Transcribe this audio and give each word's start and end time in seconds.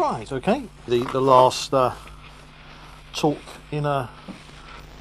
Right, 0.00 0.32
okay. 0.32 0.62
The 0.88 1.04
the 1.12 1.20
last 1.20 1.74
uh, 1.74 1.92
talk 3.12 3.36
in 3.70 3.84
uh, 3.84 4.08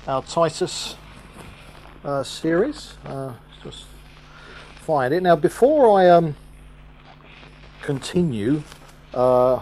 our 0.05 0.21
Titus 0.23 0.97
uh, 2.03 2.21
series. 2.21 2.95
Uh, 3.05 3.31
just 3.63 3.85
find 4.81 5.13
it 5.13 5.23
now. 5.23 5.37
Before 5.37 5.97
I 5.97 6.09
um 6.09 6.35
continue 7.81 8.61
uh, 9.13 9.61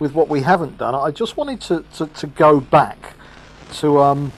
with 0.00 0.12
what 0.12 0.26
we 0.26 0.40
haven't 0.40 0.76
done, 0.76 0.96
I 0.96 1.12
just 1.12 1.36
wanted 1.36 1.60
to, 1.60 1.84
to, 1.94 2.08
to 2.08 2.26
go 2.26 2.58
back 2.58 3.14
to 3.74 4.00
um, 4.00 4.32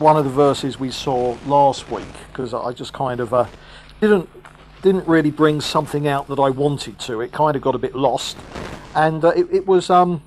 one 0.00 0.16
of 0.16 0.24
the 0.24 0.30
verses 0.30 0.76
we 0.76 0.90
saw 0.90 1.38
last 1.46 1.88
week 1.88 2.12
because 2.32 2.52
I 2.52 2.72
just 2.72 2.92
kind 2.92 3.20
of 3.20 3.32
uh, 3.32 3.46
didn't 4.00 4.28
didn't 4.82 5.06
really 5.06 5.30
bring 5.30 5.60
something 5.60 6.08
out 6.08 6.28
that 6.28 6.38
I 6.38 6.50
wanted 6.50 6.98
to. 7.00 7.20
It 7.20 7.32
kind 7.32 7.56
of 7.56 7.62
got 7.62 7.74
a 7.74 7.78
bit 7.78 7.94
lost, 7.94 8.36
and 8.94 9.24
uh, 9.24 9.28
it, 9.28 9.46
it, 9.52 9.66
was 9.66 9.90
um, 9.90 10.22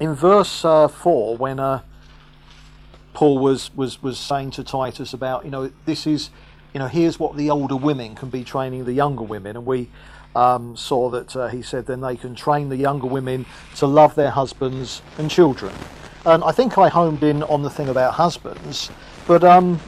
in 0.00 0.14
verse 0.14 0.64
uh, 0.64 0.88
four 0.88 1.36
when 1.36 1.60
uh, 1.60 1.82
Paul 3.14 3.38
was, 3.38 3.74
was 3.74 4.02
was 4.02 4.18
saying 4.18 4.52
to 4.52 4.64
Titus 4.64 5.12
about 5.12 5.44
you 5.44 5.50
know 5.50 5.70
this 5.84 6.06
is 6.06 6.30
you 6.74 6.80
know 6.80 6.88
here's 6.88 7.18
what 7.18 7.36
the 7.36 7.50
older 7.50 7.76
women 7.76 8.14
can 8.14 8.30
be 8.30 8.42
training 8.42 8.84
the 8.84 8.92
younger 8.92 9.24
women, 9.24 9.56
and 9.56 9.64
we 9.64 9.88
um, 10.34 10.76
saw 10.76 11.08
that 11.10 11.36
uh, 11.36 11.48
he 11.48 11.62
said 11.62 11.86
then 11.86 12.00
they 12.00 12.16
can 12.16 12.34
train 12.34 12.68
the 12.68 12.76
younger 12.76 13.06
women 13.06 13.46
to 13.76 13.86
love 13.86 14.14
their 14.16 14.30
husbands 14.30 15.02
and 15.18 15.30
children. 15.30 15.72
And 16.24 16.42
I 16.42 16.50
think 16.50 16.76
I 16.76 16.88
homed 16.88 17.22
in 17.22 17.44
on 17.44 17.62
the 17.62 17.70
thing 17.70 17.88
about 17.88 18.14
husbands, 18.14 18.90
but 19.28 19.44
um, 19.44 19.80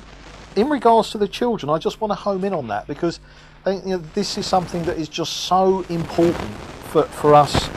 in 0.56 0.68
regards 0.68 1.10
to 1.10 1.18
the 1.18 1.28
children, 1.28 1.70
I 1.70 1.78
just 1.78 2.00
want 2.00 2.10
to 2.12 2.14
home 2.14 2.44
in 2.44 2.52
on 2.52 2.68
that 2.68 2.86
because 2.86 3.20
think, 3.64 3.84
you 3.84 3.90
know, 3.90 4.02
this 4.14 4.38
is 4.38 4.46
something 4.46 4.82
that 4.84 4.98
is 4.98 5.08
just 5.08 5.32
so 5.44 5.82
important 5.88 6.50
for, 6.90 7.04
for 7.04 7.34
us 7.34 7.68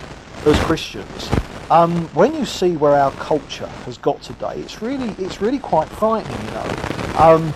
as 0.45 0.59
Christians. 0.62 1.30
Um, 1.70 2.07
when 2.09 2.34
you 2.35 2.45
see 2.45 2.76
where 2.76 2.94
our 2.94 3.12
culture 3.12 3.68
has 3.85 3.98
got 3.98 4.21
today, 4.21 4.55
it's 4.57 4.82
really 4.82 5.09
it's 5.24 5.40
really 5.40 5.59
quite 5.59 5.87
frightening. 5.87 6.37
You 6.46 6.52
know, 6.52 7.15
um, 7.18 7.54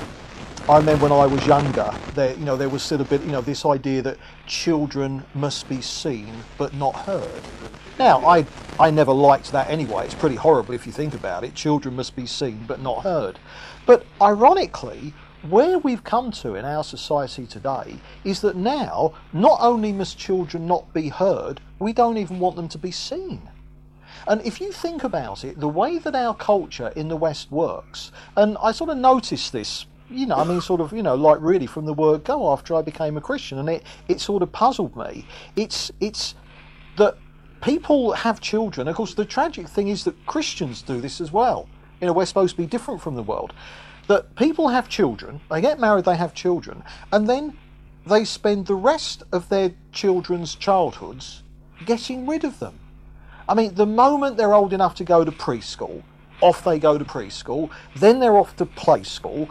I 0.69 0.77
remember 0.77 1.03
when 1.03 1.11
I 1.11 1.25
was 1.25 1.45
younger, 1.45 1.93
there 2.13 2.33
you 2.33 2.45
know 2.45 2.55
there 2.55 2.69
was 2.69 2.81
still 2.81 3.01
a 3.01 3.03
bit 3.03 3.21
you 3.23 3.31
know 3.31 3.41
this 3.41 3.65
idea 3.65 4.01
that 4.03 4.17
children 4.47 5.25
must 5.33 5.67
be 5.67 5.81
seen 5.81 6.33
but 6.57 6.73
not 6.73 6.95
heard. 6.95 7.41
Now 7.99 8.25
I 8.25 8.45
I 8.79 8.89
never 8.89 9.11
liked 9.11 9.51
that 9.51 9.69
anyway. 9.69 10.05
It's 10.05 10.15
pretty 10.15 10.37
horrible 10.37 10.73
if 10.73 10.85
you 10.85 10.93
think 10.93 11.13
about 11.13 11.43
it. 11.43 11.53
Children 11.53 11.95
must 11.97 12.15
be 12.15 12.25
seen 12.25 12.63
but 12.67 12.81
not 12.81 13.03
heard. 13.03 13.37
But 13.85 14.05
ironically, 14.21 15.13
where 15.49 15.79
we've 15.79 16.03
come 16.03 16.31
to 16.31 16.55
in 16.55 16.65
our 16.65 16.83
society 16.83 17.45
today 17.45 17.95
is 18.23 18.41
that 18.41 18.55
now 18.55 19.13
not 19.33 19.57
only 19.61 19.91
must 19.91 20.17
children 20.17 20.65
not 20.65 20.91
be 20.93 21.09
heard, 21.09 21.61
we 21.79 21.93
don't 21.93 22.17
even 22.17 22.39
want 22.39 22.55
them 22.55 22.67
to 22.69 22.77
be 22.77 22.91
seen. 22.91 23.41
And 24.27 24.41
if 24.41 24.59
you 24.59 24.71
think 24.71 25.03
about 25.03 25.43
it, 25.43 25.59
the 25.59 25.67
way 25.67 25.99
that 25.99 26.15
our 26.15 26.33
culture 26.33 26.91
in 26.95 27.09
the 27.09 27.15
West 27.15 27.51
works, 27.51 28.11
and 28.35 28.57
I 28.61 28.71
sort 28.71 28.89
of 28.89 28.97
noticed 28.97 29.51
this, 29.51 29.85
you 30.09 30.25
know, 30.25 30.35
I 30.35 30.43
mean, 30.43 30.61
sort 30.61 30.81
of, 30.81 30.93
you 30.93 31.03
know, 31.03 31.15
like 31.15 31.37
really 31.41 31.67
from 31.67 31.85
the 31.85 31.93
word 31.93 32.23
go 32.23 32.51
after 32.51 32.75
I 32.75 32.81
became 32.81 33.17
a 33.17 33.21
Christian, 33.21 33.59
and 33.59 33.69
it, 33.69 33.83
it 34.07 34.19
sort 34.19 34.41
of 34.41 34.51
puzzled 34.51 34.95
me. 34.95 35.27
It's, 35.55 35.91
it's 35.99 36.35
that 36.97 37.17
people 37.61 38.13
have 38.13 38.39
children. 38.39 38.87
Of 38.87 38.95
course, 38.95 39.13
the 39.13 39.25
tragic 39.25 39.67
thing 39.67 39.89
is 39.89 40.03
that 40.05 40.25
Christians 40.25 40.81
do 40.81 41.01
this 41.01 41.21
as 41.21 41.31
well. 41.31 41.67
You 42.01 42.07
know, 42.07 42.13
we're 42.13 42.25
supposed 42.25 42.55
to 42.55 42.61
be 42.61 42.67
different 42.67 43.01
from 43.01 43.15
the 43.15 43.23
world 43.23 43.53
that 44.07 44.35
people 44.35 44.69
have 44.69 44.89
children, 44.89 45.41
they 45.49 45.61
get 45.61 45.79
married, 45.79 46.05
they 46.05 46.15
have 46.15 46.33
children, 46.33 46.83
and 47.11 47.27
then 47.27 47.57
they 48.05 48.23
spend 48.23 48.67
the 48.67 48.75
rest 48.75 49.23
of 49.31 49.49
their 49.49 49.73
children's 49.91 50.55
childhoods 50.55 51.43
getting 51.85 52.27
rid 52.27 52.43
of 52.43 52.59
them. 52.59 52.79
I 53.47 53.53
mean, 53.53 53.75
the 53.75 53.85
moment 53.85 54.37
they're 54.37 54.53
old 54.53 54.73
enough 54.73 54.95
to 54.95 55.03
go 55.03 55.23
to 55.23 55.31
preschool, 55.31 56.03
off 56.41 56.63
they 56.63 56.79
go 56.79 56.97
to 56.97 57.05
preschool, 57.05 57.69
then 57.95 58.19
they're 58.19 58.37
off 58.37 58.55
to 58.57 58.65
play 58.65 59.03
school, 59.03 59.49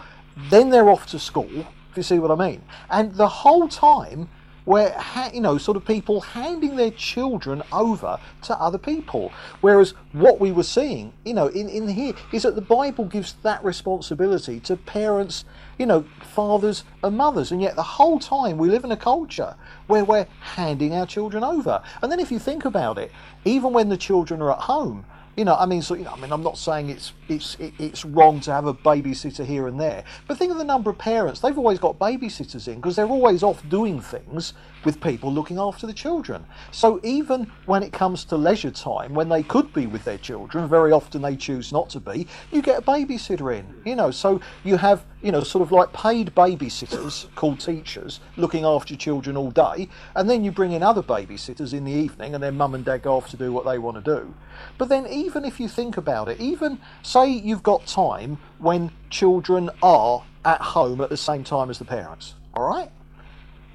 then 0.51 0.71
they're 0.71 0.89
off 0.89 1.07
to 1.07 1.19
school, 1.19 1.51
if 1.91 1.97
you 1.97 2.03
see 2.03 2.19
what 2.19 2.31
I 2.31 2.35
mean. 2.35 2.63
And 2.91 3.15
the 3.15 3.29
whole 3.29 3.69
time, 3.69 4.29
where 4.65 4.97
you 5.33 5.41
know 5.41 5.59
sort 5.59 5.77
of 5.77 5.85
people 5.85 6.21
handing 6.21 6.77
their 6.77 6.91
children 6.91 7.63
over 7.73 8.19
to 8.43 8.55
other 8.61 8.79
people. 8.79 9.33
Whereas 9.61 9.95
what 10.13 10.41
we 10.41 10.53
were 10.53 10.63
seeing 10.63 11.13
you 11.25 11.35
know 11.35 11.49
in, 11.49 11.69
in 11.69 11.89
here 11.89 12.15
is 12.33 12.43
that 12.43 12.55
the 12.55 12.63
bible 12.63 13.05
gives 13.05 13.35
that 13.43 13.63
responsibility 13.65 14.61
to 14.61 14.77
parents 14.77 15.45
you 15.79 15.87
know 15.87 16.05
fathers 16.21 16.85
and 17.03 17.17
mothers. 17.17 17.53
And 17.53 17.61
yet 17.61 17.77
the 17.77 17.83
whole 17.83 18.19
time 18.19 18.59
we 18.59 18.69
live 18.69 18.85
in 18.85 18.93
a 18.93 18.97
culture 18.97 19.55
where 19.87 20.05
we're 20.05 20.27
handing 20.41 20.95
our 20.95 21.07
children 21.07 21.45
over. 21.45 21.83
And 22.03 22.11
then 22.11 22.21
if 22.21 22.33
you 22.33 22.39
think 22.39 22.65
about 22.65 22.99
it 22.99 23.13
even 23.45 23.73
when 23.73 23.89
the 23.89 23.97
children 23.97 24.41
are 24.41 24.53
at 24.53 24.61
home 24.61 25.05
you 25.37 25.45
know, 25.45 25.57
I 25.57 25.67
mean, 25.67 25.83
so 25.83 25.95
you 25.95 26.05
know, 26.05 26.13
I 26.13 26.21
mean, 26.21 26.33
I'm 26.33 26.43
not 26.43 26.59
saying 26.59 26.91
it's 26.91 27.13
it's 27.29 27.57
it's 27.59 28.05
wrong 28.05 28.41
to 28.41 28.53
have 28.53 28.67
a 28.67 28.75
babysitter 28.75 29.45
here 29.45 29.67
and 29.67 29.81
there, 29.81 30.05
but 30.29 30.39
think 30.39 30.53
of 30.53 30.59
the 30.59 30.65
number 30.65 30.91
of 30.91 30.99
parents. 30.99 31.41
They've 31.41 31.59
always 31.59 31.79
got 31.79 31.99
babysitters 31.99 32.69
in 32.69 32.77
because 32.77 32.97
they're 32.97 33.07
always 33.07 33.43
off 33.43 33.67
doing 33.69 34.01
things 34.01 34.55
with 34.85 35.01
people 35.01 35.33
looking 35.33 35.59
after 35.59 35.87
the 35.87 35.93
children. 35.93 36.45
So 36.71 37.01
even 37.03 37.51
when 37.67 37.83
it 37.83 37.93
comes 37.93 38.25
to 38.27 38.37
leisure 38.37 38.71
time, 38.71 39.15
when 39.15 39.29
they 39.29 39.43
could 39.43 39.73
be 39.73 39.87
with 39.87 40.05
their 40.05 40.19
children, 40.19 40.69
very 40.69 40.93
often 40.93 41.23
they 41.23 41.37
choose 41.37 41.73
not 41.73 41.91
to 41.91 42.01
be. 42.01 42.27
You 42.53 42.63
get 42.63 42.79
a 42.79 42.83
babysitter 42.83 43.57
in, 43.57 43.67
you 43.85 43.97
know, 43.97 44.11
so 44.11 44.41
you 44.65 44.77
have 44.77 45.05
you 45.23 45.33
know 45.33 45.43
sort 45.43 45.63
of 45.63 45.73
like 45.73 45.91
paid 45.95 46.35
babysitters 46.35 47.35
called 47.35 47.59
teachers 47.59 48.21
looking 48.37 48.65
after 48.65 48.95
children 48.95 49.37
all 49.37 49.51
day, 49.51 49.89
and 50.15 50.29
then 50.29 50.45
you 50.45 50.53
bring 50.53 50.73
in 50.73 50.83
other 50.83 51.03
babysitters 51.03 51.73
in 51.73 51.85
the 51.85 51.93
evening, 51.93 52.35
and 52.35 52.43
then 52.43 52.57
mum 52.57 52.75
and 52.75 52.85
dad 52.85 53.03
go 53.03 53.17
off 53.17 53.31
to 53.31 53.37
do 53.37 53.53
what 53.53 53.65
they 53.65 53.79
want 53.79 54.03
to 54.03 54.17
do. 54.21 54.35
But 54.79 54.89
then 54.89 55.07
even 55.07 55.45
if 55.45 55.59
you 55.59 55.69
think 55.69 55.97
about 55.97 56.29
it, 56.29 56.41
even 56.41 56.79
say 57.03 57.29
you've 57.29 57.63
got 57.63 57.87
time 57.87 58.39
when 58.59 58.91
children 59.11 59.71
are 59.83 60.23
at 60.45 60.61
home 60.61 61.01
at 61.01 61.09
the 61.09 61.17
same 61.17 61.43
time 61.43 61.71
as 61.71 61.79
the 61.79 61.85
parents, 61.85 62.35
all 62.55 62.69
right? 62.69 62.91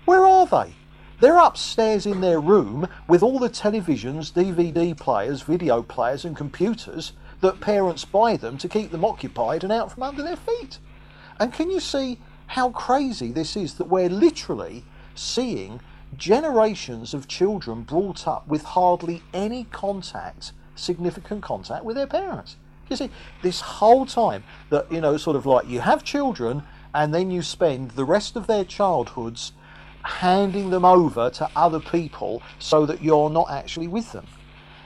Where 0.05 0.25
are 0.25 0.45
they? 0.45 0.73
They're 1.19 1.37
upstairs 1.37 2.05
in 2.05 2.21
their 2.21 2.39
room 2.39 2.87
with 3.09 3.23
all 3.23 3.39
the 3.39 3.49
televisions, 3.49 4.31
DVD 4.31 4.97
players, 4.97 5.41
video 5.41 5.83
players, 5.83 6.23
and 6.23 6.35
computers 6.35 7.11
that 7.41 7.59
parents 7.59 8.05
buy 8.05 8.37
them 8.37 8.57
to 8.57 8.69
keep 8.69 8.91
them 8.91 9.03
occupied 9.03 9.65
and 9.65 9.73
out 9.73 9.91
from 9.91 10.03
under 10.03 10.23
their 10.23 10.37
feet. 10.37 10.79
And 11.37 11.51
can 11.51 11.69
you 11.69 11.81
see 11.81 12.19
how 12.47 12.69
crazy 12.69 13.33
this 13.33 13.57
is 13.57 13.73
that 13.75 13.89
we're 13.89 14.09
literally 14.09 14.85
seeing 15.13 15.81
generations 16.15 17.13
of 17.13 17.27
children 17.27 17.83
brought 17.83 18.25
up 18.25 18.47
with 18.47 18.63
hardly 18.63 19.21
any 19.33 19.65
contact, 19.65 20.53
significant 20.75 21.43
contact 21.43 21.83
with 21.83 21.97
their 21.97 22.07
parents? 22.07 22.55
You 22.89 22.95
see, 22.95 23.11
this 23.41 23.59
whole 23.59 24.05
time 24.05 24.45
that, 24.69 24.89
you 24.89 25.01
know, 25.01 25.17
sort 25.17 25.35
of 25.35 25.45
like 25.45 25.67
you 25.67 25.81
have 25.81 26.03
children 26.03 26.63
and 26.93 27.13
then 27.13 27.29
you 27.29 27.41
spend 27.41 27.91
the 27.91 28.05
rest 28.05 28.37
of 28.37 28.47
their 28.47 28.63
childhoods 28.63 29.51
handing 30.03 30.69
them 30.69 30.85
over 30.85 31.29
to 31.29 31.49
other 31.55 31.79
people 31.79 32.41
so 32.59 32.85
that 32.85 33.03
you're 33.03 33.29
not 33.29 33.49
actually 33.49 33.87
with 33.87 34.11
them. 34.11 34.25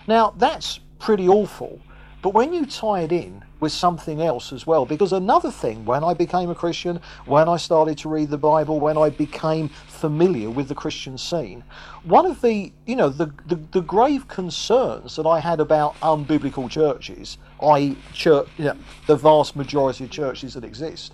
Now, 0.07 0.33
that's 0.37 0.79
pretty 0.99 1.27
awful, 1.27 1.79
but 2.21 2.33
when 2.33 2.53
you 2.53 2.65
tie 2.65 3.01
it 3.01 3.11
in 3.11 3.43
with 3.59 3.73
something 3.73 4.21
else 4.21 4.53
as 4.53 4.65
well, 4.65 4.85
because 4.85 5.11
another 5.11 5.51
thing, 5.51 5.83
when 5.83 6.03
I 6.03 6.13
became 6.13 6.49
a 6.49 6.55
Christian, 6.55 7.01
when 7.25 7.49
I 7.49 7.57
started 7.57 7.97
to 7.99 8.09
read 8.09 8.29
the 8.29 8.37
Bible, 8.37 8.79
when 8.79 8.97
I 8.97 9.09
became 9.09 9.69
familiar 9.69 10.49
with 10.49 10.69
the 10.69 10.75
Christian 10.75 11.17
scene, 11.17 11.63
one 12.03 12.25
of 12.25 12.41
the, 12.41 12.71
you 12.85 12.95
know, 12.95 13.09
the, 13.09 13.31
the, 13.47 13.55
the 13.71 13.81
grave 13.81 14.27
concerns 14.27 15.17
that 15.17 15.25
I 15.25 15.39
had 15.39 15.59
about 15.59 15.99
unbiblical 16.01 16.69
churches, 16.69 17.37
i.e., 17.61 17.97
church, 18.13 18.47
you 18.57 18.65
know, 18.65 18.77
the 19.07 19.15
vast 19.15 19.55
majority 19.55 20.05
of 20.05 20.09
churches 20.09 20.53
that 20.53 20.63
exist, 20.63 21.13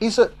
is 0.00 0.16
that, 0.16 0.32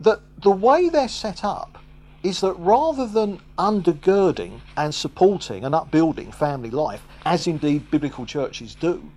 that 0.00 0.20
the 0.42 0.50
way 0.50 0.88
they're 0.88 1.08
set 1.08 1.44
up 1.44 1.78
is 2.26 2.40
that 2.40 2.54
rather 2.54 3.06
than 3.06 3.40
undergirding 3.56 4.60
and 4.76 4.92
supporting 4.92 5.64
and 5.64 5.76
upbuilding 5.76 6.32
family 6.32 6.70
life, 6.70 7.06
as 7.24 7.46
indeed 7.46 7.88
biblical 7.88 8.26
churches 8.26 8.74
do, 8.74 9.12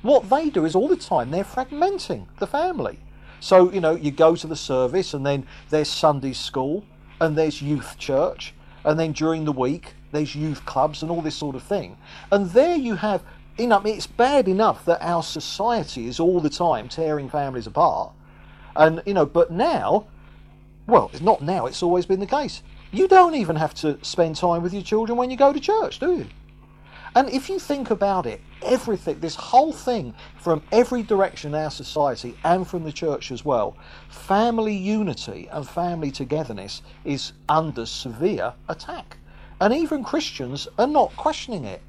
what 0.00 0.30
they 0.30 0.48
do 0.48 0.64
is 0.64 0.74
all 0.74 0.88
the 0.88 0.96
time 0.96 1.30
they're 1.30 1.44
fragmenting 1.44 2.24
the 2.38 2.46
family. 2.46 2.98
So, 3.40 3.70
you 3.70 3.82
know, 3.82 3.94
you 3.94 4.10
go 4.10 4.34
to 4.34 4.46
the 4.46 4.56
service 4.56 5.12
and 5.12 5.26
then 5.26 5.46
there's 5.68 5.88
Sunday 5.88 6.32
school 6.32 6.84
and 7.20 7.36
there's 7.36 7.60
youth 7.60 7.98
church 7.98 8.54
and 8.82 8.98
then 8.98 9.12
during 9.12 9.44
the 9.44 9.52
week 9.52 9.92
there's 10.12 10.34
youth 10.34 10.64
clubs 10.64 11.02
and 11.02 11.10
all 11.10 11.20
this 11.20 11.36
sort 11.36 11.54
of 11.54 11.62
thing. 11.62 11.98
And 12.32 12.50
there 12.52 12.76
you 12.76 12.96
have, 12.96 13.22
you 13.58 13.66
know, 13.66 13.78
I 13.78 13.82
mean, 13.82 13.96
it's 13.96 14.06
bad 14.06 14.48
enough 14.48 14.86
that 14.86 15.02
our 15.02 15.22
society 15.22 16.06
is 16.06 16.18
all 16.18 16.40
the 16.40 16.48
time 16.48 16.88
tearing 16.88 17.28
families 17.28 17.66
apart. 17.66 18.12
And, 18.74 19.02
you 19.04 19.12
know, 19.12 19.26
but 19.26 19.50
now 19.50 20.06
well, 20.88 21.10
it's 21.12 21.22
not 21.22 21.42
now, 21.42 21.66
it's 21.66 21.82
always 21.82 22.06
been 22.06 22.18
the 22.18 22.26
case. 22.26 22.62
You 22.90 23.06
don't 23.06 23.34
even 23.34 23.56
have 23.56 23.74
to 23.76 24.02
spend 24.02 24.36
time 24.36 24.62
with 24.62 24.72
your 24.72 24.82
children 24.82 25.18
when 25.18 25.30
you 25.30 25.36
go 25.36 25.52
to 25.52 25.60
church, 25.60 26.00
do 26.00 26.16
you? 26.16 26.26
And 27.14 27.28
if 27.28 27.50
you 27.50 27.58
think 27.58 27.90
about 27.90 28.24
it, 28.26 28.40
everything, 28.62 29.20
this 29.20 29.34
whole 29.34 29.72
thing 29.72 30.14
from 30.38 30.62
every 30.72 31.02
direction 31.02 31.54
in 31.54 31.60
our 31.60 31.70
society 31.70 32.36
and 32.44 32.66
from 32.66 32.84
the 32.84 32.92
church 32.92 33.30
as 33.30 33.44
well, 33.44 33.76
family 34.08 34.74
unity 34.74 35.48
and 35.52 35.68
family 35.68 36.10
togetherness 36.10 36.80
is 37.04 37.32
under 37.48 37.84
severe 37.84 38.54
attack. 38.68 39.18
And 39.60 39.74
even 39.74 40.04
Christians 40.04 40.68
are 40.78 40.86
not 40.86 41.14
questioning 41.16 41.64
it. 41.64 41.82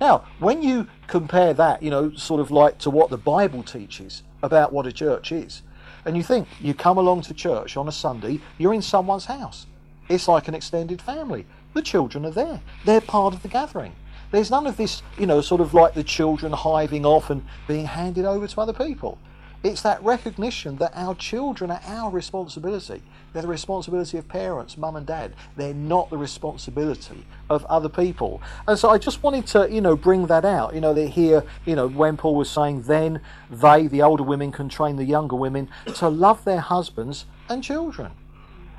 Now, 0.00 0.24
when 0.38 0.62
you 0.62 0.86
compare 1.08 1.52
that, 1.54 1.82
you 1.82 1.90
know, 1.90 2.12
sort 2.14 2.40
of 2.40 2.50
like 2.50 2.78
to 2.78 2.90
what 2.90 3.10
the 3.10 3.18
Bible 3.18 3.62
teaches 3.62 4.22
about 4.42 4.72
what 4.72 4.86
a 4.86 4.92
church 4.92 5.32
is, 5.32 5.62
and 6.06 6.16
you 6.16 6.22
think 6.22 6.48
you 6.60 6.72
come 6.72 6.96
along 6.96 7.22
to 7.22 7.34
church 7.34 7.76
on 7.76 7.88
a 7.88 7.92
Sunday, 7.92 8.40
you're 8.56 8.72
in 8.72 8.80
someone's 8.80 9.26
house. 9.26 9.66
It's 10.08 10.28
like 10.28 10.48
an 10.48 10.54
extended 10.54 11.02
family. 11.02 11.44
The 11.74 11.82
children 11.82 12.24
are 12.24 12.30
there, 12.30 12.62
they're 12.86 13.02
part 13.02 13.34
of 13.34 13.42
the 13.42 13.48
gathering. 13.48 13.94
There's 14.30 14.50
none 14.50 14.66
of 14.66 14.76
this, 14.76 15.02
you 15.18 15.26
know, 15.26 15.40
sort 15.40 15.60
of 15.60 15.74
like 15.74 15.94
the 15.94 16.02
children 16.02 16.52
hiving 16.52 17.04
off 17.04 17.30
and 17.30 17.44
being 17.68 17.86
handed 17.86 18.24
over 18.24 18.46
to 18.46 18.60
other 18.60 18.72
people. 18.72 19.18
It's 19.66 19.82
that 19.82 20.00
recognition 20.04 20.76
that 20.76 20.92
our 20.94 21.16
children 21.16 21.72
are 21.72 21.80
our 21.86 22.08
responsibility. 22.08 23.02
They're 23.32 23.42
the 23.42 23.48
responsibility 23.48 24.16
of 24.16 24.28
parents, 24.28 24.78
mum 24.78 24.94
and 24.94 25.04
dad. 25.04 25.34
They're 25.56 25.74
not 25.74 26.08
the 26.08 26.16
responsibility 26.16 27.26
of 27.50 27.64
other 27.64 27.88
people. 27.88 28.40
And 28.68 28.78
so 28.78 28.90
I 28.90 28.98
just 28.98 29.24
wanted 29.24 29.44
to, 29.48 29.68
you 29.68 29.80
know, 29.80 29.96
bring 29.96 30.26
that 30.28 30.44
out. 30.44 30.72
You 30.72 30.80
know, 30.80 30.94
they 30.94 31.08
here, 31.08 31.42
you 31.64 31.74
know, 31.74 31.88
when 31.88 32.16
Paul 32.16 32.36
was 32.36 32.48
saying, 32.48 32.82
then 32.82 33.20
they, 33.50 33.88
the 33.88 34.02
older 34.02 34.22
women, 34.22 34.52
can 34.52 34.68
train 34.68 34.94
the 34.94 35.04
younger 35.04 35.34
women 35.34 35.68
to 35.96 36.08
love 36.08 36.44
their 36.44 36.60
husbands 36.60 37.26
and 37.48 37.60
children. 37.60 38.12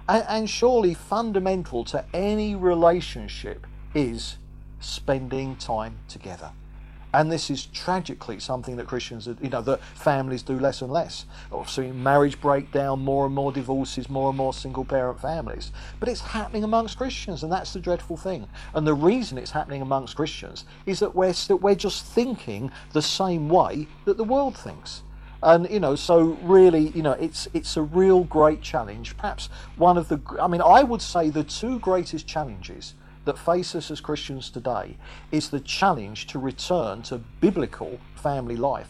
And, 0.07 0.23
and 0.29 0.49
surely 0.49 0.93
fundamental 0.93 1.83
to 1.83 2.05
any 2.13 2.55
relationship 2.55 3.67
is 3.93 4.37
spending 4.79 5.57
time 5.57 5.97
together. 6.07 6.51
And 7.17 7.31
this 7.31 7.49
is 7.49 7.65
tragically 7.65 8.39
something 8.39 8.75
that 8.75 8.85
Christians, 8.85 9.27
you 9.41 9.49
know, 9.49 9.63
that 9.63 9.83
families 9.95 10.43
do 10.43 10.59
less 10.59 10.83
and 10.83 10.91
less. 10.91 11.25
Obviously, 11.51 11.91
marriage 11.91 12.39
breakdown, 12.39 12.99
more 12.99 13.25
and 13.25 13.33
more 13.33 13.51
divorces, 13.51 14.07
more 14.07 14.29
and 14.29 14.37
more 14.37 14.53
single 14.53 14.85
parent 14.85 15.19
families. 15.19 15.71
But 15.99 16.09
it's 16.09 16.21
happening 16.21 16.63
amongst 16.63 16.99
Christians, 16.99 17.41
and 17.41 17.51
that's 17.51 17.73
the 17.73 17.79
dreadful 17.79 18.17
thing. 18.17 18.47
And 18.75 18.85
the 18.85 18.93
reason 18.93 19.39
it's 19.39 19.49
happening 19.49 19.81
amongst 19.81 20.15
Christians 20.15 20.65
is 20.85 20.99
that 20.99 21.15
we're, 21.15 21.33
still, 21.33 21.57
we're 21.57 21.73
just 21.73 22.05
thinking 22.05 22.69
the 22.93 23.01
same 23.01 23.49
way 23.49 23.87
that 24.05 24.17
the 24.17 24.23
world 24.23 24.55
thinks. 24.55 25.01
And 25.41 25.67
you 25.71 25.79
know, 25.79 25.95
so 25.95 26.37
really, 26.43 26.89
you 26.89 27.01
know, 27.01 27.13
it's 27.13 27.47
it's 27.51 27.77
a 27.77 27.81
real 27.81 28.25
great 28.25 28.61
challenge. 28.61 29.17
Perhaps 29.17 29.49
one 29.75 29.97
of 29.97 30.07
the, 30.07 30.19
I 30.39 30.47
mean, 30.47 30.61
I 30.61 30.83
would 30.83 31.01
say 31.01 31.31
the 31.31 31.43
two 31.43 31.79
greatest 31.79 32.27
challenges 32.27 32.93
that 33.27 33.37
face 33.37 33.75
us 33.75 33.91
as 33.91 34.01
Christians 34.01 34.49
today 34.49 34.97
is 35.31 35.49
the 35.49 35.59
challenge 35.59 36.27
to 36.27 36.39
return 36.39 37.03
to 37.03 37.19
biblical 37.39 37.99
family 38.15 38.55
life 38.55 38.89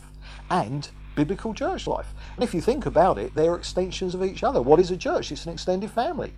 and 0.49 0.89
biblical 1.15 1.53
church 1.53 1.87
life. 1.87 2.13
And 2.35 2.43
if 2.43 2.53
you 2.53 2.61
think 2.61 2.85
about 2.85 3.17
it, 3.17 3.35
they're 3.35 3.55
extensions 3.55 4.15
of 4.15 4.23
each 4.23 4.43
other. 4.43 4.61
What 4.61 4.79
is 4.79 4.91
a 4.91 4.97
church? 4.97 5.31
It's 5.31 5.45
an 5.45 5.53
extended 5.53 5.91
family. 5.91 6.33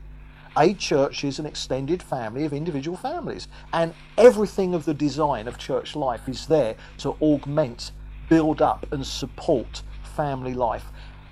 A 0.57 0.73
church 0.73 1.23
is 1.23 1.37
an 1.37 1.45
extended 1.45 2.01
family 2.01 2.43
of 2.45 2.53
individual 2.53 2.97
families, 2.97 3.47
and 3.71 3.93
everything 4.17 4.73
of 4.73 4.85
the 4.85 4.93
design 4.93 5.47
of 5.47 5.59
church 5.59 5.95
life 5.95 6.27
is 6.27 6.47
there 6.47 6.75
to 6.99 7.15
augment, 7.21 7.91
build 8.29 8.61
up, 8.61 8.91
and 8.91 9.05
support 9.05 9.83
family 10.15 10.55
life. 10.55 10.85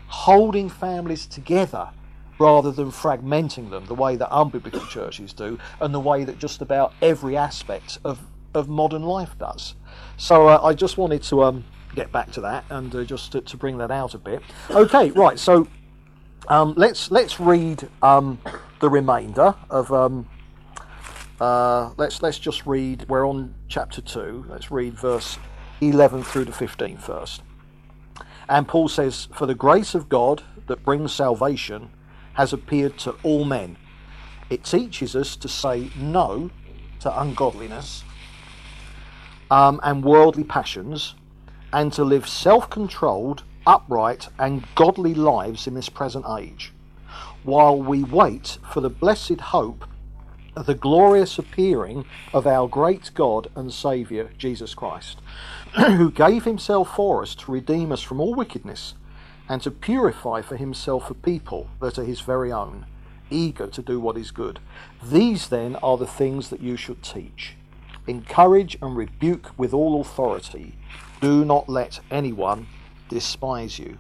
Holding 0.08 0.70
families 0.70 1.26
together 1.26 1.90
rather 2.40 2.72
than 2.72 2.92
fragmenting 2.92 3.70
them 3.70 3.86
the 3.86 3.96
way 3.96 4.16
that 4.16 4.30
unbiblical 4.30 4.88
churches 4.90 5.34
do 5.34 5.58
and 5.82 5.94
the 5.94 6.00
way 6.00 6.24
that 6.24 6.38
just 6.38 6.62
about 6.62 6.94
every 7.02 7.36
aspect 7.36 7.98
of, 8.04 8.20
of 8.54 8.70
modern 8.70 9.04
life 9.04 9.38
does. 9.38 9.76
So 10.18 10.48
uh, 10.48 10.60
I 10.64 10.74
just 10.74 10.98
wanted 10.98 11.24
to 11.24 11.44
um, 11.44 11.66
get 11.96 12.12
back 12.12 12.32
to 12.32 12.42
that 12.42 12.66
and 12.70 12.94
uh, 12.94 13.04
just 13.04 13.32
to, 13.32 13.42
to, 13.42 13.58
bring 13.58 13.78
that 13.80 13.92
out 13.92 14.14
a 14.14 14.18
bit. 14.18 14.42
Okay, 14.70 15.12
right. 15.12 15.40
So 15.40 15.68
um, 16.48 16.74
let's 16.78 17.12
let's 17.12 17.40
read 17.40 17.88
um, 18.02 18.40
the 18.80 18.90
remainder 18.90 19.56
of. 19.70 19.92
Um, 19.92 20.28
uh, 21.40 21.92
let's 21.98 22.22
let's 22.22 22.40
just 22.40 22.66
read. 22.66 23.06
We're 23.08 23.28
on 23.28 23.54
chapter 23.68 24.02
two. 24.02 24.46
Let's 24.50 24.72
read 24.72 24.94
verse 24.94 25.38
eleven 25.82 26.24
through 26.24 26.46
to 26.46 26.52
fifteen 26.52 26.98
first. 26.98 27.44
And 28.50 28.68
Paul 28.68 28.88
says, 28.88 29.28
"For 29.34 29.46
the 29.46 29.56
grace 29.56 29.94
of 29.94 30.10
God 30.10 30.44
that 30.68 30.84
brings 30.84 31.14
salvation." 31.14 31.92
Has 32.38 32.54
appeared 32.54 32.98
to 33.00 33.16
all 33.24 33.44
men. 33.44 33.76
It 34.50 34.64
teaches 34.64 35.16
us 35.16 35.36
to 35.38 35.48
say 35.48 35.90
no 35.98 36.52
to 37.00 37.20
ungodliness 37.22 38.04
um, 39.50 39.80
and 39.84 40.04
worldly 40.04 40.44
passions 40.44 41.16
and 41.74 41.92
to 41.94 42.04
live 42.04 42.30
self 42.30 42.70
controlled, 42.70 43.44
upright, 43.66 44.30
and 44.38 44.64
godly 44.76 45.16
lives 45.16 45.68
in 45.68 45.74
this 45.74 45.90
present 45.90 46.26
age, 46.40 46.72
while 47.44 47.82
we 47.82 48.04
wait 48.04 48.60
for 48.72 48.82
the 48.82 48.90
blessed 48.90 49.42
hope 49.42 49.86
of 50.56 50.68
the 50.68 50.76
glorious 50.76 51.40
appearing 51.40 52.06
of 52.34 52.46
our 52.46 52.68
great 52.68 53.12
God 53.16 53.50
and 53.56 53.74
Saviour, 53.74 54.30
Jesus 54.38 54.76
Christ, 54.76 55.20
who 55.76 56.12
gave 56.12 56.46
himself 56.46 56.96
for 56.96 57.24
us 57.24 57.34
to 57.36 57.52
redeem 57.52 57.92
us 57.92 58.02
from 58.02 58.20
all 58.20 58.36
wickedness 58.36 58.94
and 59.50 59.62
to 59.62 59.72
purify 59.72 60.42
for 60.42 60.58
himself 60.58 61.10
a 61.10 61.14
people 61.14 61.70
that 61.80 61.98
are 61.98 62.04
his 62.04 62.22
very 62.22 62.52
own, 62.52 62.86
eager 63.30 63.68
to 63.68 63.82
do 63.82 64.00
what 64.00 64.18
is 64.18 64.32
good. 64.32 64.60
These 65.04 65.50
then 65.50 65.76
are 65.78 65.98
the 65.98 66.08
things 66.08 66.50
that 66.50 66.62
you 66.62 66.76
should 66.76 67.04
teach. 67.04 67.56
Encourage 68.08 68.78
and 68.82 68.96
rebuke 68.96 69.52
with 69.58 69.74
all 69.74 70.00
authority. 70.02 70.76
Do 71.22 71.44
not 71.44 71.68
let 71.68 72.00
anyone 72.10 72.68
despise 73.10 73.80
you. 73.80 73.98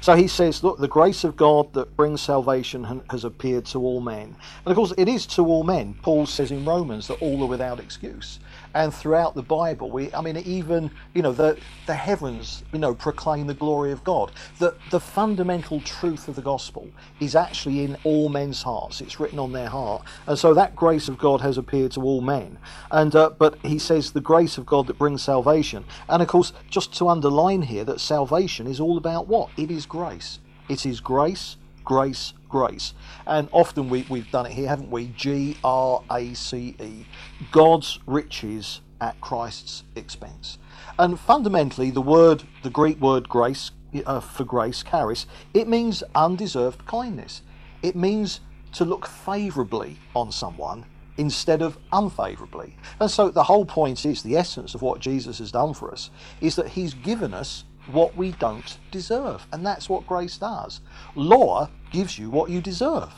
So 0.00 0.16
he 0.16 0.28
says, 0.28 0.62
Look, 0.62 0.78
the 0.78 0.88
grace 0.88 1.24
of 1.24 1.36
God 1.36 1.72
that 1.72 1.96
brings 1.96 2.20
salvation 2.20 3.02
has 3.10 3.24
appeared 3.24 3.64
to 3.66 3.78
all 3.78 4.00
men. 4.00 4.36
And 4.64 4.66
of 4.66 4.76
course, 4.76 4.92
it 4.98 5.08
is 5.08 5.26
to 5.28 5.46
all 5.46 5.64
men. 5.64 5.94
Paul 6.02 6.26
says 6.26 6.50
in 6.50 6.64
Romans 6.64 7.08
that 7.08 7.22
all 7.22 7.42
are 7.42 7.48
without 7.48 7.80
excuse 7.80 8.38
and 8.74 8.92
throughout 8.92 9.34
the 9.34 9.42
Bible, 9.42 9.90
we, 9.90 10.12
I 10.12 10.20
mean, 10.20 10.36
even, 10.38 10.90
you 11.14 11.22
know, 11.22 11.32
the, 11.32 11.56
the 11.86 11.94
heavens, 11.94 12.64
you 12.72 12.78
know, 12.78 12.94
proclaim 12.94 13.46
the 13.46 13.54
glory 13.54 13.92
of 13.92 14.02
God. 14.02 14.32
The, 14.58 14.74
the 14.90 15.00
fundamental 15.00 15.80
truth 15.80 16.26
of 16.26 16.34
the 16.34 16.42
gospel 16.42 16.88
is 17.20 17.36
actually 17.36 17.84
in 17.84 17.96
all 18.02 18.28
men's 18.28 18.62
hearts. 18.62 19.00
It's 19.00 19.20
written 19.20 19.38
on 19.38 19.52
their 19.52 19.68
heart. 19.68 20.02
And 20.26 20.36
so 20.36 20.54
that 20.54 20.74
grace 20.74 21.08
of 21.08 21.18
God 21.18 21.40
has 21.40 21.56
appeared 21.56 21.92
to 21.92 22.00
all 22.00 22.20
men. 22.20 22.58
And, 22.90 23.14
uh, 23.14 23.30
but 23.30 23.58
he 23.62 23.78
says 23.78 24.10
the 24.10 24.20
grace 24.20 24.58
of 24.58 24.66
God 24.66 24.88
that 24.88 24.98
brings 24.98 25.22
salvation. 25.22 25.84
And 26.08 26.20
of 26.20 26.28
course, 26.28 26.52
just 26.68 26.92
to 26.94 27.08
underline 27.08 27.62
here 27.62 27.84
that 27.84 28.00
salvation 28.00 28.66
is 28.66 28.80
all 28.80 28.98
about 28.98 29.28
what? 29.28 29.50
It 29.56 29.70
is 29.70 29.86
grace. 29.86 30.40
It 30.68 30.84
is 30.84 30.98
grace, 30.98 31.56
grace, 31.84 32.32
grace. 32.54 32.94
And 33.26 33.48
often 33.50 33.88
we, 33.88 34.06
we've 34.08 34.30
done 34.30 34.46
it 34.46 34.52
here, 34.52 34.68
haven't 34.68 34.88
we? 34.88 35.08
G 35.08 35.56
R 35.64 36.04
A 36.08 36.34
C 36.34 36.76
E. 36.80 37.04
God's 37.50 37.98
riches 38.06 38.80
at 39.00 39.20
Christ's 39.20 39.82
expense. 39.96 40.58
And 40.96 41.18
fundamentally, 41.18 41.90
the 41.90 42.00
word, 42.00 42.44
the 42.62 42.70
Greek 42.70 43.00
word 43.00 43.28
grace, 43.28 43.72
uh, 44.06 44.20
for 44.20 44.44
grace, 44.44 44.84
charis, 44.84 45.26
it 45.52 45.66
means 45.66 46.04
undeserved 46.14 46.86
kindness. 46.86 47.42
It 47.82 47.96
means 47.96 48.38
to 48.74 48.84
look 48.84 49.08
favourably 49.08 49.98
on 50.14 50.30
someone 50.30 50.84
instead 51.16 51.60
of 51.60 51.76
unfavourably. 51.92 52.76
And 53.00 53.10
so 53.10 53.30
the 53.30 53.42
whole 53.42 53.64
point 53.66 54.06
is 54.06 54.22
the 54.22 54.36
essence 54.36 54.76
of 54.76 54.82
what 54.82 55.00
Jesus 55.00 55.38
has 55.38 55.50
done 55.50 55.74
for 55.74 55.90
us 55.90 56.10
is 56.40 56.54
that 56.54 56.68
he's 56.68 56.94
given 56.94 57.34
us 57.34 57.64
what 57.86 58.16
we 58.16 58.32
don't 58.32 58.78
deserve. 58.90 59.46
And 59.52 59.64
that's 59.64 59.88
what 59.88 60.06
grace 60.06 60.36
does. 60.36 60.80
Law 61.14 61.68
gives 61.90 62.18
you 62.18 62.30
what 62.30 62.50
you 62.50 62.60
deserve. 62.60 63.12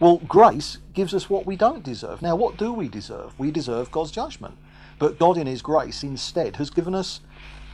Well, 0.00 0.18
grace 0.28 0.78
gives 0.92 1.14
us 1.14 1.30
what 1.30 1.46
we 1.46 1.56
don't 1.56 1.82
deserve. 1.82 2.20
Now, 2.20 2.36
what 2.36 2.56
do 2.56 2.72
we 2.72 2.88
deserve? 2.88 3.38
We 3.38 3.50
deserve 3.50 3.90
God's 3.90 4.10
judgment. 4.10 4.56
But 4.98 5.18
God, 5.18 5.36
in 5.36 5.46
His 5.46 5.62
grace, 5.62 6.02
instead, 6.02 6.56
has 6.56 6.70
given 6.70 6.94
us 6.94 7.20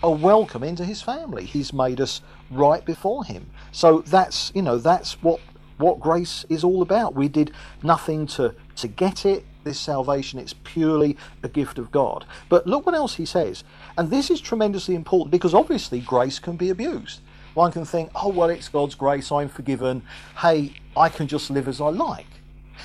a 0.02 0.10
welcome 0.10 0.62
into 0.62 0.84
His 0.84 1.02
family. 1.02 1.44
He's 1.44 1.72
made 1.72 2.00
us 2.00 2.20
right 2.50 2.84
before 2.84 3.24
Him. 3.24 3.50
So 3.72 4.00
that's, 4.02 4.52
you 4.54 4.62
know, 4.62 4.78
that's 4.78 5.22
what 5.22 5.40
what 5.80 5.98
grace 5.98 6.44
is 6.48 6.62
all 6.62 6.82
about. 6.82 7.14
We 7.14 7.28
did 7.28 7.52
nothing 7.82 8.26
to, 8.28 8.54
to 8.76 8.86
get 8.86 9.24
it, 9.24 9.44
this 9.64 9.80
salvation. 9.80 10.38
It's 10.38 10.54
purely 10.62 11.16
a 11.42 11.48
gift 11.48 11.78
of 11.78 11.90
God. 11.90 12.26
But 12.48 12.66
look 12.66 12.86
what 12.86 12.94
else 12.94 13.16
he 13.16 13.24
says. 13.24 13.64
And 14.00 14.10
this 14.10 14.30
is 14.30 14.40
tremendously 14.40 14.94
important 14.94 15.30
because 15.30 15.52
obviously 15.52 16.00
grace 16.00 16.38
can 16.38 16.56
be 16.56 16.70
abused. 16.70 17.20
One 17.52 17.70
can 17.70 17.84
think, 17.84 18.10
oh, 18.14 18.30
well, 18.30 18.48
it's 18.48 18.66
God's 18.66 18.94
grace, 18.94 19.30
I'm 19.30 19.50
forgiven. 19.50 20.00
Hey, 20.38 20.72
I 20.96 21.10
can 21.10 21.26
just 21.26 21.50
live 21.50 21.68
as 21.68 21.82
I 21.82 21.90
like. 21.90 22.24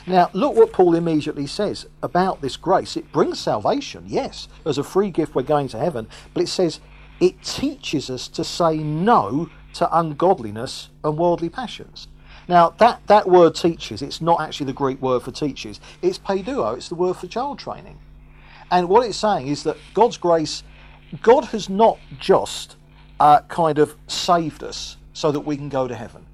Now, 0.05 0.29
look 0.33 0.57
what 0.57 0.73
Paul 0.73 0.93
immediately 0.93 1.47
says 1.47 1.87
about 2.03 2.41
this 2.41 2.57
grace. 2.57 2.97
It 2.97 3.13
brings 3.13 3.39
salvation, 3.39 4.03
yes, 4.07 4.49
as 4.65 4.77
a 4.77 4.83
free 4.83 5.09
gift, 5.09 5.35
we're 5.35 5.43
going 5.43 5.69
to 5.69 5.79
heaven, 5.79 6.09
but 6.33 6.43
it 6.43 6.47
says 6.47 6.81
it 7.21 7.41
teaches 7.43 8.09
us 8.09 8.27
to 8.27 8.43
say 8.43 8.75
no 8.75 9.49
to 9.75 9.97
ungodliness 9.97 10.89
and 11.01 11.17
worldly 11.17 11.47
passions. 11.47 12.09
Now, 12.49 12.71
that, 12.71 13.07
that 13.07 13.29
word 13.29 13.55
teaches, 13.55 14.01
it's 14.01 14.19
not 14.19 14.41
actually 14.41 14.65
the 14.65 14.73
Greek 14.73 15.01
word 15.01 15.21
for 15.21 15.31
teaches, 15.31 15.79
it's 16.01 16.19
paiduo, 16.19 16.75
it's 16.75 16.89
the 16.89 16.95
word 16.95 17.15
for 17.15 17.27
child 17.27 17.57
training. 17.57 17.99
And 18.69 18.89
what 18.89 19.05
it's 19.07 19.17
saying 19.17 19.47
is 19.47 19.63
that 19.63 19.77
God's 19.93 20.17
grace, 20.17 20.63
God 21.21 21.45
has 21.45 21.69
not 21.69 21.97
just 22.19 22.75
uh, 23.19 23.41
kind 23.41 23.79
of 23.79 23.95
saved 24.07 24.63
us 24.63 24.97
so 25.13 25.31
that 25.31 25.41
we 25.41 25.55
can 25.55 25.69
go 25.69 25.87
to 25.87 25.95
heaven. 25.95 26.25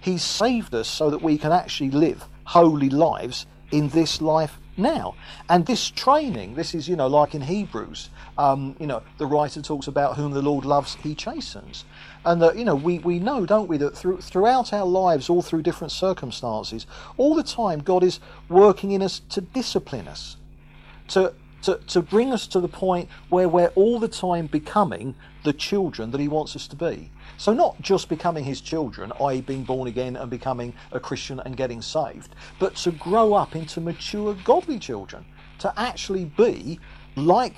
He's 0.00 0.22
saved 0.22 0.74
us 0.74 0.88
so 0.88 1.10
that 1.10 1.22
we 1.22 1.36
can 1.36 1.52
actually 1.52 1.90
live 1.90 2.24
holy 2.44 2.90
lives 2.90 3.46
in 3.70 3.88
this 3.90 4.20
life 4.20 4.58
now. 4.76 5.14
And 5.48 5.66
this 5.66 5.90
training, 5.90 6.54
this 6.54 6.74
is, 6.74 6.88
you 6.88 6.96
know, 6.96 7.06
like 7.06 7.34
in 7.34 7.42
Hebrews, 7.42 8.08
um, 8.38 8.74
you 8.80 8.86
know, 8.86 9.02
the 9.18 9.26
writer 9.26 9.60
talks 9.60 9.86
about 9.86 10.16
whom 10.16 10.32
the 10.32 10.42
Lord 10.42 10.64
loves, 10.64 10.96
he 10.96 11.14
chastens. 11.14 11.84
And 12.24 12.40
that, 12.42 12.56
you 12.56 12.64
know, 12.64 12.74
we, 12.74 12.98
we 13.00 13.18
know, 13.18 13.46
don't 13.46 13.68
we, 13.68 13.76
that 13.76 13.96
through, 13.96 14.20
throughout 14.20 14.72
our 14.72 14.86
lives, 14.86 15.28
all 15.28 15.42
through 15.42 15.62
different 15.62 15.92
circumstances, 15.92 16.86
all 17.16 17.34
the 17.34 17.42
time 17.42 17.80
God 17.80 18.02
is 18.02 18.20
working 18.48 18.92
in 18.92 19.02
us 19.02 19.20
to 19.30 19.40
discipline 19.40 20.08
us, 20.08 20.36
to, 21.08 21.34
to, 21.62 21.76
to 21.88 22.02
bring 22.02 22.32
us 22.32 22.46
to 22.48 22.60
the 22.60 22.68
point 22.68 23.08
where 23.28 23.48
we're 23.48 23.72
all 23.74 23.98
the 23.98 24.08
time 24.08 24.46
becoming 24.46 25.14
the 25.44 25.52
children 25.52 26.10
that 26.10 26.20
he 26.20 26.28
wants 26.28 26.56
us 26.56 26.66
to 26.68 26.76
be. 26.76 27.10
So, 27.36 27.52
not 27.52 27.80
just 27.80 28.08
becoming 28.08 28.44
his 28.44 28.60
children, 28.60 29.12
i.e., 29.20 29.40
being 29.40 29.64
born 29.64 29.88
again 29.88 30.16
and 30.16 30.30
becoming 30.30 30.74
a 30.92 31.00
Christian 31.00 31.40
and 31.40 31.56
getting 31.56 31.80
saved, 31.80 32.34
but 32.58 32.76
to 32.76 32.92
grow 32.92 33.34
up 33.34 33.56
into 33.56 33.80
mature, 33.80 34.36
godly 34.44 34.78
children, 34.78 35.24
to 35.60 35.72
actually 35.78 36.26
be 36.26 36.78
like 37.16 37.54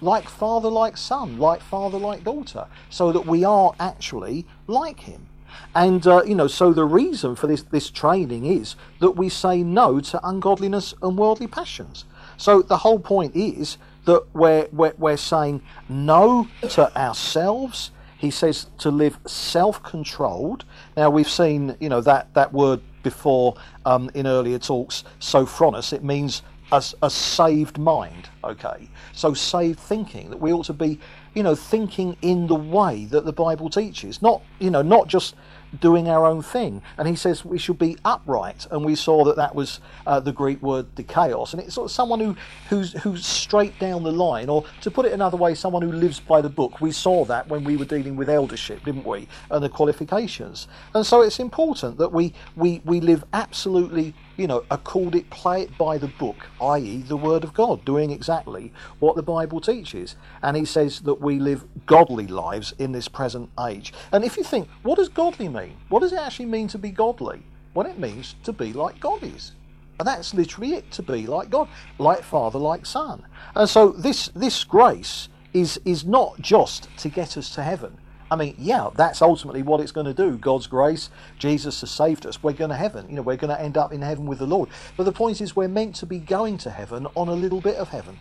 like 0.00 0.28
father, 0.28 0.68
like 0.68 0.96
son, 0.96 1.38
like 1.38 1.62
father, 1.62 1.98
like 1.98 2.24
daughter, 2.24 2.66
so 2.90 3.12
that 3.12 3.26
we 3.26 3.44
are 3.44 3.72
actually 3.80 4.44
like 4.66 5.00
him. 5.00 5.26
And 5.74 6.06
uh, 6.06 6.22
you 6.24 6.34
know, 6.34 6.46
so 6.46 6.72
the 6.72 6.84
reason 6.84 7.36
for 7.36 7.46
this 7.46 7.62
this 7.62 7.90
training 7.90 8.44
is 8.44 8.76
that 9.00 9.12
we 9.12 9.28
say 9.28 9.62
no 9.62 10.00
to 10.00 10.26
ungodliness 10.26 10.94
and 11.02 11.16
worldly 11.16 11.46
passions. 11.46 12.04
So 12.36 12.62
the 12.62 12.78
whole 12.78 12.98
point 12.98 13.36
is 13.36 13.78
that 14.04 14.24
we're, 14.34 14.68
we're, 14.72 14.94
we're 14.98 15.16
saying 15.16 15.62
no 15.88 16.48
to 16.70 16.96
ourselves 16.96 17.90
he 18.24 18.30
says 18.30 18.68
to 18.78 18.90
live 18.90 19.18
self-controlled. 19.26 20.64
Now 20.96 21.10
we've 21.10 21.28
seen, 21.28 21.76
you 21.78 21.90
know, 21.90 22.00
that 22.00 22.32
that 22.32 22.52
word 22.54 22.80
before 23.02 23.56
um, 23.84 24.10
in 24.14 24.26
earlier 24.26 24.58
talks. 24.58 25.04
Sophronos. 25.20 25.92
It 25.92 26.02
means 26.02 26.42
a, 26.72 26.82
a 27.02 27.10
saved 27.10 27.78
mind. 27.78 28.30
Okay, 28.42 28.88
so 29.12 29.34
saved 29.34 29.78
thinking 29.78 30.30
that 30.30 30.40
we 30.40 30.52
ought 30.52 30.64
to 30.66 30.72
be, 30.72 30.98
you 31.34 31.42
know, 31.42 31.54
thinking 31.54 32.16
in 32.22 32.46
the 32.46 32.54
way 32.54 33.04
that 33.06 33.26
the 33.26 33.32
Bible 33.32 33.68
teaches. 33.68 34.22
Not, 34.22 34.42
you 34.58 34.70
know, 34.70 34.82
not 34.82 35.06
just 35.06 35.34
doing 35.80 36.08
our 36.08 36.26
own 36.26 36.42
thing. 36.42 36.82
And 36.98 37.08
he 37.08 37.16
says 37.16 37.44
we 37.44 37.58
should 37.58 37.78
be 37.78 37.96
upright, 38.04 38.66
and 38.70 38.84
we 38.84 38.94
saw 38.94 39.24
that 39.24 39.36
that 39.36 39.54
was 39.54 39.80
uh, 40.06 40.20
the 40.20 40.32
Greek 40.32 40.60
word 40.62 40.94
dikaios, 40.94 41.52
and 41.52 41.62
it's 41.62 41.74
sort 41.74 41.86
of 41.86 41.92
someone 41.92 42.20
who 42.20 42.36
who's 42.68 42.92
who's 43.02 43.26
straight 43.26 43.78
down 43.78 44.02
the 44.02 44.12
line, 44.12 44.48
or 44.48 44.64
to 44.80 44.90
put 44.90 45.06
it 45.06 45.12
another 45.12 45.36
way, 45.36 45.54
someone 45.54 45.82
who 45.82 45.92
lives 45.92 46.20
by 46.20 46.40
the 46.40 46.48
book. 46.48 46.80
We 46.80 46.92
saw 46.92 47.24
that 47.26 47.48
when 47.48 47.64
we 47.64 47.76
were 47.76 47.84
dealing 47.84 48.16
with 48.16 48.28
eldership, 48.28 48.84
didn't 48.84 49.06
we, 49.06 49.28
and 49.50 49.62
the 49.62 49.68
qualifications. 49.68 50.68
And 50.94 51.04
so 51.06 51.22
it's 51.22 51.38
important 51.38 51.98
that 51.98 52.12
we 52.12 52.32
we 52.56 52.80
we 52.84 53.00
live 53.00 53.24
absolutely 53.32 54.14
you 54.36 54.46
know, 54.46 54.64
are 54.70 54.78
called 54.78 55.14
it 55.14 55.28
play 55.30 55.62
it 55.62 55.76
by 55.78 55.98
the 55.98 56.08
book, 56.08 56.36
i.e., 56.60 57.02
the 57.02 57.16
Word 57.16 57.44
of 57.44 57.54
God, 57.54 57.84
doing 57.84 58.10
exactly 58.10 58.72
what 58.98 59.16
the 59.16 59.22
Bible 59.22 59.60
teaches. 59.60 60.16
And 60.42 60.56
he 60.56 60.64
says 60.64 61.00
that 61.00 61.20
we 61.20 61.38
live 61.38 61.64
godly 61.86 62.26
lives 62.26 62.74
in 62.78 62.92
this 62.92 63.08
present 63.08 63.50
age. 63.66 63.92
And 64.12 64.24
if 64.24 64.36
you 64.36 64.44
think, 64.44 64.68
what 64.82 64.96
does 64.96 65.08
godly 65.08 65.48
mean? 65.48 65.76
What 65.88 66.00
does 66.00 66.12
it 66.12 66.18
actually 66.18 66.46
mean 66.46 66.68
to 66.68 66.78
be 66.78 66.90
godly? 66.90 67.42
Well, 67.74 67.86
it 67.86 67.98
means 67.98 68.36
to 68.44 68.52
be 68.52 68.72
like 68.72 69.00
God 69.00 69.22
is. 69.22 69.52
And 69.98 70.08
that's 70.08 70.34
literally 70.34 70.74
it, 70.74 70.90
to 70.92 71.02
be 71.02 71.26
like 71.26 71.50
God, 71.50 71.68
like 71.98 72.22
Father, 72.22 72.58
like 72.58 72.86
Son. 72.86 73.24
And 73.54 73.68
so 73.68 73.90
this, 73.90 74.28
this 74.28 74.64
grace 74.64 75.28
is, 75.52 75.80
is 75.84 76.04
not 76.04 76.40
just 76.40 76.88
to 76.98 77.08
get 77.08 77.36
us 77.36 77.54
to 77.54 77.62
heaven. 77.62 77.96
I 78.34 78.36
mean, 78.36 78.56
yeah, 78.58 78.90
that's 78.96 79.22
ultimately 79.22 79.62
what 79.62 79.80
it's 79.80 79.92
going 79.92 80.06
to 80.06 80.12
do. 80.12 80.36
God's 80.38 80.66
grace, 80.66 81.08
Jesus 81.38 81.80
has 81.82 81.90
saved 81.92 82.26
us. 82.26 82.42
We're 82.42 82.52
going 82.52 82.70
to 82.70 82.76
heaven. 82.76 83.06
You 83.08 83.14
know, 83.14 83.22
we're 83.22 83.36
going 83.36 83.54
to 83.54 83.62
end 83.62 83.76
up 83.76 83.92
in 83.92 84.02
heaven 84.02 84.26
with 84.26 84.40
the 84.40 84.46
Lord. 84.46 84.70
But 84.96 85.04
the 85.04 85.12
point 85.12 85.40
is, 85.40 85.54
we're 85.54 85.68
meant 85.68 85.94
to 85.96 86.06
be 86.06 86.18
going 86.18 86.58
to 86.58 86.70
heaven 86.70 87.06
on 87.14 87.28
a 87.28 87.32
little 87.32 87.60
bit 87.60 87.76
of 87.76 87.90
heaven. 87.90 88.18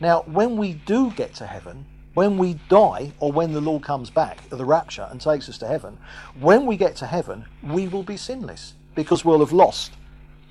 Now, 0.00 0.22
when 0.26 0.56
we 0.56 0.74
do 0.74 1.10
get 1.10 1.34
to 1.34 1.46
heaven, 1.46 1.86
when 2.14 2.38
we 2.38 2.54
die, 2.68 3.10
or 3.18 3.32
when 3.32 3.52
the 3.52 3.60
Lord 3.60 3.82
comes 3.82 4.10
back 4.10 4.48
the 4.48 4.64
rapture 4.64 5.08
and 5.10 5.20
takes 5.20 5.48
us 5.48 5.58
to 5.58 5.66
heaven, 5.66 5.98
when 6.38 6.64
we 6.64 6.76
get 6.76 6.94
to 6.96 7.06
heaven, 7.06 7.46
we 7.64 7.88
will 7.88 8.04
be 8.04 8.16
sinless 8.16 8.74
because 8.94 9.24
we'll 9.24 9.40
have 9.40 9.52
lost 9.52 9.94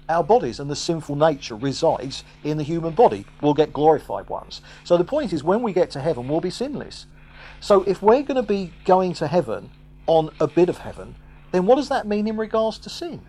our 0.10 0.24
bodies 0.24 0.60
and 0.60 0.70
the 0.70 0.76
sinful 0.76 1.16
nature 1.16 1.56
resides 1.56 2.26
in 2.44 2.58
the 2.58 2.64
human 2.64 2.94
body. 2.94 3.26
We'll 3.42 3.54
get 3.54 3.72
glorified 3.72 4.28
ones. 4.28 4.62
So 4.84 4.98
the 4.98 5.06
point 5.06 5.32
is, 5.32 5.46
when 5.46 5.62
we 5.62 5.72
get 5.72 5.92
to 5.92 6.02
heaven, 6.02 6.28
we'll 6.28 6.42
be 6.42 6.50
sinless. 6.50 7.06
So 7.60 7.84
if 7.84 8.02
we're 8.02 8.24
going 8.24 8.36
to 8.36 8.44
be 8.44 8.74
going 8.86 9.14
to 9.16 9.28
heaven 9.28 9.72
on 10.08 10.30
a 10.40 10.48
bit 10.48 10.70
of 10.70 10.78
heaven, 10.78 11.16
then 11.52 11.66
what 11.66 11.76
does 11.76 11.90
that 11.90 12.08
mean 12.08 12.28
in 12.28 12.38
regards 12.38 12.78
to 12.80 12.90
sin? 12.90 13.22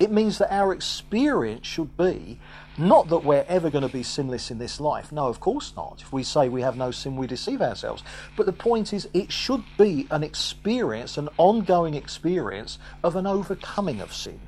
It 0.00 0.10
means 0.10 0.38
that 0.38 0.52
our 0.52 0.72
experience 0.72 1.66
should 1.66 1.96
be 1.96 2.40
not 2.76 3.08
that 3.08 3.24
we're 3.24 3.44
ever 3.46 3.70
going 3.70 3.86
to 3.86 3.92
be 3.92 4.02
sinless 4.02 4.50
in 4.50 4.58
this 4.58 4.80
life. 4.80 5.12
No, 5.12 5.28
of 5.28 5.38
course 5.38 5.72
not. 5.76 6.00
If 6.02 6.12
we 6.12 6.24
say 6.24 6.48
we 6.48 6.62
have 6.62 6.76
no 6.76 6.90
sin, 6.90 7.16
we 7.16 7.28
deceive 7.28 7.62
ourselves. 7.62 8.02
But 8.36 8.46
the 8.46 8.52
point 8.52 8.92
is, 8.92 9.08
it 9.14 9.30
should 9.30 9.62
be 9.78 10.08
an 10.10 10.24
experience, 10.24 11.16
an 11.16 11.28
ongoing 11.36 11.94
experience 11.94 12.78
of 13.04 13.14
an 13.14 13.26
overcoming 13.26 14.00
of 14.00 14.12
sin. 14.12 14.40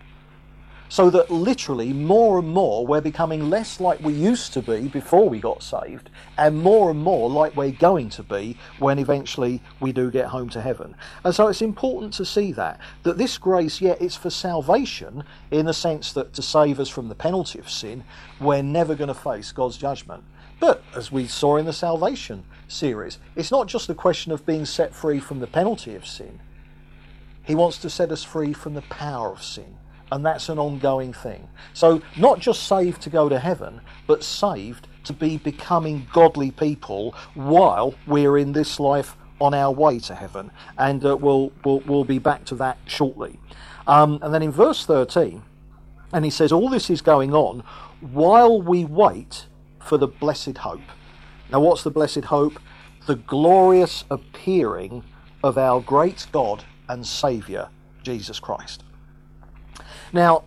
So 0.88 1.10
that 1.10 1.30
literally 1.30 1.92
more 1.92 2.38
and 2.38 2.48
more 2.48 2.86
we're 2.86 3.00
becoming 3.00 3.50
less 3.50 3.80
like 3.80 4.00
we 4.00 4.12
used 4.12 4.52
to 4.52 4.62
be 4.62 4.86
before 4.86 5.28
we 5.28 5.40
got 5.40 5.62
saved, 5.62 6.10
and 6.38 6.62
more 6.62 6.90
and 6.90 7.00
more 7.00 7.28
like 7.28 7.56
we're 7.56 7.72
going 7.72 8.08
to 8.10 8.22
be 8.22 8.56
when 8.78 8.98
eventually 8.98 9.60
we 9.80 9.92
do 9.92 10.10
get 10.10 10.26
home 10.26 10.48
to 10.50 10.60
heaven. 10.60 10.94
And 11.24 11.34
so 11.34 11.48
it's 11.48 11.62
important 11.62 12.12
to 12.14 12.24
see 12.24 12.52
that, 12.52 12.80
that 13.02 13.18
this 13.18 13.36
grace, 13.36 13.80
yeah, 13.80 13.96
it's 14.00 14.16
for 14.16 14.30
salvation 14.30 15.24
in 15.50 15.66
the 15.66 15.74
sense 15.74 16.12
that 16.12 16.32
to 16.34 16.42
save 16.42 16.78
us 16.78 16.88
from 16.88 17.08
the 17.08 17.14
penalty 17.14 17.58
of 17.58 17.68
sin, 17.68 18.04
we're 18.38 18.62
never 18.62 18.94
going 18.94 19.08
to 19.08 19.14
face 19.14 19.50
God's 19.50 19.76
judgment. 19.76 20.22
But 20.60 20.82
as 20.94 21.10
we 21.10 21.26
saw 21.26 21.56
in 21.56 21.66
the 21.66 21.72
salvation 21.72 22.44
series, 22.68 23.18
it's 23.34 23.50
not 23.50 23.66
just 23.66 23.90
a 23.90 23.94
question 23.94 24.32
of 24.32 24.46
being 24.46 24.64
set 24.64 24.94
free 24.94 25.18
from 25.18 25.40
the 25.40 25.46
penalty 25.46 25.94
of 25.96 26.06
sin. 26.06 26.40
He 27.42 27.54
wants 27.54 27.78
to 27.78 27.90
set 27.90 28.10
us 28.10 28.24
free 28.24 28.52
from 28.52 28.74
the 28.74 28.82
power 28.82 29.32
of 29.32 29.42
sin 29.42 29.76
and 30.12 30.24
that's 30.24 30.48
an 30.48 30.58
ongoing 30.58 31.12
thing. 31.12 31.48
So, 31.72 32.02
not 32.16 32.40
just 32.40 32.64
saved 32.64 33.02
to 33.02 33.10
go 33.10 33.28
to 33.28 33.38
heaven, 33.38 33.80
but 34.06 34.22
saved 34.22 34.88
to 35.04 35.12
be 35.12 35.36
becoming 35.36 36.06
godly 36.12 36.50
people 36.50 37.14
while 37.34 37.94
we're 38.06 38.38
in 38.38 38.52
this 38.52 38.78
life 38.78 39.16
on 39.40 39.54
our 39.54 39.72
way 39.72 39.98
to 40.00 40.14
heaven. 40.14 40.50
And 40.78 41.04
uh, 41.04 41.16
we'll, 41.16 41.52
we'll, 41.64 41.80
we'll 41.80 42.04
be 42.04 42.18
back 42.18 42.44
to 42.46 42.54
that 42.56 42.78
shortly. 42.86 43.38
Um, 43.86 44.18
and 44.22 44.34
then 44.34 44.42
in 44.42 44.50
verse 44.50 44.84
13, 44.84 45.42
and 46.12 46.24
he 46.24 46.30
says, 46.30 46.52
All 46.52 46.68
this 46.68 46.90
is 46.90 47.00
going 47.00 47.34
on 47.34 47.62
while 48.00 48.60
we 48.60 48.84
wait 48.84 49.46
for 49.80 49.98
the 49.98 50.08
blessed 50.08 50.58
hope. 50.58 50.80
Now, 51.50 51.60
what's 51.60 51.82
the 51.82 51.90
blessed 51.90 52.24
hope? 52.24 52.58
The 53.06 53.16
glorious 53.16 54.04
appearing 54.10 55.04
of 55.44 55.58
our 55.58 55.80
great 55.80 56.26
God 56.32 56.64
and 56.88 57.06
Saviour, 57.06 57.68
Jesus 58.02 58.40
Christ. 58.40 58.82
Now, 60.12 60.44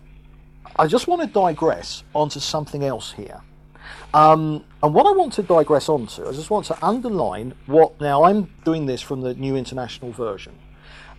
I 0.76 0.86
just 0.86 1.08
want 1.08 1.22
to 1.22 1.26
digress 1.26 2.04
onto 2.14 2.40
something 2.40 2.84
else 2.84 3.12
here. 3.12 3.40
Um, 4.14 4.64
and 4.82 4.94
what 4.94 5.06
I 5.06 5.12
want 5.12 5.32
to 5.34 5.42
digress 5.42 5.88
onto, 5.88 6.26
I 6.26 6.32
just 6.32 6.50
want 6.50 6.66
to 6.66 6.84
underline 6.84 7.54
what. 7.66 8.00
Now, 8.00 8.24
I'm 8.24 8.50
doing 8.64 8.86
this 8.86 9.02
from 9.02 9.20
the 9.20 9.34
New 9.34 9.56
International 9.56 10.10
Version. 10.12 10.58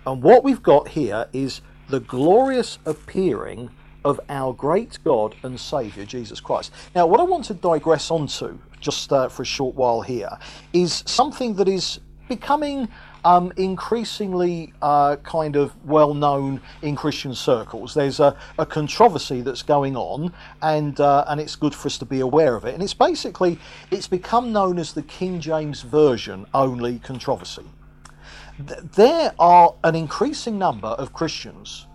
And 0.06 0.22
what 0.24 0.44
we've 0.44 0.64
got 0.64 0.90
here 0.90 1.28
is 1.32 1.62
the 1.90 2.00
glorious 2.00 2.80
appearing 2.86 3.70
of 4.04 4.20
our 4.30 4.54
great 4.54 4.98
God 5.04 5.36
and 5.44 5.60
Saviour, 5.60 6.06
Jesus 6.06 6.40
Christ. 6.40 6.72
Now, 6.96 7.06
what 7.06 7.20
I 7.20 7.24
want 7.24 7.46
to 7.46 7.54
digress 7.54 8.10
onto, 8.10 8.58
just 8.80 9.14
uh, 9.14 9.30
for 9.30 9.44
a 9.44 9.46
short 9.46 9.76
while 9.76 10.02
here, 10.02 10.38
is 10.74 11.04
something 11.06 11.54
that 11.56 11.68
is 11.68 12.00
becoming 12.28 12.88
um, 13.24 13.52
increasingly 13.58 14.74
uh, 14.82 15.18
kind 15.18 15.56
of 15.56 15.74
well 15.86 16.14
known 16.14 16.62
in 16.82 16.96
Christian 16.96 17.36
circles. 17.36 17.94
There's 17.94 18.20
a, 18.20 18.36
a 18.58 18.66
controversy 18.66 19.42
that's 19.42 19.64
going 19.64 19.96
on, 19.96 20.34
and 20.62 21.00
uh, 21.00 21.26
and 21.28 21.40
it's 21.40 21.56
good 21.56 21.76
for 21.76 21.88
us 21.88 21.98
to 22.00 22.06
be 22.06 22.20
aware 22.20 22.56
of 22.56 22.66
it. 22.66 22.74
And 22.74 22.84
it's 22.84 22.94
basically 22.94 23.60
it's 23.92 24.08
become 24.08 24.52
known 24.52 24.80
as 24.80 24.94
the 24.94 25.04
King 25.04 25.40
James 25.40 25.82
Version 25.82 26.46
only 26.54 27.00
controversy. 27.00 27.66
There 28.58 29.34
are 29.40 29.76
an 29.84 29.96
increasing 29.96 30.60
number 30.60 30.90
of 30.90 31.14
Christians 31.14 31.88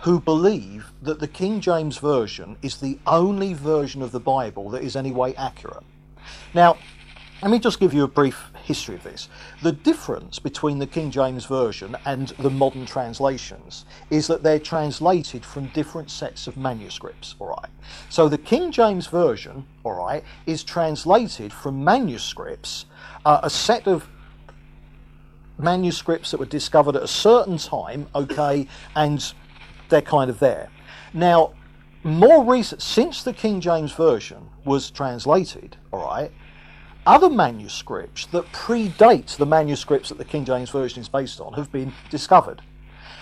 who 0.00 0.20
believe 0.20 0.92
that 1.00 1.20
the 1.20 1.28
King 1.28 1.60
James 1.60 1.96
Version 1.98 2.56
is 2.60 2.76
the 2.76 2.98
only 3.06 3.54
version 3.54 4.02
of 4.02 4.10
the 4.10 4.20
Bible 4.20 4.68
that 4.70 4.82
is 4.82 4.96
anyway 4.96 5.32
accurate. 5.34 5.84
Now, 6.54 6.76
let 7.40 7.50
me 7.50 7.58
just 7.58 7.80
give 7.80 7.94
you 7.94 8.04
a 8.04 8.08
brief 8.08 8.51
history 8.62 8.94
of 8.94 9.02
this. 9.02 9.28
The 9.62 9.72
difference 9.72 10.38
between 10.38 10.78
the 10.78 10.86
King 10.86 11.10
James 11.10 11.44
Version 11.44 11.96
and 12.04 12.28
the 12.38 12.50
modern 12.50 12.86
translations 12.86 13.84
is 14.10 14.26
that 14.28 14.42
they're 14.42 14.58
translated 14.58 15.44
from 15.44 15.66
different 15.68 16.10
sets 16.10 16.46
of 16.46 16.56
manuscripts, 16.56 17.34
all 17.38 17.48
right? 17.48 17.70
So 18.08 18.28
the 18.28 18.38
King 18.38 18.70
James 18.70 19.06
Version, 19.06 19.66
all 19.84 19.94
right, 19.94 20.24
is 20.46 20.64
translated 20.64 21.52
from 21.52 21.84
manuscripts, 21.84 22.86
uh, 23.24 23.40
a 23.42 23.50
set 23.50 23.86
of 23.86 24.08
manuscripts 25.58 26.30
that 26.30 26.40
were 26.40 26.46
discovered 26.46 26.96
at 26.96 27.02
a 27.02 27.08
certain 27.08 27.58
time, 27.58 28.06
okay, 28.14 28.66
and 28.96 29.32
they're 29.88 30.02
kind 30.02 30.30
of 30.30 30.38
there. 30.38 30.68
Now, 31.12 31.54
more 32.04 32.44
recent, 32.44 32.82
since 32.82 33.22
the 33.22 33.32
King 33.32 33.60
James 33.60 33.92
Version 33.92 34.48
was 34.64 34.90
translated, 34.90 35.76
all 35.92 36.04
right, 36.04 36.32
other 37.06 37.28
manuscripts 37.28 38.26
that 38.26 38.50
predate 38.52 39.36
the 39.36 39.46
manuscripts 39.46 40.08
that 40.08 40.18
the 40.18 40.24
King 40.24 40.44
James 40.44 40.70
Version 40.70 41.00
is 41.00 41.08
based 41.08 41.40
on 41.40 41.54
have 41.54 41.72
been 41.72 41.92
discovered. 42.10 42.62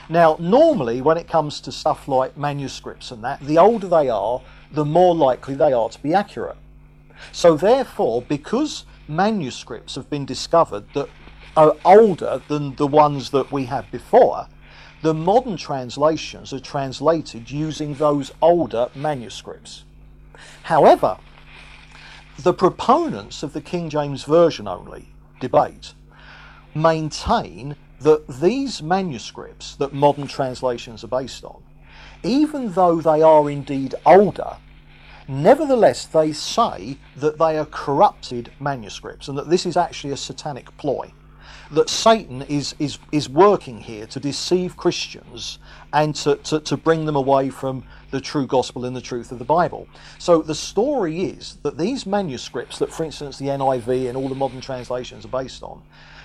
Now, 0.09 0.37
normally, 0.41 1.01
when 1.01 1.17
it 1.17 1.29
comes 1.29 1.61
to 1.63 1.73
stuff 1.73 2.09
like 2.09 2.37
manuscripts 2.37 3.11
and 3.11 3.23
that, 3.25 3.41
the 3.41 3.59
older 3.59 3.87
they 3.87 4.09
are, 4.09 4.43
the 4.73 4.85
more 4.85 5.15
likely 5.15 5.55
they 5.55 5.73
are 5.73 5.89
to 5.89 6.03
be 6.03 6.13
accurate. 6.13 6.57
So, 7.33 7.57
therefore, 7.57 8.23
because 8.23 8.85
manuscripts 9.09 9.95
have 9.95 10.11
been 10.11 10.27
discovered 10.27 10.85
that 10.95 11.09
are 11.57 11.77
older 11.85 12.43
than 12.49 12.75
the 12.77 12.87
ones 12.87 13.31
that 13.31 13.51
we 13.53 13.65
had 13.65 13.91
before, 13.91 14.47
the 15.03 15.15
modern 15.15 15.57
translations 15.57 16.53
are 16.53 16.61
translated 16.61 17.51
using 17.51 17.95
those 17.95 18.33
older 18.43 18.89
manuscripts. 18.95 19.85
However, 20.65 21.19
the 22.43 22.55
proponents 22.55 23.43
of 23.43 23.53
the 23.53 23.61
King 23.61 23.91
James 23.91 24.25
Version 24.25 24.67
only 24.67 25.09
debate 25.41 25.93
maintain 26.75 27.77
that 28.01 28.27
these 28.29 28.83
manuscripts 28.83 29.77
that 29.77 29.93
modern 29.93 30.27
translations 30.27 31.05
are 31.05 31.09
based 31.09 31.45
on, 31.45 31.63
even 32.23 32.73
though 32.73 33.01
they 33.01 33.21
are 33.21 33.51
indeed 33.51 33.95
older, 34.07 34.57
nevertheless 35.29 36.07
they 36.07 36.33
say 36.33 36.97
that 37.17 37.39
they 37.39 37.59
are 37.59 37.67
corrupted 37.67 38.51
manuscripts 38.59 39.29
and 39.29 39.37
that 39.37 39.51
this 39.51 39.67
is 39.67 39.77
actually 39.77 40.13
a 40.13 40.17
satanic 40.17 40.75
ploy 40.79 41.13
that 41.71 41.89
Satan 41.89 42.43
is, 42.43 42.75
is, 42.79 42.99
is 43.13 43.29
working 43.29 43.79
here 43.79 44.07
to 44.07 44.19
deceive 44.19 44.77
Christians 44.77 45.59
and 45.93 46.15
to, 46.17 46.37
to, 46.37 46.61
to 46.61 46.77
bring 46.77 47.05
them 47.05 47.17
away 47.17 47.51
from 47.51 47.85
the 48.11 48.21
true 48.21 48.47
gospel 48.47 48.85
and 48.85 48.95
the 48.95 49.01
truth 49.01 49.33
of 49.33 49.39
the 49.39 49.45
Bible. 49.45 49.89
So 50.19 50.43
the 50.43 50.55
story 50.55 51.23
is 51.25 51.59
that 51.63 51.79
these 51.79 52.07
manuscripts 52.07 52.79
that, 52.79 52.93
for 52.93 53.05
instance, 53.05 53.39
the 53.39 53.47
NIV 53.47 54.09
and 54.09 54.17
all 54.17 54.29
the 54.29 54.35
modern 54.35 54.61
translations 54.61 55.25
are 55.25 55.29
based 55.29 55.63
on, 55.63 55.83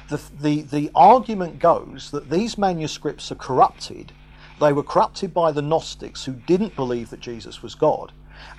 the, 0.10 0.22
the, 0.40 0.62
the 0.62 0.92
argument 0.96 1.60
goes 1.60 2.12
that 2.12 2.30
these 2.30 2.58
manuscripts 2.58 3.32
are 3.32 3.36
corrupted. 3.36 4.12
They 4.60 4.74
were 4.74 4.84
corrupted 4.84 5.34
by 5.34 5.52
the 5.52 5.62
Gnostics 5.62 6.26
who 6.26 6.34
didn't 6.34 6.76
believe 6.76 7.10
that 7.10 7.20
Jesus 7.20 7.62
was 7.62 7.76
God. 7.76 8.12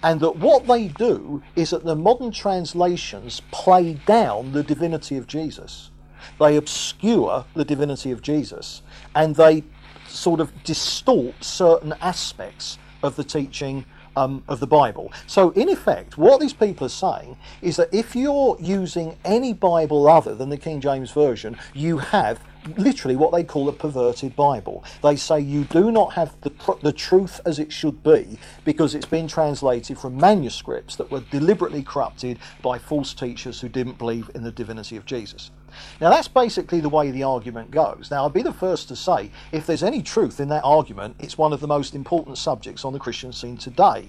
And 0.02 0.20
that 0.20 0.36
what 0.36 0.66
they 0.66 0.88
do 0.88 1.42
is 1.54 1.70
that 1.70 1.84
the 1.84 1.94
modern 1.94 2.32
translations 2.32 3.42
play 3.50 3.94
down 4.06 4.52
the 4.52 4.62
divinity 4.62 5.16
of 5.16 5.26
Jesus 5.26 5.90
they 6.38 6.56
obscure 6.56 7.44
the 7.54 7.64
divinity 7.64 8.10
of 8.10 8.22
Jesus 8.22 8.82
and 9.14 9.36
they 9.36 9.64
sort 10.08 10.40
of 10.40 10.52
distort 10.64 11.42
certain 11.42 11.94
aspects 12.00 12.78
of 13.06 13.16
the 13.16 13.24
teaching 13.24 13.84
um, 14.16 14.42
of 14.48 14.60
the 14.60 14.66
Bible. 14.66 15.12
So, 15.26 15.50
in 15.50 15.68
effect, 15.68 16.16
what 16.16 16.40
these 16.40 16.52
people 16.52 16.86
are 16.86 16.90
saying 16.90 17.36
is 17.62 17.76
that 17.76 17.92
if 17.92 18.16
you're 18.16 18.56
using 18.60 19.16
any 19.24 19.52
Bible 19.52 20.08
other 20.08 20.34
than 20.34 20.48
the 20.48 20.56
King 20.56 20.80
James 20.80 21.10
Version, 21.12 21.56
you 21.74 21.98
have 21.98 22.40
literally 22.76 23.16
what 23.16 23.32
they 23.32 23.44
call 23.44 23.68
a 23.68 23.72
perverted 23.72 24.34
Bible. 24.34 24.84
They 25.02 25.16
say 25.16 25.40
you 25.40 25.64
do 25.64 25.90
not 25.92 26.14
have 26.14 26.34
the, 26.40 26.52
the 26.82 26.92
truth 26.92 27.40
as 27.46 27.58
it 27.58 27.72
should 27.72 28.02
be 28.02 28.38
because 28.64 28.94
it's 28.94 29.06
been 29.06 29.28
translated 29.28 29.98
from 29.98 30.16
manuscripts 30.16 30.96
that 30.96 31.10
were 31.10 31.20
deliberately 31.30 31.82
corrupted 31.82 32.38
by 32.62 32.78
false 32.78 33.14
teachers 33.14 33.60
who 33.60 33.68
didn't 33.68 33.98
believe 33.98 34.30
in 34.34 34.42
the 34.42 34.52
divinity 34.52 34.96
of 34.96 35.06
Jesus. 35.06 35.50
Now, 36.00 36.10
that's 36.10 36.28
basically 36.28 36.80
the 36.80 36.88
way 36.88 37.10
the 37.10 37.22
argument 37.22 37.70
goes. 37.70 38.08
Now, 38.10 38.26
I'd 38.26 38.32
be 38.32 38.42
the 38.42 38.52
first 38.52 38.88
to 38.88 38.96
say 38.96 39.30
if 39.52 39.66
there's 39.66 39.82
any 39.82 40.02
truth 40.02 40.40
in 40.40 40.48
that 40.48 40.64
argument, 40.64 41.16
it's 41.18 41.38
one 41.38 41.52
of 41.52 41.60
the 41.60 41.66
most 41.66 41.94
important 41.94 42.38
subjects 42.38 42.84
on 42.84 42.92
the 42.92 42.98
Christian 42.98 43.32
scene 43.32 43.56
today. 43.56 44.08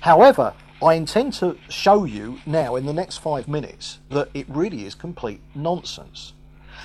However, 0.00 0.54
I 0.82 0.94
intend 0.94 1.32
to 1.34 1.56
show 1.68 2.04
you 2.04 2.38
now 2.46 2.76
in 2.76 2.86
the 2.86 2.92
next 2.92 3.18
five 3.18 3.48
minutes 3.48 3.98
that 4.10 4.28
it 4.32 4.46
really 4.48 4.84
is 4.84 4.94
complete 4.94 5.40
nonsense. 5.54 6.34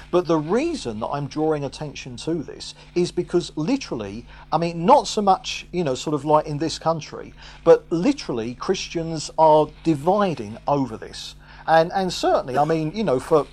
But 0.09 0.27
the 0.27 0.37
reason 0.37 0.99
that 0.99 1.07
I'm 1.07 1.27
drawing 1.27 1.63
attention 1.63 2.17
to 2.17 2.35
this 2.35 2.75
is 2.95 3.11
because 3.11 3.51
literally, 3.55 4.25
I 4.51 4.57
mean, 4.57 4.85
not 4.85 5.07
so 5.07 5.21
much, 5.21 5.67
you 5.71 5.83
know, 5.83 5.95
sort 5.95 6.13
of 6.13 6.25
like 6.25 6.45
in 6.45 6.57
this 6.57 6.77
country, 6.77 7.33
but 7.63 7.85
literally 7.91 8.55
Christians 8.55 9.31
are 9.37 9.67
dividing 9.83 10.57
over 10.67 10.97
this. 10.97 11.35
And, 11.67 11.91
and 11.93 12.11
certainly, 12.11 12.57
I 12.57 12.65
mean, 12.65 12.91
you 12.95 13.03
know, 13.03 13.19
for, 13.19 13.47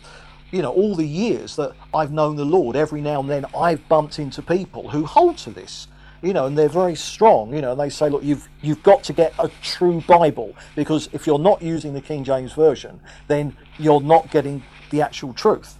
you 0.51 0.63
know, 0.63 0.73
all 0.73 0.95
the 0.95 1.07
years 1.07 1.57
that 1.57 1.73
I've 1.95 2.13
known 2.13 2.37
the 2.37 2.45
Lord, 2.45 2.77
every 2.77 3.01
now 3.01 3.21
and 3.21 3.31
then 3.31 3.47
I've 3.57 3.87
bumped 3.89 4.19
into 4.19 4.43
people 4.43 4.91
who 4.91 5.05
hold 5.05 5.39
to 5.39 5.51
this 5.51 5.89
you 6.23 6.33
know, 6.35 6.47
and 6.47 6.57
they're 6.57 6.69
very 6.69 6.95
strong, 6.95 7.55
you 7.55 7.63
know, 7.63 7.73
and 7.73 7.81
they 7.81 7.89
say, 7.89 8.09
look, 8.09 8.23
you've 8.23 8.49
you've 8.61 8.83
got 8.83 9.03
to 9.05 9.13
get 9.13 9.33
a 9.39 9.51
true 9.63 10.03
Bible 10.03 10.55
because 10.77 11.09
if 11.13 11.27
you're 11.27 11.39
not 11.39 11.63
using 11.63 11.95
the 11.95 12.01
King 12.01 12.25
James 12.25 12.53
version, 12.53 13.01
then 13.29 13.57
you're 13.79 14.01
not 14.01 14.31
getting 14.31 14.63
the 14.91 15.01
actual 15.01 15.33
truth. 15.33 15.79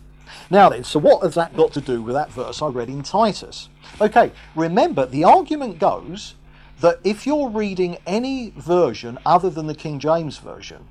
Now 0.49 0.69
then, 0.69 0.85
so 0.85 0.99
what 0.99 1.23
has 1.23 1.35
that 1.35 1.57
got 1.57 1.73
to 1.75 1.81
do 1.81 2.03
with 2.03 2.15
that 2.15 2.31
verse 2.33 2.63
I 2.63 2.69
read 2.69 2.89
in 2.89 3.03
Titus? 3.03 3.69
Okay, 4.01 4.33
remember, 4.55 5.05
the 5.05 5.25
argument 5.25 5.79
goes 5.79 6.35
that 6.81 6.99
if 7.05 7.27
you're 7.27 7.51
reading 7.51 7.99
any 8.07 8.55
version 8.57 9.19
other 9.27 9.51
than 9.51 9.67
the 9.67 9.75
King 9.75 9.99
James 9.99 10.39
Version, 10.39 10.87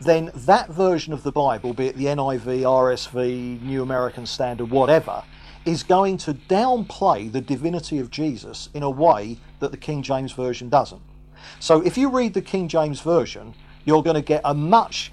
then 0.00 0.30
that 0.34 0.70
version 0.70 1.12
of 1.12 1.22
the 1.22 1.32
Bible, 1.32 1.74
be 1.74 1.88
it 1.88 1.96
the 1.96 2.06
NIV, 2.06 2.62
RSV, 2.62 3.62
New 3.62 3.82
American 3.82 4.26
Standard, 4.26 4.70
whatever, 4.70 5.22
is 5.66 5.82
going 5.82 6.16
to 6.16 6.32
downplay 6.32 7.30
the 7.30 7.40
divinity 7.40 7.98
of 7.98 8.10
Jesus 8.10 8.70
in 8.72 8.82
a 8.82 8.90
way 8.90 9.36
that 9.58 9.70
the 9.70 9.76
King 9.76 10.02
James 10.02 10.32
Version 10.32 10.70
doesn't. 10.70 11.02
So 11.58 11.82
if 11.82 11.98
you 11.98 12.08
read 12.08 12.32
the 12.32 12.42
King 12.42 12.66
James 12.66 13.00
Version, 13.00 13.54
you're 13.84 14.02
going 14.02 14.14
to 14.14 14.22
get 14.22 14.40
a 14.44 14.54
much 14.54 15.12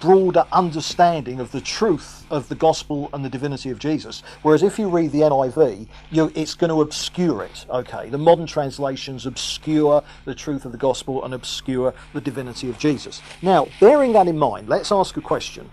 broader 0.00 0.44
understanding 0.52 1.40
of 1.40 1.52
the 1.52 1.60
truth 1.60 2.26
of 2.30 2.48
the 2.48 2.54
gospel 2.54 3.08
and 3.12 3.24
the 3.24 3.28
divinity 3.28 3.70
of 3.70 3.78
Jesus. 3.78 4.22
Whereas 4.42 4.62
if 4.62 4.78
you 4.78 4.88
read 4.88 5.12
the 5.12 5.20
NIV, 5.20 5.86
you, 6.10 6.30
it's 6.34 6.54
going 6.54 6.70
to 6.70 6.82
obscure 6.82 7.42
it. 7.42 7.66
Okay, 7.70 8.08
the 8.08 8.18
modern 8.18 8.46
translations 8.46 9.26
obscure 9.26 10.02
the 10.24 10.34
truth 10.34 10.64
of 10.64 10.72
the 10.72 10.78
gospel 10.78 11.24
and 11.24 11.34
obscure 11.34 11.94
the 12.12 12.20
divinity 12.20 12.68
of 12.68 12.78
Jesus. 12.78 13.22
Now, 13.42 13.68
bearing 13.80 14.12
that 14.12 14.28
in 14.28 14.38
mind, 14.38 14.68
let's 14.68 14.92
ask 14.92 15.16
a 15.16 15.22
question: 15.22 15.70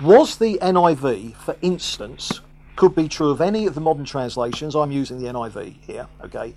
Was 0.00 0.38
the 0.38 0.58
NIV, 0.62 1.36
for 1.36 1.56
instance, 1.62 2.40
could 2.76 2.94
be 2.94 3.08
true 3.08 3.30
of 3.30 3.40
any 3.40 3.66
of 3.66 3.74
the 3.74 3.80
modern 3.80 4.04
translations? 4.04 4.74
I'm 4.74 4.92
using 4.92 5.20
the 5.20 5.28
NIV 5.28 5.76
here. 5.82 6.06
Okay, 6.24 6.54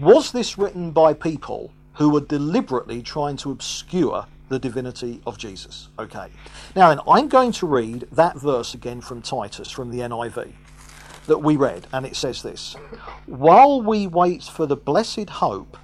was 0.00 0.32
this 0.32 0.58
written 0.58 0.90
by 0.90 1.14
people 1.14 1.70
who 1.94 2.10
were 2.10 2.20
deliberately 2.20 3.02
trying 3.02 3.36
to 3.36 3.52
obscure 3.52 4.26
the 4.48 4.58
divinity 4.58 5.20
of 5.26 5.38
Jesus. 5.38 5.88
Okay. 5.98 6.28
Now, 6.76 6.88
then, 6.90 7.00
I'm 7.08 7.28
going 7.28 7.52
to 7.52 7.66
read 7.66 8.06
that 8.12 8.38
verse 8.38 8.74
again 8.74 9.00
from 9.00 9.22
Titus, 9.22 9.70
from 9.70 9.90
the 9.90 9.98
NIV, 9.98 10.52
that 11.26 11.38
we 11.38 11.56
read, 11.56 11.86
and 11.92 12.04
it 12.04 12.16
says 12.16 12.42
this 12.42 12.74
While 13.26 13.80
we 13.82 14.06
wait 14.06 14.44
for 14.44 14.66
the 14.66 14.76
blessed 14.76 15.30
hope, 15.30 15.78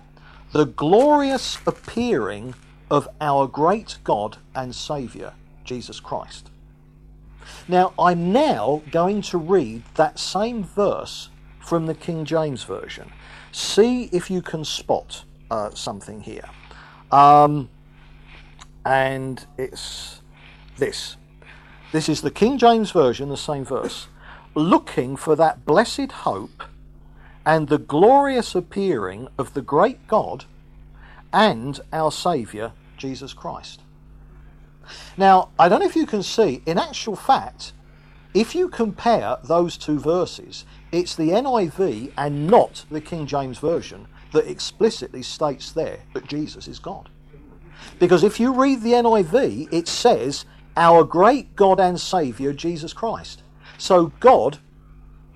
the 0.53 0.67
glorious 0.67 1.59
appearing 1.67 2.55
of 2.91 3.09
our 3.21 3.47
great 3.47 3.99
God 4.05 4.39
and 4.55 4.75
Saviour, 4.75 5.35
Jesus 5.65 6.01
Christ. 6.01 6.51
Now, 7.69 7.93
I'm 7.99 8.33
now 8.33 8.83
going 8.91 9.23
to 9.23 9.39
read 9.39 9.83
that 9.95 10.19
same 10.19 10.65
verse 10.65 11.31
from 11.61 11.87
the 11.87 11.95
King 11.95 12.25
James 12.25 12.65
Version. 12.65 13.13
See 13.53 14.05
if 14.13 14.31
you 14.31 14.43
can 14.43 14.65
spot 14.65 15.25
uh, 15.51 15.71
something 15.71 16.21
here. 16.21 16.49
Um, 17.13 17.69
and 18.85 19.47
it's 19.59 20.21
this. 20.77 21.17
This 21.93 22.09
is 22.09 22.23
the 22.23 22.31
King 22.31 22.59
James 22.59 22.91
Version, 22.91 23.29
the 23.29 23.37
same 23.37 23.65
verse. 23.65 24.09
Looking 24.55 25.17
for 25.17 25.37
that 25.37 25.65
blessed 25.65 26.13
hope 26.13 26.65
and 27.45 27.69
the 27.69 27.79
glorious 27.79 28.55
appearing 28.55 29.29
of 29.39 29.55
the 29.55 29.63
great 29.63 30.07
God 30.07 30.45
and 31.33 31.81
our 31.93 32.13
Saviour, 32.13 32.73
Jesus 32.97 33.33
Christ. 33.33 33.81
Now, 35.17 35.51
I 35.59 35.69
don't 35.69 35.81
know 35.81 35.87
if 35.87 35.97
you 35.97 36.07
can 36.07 36.23
see, 36.23 36.63
in 36.67 36.79
actual 36.79 37.17
fact, 37.17 37.73
if 38.35 38.55
you 38.55 38.69
compare 38.69 39.39
those 39.43 39.77
two 39.77 39.99
verses, 39.99 40.65
it's 40.93 41.15
the 41.15 41.31
NIV 41.31 42.13
and 42.17 42.47
not 42.47 42.85
the 42.91 43.01
King 43.01 43.27
James 43.27 43.59
Version 43.59 44.07
that 44.33 44.49
explicitly 44.49 45.23
states 45.23 45.73
there 45.73 46.01
that 46.15 46.29
Jesus 46.29 46.69
is 46.69 46.79
God. 46.79 47.09
Because 47.99 48.25
if 48.25 48.41
you 48.41 48.53
read 48.53 48.83
the 48.83 48.93
NIV, 48.93 49.73
it 49.73 49.89
says, 49.89 50.45
Our 50.77 51.05
great 51.05 51.57
God 51.57 51.81
and 51.81 52.01
Saviour, 52.01 52.53
Jesus 52.53 52.93
Christ. 52.93 53.43
So 53.79 54.13
God 54.21 54.59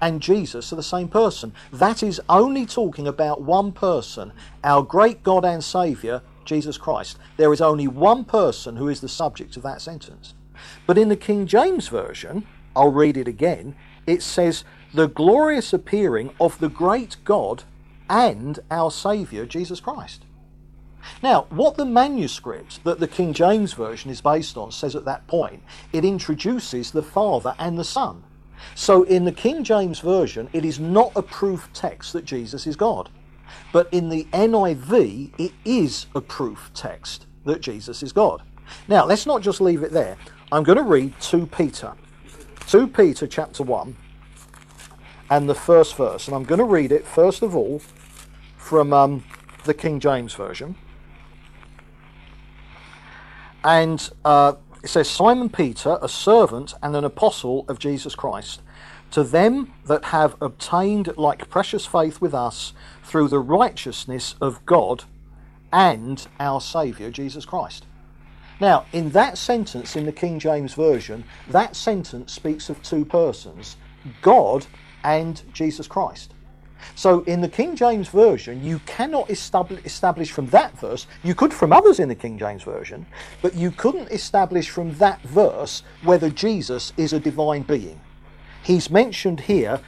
and 0.01 0.21
Jesus 0.21 0.73
are 0.73 0.77
the 0.77 0.83
same 0.83 1.09
person. 1.09 1.53
That 1.73 2.03
is 2.03 2.21
only 2.29 2.67
talking 2.67 3.07
about 3.07 3.41
one 3.41 3.73
person, 3.73 4.33
our 4.63 4.83
great 4.83 5.23
God 5.23 5.45
and 5.45 5.65
Saviour, 5.65 6.23
Jesus 6.45 6.77
Christ. 6.77 7.19
There 7.37 7.53
is 7.53 7.61
only 7.61 7.89
one 7.89 8.25
person 8.25 8.77
who 8.77 8.89
is 8.89 9.01
the 9.01 9.09
subject 9.09 9.57
of 9.57 9.63
that 9.63 9.81
sentence. 9.81 10.35
But 10.87 10.99
in 10.99 11.09
the 11.09 11.17
King 11.17 11.47
James 11.47 11.89
Version, 11.89 12.47
I'll 12.77 12.93
read 12.93 13.17
it 13.17 13.29
again, 13.29 13.77
it 14.07 14.23
says, 14.23 14.65
The 14.93 15.09
glorious 15.09 15.73
appearing 15.73 16.35
of 16.41 16.59
the 16.59 16.69
great 16.69 17.17
God 17.25 17.65
and 18.09 18.59
our 18.71 18.91
Saviour, 18.91 19.47
Jesus 19.47 19.81
Christ. 19.81 20.25
Now, 21.23 21.47
what 21.51 21.77
the 21.77 21.85
manuscript 21.85 22.83
that 22.85 23.01
the 23.01 23.09
King 23.09 23.33
James 23.33 23.73
Version 23.73 24.11
is 24.11 24.21
based 24.21 24.57
on 24.57 24.73
says 24.73 24.97
at 24.97 25.05
that 25.05 25.27
point, 25.27 25.63
it 25.93 26.05
introduces 26.05 26.91
the 26.91 27.03
Father 27.03 27.55
and 27.59 27.79
the 27.79 27.85
Son. 27.85 28.23
So 28.75 29.03
in 29.05 29.25
the 29.25 29.33
King 29.33 29.65
James 29.65 30.01
Version, 30.01 30.49
it 30.53 30.65
is 30.65 30.81
not 30.81 31.13
a 31.17 31.23
proof 31.23 31.69
text 31.73 32.13
that 32.13 32.25
Jesus 32.25 32.67
is 32.67 32.77
God. 32.77 33.11
But 33.73 33.89
in 33.93 34.09
the 34.09 34.25
NIV, 34.33 35.33
it 35.39 35.53
is 35.65 36.07
a 36.15 36.21
proof 36.21 36.71
text 36.75 37.27
that 37.45 37.61
Jesus 37.61 38.03
is 38.03 38.13
God. 38.13 38.43
Now, 38.89 39.05
let's 39.05 39.27
not 39.27 39.43
just 39.43 39.61
leave 39.61 39.83
it 39.83 39.93
there. 39.93 40.17
I'm 40.51 40.63
going 40.63 40.79
to 40.79 40.85
read 40.85 41.13
2 41.21 41.47
Peter. 41.47 41.93
2 42.67 42.89
Peter 42.89 43.27
chapter 43.27 43.63
1 43.63 43.97
and 45.31 45.49
the 45.49 45.55
first 45.55 45.97
verse. 45.97 46.27
And 46.27 46.35
I'm 46.35 46.45
going 46.45 46.59
to 46.59 46.65
read 46.65 46.93
it, 46.93 47.07
first 47.07 47.43
of 47.43 47.55
all, 47.55 47.81
from 48.57 48.93
um, 48.93 49.25
the 49.65 49.75
King 49.75 50.01
James 50.01 50.35
Version. 50.35 50.77
And 53.65 54.09
uh, 54.25 54.55
it 54.83 54.89
says, 54.89 55.09
Simon 55.09 55.49
Peter, 55.49 55.99
a 56.03 56.09
servant 56.09 56.75
and 56.83 56.95
an 56.95 57.05
apostle 57.05 57.65
of 57.69 57.79
Jesus 57.79 58.15
Christ, 58.15 58.61
to 59.13 59.25
them 59.25 59.73
that 59.87 60.07
have 60.07 60.37
obtained 60.43 61.17
like 61.17 61.49
precious 61.49 61.87
faith 61.87 62.21
with 62.21 62.35
us 62.35 62.75
through 63.03 63.29
the 63.29 63.39
righteousness 63.39 64.35
of 64.41 64.65
God 64.67 65.05
and 65.73 66.27
our 66.39 66.61
Saviour 66.61 67.11
Jesus 67.11 67.47
Christ. 67.47 67.87
Now, 68.61 68.85
in 68.93 69.11
that 69.11 69.39
sentence 69.39 69.97
in 69.97 70.05
the 70.05 70.13
King 70.13 70.39
James 70.39 70.75
Version, 70.75 71.25
that 71.49 71.75
sentence 71.75 72.33
speaks 72.33 72.69
of 72.69 72.83
two 72.83 73.05
persons 73.05 73.77
God 74.21 74.67
and 75.03 75.43
Jesus 75.53 75.89
Christ. 75.89 76.34
So 76.95 77.23
in 77.23 77.41
the 77.41 77.49
King 77.49 77.75
James 77.75 78.09
Version, 78.09 78.63
you 78.65 78.79
cannot 78.87 79.31
establish 79.31 80.31
from 80.31 80.47
that 80.49 80.79
verse, 80.79 81.07
you 81.23 81.35
could 81.35 81.53
from 81.53 81.73
others 81.73 81.99
in 81.99 82.09
the 82.09 82.15
King 82.15 82.39
James 82.39 82.63
Version, 82.63 83.07
but 83.43 83.55
you 83.55 83.71
couldn't 83.71 84.11
establish 84.11 84.71
from 84.71 84.95
that 84.99 85.21
verse 85.23 85.83
whether 86.03 86.31
Jesus 86.31 86.93
is 86.97 87.13
a 87.13 87.21
divine 87.21 87.63
being. 87.63 88.01
He's 88.63 88.91
mentioned 88.91 89.41
here 89.41 89.81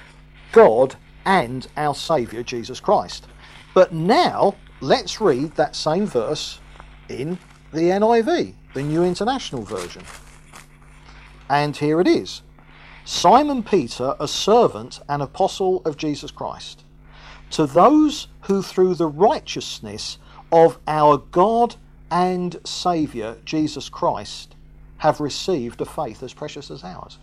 God 0.53 0.97
and 1.25 1.67
our 1.77 1.95
Saviour 1.95 2.43
Jesus 2.43 2.81
Christ. 2.81 3.27
But 3.75 3.93
now, 3.93 4.57
let's 4.81 5.21
read 5.21 5.55
that 5.57 5.77
same 5.77 6.07
verse 6.07 6.61
in 7.09 7.39
the 7.73 7.91
NIV, 7.91 8.55
the 8.75 8.83
New 8.83 9.05
International 9.05 9.63
Version. 9.63 10.03
And 11.49 11.77
here 11.77 12.01
it 12.01 12.09
is 12.09 12.43
Simon 13.05 13.63
Peter, 13.63 14.17
a 14.19 14.27
servant 14.27 15.01
and 15.09 15.23
apostle 15.23 15.83
of 15.85 15.97
Jesus 15.97 16.31
Christ 16.31 16.86
to 17.51 17.67
those 17.67 18.29
who 18.43 18.63
through 18.63 18.95
the 18.95 19.07
righteousness 19.07 20.19
of 20.53 20.79
our 20.87 21.19
God 21.19 21.77
and 22.11 22.61
Saviour 22.65 23.37
Jesus 23.45 23.89
Christ 23.89 24.55
have 24.99 25.21
received 25.21 25.81
a 25.81 25.85
faith 25.85 26.23
as 26.23 26.33
precious 26.33 26.71
as 26.71 26.85
ours. 26.85 27.19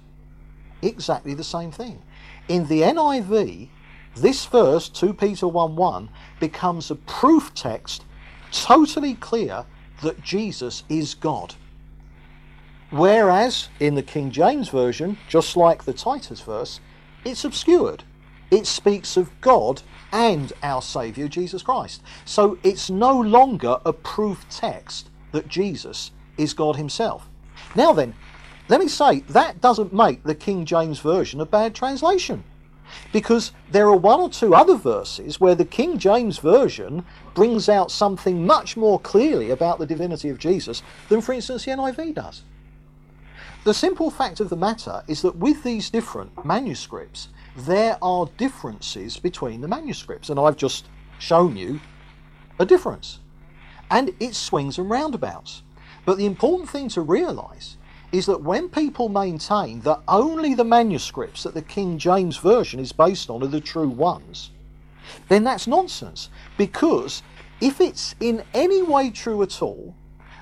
Exactly 0.81 1.33
the 1.33 1.43
same 1.43 1.71
thing. 1.71 2.01
In 2.47 2.67
the 2.67 2.81
NIV, 2.81 3.69
this 4.15 4.45
verse, 4.45 4.89
2 4.89 5.13
Peter 5.13 5.47
1 5.47 5.75
1, 5.75 6.09
becomes 6.39 6.91
a 6.91 6.95
proof 6.95 7.53
text 7.53 8.05
totally 8.51 9.15
clear 9.15 9.65
that 10.03 10.21
Jesus 10.21 10.83
is 10.89 11.15
God. 11.15 11.55
Whereas 12.91 13.69
in 13.79 13.95
the 13.95 14.03
King 14.03 14.29
James 14.29 14.69
Version, 14.69 15.17
just 15.27 15.57
like 15.57 15.83
the 15.83 15.93
Titus 15.93 16.41
verse, 16.41 16.79
it's 17.25 17.43
obscured. 17.43 18.03
It 18.53 18.67
speaks 18.67 19.17
of 19.17 19.31
God 19.41 19.81
and 20.11 20.53
our 20.61 20.83
Saviour 20.83 21.27
Jesus 21.27 21.63
Christ. 21.63 22.03
So 22.23 22.59
it's 22.61 22.87
no 22.87 23.19
longer 23.19 23.79
a 23.83 23.91
proof 23.91 24.45
text 24.51 25.09
that 25.31 25.47
Jesus 25.47 26.11
is 26.37 26.53
God 26.53 26.75
Himself. 26.75 27.27
Now 27.75 27.93
then, 27.93 28.13
let 28.69 28.79
me 28.79 28.87
say 28.87 29.21
that 29.21 29.59
doesn't 29.59 29.91
make 29.91 30.21
the 30.21 30.35
King 30.35 30.65
James 30.65 30.99
Version 30.99 31.41
a 31.41 31.47
bad 31.47 31.73
translation. 31.73 32.43
Because 33.11 33.53
there 33.71 33.87
are 33.87 33.97
one 33.97 34.19
or 34.19 34.29
two 34.29 34.53
other 34.53 34.75
verses 34.75 35.41
where 35.41 35.55
the 35.55 35.65
King 35.65 35.97
James 35.97 36.37
Version 36.37 37.03
brings 37.33 37.67
out 37.67 37.89
something 37.89 38.45
much 38.45 38.77
more 38.77 38.99
clearly 38.99 39.49
about 39.49 39.79
the 39.79 39.87
divinity 39.87 40.29
of 40.29 40.37
Jesus 40.37 40.83
than, 41.09 41.21
for 41.21 41.33
instance, 41.33 41.65
the 41.65 41.71
NIV 41.71 42.13
does. 42.13 42.43
The 43.63 43.73
simple 43.73 44.11
fact 44.11 44.39
of 44.41 44.49
the 44.49 44.57
matter 44.57 45.03
is 45.07 45.23
that 45.23 45.37
with 45.37 45.63
these 45.63 45.89
different 45.89 46.45
manuscripts, 46.45 47.29
there 47.55 47.97
are 48.01 48.27
differences 48.37 49.17
between 49.17 49.61
the 49.61 49.67
manuscripts, 49.67 50.29
and 50.29 50.39
I've 50.39 50.57
just 50.57 50.87
shown 51.19 51.55
you 51.55 51.79
a 52.59 52.65
difference. 52.65 53.19
And 53.91 54.13
it 54.19 54.35
swings 54.35 54.77
and 54.77 54.89
roundabouts. 54.89 55.61
But 56.05 56.17
the 56.17 56.25
important 56.25 56.69
thing 56.69 56.89
to 56.89 57.01
realise 57.01 57.77
is 58.11 58.25
that 58.25 58.41
when 58.41 58.69
people 58.69 59.09
maintain 59.09 59.79
that 59.81 59.99
only 60.07 60.53
the 60.53 60.63
manuscripts 60.63 61.43
that 61.43 61.53
the 61.53 61.61
King 61.61 61.97
James 61.97 62.37
Version 62.37 62.79
is 62.79 62.91
based 62.91 63.29
on 63.29 63.43
are 63.43 63.47
the 63.47 63.61
true 63.61 63.89
ones, 63.89 64.51
then 65.29 65.43
that's 65.43 65.67
nonsense. 65.67 66.29
Because 66.57 67.23
if 67.61 67.81
it's 67.81 68.15
in 68.19 68.43
any 68.53 68.81
way 68.83 69.09
true 69.09 69.41
at 69.41 69.61
all 69.61 69.95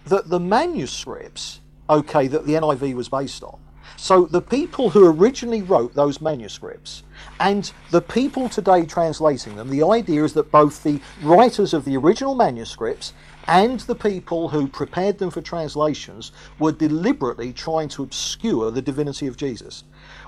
that 0.06 0.30
the 0.30 0.40
manuscripts, 0.40 1.62
okay, 1.90 2.28
that 2.28 2.46
the 2.46 2.54
NIV 2.54 2.94
was 2.94 3.08
based 3.08 3.44
on, 3.44 3.60
so 4.02 4.26
the 4.26 4.42
people 4.42 4.90
who 4.90 5.08
originally 5.08 5.62
wrote 5.62 5.94
those 5.94 6.22
manuscripts 6.22 7.04
and 7.40 7.72
the 7.92 8.02
people 8.02 8.50
today 8.50 8.84
translating 8.84 9.56
them, 9.56 9.70
the 9.70 9.84
idea 9.84 10.24
is 10.24 10.34
that 10.34 10.50
both 10.50 10.82
the 10.82 11.00
writers 11.22 11.72
of 11.72 11.86
the 11.86 11.96
original 11.98 12.34
manuscripts 12.34 13.14
and 13.46 13.82
the 13.82 13.94
people 13.94 14.50
who 14.50 14.68
prepared 14.68 15.20
them 15.20 15.30
for 15.30 15.40
translations 15.40 16.32
were 16.58 16.72
deliberately 16.72 17.54
trying 17.54 17.90
to 17.90 18.02
obscure 18.02 18.72
the 18.72 18.82
divinity 18.82 19.28
of 19.28 19.38
Jesus. 19.38 19.84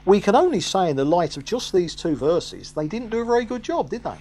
We 0.06 0.22
can 0.22 0.36
only 0.36 0.60
say, 0.60 0.92
in 0.92 0.96
the 0.96 1.04
light 1.04 1.36
of 1.36 1.44
just 1.44 1.74
these 1.74 1.96
two 1.96 2.16
verses, 2.16 2.74
they 2.74 2.88
didn't 2.88 3.10
do 3.10 3.22
a 3.22 3.26
very 3.26 3.44
good 3.44 3.64
job, 3.64 3.90
did 3.90 4.04
they? 4.04 4.20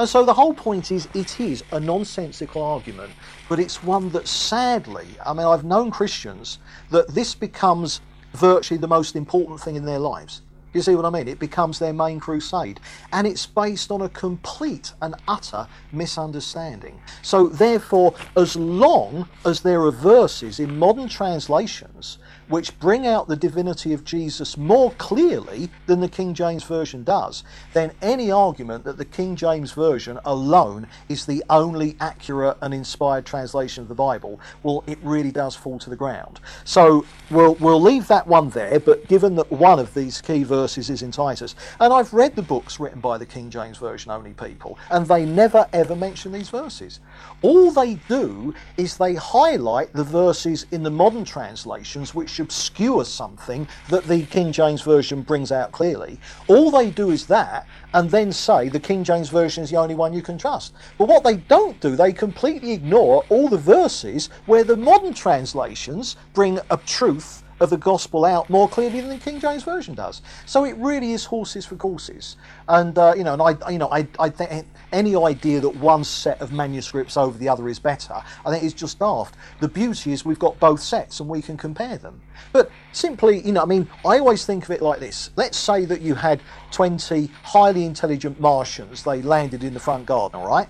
And 0.00 0.08
so 0.08 0.24
the 0.24 0.32
whole 0.32 0.54
point 0.54 0.90
is 0.90 1.06
it 1.12 1.38
is 1.38 1.62
a 1.70 1.78
nonsensical 1.78 2.62
argument, 2.62 3.12
but 3.46 3.60
it's 3.60 3.82
one 3.82 4.08
that 4.12 4.26
sadly, 4.26 5.06
I 5.24 5.34
mean, 5.34 5.46
I've 5.46 5.64
known 5.64 5.90
Christians 5.90 6.60
that 6.88 7.14
this 7.14 7.34
becomes 7.34 8.00
virtually 8.34 8.78
the 8.78 8.88
most 8.88 9.16
important 9.16 9.60
thing 9.60 9.76
in 9.76 9.84
their 9.84 9.98
lives. 9.98 10.42
You 10.74 10.82
see 10.82 10.96
what 10.96 11.04
I 11.04 11.10
mean? 11.10 11.28
It 11.28 11.38
becomes 11.38 11.78
their 11.78 11.92
main 11.92 12.18
crusade. 12.18 12.80
And 13.12 13.28
it's 13.28 13.46
based 13.46 13.92
on 13.92 14.02
a 14.02 14.08
complete 14.08 14.92
and 15.00 15.14
utter 15.28 15.68
misunderstanding. 15.92 17.00
So, 17.22 17.46
therefore, 17.46 18.14
as 18.36 18.56
long 18.56 19.28
as 19.46 19.60
there 19.60 19.82
are 19.82 19.92
verses 19.92 20.58
in 20.58 20.76
modern 20.76 21.08
translations 21.08 22.18
which 22.48 22.78
bring 22.78 23.06
out 23.06 23.28
the 23.28 23.36
divinity 23.36 23.92
of 23.92 24.04
Jesus 24.04 24.56
more 24.56 24.92
clearly 24.92 25.70
than 25.86 26.00
the 26.00 26.08
King 26.08 26.34
James 26.34 26.64
Version 26.64 27.04
does, 27.04 27.44
then 27.72 27.92
any 28.02 28.30
argument 28.30 28.84
that 28.84 28.98
the 28.98 29.04
King 29.04 29.36
James 29.36 29.72
Version 29.72 30.18
alone 30.24 30.86
is 31.08 31.26
the 31.26 31.42
only 31.50 31.96
accurate 32.00 32.56
and 32.60 32.74
inspired 32.74 33.24
translation 33.24 33.82
of 33.82 33.88
the 33.88 33.94
Bible, 33.94 34.40
well, 34.62 34.84
it 34.86 34.98
really 35.02 35.32
does 35.32 35.54
fall 35.54 35.78
to 35.78 35.90
the 35.90 35.96
ground. 35.96 36.40
So 36.64 37.04
we'll, 37.30 37.54
we'll 37.56 37.80
leave 37.80 38.06
that 38.08 38.26
one 38.26 38.50
there, 38.50 38.80
but 38.80 39.08
given 39.08 39.34
that 39.36 39.50
one 39.50 39.78
of 39.78 39.94
these 39.94 40.20
key 40.20 40.44
verses 40.44 40.90
is 40.90 41.02
in 41.02 41.10
Titus, 41.10 41.54
and 41.80 41.92
I've 41.92 42.12
read 42.12 42.36
the 42.36 42.42
books 42.42 42.78
written 42.78 43.00
by 43.00 43.18
the 43.18 43.26
King 43.26 43.50
James 43.50 43.78
Version 43.78 44.10
only 44.10 44.32
people, 44.32 44.78
and 44.90 45.06
they 45.06 45.24
never 45.24 45.66
ever 45.72 45.96
mention 45.96 46.32
these 46.32 46.50
verses. 46.50 47.00
All 47.42 47.70
they 47.70 47.94
do 48.08 48.54
is 48.76 48.96
they 48.96 49.14
highlight 49.14 49.92
the 49.92 50.04
verses 50.04 50.66
in 50.70 50.82
the 50.82 50.90
modern 50.90 51.24
translations 51.24 52.14
which 52.14 52.30
obscure 52.44 53.04
something 53.04 53.66
that 53.88 54.04
the 54.04 54.24
King 54.26 54.52
James 54.52 54.82
Version 54.82 55.22
brings 55.22 55.50
out 55.50 55.72
clearly. 55.72 56.20
All 56.46 56.70
they 56.70 56.90
do 56.90 57.10
is 57.10 57.26
that, 57.26 57.66
and 57.94 58.10
then 58.10 58.32
say 58.32 58.68
the 58.68 58.80
King 58.80 59.02
James 59.02 59.30
Version 59.30 59.64
is 59.64 59.70
the 59.70 59.76
only 59.76 59.94
one 59.94 60.12
you 60.12 60.22
can 60.22 60.36
trust. 60.36 60.74
But 60.98 61.08
what 61.08 61.24
they 61.24 61.36
don't 61.36 61.80
do, 61.80 61.96
they 61.96 62.12
completely 62.12 62.72
ignore 62.72 63.24
all 63.30 63.48
the 63.48 63.58
verses 63.58 64.28
where 64.46 64.64
the 64.64 64.76
modern 64.76 65.14
translations 65.14 66.16
bring 66.34 66.58
a 66.70 66.76
truth 66.76 67.43
of 67.60 67.70
the 67.70 67.76
gospel 67.76 68.24
out 68.24 68.48
more 68.50 68.68
clearly 68.68 69.00
than 69.00 69.10
the 69.10 69.18
King 69.18 69.40
James 69.40 69.62
Version 69.62 69.94
does. 69.94 70.22
So 70.46 70.64
it 70.64 70.76
really 70.76 71.12
is 71.12 71.24
horses 71.24 71.66
for 71.66 71.76
courses. 71.76 72.36
And 72.68 72.96
uh, 72.98 73.14
you 73.16 73.24
know, 73.24 73.34
and 73.34 73.42
I, 73.42 73.70
you 73.70 73.78
know, 73.78 73.88
I, 73.90 74.06
I 74.18 74.28
think 74.28 74.66
any 74.92 75.16
idea 75.16 75.60
that 75.60 75.76
one 75.76 76.04
set 76.04 76.40
of 76.40 76.52
manuscripts 76.52 77.16
over 77.16 77.36
the 77.36 77.48
other 77.48 77.68
is 77.68 77.78
better, 77.78 78.22
I 78.44 78.50
think 78.50 78.64
is 78.64 78.74
just 78.74 78.98
daft. 78.98 79.36
The 79.60 79.68
beauty 79.68 80.12
is 80.12 80.24
we've 80.24 80.38
got 80.38 80.58
both 80.60 80.80
sets 80.80 81.20
and 81.20 81.28
we 81.28 81.42
can 81.42 81.56
compare 81.56 81.98
them. 81.98 82.20
But 82.52 82.70
simply, 82.92 83.40
you 83.40 83.52
know, 83.52 83.62
I 83.62 83.66
mean, 83.66 83.88
I 84.04 84.18
always 84.18 84.44
think 84.44 84.64
of 84.64 84.70
it 84.70 84.82
like 84.82 85.00
this. 85.00 85.30
Let's 85.36 85.58
say 85.58 85.84
that 85.84 86.00
you 86.00 86.14
had 86.14 86.40
20 86.72 87.30
highly 87.42 87.84
intelligent 87.84 88.40
Martians. 88.40 89.02
They 89.02 89.22
landed 89.22 89.64
in 89.64 89.74
the 89.74 89.80
front 89.80 90.06
garden, 90.06 90.40
all 90.40 90.48
right? 90.48 90.68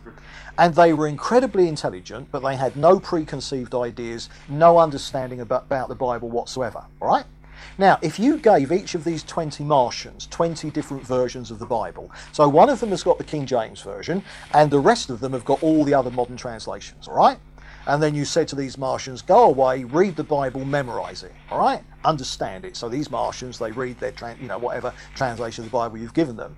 And 0.56 0.74
they 0.74 0.92
were 0.92 1.08
incredibly 1.08 1.68
intelligent, 1.68 2.28
but 2.30 2.42
they 2.42 2.56
had 2.56 2.76
no 2.76 3.00
preconceived 3.00 3.74
ideas, 3.74 4.28
no 4.48 4.78
understanding 4.78 5.40
about, 5.40 5.64
about 5.64 5.88
the 5.88 5.94
Bible 5.94 6.30
whatsoever, 6.30 6.84
all 7.00 7.08
right? 7.08 7.24
Now, 7.76 7.98
if 8.02 8.18
you 8.20 8.38
gave 8.38 8.70
each 8.70 8.94
of 8.94 9.02
these 9.02 9.24
20 9.24 9.64
Martians 9.64 10.26
20 10.28 10.70
different 10.70 11.04
versions 11.04 11.50
of 11.50 11.58
the 11.58 11.66
Bible, 11.66 12.10
so 12.30 12.48
one 12.48 12.68
of 12.68 12.78
them 12.78 12.90
has 12.90 13.02
got 13.02 13.18
the 13.18 13.24
King 13.24 13.46
James 13.46 13.80
Version, 13.80 14.22
and 14.52 14.70
the 14.70 14.78
rest 14.78 15.10
of 15.10 15.18
them 15.20 15.32
have 15.32 15.44
got 15.44 15.62
all 15.62 15.84
the 15.84 15.94
other 15.94 16.10
modern 16.10 16.36
translations, 16.36 17.08
all 17.08 17.16
right? 17.16 17.38
And 17.86 18.02
then 18.02 18.14
you 18.14 18.24
said 18.24 18.48
to 18.48 18.56
these 18.56 18.78
Martians, 18.78 19.20
go 19.20 19.44
away, 19.44 19.84
read 19.84 20.16
the 20.16 20.24
Bible, 20.24 20.64
memorize 20.64 21.22
it, 21.22 21.32
all 21.50 21.58
right? 21.58 21.82
Understand 22.04 22.64
it. 22.64 22.76
So 22.76 22.88
these 22.88 23.10
Martians, 23.10 23.58
they 23.58 23.72
read 23.72 23.98
their, 23.98 24.14
you 24.40 24.48
know, 24.48 24.58
whatever 24.58 24.92
translation 25.14 25.64
of 25.64 25.70
the 25.70 25.76
Bible 25.76 25.98
you've 25.98 26.14
given 26.14 26.36
them. 26.36 26.56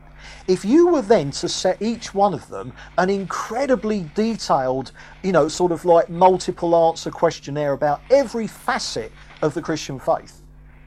If 0.48 0.64
you 0.64 0.88
were 0.88 1.02
then 1.02 1.30
to 1.32 1.48
set 1.48 1.80
each 1.80 2.14
one 2.14 2.34
of 2.34 2.48
them 2.48 2.72
an 2.98 3.10
incredibly 3.10 4.08
detailed, 4.14 4.92
you 5.22 5.32
know, 5.32 5.48
sort 5.48 5.72
of 5.72 5.84
like 5.84 6.08
multiple 6.08 6.74
answer 6.88 7.10
questionnaire 7.10 7.72
about 7.72 8.00
every 8.10 8.46
facet 8.46 9.12
of 9.42 9.54
the 9.54 9.62
Christian 9.62 9.98
faith, 9.98 10.42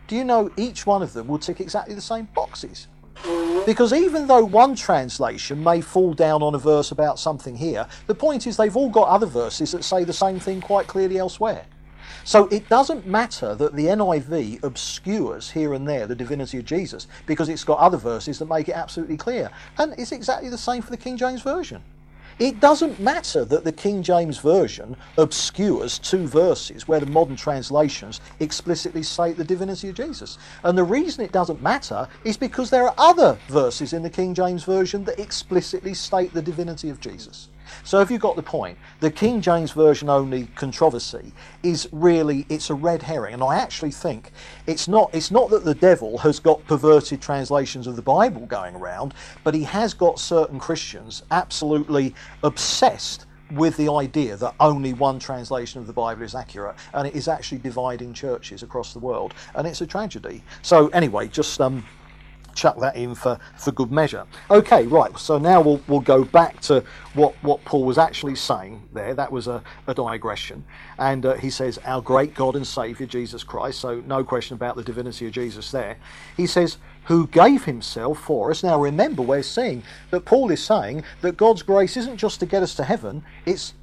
do 0.07 0.15
you 0.15 0.23
know 0.23 0.49
each 0.57 0.85
one 0.85 1.01
of 1.03 1.13
them 1.13 1.27
will 1.27 1.39
tick 1.39 1.61
exactly 1.61 1.93
the 1.93 2.01
same 2.01 2.27
boxes? 2.33 2.87
Because 3.65 3.93
even 3.93 4.27
though 4.27 4.43
one 4.45 4.75
translation 4.75 5.63
may 5.63 5.81
fall 5.81 6.13
down 6.13 6.41
on 6.41 6.55
a 6.55 6.57
verse 6.57 6.91
about 6.91 7.19
something 7.19 7.55
here, 7.55 7.85
the 8.07 8.15
point 8.15 8.47
is 8.47 8.55
they've 8.57 8.75
all 8.75 8.89
got 8.89 9.07
other 9.09 9.25
verses 9.25 9.71
that 9.73 9.83
say 9.83 10.03
the 10.03 10.13
same 10.13 10.39
thing 10.39 10.61
quite 10.61 10.87
clearly 10.87 11.17
elsewhere. 11.17 11.65
So 12.29 12.45
it 12.49 12.69
doesn't 12.69 13.07
matter 13.07 13.55
that 13.55 13.73
the 13.73 13.87
NIV 13.87 14.61
obscures 14.61 15.49
here 15.49 15.73
and 15.73 15.89
there 15.89 16.05
the 16.05 16.13
divinity 16.13 16.59
of 16.59 16.65
Jesus 16.65 17.07
because 17.25 17.49
it's 17.49 17.63
got 17.63 17.79
other 17.79 17.97
verses 17.97 18.37
that 18.37 18.45
make 18.45 18.69
it 18.69 18.75
absolutely 18.75 19.17
clear. 19.17 19.49
And 19.79 19.95
it's 19.97 20.11
exactly 20.11 20.47
the 20.51 20.55
same 20.55 20.83
for 20.83 20.91
the 20.91 20.97
King 20.97 21.17
James 21.17 21.41
Version. 21.41 21.81
It 22.37 22.59
doesn't 22.59 22.99
matter 22.99 23.45
that 23.45 23.63
the 23.63 23.71
King 23.71 24.03
James 24.03 24.37
Version 24.37 24.95
obscures 25.17 25.97
two 25.97 26.27
verses 26.27 26.87
where 26.87 26.99
the 26.99 27.07
modern 27.07 27.35
translations 27.35 28.21
explicitly 28.39 29.01
state 29.01 29.35
the 29.35 29.43
divinity 29.43 29.89
of 29.89 29.95
Jesus. 29.95 30.37
And 30.63 30.77
the 30.77 30.83
reason 30.83 31.25
it 31.25 31.31
doesn't 31.31 31.63
matter 31.63 32.07
is 32.25 32.37
because 32.37 32.69
there 32.69 32.87
are 32.87 32.93
other 32.99 33.39
verses 33.47 33.91
in 33.91 34.03
the 34.03 34.09
King 34.11 34.35
James 34.35 34.63
Version 34.63 35.03
that 35.05 35.19
explicitly 35.19 35.95
state 35.95 36.31
the 36.31 36.43
divinity 36.43 36.91
of 36.91 36.99
Jesus. 36.99 37.48
So 37.83 37.99
have 37.99 38.11
you 38.11 38.17
got 38.17 38.35
the 38.35 38.43
point? 38.43 38.77
The 38.99 39.11
King 39.11 39.41
James 39.41 39.71
Version 39.71 40.09
only 40.09 40.47
controversy 40.55 41.33
is 41.63 41.87
really 41.91 42.45
it's 42.49 42.69
a 42.69 42.73
red 42.73 43.03
herring, 43.03 43.33
and 43.33 43.43
I 43.43 43.57
actually 43.57 43.91
think 43.91 44.31
it's 44.67 44.87
not 44.87 45.09
it's 45.13 45.31
not 45.31 45.49
that 45.49 45.65
the 45.65 45.75
devil 45.75 46.17
has 46.19 46.39
got 46.39 46.65
perverted 46.67 47.21
translations 47.21 47.87
of 47.87 47.95
the 47.95 48.01
Bible 48.01 48.45
going 48.45 48.75
around, 48.75 49.13
but 49.43 49.53
he 49.53 49.63
has 49.63 49.93
got 49.93 50.19
certain 50.19 50.59
Christians 50.59 51.23
absolutely 51.31 52.15
obsessed 52.43 53.25
with 53.51 53.75
the 53.77 53.91
idea 53.91 54.35
that 54.37 54.53
only 54.59 54.93
one 54.93 55.19
translation 55.19 55.81
of 55.81 55.87
the 55.87 55.93
Bible 55.93 56.23
is 56.23 56.35
accurate, 56.35 56.75
and 56.93 57.07
it 57.07 57.15
is 57.15 57.27
actually 57.27 57.57
dividing 57.57 58.13
churches 58.13 58.63
across 58.63 58.93
the 58.93 58.99
world, 58.99 59.33
and 59.55 59.65
it's 59.65 59.81
a 59.81 59.87
tragedy. 59.87 60.43
So 60.61 60.87
anyway, 60.89 61.27
just 61.27 61.59
um, 61.59 61.83
chuck 62.53 62.79
that 62.79 62.95
in 62.95 63.15
for, 63.15 63.39
for 63.57 63.71
good 63.71 63.91
measure. 63.91 64.25
Okay, 64.49 64.85
right, 64.87 65.17
so 65.17 65.37
now 65.37 65.61
we'll, 65.61 65.81
we'll 65.87 65.99
go 65.99 66.23
back 66.23 66.59
to 66.61 66.83
what, 67.13 67.35
what 67.43 67.63
Paul 67.65 67.83
was 67.83 67.97
actually 67.97 68.35
saying 68.35 68.81
there. 68.93 69.13
That 69.13 69.31
was 69.31 69.47
a, 69.47 69.63
a 69.87 69.93
digression. 69.93 70.63
And 70.97 71.25
uh, 71.25 71.33
he 71.35 71.49
says, 71.49 71.79
Our 71.85 72.01
great 72.01 72.33
God 72.33 72.55
and 72.55 72.65
Saviour, 72.65 73.07
Jesus 73.07 73.43
Christ, 73.43 73.79
so 73.79 74.01
no 74.01 74.23
question 74.23 74.55
about 74.55 74.75
the 74.75 74.83
divinity 74.83 75.27
of 75.27 75.33
Jesus 75.33 75.71
there. 75.71 75.97
He 76.37 76.45
says, 76.45 76.77
Who 77.05 77.27
gave 77.27 77.65
himself 77.65 78.19
for 78.19 78.51
us. 78.51 78.63
Now 78.63 78.79
remember, 78.81 79.21
we're 79.21 79.43
seeing 79.43 79.83
that 80.11 80.25
Paul 80.25 80.51
is 80.51 80.63
saying 80.63 81.03
that 81.21 81.37
God's 81.37 81.63
grace 81.63 81.97
isn't 81.97 82.17
just 82.17 82.39
to 82.39 82.45
get 82.45 82.63
us 82.63 82.75
to 82.75 82.83
heaven, 82.83 83.23
it's 83.45 83.73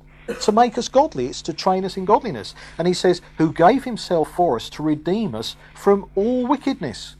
to 0.43 0.53
make 0.53 0.77
us 0.77 0.89
godly, 0.89 1.27
it's 1.27 1.43
to 1.43 1.53
train 1.53 1.85
us 1.85 1.97
in 1.97 2.05
godliness. 2.05 2.55
And 2.79 2.89
he 2.89 2.95
says, 2.95 3.23
Who 3.39 3.53
gave 3.53 3.85
himself 3.85 4.31
for 4.33 4.57
us 4.57 4.69
to 4.71 4.83
redeem 4.83 5.35
us 5.35 5.57
from 5.75 6.11
all 6.15 6.47
wickedness 6.47 7.17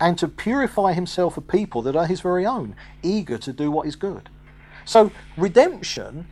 and 0.00 0.18
to 0.18 0.28
purify 0.28 0.92
himself 0.92 1.36
a 1.36 1.40
people 1.40 1.82
that 1.82 1.96
are 1.96 2.06
his 2.06 2.20
very 2.20 2.46
own, 2.46 2.76
eager 3.02 3.38
to 3.38 3.52
do 3.52 3.70
what 3.70 3.86
is 3.86 3.96
good. 3.96 4.28
So, 4.84 5.10
redemption, 5.36 6.26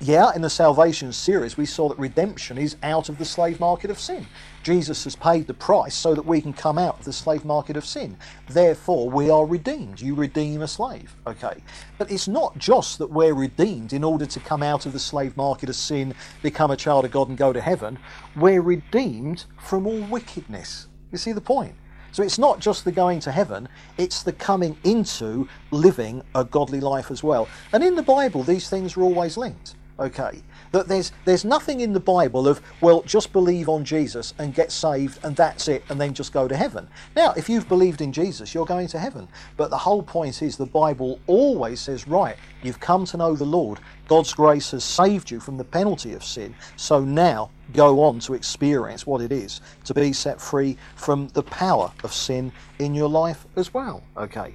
yeah, 0.00 0.32
in 0.34 0.42
the 0.42 0.50
salvation 0.50 1.12
series, 1.12 1.56
we 1.56 1.66
saw 1.66 1.88
that 1.88 1.98
redemption 1.98 2.56
is 2.56 2.76
out 2.82 3.08
of 3.08 3.18
the 3.18 3.24
slave 3.24 3.58
market 3.58 3.90
of 3.90 3.98
sin. 3.98 4.26
Jesus 4.62 5.04
has 5.04 5.16
paid 5.16 5.46
the 5.48 5.54
price 5.54 5.94
so 5.94 6.14
that 6.14 6.24
we 6.24 6.40
can 6.40 6.52
come 6.52 6.78
out 6.78 7.00
of 7.00 7.04
the 7.04 7.12
slave 7.12 7.44
market 7.44 7.76
of 7.76 7.84
sin. 7.84 8.16
Therefore, 8.48 9.10
we 9.10 9.28
are 9.28 9.44
redeemed. 9.44 10.00
You 10.00 10.14
redeem 10.14 10.62
a 10.62 10.68
slave, 10.68 11.16
okay? 11.26 11.62
But 11.98 12.12
it's 12.12 12.28
not 12.28 12.56
just 12.58 12.98
that 12.98 13.10
we're 13.10 13.34
redeemed 13.34 13.92
in 13.92 14.04
order 14.04 14.26
to 14.26 14.40
come 14.40 14.62
out 14.62 14.86
of 14.86 14.92
the 14.92 15.00
slave 15.00 15.36
market 15.36 15.68
of 15.68 15.74
sin, 15.74 16.14
become 16.42 16.70
a 16.70 16.76
child 16.76 17.04
of 17.04 17.10
God, 17.10 17.28
and 17.28 17.36
go 17.36 17.52
to 17.52 17.60
heaven. 17.60 17.98
We're 18.36 18.62
redeemed 18.62 19.46
from 19.60 19.86
all 19.86 20.02
wickedness. 20.02 20.86
You 21.10 21.18
see 21.18 21.32
the 21.32 21.40
point? 21.40 21.74
So 22.12 22.22
it's 22.22 22.38
not 22.38 22.60
just 22.60 22.84
the 22.84 22.92
going 22.92 23.20
to 23.20 23.32
heaven, 23.32 23.68
it's 23.96 24.22
the 24.22 24.32
coming 24.32 24.76
into 24.84 25.48
living 25.70 26.22
a 26.34 26.44
godly 26.44 26.80
life 26.80 27.10
as 27.10 27.22
well. 27.22 27.48
And 27.72 27.82
in 27.84 27.94
the 27.94 28.02
Bible, 28.02 28.42
these 28.42 28.68
things 28.68 28.96
are 28.96 29.02
always 29.02 29.36
linked. 29.36 29.74
Okay? 29.98 30.42
That 30.72 30.86
there's 30.86 31.12
there's 31.24 31.44
nothing 31.44 31.80
in 31.80 31.92
the 31.92 32.00
Bible 32.00 32.46
of, 32.46 32.60
well, 32.80 33.02
just 33.02 33.32
believe 33.32 33.68
on 33.68 33.84
Jesus 33.84 34.34
and 34.38 34.54
get 34.54 34.70
saved 34.70 35.18
and 35.24 35.34
that's 35.34 35.68
it, 35.68 35.82
and 35.88 36.00
then 36.00 36.14
just 36.14 36.32
go 36.32 36.46
to 36.46 36.56
heaven. 36.56 36.88
Now, 37.16 37.32
if 37.36 37.48
you've 37.48 37.68
believed 37.68 38.00
in 38.00 38.12
Jesus, 38.12 38.54
you're 38.54 38.66
going 38.66 38.88
to 38.88 38.98
heaven. 38.98 39.28
But 39.56 39.70
the 39.70 39.78
whole 39.78 40.02
point 40.02 40.42
is 40.42 40.56
the 40.56 40.66
Bible 40.66 41.18
always 41.26 41.80
says, 41.80 42.06
right, 42.06 42.36
you've 42.62 42.80
come 42.80 43.04
to 43.06 43.16
know 43.16 43.34
the 43.34 43.44
Lord. 43.44 43.80
God's 44.06 44.32
grace 44.32 44.70
has 44.70 44.84
saved 44.84 45.30
you 45.30 45.40
from 45.40 45.56
the 45.56 45.64
penalty 45.64 46.12
of 46.14 46.24
sin. 46.24 46.54
So 46.76 47.00
now 47.00 47.50
go 47.72 48.02
on 48.02 48.20
to 48.20 48.34
experience 48.34 49.06
what 49.06 49.20
it 49.20 49.32
is 49.32 49.60
to 49.84 49.94
be 49.94 50.12
set 50.12 50.40
free 50.40 50.76
from 50.96 51.28
the 51.28 51.42
power 51.42 51.92
of 52.04 52.12
sin 52.12 52.52
in 52.78 52.94
your 52.94 53.08
life 53.08 53.46
as 53.56 53.74
well. 53.74 54.02
Okay. 54.16 54.54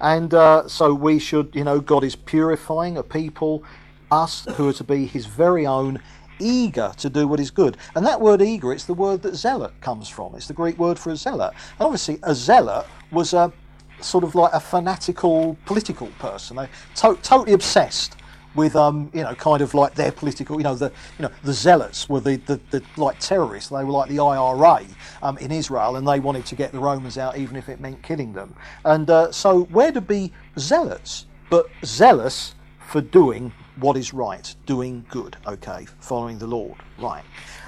And 0.00 0.34
uh, 0.34 0.68
so 0.68 0.92
we 0.92 1.18
should, 1.18 1.54
you 1.54 1.64
know, 1.64 1.80
God 1.80 2.04
is 2.04 2.16
purifying 2.16 2.96
a 2.96 3.02
people, 3.02 3.62
us 4.10 4.46
who 4.56 4.68
are 4.68 4.72
to 4.74 4.84
be 4.84 5.06
his 5.06 5.26
very 5.26 5.66
own, 5.66 6.00
eager 6.38 6.92
to 6.98 7.08
do 7.08 7.28
what 7.28 7.40
is 7.40 7.50
good. 7.50 7.76
And 7.94 8.06
that 8.06 8.20
word 8.20 8.42
eager, 8.42 8.72
it's 8.72 8.84
the 8.84 8.94
word 8.94 9.22
that 9.22 9.34
zealot 9.34 9.72
comes 9.80 10.08
from. 10.08 10.34
It's 10.34 10.48
the 10.48 10.54
Greek 10.54 10.78
word 10.78 10.98
for 10.98 11.10
a 11.10 11.16
zealot. 11.16 11.52
And 11.78 11.86
obviously, 11.86 12.18
a 12.22 12.34
zealot 12.34 12.86
was 13.10 13.32
a 13.34 13.52
sort 14.00 14.24
of 14.24 14.34
like 14.34 14.52
a 14.52 14.60
fanatical 14.60 15.56
political 15.66 16.08
person. 16.18 16.56
They 16.56 16.68
to- 16.96 17.18
totally 17.22 17.52
obsessed 17.52 18.16
with 18.54 18.76
um, 18.76 19.10
you 19.12 19.22
know, 19.22 19.34
kind 19.34 19.62
of 19.62 19.74
like 19.74 19.94
their 19.94 20.12
political, 20.12 20.58
you 20.58 20.62
know, 20.64 20.74
the 20.74 20.92
you 21.18 21.22
know 21.22 21.30
the 21.42 21.52
zealots 21.52 22.08
were 22.08 22.20
the, 22.20 22.36
the, 22.36 22.60
the 22.70 22.82
like 22.96 23.18
terrorists. 23.18 23.70
They 23.70 23.84
were 23.84 23.90
like 23.90 24.08
the 24.08 24.20
IRA 24.20 24.84
um, 25.22 25.38
in 25.38 25.50
Israel, 25.50 25.96
and 25.96 26.06
they 26.06 26.20
wanted 26.20 26.46
to 26.46 26.54
get 26.54 26.72
the 26.72 26.78
Romans 26.78 27.18
out, 27.18 27.36
even 27.36 27.56
if 27.56 27.68
it 27.68 27.80
meant 27.80 28.02
killing 28.02 28.32
them. 28.32 28.54
And 28.84 29.10
uh, 29.10 29.32
so, 29.32 29.64
where 29.64 29.92
to 29.92 30.00
be 30.00 30.32
zealots, 30.58 31.26
but 31.50 31.66
zealous 31.84 32.54
for 32.78 33.00
doing 33.00 33.52
what 33.76 33.96
is 33.96 34.14
right, 34.14 34.54
doing 34.66 35.04
good, 35.08 35.36
okay, 35.46 35.86
following 36.00 36.38
the 36.38 36.46
Lord, 36.46 36.76
right. 36.98 37.24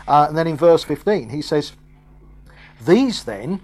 Uh, 0.07 0.27
and 0.29 0.37
then 0.37 0.47
in 0.47 0.57
verse 0.57 0.85
15, 0.85 1.29
he 1.29 1.43
says, 1.43 1.73
These 2.87 3.25
then 3.25 3.61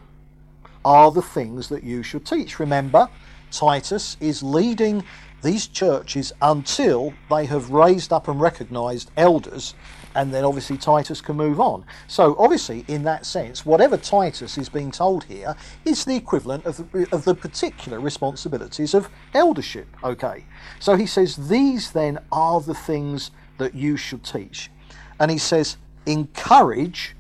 are 0.85 1.11
the 1.11 1.23
things 1.23 1.69
that 1.69 1.85
you 1.85 2.03
should 2.03 2.27
teach. 2.27 2.59
Remember, 2.59 3.09
Titus 3.51 4.17
is 4.21 4.43
leading 4.43 5.05
these 5.43 5.67
churches 5.67 6.33
until 6.41 7.13
they 7.29 7.47
have 7.47 7.71
raised 7.71 8.13
up 8.13 8.29
and 8.29 8.41
recognized 8.41 9.11
elders 9.17 9.75
and 10.15 10.33
then 10.33 10.45
obviously 10.45 10.77
Titus 10.77 11.21
can 11.21 11.37
move 11.37 11.61
on. 11.61 11.85
So 12.07 12.37
obviously, 12.39 12.85
in 12.89 13.03
that 13.05 13.27
sense, 13.27 13.65
whatever 13.65 13.97
Titus 13.97 14.59
is 14.59 14.69
being 14.69 14.91
told 14.91 15.25
here 15.25 15.57
is 15.85 16.05
the 16.05 16.17
equivalent 16.17 16.65
of 16.67 16.93
the, 16.93 17.09
of 17.13 17.25
the 17.25 17.35
particular 17.35 18.01
responsibilities 18.01 18.95
of 18.95 19.09
eldership. 19.35 19.89
Okay, 20.05 20.45
so 20.79 20.97
he 20.97 21.07
says 21.07 21.49
these 21.49 21.93
then 21.93 22.19
are 22.31 22.61
the 22.61 22.75
things 22.75 23.31
that 23.59 23.75
you 23.75 23.97
should 23.97 24.25
teach, 24.25 24.71
and 25.19 25.31
he 25.31 25.39
says 25.39 25.77
encourage 26.07 27.15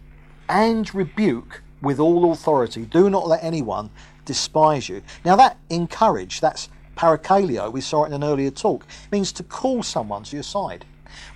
and 0.48 0.94
rebuke 0.94 1.62
with 1.80 1.98
all 1.98 2.32
authority. 2.32 2.84
Do 2.84 3.10
not 3.10 3.26
let 3.26 3.42
anyone 3.42 3.90
despise 4.24 4.88
you. 4.88 5.02
Now 5.24 5.36
that 5.36 5.58
encourage, 5.70 6.40
that's 6.40 6.68
parakaleo, 6.96 7.72
we 7.72 7.80
saw 7.80 8.04
it 8.04 8.08
in 8.08 8.12
an 8.12 8.24
earlier 8.24 8.50
talk, 8.50 8.86
means 9.10 9.32
to 9.32 9.42
call 9.42 9.82
someone 9.82 10.22
to 10.24 10.36
your 10.36 10.42
side. 10.42 10.84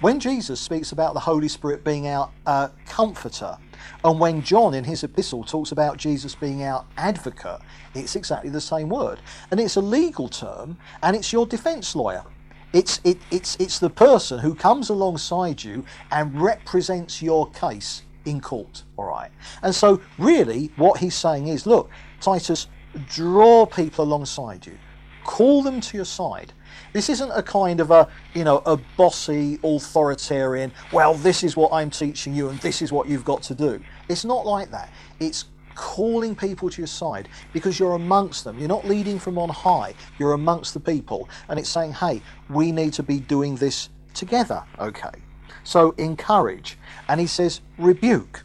When 0.00 0.20
Jesus 0.20 0.60
speaks 0.60 0.92
about 0.92 1.14
the 1.14 1.20
Holy 1.20 1.48
Spirit 1.48 1.84
being 1.84 2.06
our 2.08 2.30
uh, 2.46 2.68
comforter, 2.86 3.56
and 4.04 4.18
when 4.18 4.42
John 4.42 4.74
in 4.74 4.84
his 4.84 5.04
epistle 5.04 5.44
talks 5.44 5.72
about 5.72 5.96
Jesus 5.96 6.34
being 6.34 6.62
our 6.62 6.84
advocate, 6.96 7.60
it's 7.94 8.16
exactly 8.16 8.50
the 8.50 8.60
same 8.60 8.88
word. 8.88 9.20
And 9.50 9.60
it's 9.60 9.76
a 9.76 9.80
legal 9.80 10.28
term, 10.28 10.76
and 11.02 11.16
it's 11.16 11.32
your 11.32 11.46
defense 11.46 11.94
lawyer. 11.94 12.24
It's, 12.72 13.00
it, 13.04 13.18
it's, 13.30 13.56
it's 13.56 13.78
the 13.78 13.90
person 13.90 14.38
who 14.38 14.54
comes 14.54 14.90
alongside 14.90 15.62
you 15.62 15.84
and 16.10 16.40
represents 16.40 17.22
your 17.22 17.50
case 17.50 18.02
in 18.24 18.40
court, 18.40 18.82
all 18.96 19.06
right? 19.06 19.30
And 19.62 19.74
so, 19.74 20.00
really, 20.18 20.72
what 20.76 20.98
he's 20.98 21.14
saying 21.14 21.48
is 21.48 21.66
look, 21.66 21.90
Titus, 22.20 22.66
draw 23.08 23.66
people 23.66 24.04
alongside 24.04 24.66
you 24.66 24.78
call 25.26 25.62
them 25.62 25.80
to 25.80 25.96
your 25.96 26.06
side. 26.06 26.52
This 26.96 27.11
isn't 27.11 27.30
a 27.32 27.42
kind 27.42 27.80
of 27.80 27.90
a, 27.90 28.09
you 28.32 28.42
know, 28.42 28.62
a 28.64 28.78
bossy, 28.96 29.59
authoritarian, 29.62 30.72
well, 30.92 31.12
this 31.12 31.44
is 31.44 31.54
what 31.54 31.70
I'm 31.70 31.90
teaching 31.90 32.35
you 32.35 32.48
and 32.48 32.59
this 32.61 32.80
is 32.80 32.90
what 32.90 33.06
you've 33.06 33.22
got 33.22 33.42
to 33.42 33.54
do. 33.54 33.82
It's 34.09 34.24
not 34.24 34.46
like 34.46 34.70
that. 34.70 34.90
It's 35.20 35.44
calling 35.74 36.35
people 36.35 36.70
to 36.70 36.80
your 36.80 36.87
side 36.87 37.28
because 37.52 37.78
you're 37.78 37.96
amongst 37.96 38.44
them. 38.44 38.59
You're 38.59 38.70
not 38.70 38.87
leading 38.87 39.18
from 39.18 39.37
on 39.37 39.50
high, 39.50 39.92
you're 40.18 40.32
amongst 40.32 40.72
the 40.72 40.80
people. 40.80 41.28
And 41.50 41.59
it's 41.59 41.68
saying, 41.68 41.92
hey, 41.92 42.22
we 42.48 42.72
need 42.72 42.94
to 42.94 43.02
be 43.02 43.20
doing 43.20 43.56
this 43.56 43.90
together, 44.14 44.64
okay? 44.78 45.20
So 45.64 45.90
encourage. 45.98 46.78
And 47.11 47.20
he 47.20 47.26
says, 47.26 47.61
rebuke. 47.76 48.42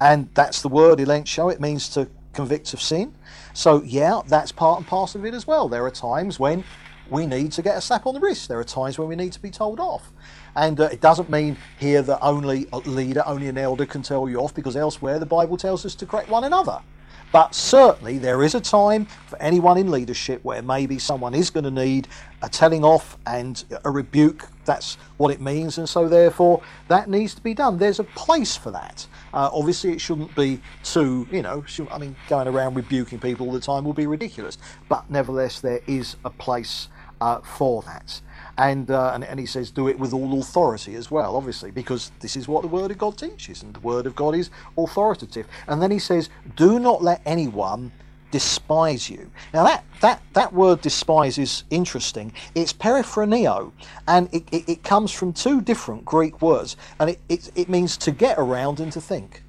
And 0.00 0.28
that's 0.34 0.60
the 0.60 0.68
word 0.68 0.98
elencho. 0.98 1.52
It 1.52 1.60
means 1.60 1.88
to 1.90 2.08
convict 2.32 2.74
of 2.74 2.80
sin. 2.80 3.14
So, 3.54 3.82
yeah, 3.82 4.22
that's 4.26 4.50
part 4.50 4.78
and 4.78 4.86
parcel 4.88 5.20
of 5.20 5.24
it 5.26 5.34
as 5.34 5.46
well. 5.46 5.68
There 5.68 5.84
are 5.84 5.90
times 5.90 6.40
when 6.40 6.64
we 7.12 7.26
need 7.26 7.52
to 7.52 7.62
get 7.62 7.76
a 7.76 7.80
slap 7.80 8.06
on 8.06 8.14
the 8.14 8.20
wrist. 8.20 8.48
There 8.48 8.58
are 8.58 8.64
times 8.64 8.98
when 8.98 9.06
we 9.06 9.16
need 9.16 9.32
to 9.32 9.42
be 9.42 9.50
told 9.50 9.78
off. 9.78 10.10
And 10.56 10.80
uh, 10.80 10.84
it 10.84 11.00
doesn't 11.00 11.30
mean 11.30 11.56
here 11.78 12.02
that 12.02 12.20
only 12.20 12.66
a 12.72 12.78
leader, 12.78 13.22
only 13.26 13.48
an 13.48 13.58
elder 13.58 13.86
can 13.86 14.02
tell 14.02 14.28
you 14.28 14.40
off, 14.40 14.54
because 14.54 14.76
elsewhere 14.76 15.18
the 15.18 15.26
Bible 15.26 15.56
tells 15.56 15.86
us 15.86 15.94
to 15.96 16.06
correct 16.06 16.28
one 16.28 16.44
another. 16.44 16.80
But 17.32 17.54
certainly 17.54 18.18
there 18.18 18.42
is 18.42 18.54
a 18.54 18.60
time 18.60 19.06
for 19.26 19.40
anyone 19.40 19.78
in 19.78 19.90
leadership 19.90 20.44
where 20.44 20.60
maybe 20.60 20.98
someone 20.98 21.34
is 21.34 21.48
going 21.48 21.64
to 21.64 21.70
need 21.70 22.06
a 22.42 22.48
telling 22.48 22.84
off 22.84 23.16
and 23.26 23.64
a 23.86 23.90
rebuke. 23.90 24.48
That's 24.66 24.96
what 25.16 25.32
it 25.32 25.40
means, 25.40 25.78
and 25.78 25.88
so 25.88 26.08
therefore 26.08 26.62
that 26.88 27.08
needs 27.08 27.34
to 27.34 27.40
be 27.40 27.54
done. 27.54 27.78
There's 27.78 28.00
a 28.00 28.04
place 28.04 28.54
for 28.54 28.70
that. 28.72 29.06
Uh, 29.32 29.48
obviously, 29.50 29.92
it 29.92 30.00
shouldn't 30.00 30.34
be 30.36 30.60
too, 30.84 31.26
you 31.32 31.40
know, 31.40 31.64
I 31.90 31.96
mean, 31.96 32.14
going 32.28 32.48
around 32.48 32.74
rebuking 32.74 33.18
people 33.18 33.46
all 33.46 33.52
the 33.52 33.60
time 33.60 33.84
will 33.84 33.94
be 33.94 34.06
ridiculous. 34.06 34.58
But 34.90 35.10
nevertheless, 35.10 35.60
there 35.60 35.80
is 35.86 36.16
a 36.26 36.30
place 36.30 36.88
uh, 37.22 37.40
for 37.40 37.82
that. 37.82 38.20
And, 38.58 38.90
uh, 38.90 39.12
and, 39.14 39.22
and 39.24 39.38
he 39.38 39.46
says, 39.46 39.70
do 39.70 39.88
it 39.88 39.98
with 39.98 40.12
all 40.12 40.40
authority 40.40 40.96
as 40.96 41.10
well, 41.10 41.36
obviously, 41.36 41.70
because 41.70 42.10
this 42.18 42.36
is 42.36 42.48
what 42.48 42.62
the 42.62 42.68
Word 42.68 42.90
of 42.90 42.98
God 42.98 43.16
teaches, 43.16 43.62
and 43.62 43.72
the 43.72 43.80
Word 43.80 44.06
of 44.06 44.16
God 44.16 44.34
is 44.34 44.50
authoritative. 44.76 45.46
And 45.68 45.80
then 45.80 45.92
he 45.92 46.00
says, 46.00 46.30
do 46.56 46.80
not 46.80 47.00
let 47.00 47.22
anyone 47.24 47.92
despise 48.32 49.08
you. 49.08 49.30
Now 49.52 49.62
that 49.64 49.84
that 50.00 50.22
that 50.32 50.54
word 50.54 50.80
despise 50.80 51.36
is 51.36 51.64
interesting. 51.68 52.32
It's 52.54 52.72
periphroneo, 52.72 53.72
and 54.08 54.26
it, 54.32 54.44
it, 54.50 54.66
it, 54.66 54.82
comes 54.82 55.12
from 55.12 55.34
two 55.34 55.60
different 55.60 56.06
Greek 56.06 56.40
words, 56.40 56.78
and 56.98 57.10
it, 57.10 57.20
it 57.28 57.50
it 57.54 57.68
means 57.68 57.98
to 57.98 58.10
get 58.10 58.38
around 58.38 58.80
and 58.80 58.90
to 58.92 59.02
think, 59.02 59.42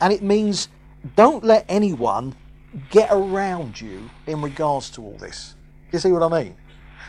and 0.00 0.10
it 0.10 0.22
means 0.22 0.68
don't 1.16 1.44
let 1.44 1.66
anyone 1.68 2.34
get 2.90 3.10
around 3.12 3.78
you 3.78 4.08
in 4.26 4.40
regards 4.40 4.88
to 4.92 5.02
all 5.02 5.18
this. 5.18 5.54
You 5.92 5.98
see 5.98 6.10
what 6.10 6.22
I 6.22 6.42
mean? 6.42 6.56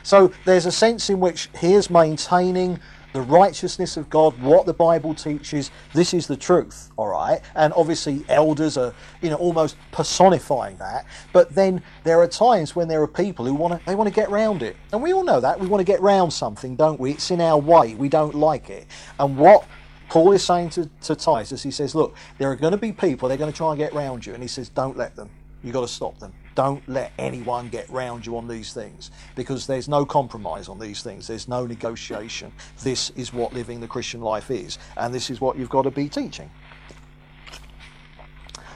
So 0.06 0.32
there's 0.46 0.68
a 0.68 0.72
sense 0.72 1.10
in 1.10 1.20
which 1.20 1.50
he 1.60 1.74
is 1.74 1.90
maintaining 1.90 2.80
the 3.14 3.22
righteousness 3.22 3.98
of 3.98 4.08
God, 4.08 4.40
what 4.40 4.68
the 4.68 4.74
Bible 4.74 5.16
teaches. 5.16 5.72
This 5.94 6.14
is 6.14 6.28
the 6.28 6.38
truth, 6.38 6.92
all 6.96 7.08
right? 7.08 7.42
And 7.56 7.74
obviously, 7.74 8.24
elders 8.30 8.78
are, 8.78 8.94
you 9.24 9.32
know, 9.32 9.38
almost 9.38 9.78
personifying 9.92 10.78
that. 10.78 11.08
But 11.34 11.56
then 11.56 11.82
there 12.04 12.20
are 12.20 12.28
times 12.28 12.76
when 12.76 12.88
there 12.88 13.02
are 13.02 13.08
people 13.08 13.46
who 13.46 13.56
want 13.56 13.80
to, 13.80 13.86
they 13.88 13.96
want 13.96 14.08
to 14.08 14.14
get 14.14 14.30
round 14.30 14.62
it, 14.62 14.78
and 14.94 15.02
we 15.02 15.12
all 15.12 15.24
know 15.24 15.40
that 15.40 15.60
we 15.60 15.66
want 15.66 15.80
to 15.80 15.92
get 15.92 16.02
round 16.02 16.32
something, 16.32 16.76
don't 16.76 17.00
we? 17.00 17.14
It's 17.14 17.32
in 17.32 17.42
our 17.42 17.58
way. 17.58 17.96
We 17.96 18.08
don't 18.08 18.36
like 18.36 18.70
it. 18.70 18.86
And 19.18 19.36
what 19.36 19.66
Paul 20.10 20.34
is 20.34 20.44
saying 20.44 20.70
to, 20.72 20.88
to 21.02 21.16
Titus, 21.16 21.64
he 21.64 21.72
says, 21.72 21.96
look, 21.96 22.16
there 22.38 22.52
are 22.52 22.56
going 22.56 22.74
to 22.74 22.78
be 22.78 22.92
people, 22.92 23.28
they're 23.28 23.40
going 23.40 23.52
to 23.52 23.58
try 23.58 23.70
and 23.70 23.80
get 23.80 23.92
round 23.94 24.24
you, 24.24 24.36
and 24.36 24.44
he 24.44 24.50
says, 24.50 24.70
don't 24.70 24.98
let 24.98 25.16
them. 25.16 25.32
You've 25.64 25.74
got 25.74 25.82
to 25.82 25.88
stop 25.88 26.20
them. 26.20 26.32
Don't 26.56 26.88
let 26.88 27.12
anyone 27.20 27.68
get 27.70 27.90
round 27.90 28.26
you 28.26 28.38
on 28.38 28.48
these 28.48 28.74
things 28.74 29.12
because 29.36 29.68
there's 29.68 29.90
no 29.90 30.06
compromise 30.06 30.70
on 30.70 30.80
these 30.80 31.04
things. 31.04 31.28
There's 31.28 31.48
no 31.48 31.66
negotiation. 31.66 32.54
This 32.82 33.10
is 33.12 33.34
what 33.34 33.54
living 33.54 33.82
the 33.82 33.88
Christian 33.88 34.22
life 34.22 34.50
is, 34.50 34.80
and 34.96 35.14
this 35.14 35.30
is 35.30 35.42
what 35.42 35.58
you've 35.58 35.70
got 35.70 35.84
to 35.84 35.92
be 35.92 36.08
teaching. 36.08 36.50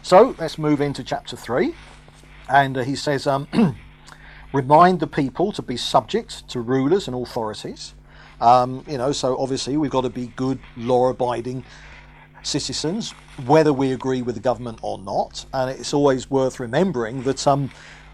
So 0.02 0.36
let's 0.40 0.58
move 0.58 0.82
into 0.82 1.04
chapter 1.04 1.36
3. 1.36 1.74
And 2.50 2.78
uh, 2.78 2.84
he 2.84 2.96
says, 2.96 3.28
um, 3.28 3.48
remind 4.54 5.00
the 5.00 5.08
people 5.08 5.52
to 5.52 5.62
be 5.62 5.78
subject 5.78 6.48
to 6.50 6.62
rulers 6.62 7.08
and 7.08 7.16
authorities. 7.16 7.94
Um, 8.42 8.84
you 8.88 8.98
know, 8.98 9.12
so 9.12 9.38
obviously 9.38 9.78
we've 9.78 9.92
got 9.92 10.02
to 10.02 10.10
be 10.10 10.28
good, 10.36 10.60
law 10.76 11.10
abiding 11.10 11.64
citizens, 12.44 13.12
whether 13.46 13.74
we 13.74 13.92
agree 13.92 14.22
with 14.22 14.36
the 14.36 14.42
government 14.42 14.80
or 14.82 14.98
not. 14.98 15.46
And 15.54 15.70
it's 15.70 15.94
always 15.94 16.30
worth 16.30 16.60
remembering 16.60 17.24
that 17.24 17.46
um, 17.48 17.72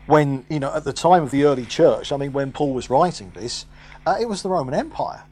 when, 0.08 0.46
you 0.50 0.60
know, 0.60 0.74
at 0.74 0.84
the 0.84 0.94
time 0.94 1.24
of 1.24 1.32
the 1.32 1.44
early 1.46 1.66
church, 1.66 2.12
I 2.12 2.18
mean, 2.18 2.34
when 2.34 2.52
Paul 2.52 2.74
was 2.74 2.90
writing 2.90 3.32
this, 3.36 3.66
uh, 4.06 4.18
it 4.20 4.28
was 4.28 4.44
the 4.44 4.50
Roman 4.50 4.74
Empire. 4.74 5.24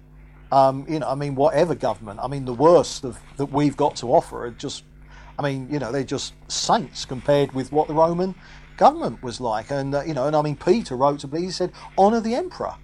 Um, 0.52 0.86
you 0.88 1.00
know, 1.00 1.10
I 1.10 1.16
mean, 1.16 1.36
whatever 1.36 1.76
government, 1.76 2.20
I 2.22 2.28
mean, 2.28 2.46
the 2.46 2.54
worst 2.54 3.04
of, 3.04 3.20
that 3.38 3.48
we've 3.48 3.76
got 3.76 3.96
to 3.98 4.14
offer 4.14 4.46
are 4.46 4.52
just, 4.52 4.84
I 5.38 5.42
mean, 5.42 5.68
you 5.72 5.80
know, 5.80 5.92
they're 5.92 6.04
just 6.04 6.34
saints 6.48 7.06
compared 7.06 7.52
with 7.54 7.72
what 7.72 7.88
the 7.88 7.94
Roman 7.94 8.36
government 8.78 9.24
was 9.24 9.42
like. 9.42 9.72
And, 9.72 9.96
uh, 9.96 10.04
you 10.04 10.14
know, 10.14 10.28
and 10.28 10.36
I 10.36 10.42
mean, 10.42 10.56
Peter 10.56 10.96
wrote 10.96 11.20
to 11.22 11.28
me, 11.28 11.42
he 11.42 11.52
said, 11.52 11.72
honour 11.98 12.20
the 12.20 12.36
emperor. 12.36 12.76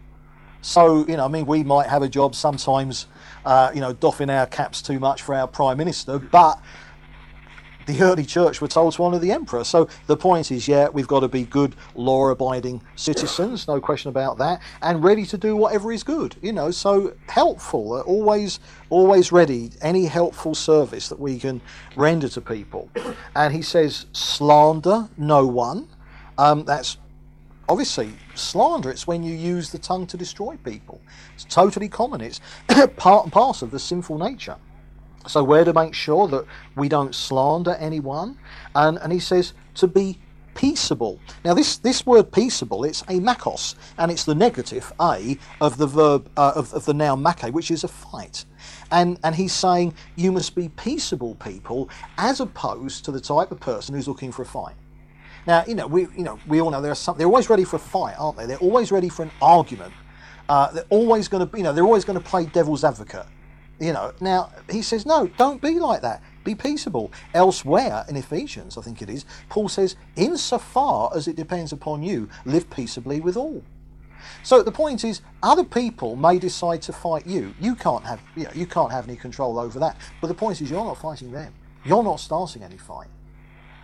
So, 0.62 1.08
you 1.08 1.18
know, 1.18 1.26
I 1.26 1.28
mean, 1.30 1.46
we 1.46 1.64
might 1.64 1.88
have 1.88 2.02
a 2.02 2.10
job 2.10 2.36
sometimes 2.36 3.08
uh, 3.46 3.72
you 3.74 3.82
know, 3.82 3.94
doffing 3.94 4.30
our 4.30 4.46
caps 4.46 4.82
too 4.82 5.00
much 5.00 5.22
for 5.22 5.36
our 5.36 5.48
prime 5.48 5.78
minister, 5.78 6.20
but 6.20 6.62
the 7.86 8.02
early 8.04 8.26
church 8.26 8.62
were 8.62 8.68
told 8.68 8.94
to 8.94 9.04
honour 9.04 9.18
the 9.18 9.32
emperor. 9.32 9.64
So 9.64 9.90
the 10.06 10.16
point 10.16 10.52
is, 10.52 10.68
yeah, 10.68 10.90
we've 10.90 11.08
got 11.08 11.22
to 11.22 11.28
be 11.28 11.46
good, 11.46 11.76
law-abiding 11.96 12.84
citizens, 12.96 13.68
no 13.68 13.82
question 13.82 14.10
about 14.10 14.38
that, 14.38 14.62
and 14.84 15.04
ready 15.04 15.26
to 15.26 15.38
do 15.38 15.56
whatever 15.56 15.92
is 15.92 16.04
good. 16.04 16.36
You 16.42 16.54
know, 16.54 16.70
so 16.70 17.16
helpful, 17.28 17.94
uh, 17.94 18.02
always, 18.02 18.60
always 18.92 19.32
ready. 19.32 19.72
Any 19.82 20.06
helpful 20.06 20.54
service 20.54 21.10
that 21.10 21.20
we 21.20 21.40
can 21.40 21.62
render 21.96 22.30
to 22.30 22.42
people. 22.42 22.92
And 23.36 23.56
he 23.56 23.64
says, 23.64 24.06
slander 24.14 25.10
no 25.18 25.48
one. 25.48 25.88
Um, 26.38 26.66
that's 26.66 26.98
obviously 27.68 28.14
slander 28.40 28.90
it's 28.90 29.08
when 29.08 29.24
you 29.24 29.36
use 29.36 29.70
the 29.70 29.80
tongue 29.80 30.08
to 30.08 30.18
destroy 30.18 30.58
people. 30.58 31.02
It's 31.36 31.46
totally 31.46 31.90
common. 31.90 32.22
It's 32.22 32.42
part 32.98 33.26
and 33.26 33.34
parcel 33.34 33.66
of 33.66 33.72
the 33.72 33.80
sinful 33.80 34.18
nature. 34.18 34.56
So 35.28 35.44
we're 35.44 35.66
to 35.66 35.74
make 35.74 35.94
sure 35.94 36.28
that 36.30 36.46
we 36.76 36.90
don't 36.90 37.14
slander 37.14 37.76
anyone. 37.76 38.38
And 38.76 38.98
and 39.00 39.12
he 39.12 39.20
says 39.20 39.54
to 39.76 39.88
be 39.88 40.18
peaceable. 40.56 41.20
Now 41.46 41.54
this 41.54 41.78
this 41.78 42.06
word 42.06 42.32
peaceable 42.32 42.84
it's 42.84 43.02
a 43.04 43.20
makos 43.20 43.76
and 43.98 44.12
it's 44.12 44.24
the 44.24 44.36
negative 44.36 44.92
a 45.00 45.38
of 45.62 45.78
the 45.78 45.88
verb 45.88 46.30
uh, 46.36 46.54
of, 46.56 46.74
of 46.74 46.86
the 46.86 46.94
noun 46.94 47.22
make 47.22 47.54
which 47.54 47.72
is 47.72 47.84
a 47.84 47.88
fight. 47.88 48.46
And 48.92 49.20
and 49.24 49.36
he's 49.36 49.54
saying 49.54 49.94
you 50.16 50.32
must 50.32 50.56
be 50.56 50.70
peaceable 50.70 51.36
people 51.36 51.90
as 52.18 52.40
opposed 52.40 53.06
to 53.06 53.12
the 53.12 53.22
type 53.22 53.52
of 53.52 53.60
person 53.60 53.96
who's 53.96 54.08
looking 54.08 54.32
for 54.32 54.42
a 54.42 54.46
fight 54.46 54.76
now, 55.50 55.64
you 55.68 55.74
know, 55.74 55.88
we 55.88 56.02
you 56.16 56.24
know 56.24 56.38
we 56.48 56.62
all 56.62 56.70
know 56.70 56.80
there 56.80 56.92
are 56.92 56.96
some. 56.96 57.18
They're 57.18 57.26
always 57.26 57.50
ready 57.50 57.64
for 57.64 57.78
a 57.78 57.80
fight, 57.80 58.14
aren't 58.20 58.38
they? 58.38 58.46
They're 58.46 58.60
always 58.60 58.92
ready 58.92 59.10
for 59.10 59.24
an 59.24 59.32
argument. 59.42 59.92
Uh, 60.48 60.72
they're 60.72 60.86
always 60.92 61.28
going 61.28 61.48
to, 61.48 61.58
you 61.58 61.64
know, 61.64 61.74
they're 61.74 61.84
always 61.84 62.06
going 62.06 62.20
to 62.20 62.24
play 62.24 62.46
devil's 62.46 62.84
advocate. 62.84 63.26
You 63.80 63.94
know. 63.94 64.14
Now 64.22 64.52
he 64.70 64.84
says, 64.84 65.08
no, 65.08 65.26
don't 65.40 65.60
be 65.60 65.80
like 65.80 66.04
that. 66.04 66.22
Be 66.44 66.54
peaceable. 66.54 67.12
Elsewhere 67.34 68.06
in 68.08 68.16
Ephesians, 68.16 68.78
I 68.78 68.82
think 68.82 69.02
it 69.02 69.10
is, 69.10 69.26
Paul 69.50 69.70
says, 69.70 69.96
insofar 70.16 71.12
as 71.16 71.28
it 71.28 71.36
depends 71.36 71.74
upon 71.74 72.04
you, 72.04 72.30
live 72.46 72.70
peaceably 72.70 73.20
with 73.20 73.36
all. 73.36 73.64
So 74.44 74.62
the 74.62 74.72
point 74.72 75.04
is, 75.04 75.22
other 75.42 75.64
people 75.64 76.16
may 76.16 76.38
decide 76.38 76.84
to 76.84 76.94
fight 76.94 77.26
you. 77.26 77.56
You 77.60 77.74
can't 77.74 78.06
have, 78.06 78.22
you 78.36 78.44
know, 78.44 78.52
you 78.54 78.68
can't 78.68 78.92
have 78.92 79.08
any 79.08 79.18
control 79.18 79.58
over 79.58 79.80
that. 79.80 79.98
But 80.22 80.28
the 80.28 80.36
point 80.36 80.62
is, 80.62 80.70
you're 80.70 80.86
not 80.86 81.02
fighting 81.02 81.32
them. 81.32 81.56
You're 81.86 82.04
not 82.04 82.20
starting 82.20 82.62
any 82.62 82.78
fight 82.78 83.08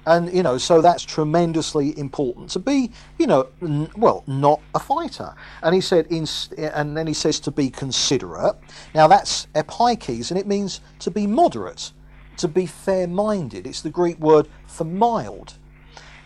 and 0.06 0.34
you 0.34 0.44
know 0.44 0.58
so 0.58 0.82
that's 0.82 1.04
tremendously 1.04 1.98
important 1.98 2.50
to 2.52 2.60
be 2.60 2.92
you 3.18 3.28
know 3.28 3.48
n- 3.62 3.90
well 3.98 4.24
not 4.28 4.62
a 4.74 4.80
fighter. 4.80 5.34
And 5.64 5.76
he 5.76 5.82
said 5.82 6.08
in, 6.10 6.28
and 6.58 6.96
then 6.98 7.08
he 7.08 7.14
says 7.14 7.40
to 7.42 7.52
be 7.52 7.70
considerate. 7.70 8.56
Now 8.94 9.08
that's 9.08 9.48
epikes 9.56 10.32
and 10.32 10.40
it 10.40 10.48
means 10.48 10.82
to 11.00 11.12
be 11.12 11.28
moderate 11.28 11.92
to 12.38 12.48
be 12.48 12.66
fair-minded. 12.66 13.66
It's 13.66 13.82
the 13.82 13.90
greek 13.90 14.20
word 14.20 14.48
for 14.68 14.84
mild. 14.84 15.54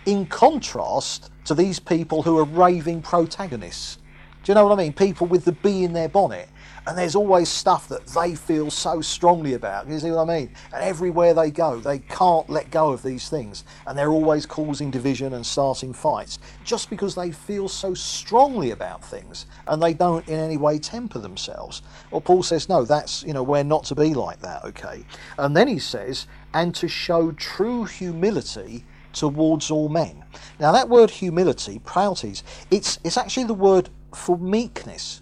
In 0.06 0.26
contrast 0.26 1.32
to 1.46 1.54
these 1.54 1.80
people 1.80 2.24
who 2.24 2.38
are 2.40 2.46
raving 2.46 3.02
protagonists. 3.02 3.98
Do 4.44 4.52
you 4.52 4.56
know 4.56 4.66
what 4.66 4.80
i 4.80 4.84
mean? 4.84 4.94
People 4.94 5.28
with 5.28 5.46
the 5.46 5.52
bee 5.52 5.84
in 5.84 5.94
their 5.94 6.10
bonnet 6.10 6.50
and 6.90 6.98
there's 6.98 7.14
always 7.14 7.50
stuff 7.50 7.88
that 7.88 8.08
they 8.08 8.34
feel 8.34 8.72
so 8.72 9.00
strongly 9.00 9.54
about. 9.54 9.88
You 9.88 10.00
see 10.00 10.10
what 10.10 10.28
I 10.28 10.40
mean? 10.40 10.50
And 10.74 10.84
everywhere 10.84 11.36
they 11.36 11.52
go, 11.52 11.80
they 11.80 12.00
can't 12.00 12.50
let 12.50 12.72
go 12.72 12.90
of 12.90 13.04
these 13.04 13.30
things. 13.30 13.64
And 13.86 13.96
they're 13.96 14.10
always 14.10 14.48
causing 14.48 14.90
division 14.90 15.36
and 15.36 15.46
starting 15.46 15.94
fights 15.94 16.40
just 16.64 16.90
because 16.90 17.14
they 17.14 17.30
feel 17.30 17.70
so 17.70 17.94
strongly 17.94 18.72
about 18.72 19.06
things 19.06 19.46
and 19.68 19.80
they 19.80 19.94
don't 19.94 20.28
in 20.28 20.40
any 20.40 20.58
way 20.58 20.80
temper 20.80 21.20
themselves. 21.20 21.84
Well, 22.10 22.22
Paul 22.22 22.42
says, 22.42 22.68
no, 22.68 22.84
that's, 22.86 23.22
you 23.22 23.34
know, 23.34 23.44
we're 23.44 23.64
not 23.64 23.84
to 23.84 23.96
be 23.96 24.16
like 24.16 24.40
that, 24.42 24.66
okay? 24.66 25.06
And 25.38 25.56
then 25.56 25.68
he 25.68 25.78
says, 25.78 26.26
and 26.56 26.74
to 26.74 26.88
show 26.88 27.32
true 27.34 27.86
humility 27.86 28.84
towards 29.14 29.70
all 29.70 29.90
men. 29.90 30.26
Now, 30.60 30.72
that 30.72 30.90
word 30.90 31.12
humility, 31.12 31.82
prautes, 31.86 32.24
it's, 32.72 32.98
it's 33.04 33.16
actually 33.16 33.44
the 33.44 33.54
word 33.54 33.90
for 34.16 34.40
meekness. 34.40 35.22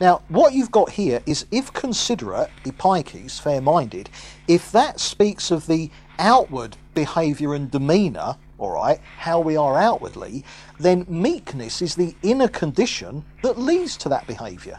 Now, 0.00 0.22
what 0.28 0.52
you've 0.52 0.70
got 0.70 0.90
here 0.90 1.22
is 1.26 1.46
if 1.50 1.72
considerate, 1.72 2.50
epikes, 2.64 3.40
fair 3.40 3.60
minded, 3.60 4.10
if 4.48 4.72
that 4.72 5.00
speaks 5.00 5.50
of 5.50 5.66
the 5.66 5.90
outward 6.18 6.76
behaviour 6.94 7.54
and 7.54 7.70
demeanour 7.70 8.36
all 8.60 8.70
right, 8.72 9.00
how 9.16 9.40
we 9.40 9.56
are 9.56 9.78
outwardly, 9.78 10.44
then 10.78 11.06
meekness 11.08 11.80
is 11.80 11.94
the 11.94 12.14
inner 12.22 12.46
condition 12.46 13.24
that 13.42 13.58
leads 13.58 13.96
to 13.96 14.08
that 14.10 14.26
behaviour. 14.26 14.78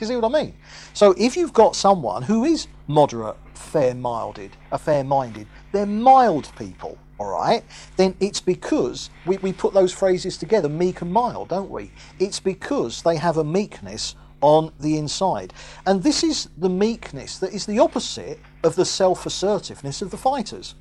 You 0.00 0.06
see 0.06 0.16
what 0.16 0.34
I 0.34 0.42
mean? 0.42 0.54
So 0.94 1.14
if 1.16 1.36
you've 1.36 1.52
got 1.52 1.76
someone 1.76 2.22
who 2.22 2.44
is 2.44 2.66
moderate, 2.88 3.36
fair-minded, 3.54 4.56
a 4.72 4.78
fair-minded, 4.78 5.46
they're 5.72 5.86
mild 5.86 6.50
people, 6.58 6.98
all 7.18 7.30
right, 7.30 7.62
then 7.96 8.16
it's 8.18 8.40
because 8.40 9.10
we, 9.26 9.36
we 9.38 9.52
put 9.52 9.74
those 9.74 9.92
phrases 9.92 10.36
together, 10.36 10.68
meek 10.68 11.02
and 11.02 11.12
mild, 11.12 11.50
don't 11.50 11.70
we? 11.70 11.92
It's 12.18 12.40
because 12.40 13.02
they 13.02 13.16
have 13.16 13.36
a 13.36 13.44
meekness 13.44 14.16
on 14.40 14.72
the 14.80 14.96
inside. 14.96 15.52
And 15.86 16.02
this 16.02 16.22
is 16.22 16.48
the 16.58 16.68
meekness 16.68 17.38
that 17.38 17.52
is 17.52 17.66
the 17.66 17.78
opposite 17.78 18.38
of 18.62 18.76
the 18.76 18.84
self 18.84 19.26
assertiveness 19.26 20.02
of 20.02 20.10
the 20.10 20.16
fighters. 20.16 20.74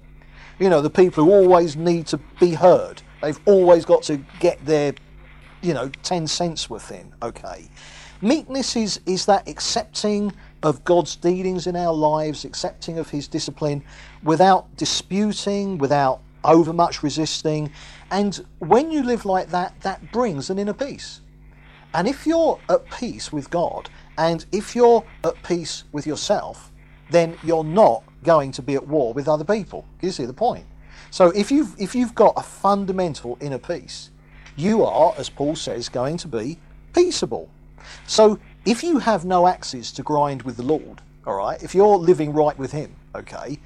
You 0.59 0.69
know, 0.69 0.81
the 0.81 0.89
people 0.89 1.23
who 1.23 1.31
always 1.31 1.75
need 1.75 2.07
to 2.07 2.19
be 2.39 2.53
heard. 2.53 3.01
They've 3.21 3.39
always 3.45 3.85
got 3.85 4.03
to 4.03 4.17
get 4.39 4.63
their, 4.65 4.93
you 5.61 5.73
know, 5.73 5.89
10 6.03 6.27
cents 6.27 6.69
worth 6.69 6.91
in, 6.91 7.13
okay? 7.21 7.69
Meekness 8.21 8.75
is, 8.75 8.99
is 9.05 9.25
that 9.27 9.47
accepting 9.47 10.33
of 10.63 10.83
God's 10.83 11.15
dealings 11.15 11.67
in 11.67 11.77
our 11.77 11.93
lives, 11.93 12.43
accepting 12.43 12.99
of 12.99 13.09
His 13.09 13.27
discipline 13.27 13.83
without 14.23 14.75
disputing, 14.75 15.77
without 15.77 16.19
overmuch 16.43 17.01
resisting. 17.03 17.71
And 18.11 18.45
when 18.59 18.91
you 18.91 19.03
live 19.03 19.25
like 19.25 19.49
that, 19.51 19.79
that 19.81 20.11
brings 20.11 20.49
an 20.49 20.59
inner 20.59 20.73
peace. 20.73 21.21
And 21.93 22.07
if 22.07 22.27
you're 22.27 22.59
at 22.69 22.89
peace 22.91 23.31
with 23.31 23.49
God 23.49 23.89
and 24.17 24.45
if 24.51 24.75
you're 24.75 25.03
at 25.23 25.41
peace 25.43 25.85
with 25.91 26.05
yourself, 26.05 26.71
then 27.09 27.37
you're 27.43 27.63
not 27.63 28.03
going 28.23 28.51
to 28.51 28.61
be 28.61 28.75
at 28.75 28.87
war 28.87 29.13
with 29.13 29.27
other 29.27 29.43
people. 29.43 29.85
You 30.01 30.11
see 30.11 30.25
the 30.25 30.33
point? 30.33 30.65
So 31.11 31.29
if 31.29 31.51
you've 31.51 31.73
if 31.79 31.95
you've 31.95 32.13
got 32.13 32.33
a 32.37 32.43
fundamental 32.43 33.37
inner 33.41 33.57
peace, 33.57 34.11
you 34.55 34.83
are, 34.83 35.13
as 35.17 35.29
Paul 35.29 35.55
says, 35.55 35.89
going 35.89 36.17
to 36.17 36.27
be 36.27 36.59
peaceable. 36.93 37.49
So 38.05 38.37
if 38.65 38.83
you 38.83 38.99
have 38.99 39.25
no 39.25 39.47
axes 39.47 39.91
to 39.93 40.03
grind 40.03 40.43
with 40.43 40.57
the 40.57 40.63
Lord, 40.63 41.01
all 41.25 41.35
right, 41.35 41.61
if 41.63 41.73
you're 41.73 41.97
living 41.97 42.33
right 42.33 42.57
with 42.57 42.71
Him, 42.71 42.93
okay, 43.15 43.57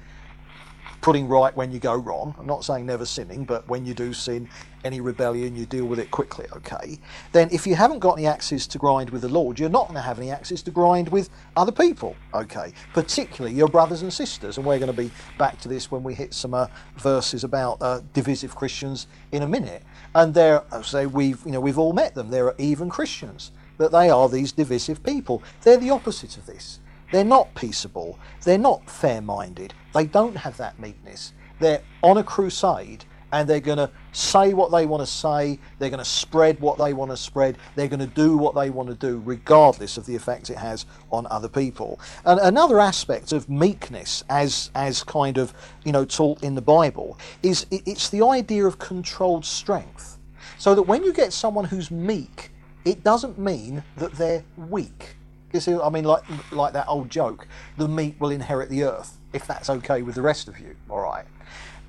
putting 1.04 1.28
right 1.28 1.54
when 1.54 1.70
you 1.70 1.78
go 1.78 1.94
wrong. 1.94 2.34
I'm 2.38 2.46
not 2.46 2.64
saying 2.64 2.86
never 2.86 3.04
sinning, 3.04 3.44
but 3.44 3.68
when 3.68 3.84
you 3.84 3.92
do 3.92 4.14
sin, 4.14 4.48
any 4.84 5.02
rebellion, 5.02 5.54
you 5.54 5.66
deal 5.66 5.84
with 5.84 5.98
it 5.98 6.10
quickly, 6.10 6.46
okay? 6.56 6.98
Then 7.32 7.50
if 7.52 7.66
you 7.66 7.74
haven't 7.74 7.98
got 7.98 8.14
any 8.14 8.26
axes 8.26 8.66
to 8.68 8.78
grind 8.78 9.10
with 9.10 9.20
the 9.20 9.28
Lord, 9.28 9.58
you're 9.58 9.68
not 9.68 9.88
going 9.88 9.96
to 9.96 10.00
have 10.00 10.18
any 10.18 10.30
axes 10.30 10.62
to 10.62 10.70
grind 10.70 11.10
with 11.10 11.28
other 11.58 11.72
people, 11.72 12.16
okay? 12.32 12.72
Particularly 12.94 13.54
your 13.54 13.68
brothers 13.68 14.00
and 14.00 14.10
sisters. 14.10 14.56
And 14.56 14.64
we're 14.64 14.78
going 14.78 14.90
to 14.90 14.96
be 14.96 15.10
back 15.36 15.60
to 15.60 15.68
this 15.68 15.90
when 15.90 16.02
we 16.02 16.14
hit 16.14 16.32
some 16.32 16.54
uh, 16.54 16.68
verses 16.96 17.44
about 17.44 17.82
uh, 17.82 18.00
divisive 18.14 18.56
Christians 18.56 19.06
in 19.30 19.42
a 19.42 19.46
minute. 19.46 19.82
And 20.14 20.32
they're, 20.32 20.62
say, 20.82 21.04
we've, 21.04 21.44
you 21.44 21.52
know, 21.52 21.60
we've 21.60 21.78
all 21.78 21.92
met 21.92 22.14
them. 22.14 22.30
They're 22.30 22.54
even 22.56 22.88
Christians, 22.88 23.52
that 23.76 23.92
they 23.92 24.08
are 24.08 24.26
these 24.30 24.52
divisive 24.52 25.02
people. 25.02 25.42
They're 25.64 25.76
the 25.76 25.90
opposite 25.90 26.38
of 26.38 26.46
this. 26.46 26.80
They're 27.12 27.24
not 27.24 27.54
peaceable. 27.54 28.18
They're 28.42 28.56
not 28.56 28.88
fair 28.88 29.20
minded. 29.20 29.74
They 29.94 30.06
don't 30.06 30.36
have 30.36 30.56
that 30.58 30.78
meekness. 30.78 31.32
They're 31.60 31.82
on 32.02 32.18
a 32.18 32.24
crusade 32.24 33.04
and 33.34 33.48
they're 33.48 33.58
going 33.58 33.78
to 33.78 33.90
say 34.12 34.54
what 34.54 34.70
they 34.70 34.86
want 34.86 35.02
to 35.02 35.06
say. 35.06 35.58
They're 35.80 35.90
going 35.90 35.98
to 35.98 36.08
spread 36.08 36.60
what 36.60 36.78
they 36.78 36.92
want 36.92 37.10
to 37.10 37.16
spread. 37.16 37.58
They're 37.74 37.88
going 37.88 37.98
to 37.98 38.06
do 38.06 38.36
what 38.36 38.54
they 38.54 38.70
want 38.70 38.88
to 38.90 38.94
do, 38.94 39.20
regardless 39.24 39.96
of 39.96 40.06
the 40.06 40.14
effect 40.14 40.50
it 40.50 40.56
has 40.56 40.86
on 41.10 41.26
other 41.30 41.48
people. 41.48 41.98
And 42.24 42.38
another 42.38 42.78
aspect 42.78 43.32
of 43.32 43.48
meekness, 43.48 44.22
as 44.30 44.70
as 44.76 45.02
kind 45.02 45.36
of 45.36 45.52
you 45.84 45.90
know 45.90 46.04
taught 46.04 46.44
in 46.44 46.54
the 46.54 46.62
Bible, 46.62 47.18
is 47.42 47.66
it's 47.72 48.08
the 48.08 48.24
idea 48.24 48.66
of 48.66 48.78
controlled 48.78 49.44
strength. 49.44 50.18
So 50.56 50.76
that 50.76 50.82
when 50.82 51.02
you 51.02 51.12
get 51.12 51.32
someone 51.32 51.64
who's 51.64 51.90
meek, 51.90 52.52
it 52.84 53.02
doesn't 53.02 53.36
mean 53.36 53.82
that 53.96 54.12
they're 54.12 54.44
weak. 54.56 55.16
You 55.52 55.58
see, 55.58 55.74
I 55.74 55.88
mean, 55.88 56.04
like 56.04 56.22
like 56.52 56.72
that 56.74 56.86
old 56.86 57.10
joke: 57.10 57.48
the 57.78 57.88
meek 57.88 58.20
will 58.20 58.30
inherit 58.30 58.70
the 58.70 58.84
earth, 58.84 59.18
if 59.34 59.46
that's 59.46 59.68
okay 59.68 60.02
with 60.02 60.14
the 60.14 60.22
rest 60.22 60.48
of 60.48 60.58
you. 60.58 60.74
All 60.88 61.00
right. 61.00 61.24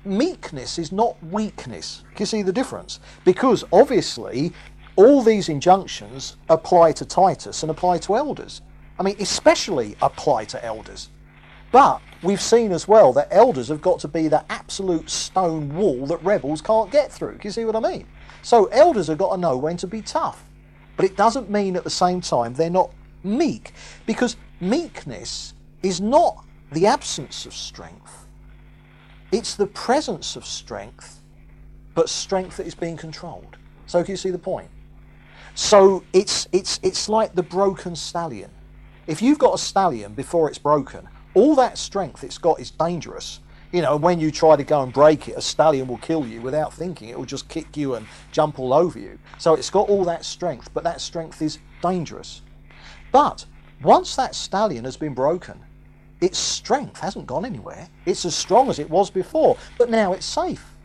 Meekness 0.04 0.78
is 0.78 0.92
not 0.92 1.16
weakness. 1.24 2.04
Can 2.10 2.20
you 2.20 2.26
see 2.26 2.42
the 2.42 2.52
difference? 2.52 3.00
Because 3.24 3.64
obviously, 3.72 4.52
all 4.96 5.22
these 5.22 5.48
injunctions 5.48 6.36
apply 6.48 6.92
to 6.92 7.04
Titus 7.04 7.62
and 7.62 7.70
apply 7.70 7.98
to 7.98 8.16
elders. 8.16 8.62
I 8.98 9.02
mean, 9.02 9.16
especially 9.20 9.96
apply 10.02 10.44
to 10.46 10.64
elders. 10.64 11.10
But 11.72 12.00
we've 12.22 12.40
seen 12.40 12.72
as 12.72 12.88
well 12.88 13.12
that 13.14 13.28
elders 13.30 13.68
have 13.68 13.82
got 13.82 13.98
to 14.00 14.08
be 14.08 14.28
the 14.28 14.44
absolute 14.50 15.10
stone 15.10 15.74
wall 15.74 16.06
that 16.06 16.22
rebels 16.22 16.62
can't 16.62 16.90
get 16.90 17.12
through. 17.12 17.38
Can 17.38 17.48
you 17.48 17.52
see 17.52 17.64
what 17.64 17.76
I 17.76 17.80
mean? 17.80 18.06
So 18.42 18.66
elders 18.66 19.08
have 19.08 19.18
got 19.18 19.34
to 19.34 19.40
know 19.40 19.56
when 19.56 19.76
to 19.78 19.86
be 19.86 20.00
tough. 20.00 20.44
But 20.96 21.04
it 21.04 21.16
doesn't 21.16 21.50
mean 21.50 21.76
at 21.76 21.84
the 21.84 21.90
same 21.90 22.20
time 22.20 22.54
they're 22.54 22.70
not 22.70 22.90
meek 23.22 23.72
because 24.06 24.36
meekness 24.60 25.52
is 25.82 26.00
not 26.00 26.44
the 26.72 26.86
absence 26.86 27.46
of 27.46 27.54
strength, 27.54 28.26
it's 29.32 29.54
the 29.54 29.66
presence 29.66 30.36
of 30.36 30.44
strength, 30.44 31.20
but 31.94 32.08
strength 32.08 32.56
that 32.58 32.66
is 32.66 32.74
being 32.74 32.96
controlled. 32.96 33.56
So, 33.86 34.02
can 34.02 34.12
you 34.12 34.16
see 34.16 34.30
the 34.30 34.38
point? 34.38 34.68
So, 35.54 36.04
it's, 36.12 36.48
it's, 36.52 36.80
it's 36.82 37.08
like 37.08 37.34
the 37.34 37.42
broken 37.42 37.96
stallion. 37.96 38.50
If 39.06 39.22
you've 39.22 39.38
got 39.38 39.54
a 39.54 39.58
stallion 39.58 40.14
before 40.14 40.48
it's 40.48 40.58
broken, 40.58 41.08
all 41.34 41.54
that 41.56 41.78
strength 41.78 42.24
it's 42.24 42.38
got 42.38 42.60
is 42.60 42.70
dangerous. 42.70 43.40
You 43.72 43.82
know, 43.82 43.96
when 43.96 44.20
you 44.20 44.30
try 44.30 44.56
to 44.56 44.64
go 44.64 44.82
and 44.82 44.92
break 44.92 45.28
it, 45.28 45.36
a 45.36 45.42
stallion 45.42 45.86
will 45.86 45.98
kill 45.98 46.26
you 46.26 46.40
without 46.40 46.72
thinking. 46.72 47.08
It 47.08 47.18
will 47.18 47.26
just 47.26 47.48
kick 47.48 47.76
you 47.76 47.94
and 47.94 48.06
jump 48.32 48.58
all 48.58 48.72
over 48.72 48.98
you. 48.98 49.18
So 49.38 49.54
it's 49.54 49.70
got 49.70 49.88
all 49.88 50.04
that 50.04 50.24
strength, 50.24 50.70
but 50.72 50.84
that 50.84 51.00
strength 51.00 51.42
is 51.42 51.58
dangerous. 51.82 52.42
But 53.12 53.44
once 53.82 54.16
that 54.16 54.34
stallion 54.34 54.84
has 54.84 54.96
been 54.96 55.14
broken, 55.14 55.60
its 56.20 56.38
strength 56.38 57.00
hasn't 57.00 57.26
gone 57.26 57.44
anywhere. 57.44 57.88
It's 58.04 58.24
as 58.24 58.34
strong 58.34 58.68
as 58.70 58.78
it 58.78 58.88
was 58.88 59.10
before, 59.10 59.56
but 59.78 59.90
now 59.90 60.12
it's 60.12 60.26
safe 60.26 60.76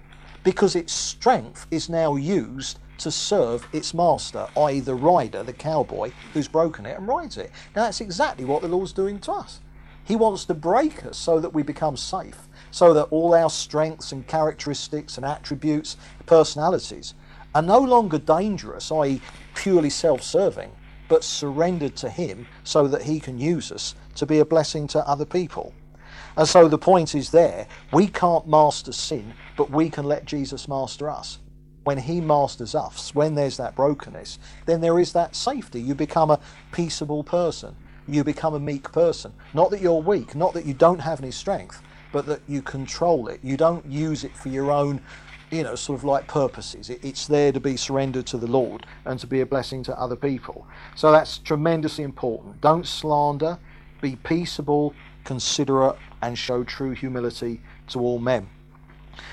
because 0.44 0.76
its 0.76 0.94
strength 0.94 1.68
is 1.72 1.90
now 1.90 2.16
used 2.16 2.80
to 2.98 3.12
serve 3.12 3.68
its 3.74 3.94
master, 3.94 4.48
i.e., 4.58 4.80
the 4.80 4.96
rider, 4.96 5.44
the 5.44 5.54
cowboy 5.54 6.12
who's 6.34 6.48
broken 6.48 6.86
it 6.86 6.98
and 6.98 7.08
rides 7.08 7.38
it. 7.38 7.52
Now, 7.76 7.84
that's 7.84 8.02
exactly 8.02 8.46
what 8.46 8.62
the 8.62 8.68
Lord's 8.68 8.94
doing 8.94 9.20
to 9.22 9.32
us. 9.32 9.60
He 10.04 10.16
wants 10.16 10.46
to 10.46 10.54
break 10.54 11.06
us 11.06 11.18
so 11.18 11.40
that 11.40 11.54
we 11.54 11.64
become 11.64 11.98
safe, 11.98 12.48
so 12.70 12.94
that 12.94 13.06
all 13.06 13.34
our 13.34 13.50
strengths 13.50 14.12
and 14.12 14.28
characteristics 14.28 15.18
and 15.18 15.26
attributes, 15.26 15.98
personalities, 16.26 17.14
are 17.54 17.62
no 17.62 17.80
longer 17.80 18.18
dangerous, 18.18 18.92
i.e., 18.92 19.22
purely 19.56 19.90
self 19.90 20.22
serving, 20.22 20.72
but 21.12 21.26
surrendered 21.26 21.94
to 21.98 22.10
Him 22.10 22.48
so 22.64 22.88
that 22.88 23.02
He 23.02 23.20
can 23.20 23.38
use 23.38 23.70
us 23.70 23.96
to 24.16 24.26
be 24.26 24.40
a 24.40 24.46
blessing 24.46 24.88
to 24.88 25.06
other 25.06 25.26
people. 25.26 25.74
And 26.38 26.48
so 26.48 26.70
the 26.70 26.78
point 26.78 27.16
is 27.16 27.32
there 27.32 27.68
we 27.92 28.08
can't 28.08 28.48
master 28.48 28.94
sin, 28.94 29.34
but 29.58 29.70
we 29.70 29.90
can 29.90 30.06
let 30.06 30.24
Jesus 30.24 30.70
master 30.70 31.10
us. 31.10 31.40
When 31.84 31.98
He 31.98 32.22
masters 32.22 32.76
us, 32.76 33.14
when 33.14 33.36
there's 33.36 33.58
that 33.58 33.76
brokenness, 33.76 34.40
then 34.66 34.80
there 34.80 35.00
is 35.02 35.12
that 35.12 35.36
safety. 35.36 35.82
You 35.82 35.96
become 35.96 36.32
a 36.32 36.40
peaceable 36.72 37.26
person. 37.26 37.76
You 38.08 38.24
become 38.24 38.54
a 38.54 38.60
meek 38.60 38.90
person. 38.94 39.34
Not 39.54 39.70
that 39.72 39.82
you're 39.82 40.02
weak, 40.02 40.34
not 40.34 40.54
that 40.54 40.66
you 40.66 40.74
don't 40.74 41.00
have 41.00 41.20
any 41.20 41.32
strength, 41.32 41.82
but 42.14 42.26
that 42.28 42.42
you 42.48 42.62
control 42.62 43.28
it. 43.28 43.42
You 43.44 43.58
don't 43.58 43.86
use 43.86 44.24
it 44.24 44.38
for 44.38 44.48
your 44.48 44.72
own 44.72 45.02
you 45.52 45.64
know, 45.64 45.76
sort 45.76 46.00
of 46.00 46.04
like 46.06 46.28
purposes. 46.28 46.90
It, 46.90 47.04
it's 47.04 47.28
there 47.28 47.52
to 47.52 47.60
be 47.60 47.78
surrendered 47.78 48.26
to 48.28 48.38
the 48.38 48.48
Lord 48.48 48.86
and 49.06 49.20
to 49.20 49.28
be 49.28 49.42
a 49.42 49.46
blessing 49.46 49.84
to 49.84 50.00
other 50.00 50.16
people. 50.16 50.66
So 50.96 51.12
that's 51.12 51.38
tremendously 51.40 52.04
important. 52.04 52.62
Don't 52.62 52.88
slander, 52.88 53.60
be 54.02 54.16
peaceable, 54.16 54.96
considerate, 55.26 55.98
and 56.22 56.38
show 56.38 56.64
true 56.64 56.92
humility 56.92 57.62
to 57.90 58.00
all 58.00 58.18
men. 58.18 58.50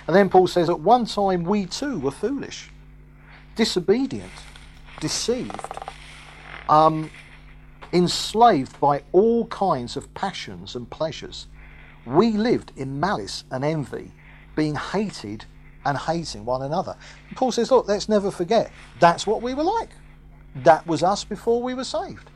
And 0.06 0.16
then 0.16 0.28
Paul 0.28 0.48
says, 0.48 0.68
At 0.68 0.80
one 0.80 1.06
time 1.06 1.44
we 1.44 1.66
too 1.66 2.00
were 2.00 2.10
foolish, 2.10 2.70
disobedient, 3.54 4.32
deceived, 5.00 5.78
um, 6.68 7.10
enslaved 7.92 8.78
by 8.80 9.02
all 9.12 9.46
kinds 9.46 9.96
of 9.96 10.12
passions 10.14 10.74
and 10.74 10.90
pleasures. 10.90 11.46
We 12.04 12.32
lived 12.32 12.72
in 12.76 12.98
malice 12.98 13.44
and 13.50 13.64
envy, 13.64 14.12
being 14.56 14.74
hated 14.74 15.44
and 15.88 15.96
hating 15.96 16.44
one 16.44 16.62
another. 16.62 16.94
Paul 17.34 17.50
says, 17.50 17.70
look, 17.70 17.88
let's 17.88 18.08
never 18.08 18.30
forget 18.30 18.70
that's 19.00 19.26
what 19.26 19.40
we 19.40 19.54
were 19.54 19.64
like. 19.64 19.88
That 20.56 20.86
was 20.86 21.02
us 21.02 21.24
before 21.24 21.62
we 21.62 21.72
were 21.72 21.84
saved. 21.84 22.30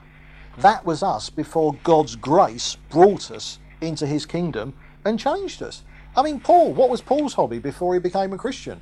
That 0.59 0.85
was 0.87 1.03
us 1.03 1.29
before 1.29 1.75
God's 1.85 2.17
grace 2.17 2.77
brought 2.89 3.31
us 3.31 3.59
into 3.83 4.07
his 4.07 4.25
kingdom 4.25 4.73
and 5.05 5.19
changed 5.19 5.63
us. 5.63 5.83
I 6.17 6.23
mean, 6.23 6.41
Paul, 6.41 6.73
what 6.73 6.89
was 6.89 7.03
Paul's 7.03 7.35
hobby 7.35 7.59
before 7.59 7.93
he 7.93 8.01
became 8.01 8.33
a 8.33 8.39
Christian? 8.39 8.81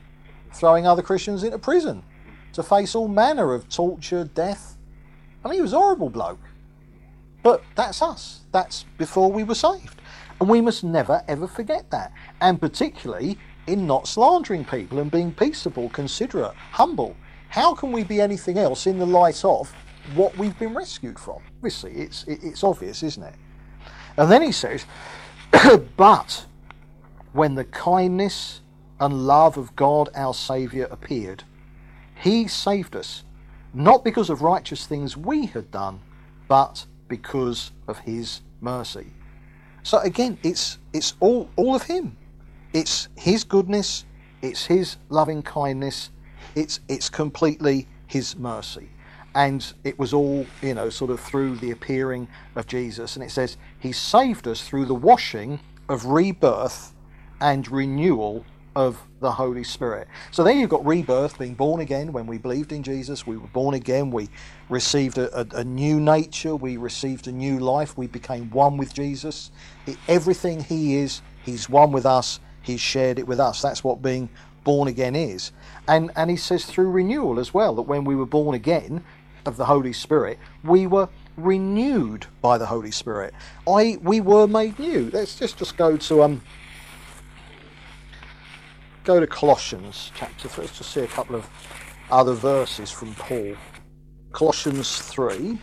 Throwing 0.52 0.86
other 0.86 1.02
Christians 1.02 1.42
into 1.42 1.58
prison 1.58 2.04
to 2.52 2.62
face 2.62 2.94
all 2.94 3.08
manner 3.08 3.52
of 3.54 3.68
torture, 3.68 4.24
death. 4.24 4.76
I 5.44 5.48
mean, 5.48 5.56
he 5.56 5.62
was 5.62 5.72
a 5.72 5.78
horrible 5.78 6.10
bloke. 6.10 6.40
But 7.42 7.62
that's 7.74 8.02
us. 8.02 8.40
That's 8.52 8.84
before 8.98 9.32
we 9.32 9.42
were 9.42 9.54
saved. 9.54 10.00
And 10.40 10.48
we 10.48 10.60
must 10.60 10.84
never, 10.84 11.22
ever 11.28 11.46
forget 11.46 11.90
that. 11.90 12.12
And 12.40 12.60
particularly 12.60 13.38
in 13.70 13.86
not 13.86 14.08
slandering 14.08 14.64
people 14.64 14.98
and 14.98 15.10
being 15.10 15.32
peaceable, 15.32 15.88
considerate, 15.90 16.54
humble. 16.72 17.16
How 17.48 17.74
can 17.74 17.92
we 17.92 18.04
be 18.04 18.20
anything 18.20 18.58
else 18.58 18.86
in 18.86 18.98
the 18.98 19.06
light 19.06 19.44
of 19.44 19.72
what 20.14 20.36
we've 20.36 20.58
been 20.58 20.74
rescued 20.74 21.18
from? 21.18 21.40
Obviously, 21.58 21.92
it's, 21.92 22.24
it's 22.26 22.64
obvious, 22.64 23.02
isn't 23.02 23.22
it? 23.22 23.34
And 24.16 24.30
then 24.30 24.42
he 24.42 24.52
says, 24.52 24.86
But 25.96 26.46
when 27.32 27.54
the 27.54 27.64
kindness 27.64 28.60
and 28.98 29.26
love 29.26 29.56
of 29.56 29.74
God 29.76 30.10
our 30.14 30.34
Saviour 30.34 30.88
appeared, 30.90 31.44
he 32.22 32.48
saved 32.48 32.96
us, 32.96 33.24
not 33.72 34.04
because 34.04 34.30
of 34.30 34.42
righteous 34.42 34.86
things 34.86 35.16
we 35.16 35.46
had 35.46 35.70
done, 35.70 36.00
but 36.48 36.86
because 37.08 37.70
of 37.88 38.00
his 38.00 38.40
mercy. 38.60 39.06
So 39.82 39.98
again, 39.98 40.38
it's 40.42 40.78
it's 40.92 41.14
all 41.20 41.48
all 41.56 41.74
of 41.74 41.84
him. 41.84 42.16
It's 42.72 43.08
his 43.16 43.44
goodness, 43.44 44.04
it's 44.42 44.66
his 44.66 44.96
loving 45.08 45.42
kindness, 45.42 46.10
it's 46.54 46.80
it's 46.88 47.08
completely 47.08 47.88
his 48.06 48.36
mercy. 48.36 48.88
And 49.34 49.72
it 49.84 49.98
was 49.98 50.12
all, 50.12 50.44
you 50.60 50.74
know, 50.74 50.90
sort 50.90 51.10
of 51.10 51.20
through 51.20 51.56
the 51.56 51.70
appearing 51.70 52.26
of 52.56 52.66
Jesus. 52.66 53.14
And 53.14 53.24
it 53.24 53.30
says, 53.30 53.56
He 53.78 53.92
saved 53.92 54.48
us 54.48 54.66
through 54.66 54.86
the 54.86 54.94
washing 54.94 55.60
of 55.88 56.06
rebirth 56.06 56.94
and 57.40 57.70
renewal 57.70 58.44
of 58.74 59.00
the 59.20 59.30
Holy 59.30 59.64
Spirit. 59.64 60.08
So 60.30 60.42
then 60.42 60.58
you've 60.58 60.70
got 60.70 60.84
rebirth, 60.84 61.38
being 61.38 61.54
born 61.54 61.80
again. 61.80 62.12
When 62.12 62.26
we 62.26 62.38
believed 62.38 62.72
in 62.72 62.82
Jesus, 62.82 63.26
we 63.26 63.36
were 63.36 63.48
born 63.48 63.74
again. 63.74 64.10
We 64.10 64.28
received 64.68 65.18
a, 65.18 65.40
a, 65.40 65.60
a 65.60 65.64
new 65.64 66.00
nature. 66.00 66.56
We 66.56 66.76
received 66.76 67.28
a 67.28 67.32
new 67.32 67.58
life. 67.58 67.96
We 67.96 68.06
became 68.06 68.50
one 68.50 68.76
with 68.76 68.94
Jesus. 68.94 69.50
It, 69.86 69.96
everything 70.08 70.62
He 70.62 70.96
is, 70.96 71.22
He's 71.44 71.68
one 71.68 71.92
with 71.92 72.06
us. 72.06 72.40
He's 72.62 72.80
shared 72.80 73.18
it 73.18 73.26
with 73.26 73.40
us. 73.40 73.62
That's 73.62 73.82
what 73.82 74.02
being 74.02 74.28
born 74.64 74.88
again 74.88 75.16
is. 75.16 75.52
And, 75.88 76.10
and 76.16 76.30
He 76.30 76.36
says 76.36 76.64
through 76.64 76.90
renewal 76.90 77.38
as 77.38 77.54
well, 77.54 77.74
that 77.74 77.82
when 77.82 78.04
we 78.04 78.14
were 78.14 78.26
born 78.26 78.54
again 78.54 79.04
of 79.46 79.56
the 79.56 79.64
Holy 79.64 79.92
Spirit, 79.92 80.38
we 80.62 80.86
were 80.86 81.08
renewed 81.36 82.26
by 82.42 82.58
the 82.58 82.66
Holy 82.66 82.90
Spirit. 82.90 83.32
I 83.66 83.98
we 84.02 84.20
were 84.20 84.46
made 84.46 84.78
new. 84.78 85.10
Let's 85.12 85.38
just 85.38 85.56
just 85.56 85.76
go 85.78 85.96
to 85.96 86.22
um 86.22 86.42
go 89.04 89.18
to 89.18 89.26
Colossians 89.26 90.12
chapter 90.14 90.48
3. 90.48 90.64
Let's 90.64 90.78
just 90.78 90.92
see 90.92 91.00
a 91.00 91.06
couple 91.06 91.36
of 91.36 91.48
other 92.10 92.34
verses 92.34 92.90
from 92.90 93.14
Paul. 93.14 93.56
Colossians 94.32 95.00
3, 95.02 95.58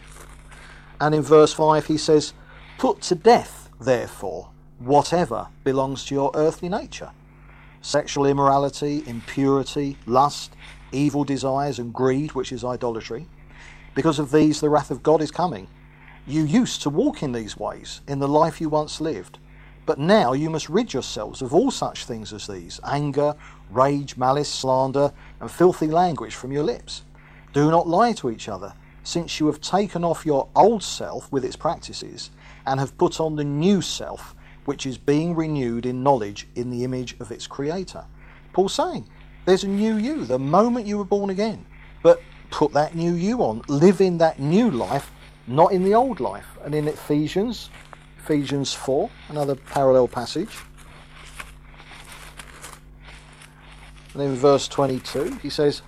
and 1.00 1.16
in 1.16 1.22
verse 1.22 1.54
5 1.54 1.86
he 1.86 1.98
says, 1.98 2.34
Put 2.78 3.02
to 3.04 3.16
death, 3.16 3.70
therefore, 3.80 4.50
whatever 4.80 5.48
belongs 5.64 6.06
to 6.06 6.16
your 6.16 6.32
earthly 6.36 6.70
nature 6.70 7.12
sexual 7.82 8.26
immorality, 8.26 9.02
impurity, 9.08 9.98
lust, 10.06 10.54
evil 10.92 11.24
desires, 11.24 11.80
and 11.80 11.94
greed, 11.94 12.34
which 12.34 12.52
is 12.52 12.66
idolatry. 12.66 13.26
Because 13.96 14.20
of 14.20 14.32
these, 14.32 14.60
the 14.60 14.70
wrath 14.70 14.92
of 14.92 15.04
God 15.04 15.22
is 15.22 15.32
coming. 15.32 15.68
You 16.26 16.44
used 16.44 16.82
to 16.82 16.90
walk 16.90 17.24
in 17.24 17.32
these 17.32 17.56
ways 17.56 18.02
in 18.08 18.20
the 18.20 18.28
life 18.28 18.60
you 18.60 18.68
once 18.68 19.00
lived. 19.00 19.40
But 19.86 20.00
now 20.00 20.34
you 20.34 20.50
must 20.50 20.68
rid 20.68 20.92
yourselves 20.92 21.42
of 21.42 21.54
all 21.54 21.72
such 21.72 22.04
things 22.04 22.34
as 22.34 22.46
these 22.46 22.82
anger, 22.84 23.34
rage, 23.72 24.18
malice, 24.18 24.52
slander, 24.52 25.14
and 25.40 25.50
filthy 25.50 25.88
language 25.88 26.36
from 26.36 26.52
your 26.52 26.64
lips. 26.64 27.04
Do 27.54 27.72
not 27.72 27.88
lie 27.88 28.12
to 28.14 28.30
each 28.30 28.50
other, 28.50 28.74
since 29.04 29.40
you 29.40 29.46
have 29.48 29.62
taken 29.62 30.04
off 30.04 30.26
your 30.26 30.50
old 30.54 30.84
self 30.84 31.32
with 31.32 31.46
its 31.46 31.56
practices, 31.56 32.32
and 32.66 32.82
have 32.82 32.98
put 32.98 33.22
on 33.22 33.38
the 33.38 33.46
new 33.46 33.82
self, 33.82 34.36
which 34.68 34.86
is 34.86 34.98
being 34.98 35.34
renewed 35.34 35.86
in 35.86 36.04
knowledge 36.04 36.48
in 36.56 36.70
the 36.70 36.84
image 36.84 37.16
of 37.20 37.32
its 37.32 37.48
Creator. 37.48 38.04
Paul's 38.52 38.74
saying, 38.74 39.08
there's 39.46 39.64
a 39.64 39.68
new 39.70 39.96
you 39.96 40.26
the 40.26 40.38
moment 40.38 40.88
you 40.88 40.98
were 40.98 41.06
born 41.06 41.30
again. 41.30 41.66
But 42.04 42.22
put 42.52 42.74
that 42.74 42.96
new 42.96 43.14
you 43.14 43.40
on. 43.40 43.62
Live 43.70 44.02
in 44.02 44.18
that 44.18 44.40
new 44.40 44.70
life, 44.70 45.10
not 45.48 45.72
in 45.72 45.86
the 45.86 45.94
old 45.94 46.20
life. 46.20 46.58
And 46.66 46.76
in 46.76 46.90
Ephesians, 46.90 47.70
Ephesians 48.20 48.74
4, 48.74 49.10
another 49.30 49.56
parallel 49.56 50.10
passage. 50.10 50.50
And 54.14 54.22
in 54.22 54.36
verse 54.36 54.68
22, 54.68 55.40
he 55.42 55.50
says, 55.50 55.82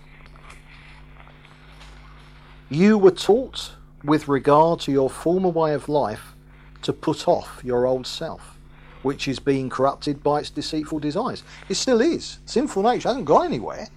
You 2.69 2.97
were 2.97 3.11
taught 3.11 3.73
with 4.05 4.29
regard 4.29 4.79
to 4.81 4.91
your 4.93 5.09
former 5.09 5.49
way 5.49 5.73
of 5.73 5.89
life 5.89 6.33
to 6.83 6.93
put 6.93 7.27
off 7.27 7.61
your 7.63 7.85
old 7.85 8.07
self, 8.07 8.57
which 9.01 9.27
is 9.27 9.39
being 9.39 9.69
corrupted 9.69 10.23
by 10.23 10.39
its 10.39 10.49
deceitful 10.49 10.99
desires. 10.99 11.43
It 11.69 11.75
still 11.75 12.01
is. 12.01 12.39
Sinful 12.45 12.83
nature 12.83 13.09
hasn't 13.09 13.25
gone 13.25 13.45
anywhere. 13.45 13.87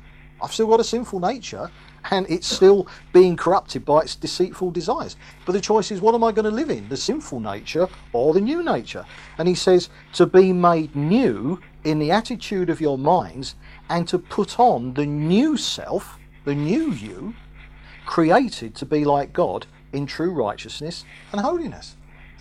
I've 0.42 0.52
still 0.52 0.66
got 0.66 0.80
a 0.80 0.84
sinful 0.84 1.20
nature, 1.20 1.70
and 2.10 2.28
it's 2.28 2.48
still 2.48 2.88
being 3.12 3.36
corrupted 3.36 3.84
by 3.84 4.00
its 4.00 4.16
deceitful 4.16 4.72
desires. 4.72 5.16
But 5.46 5.52
the 5.52 5.60
choice 5.60 5.92
is 5.92 6.00
what 6.00 6.16
am 6.16 6.24
I 6.24 6.32
going 6.32 6.46
to 6.46 6.50
live 6.50 6.70
in, 6.70 6.88
the 6.88 6.96
sinful 6.96 7.38
nature 7.38 7.88
or 8.12 8.34
the 8.34 8.40
new 8.40 8.62
nature? 8.64 9.06
And 9.38 9.46
he 9.46 9.54
says 9.54 9.88
to 10.14 10.26
be 10.26 10.52
made 10.52 10.96
new 10.96 11.60
in 11.84 12.00
the 12.00 12.10
attitude 12.10 12.70
of 12.70 12.80
your 12.80 12.98
minds 12.98 13.54
and 13.88 14.08
to 14.08 14.18
put 14.18 14.58
on 14.58 14.94
the 14.94 15.06
new 15.06 15.56
self, 15.56 16.18
the 16.44 16.54
new 16.54 16.90
you, 16.90 17.34
created 18.04 18.74
to 18.74 18.86
be 18.86 19.04
like 19.04 19.32
God 19.32 19.66
in 19.92 20.06
true 20.06 20.32
righteousness 20.32 21.04
and 21.30 21.40
holiness. 21.40 21.96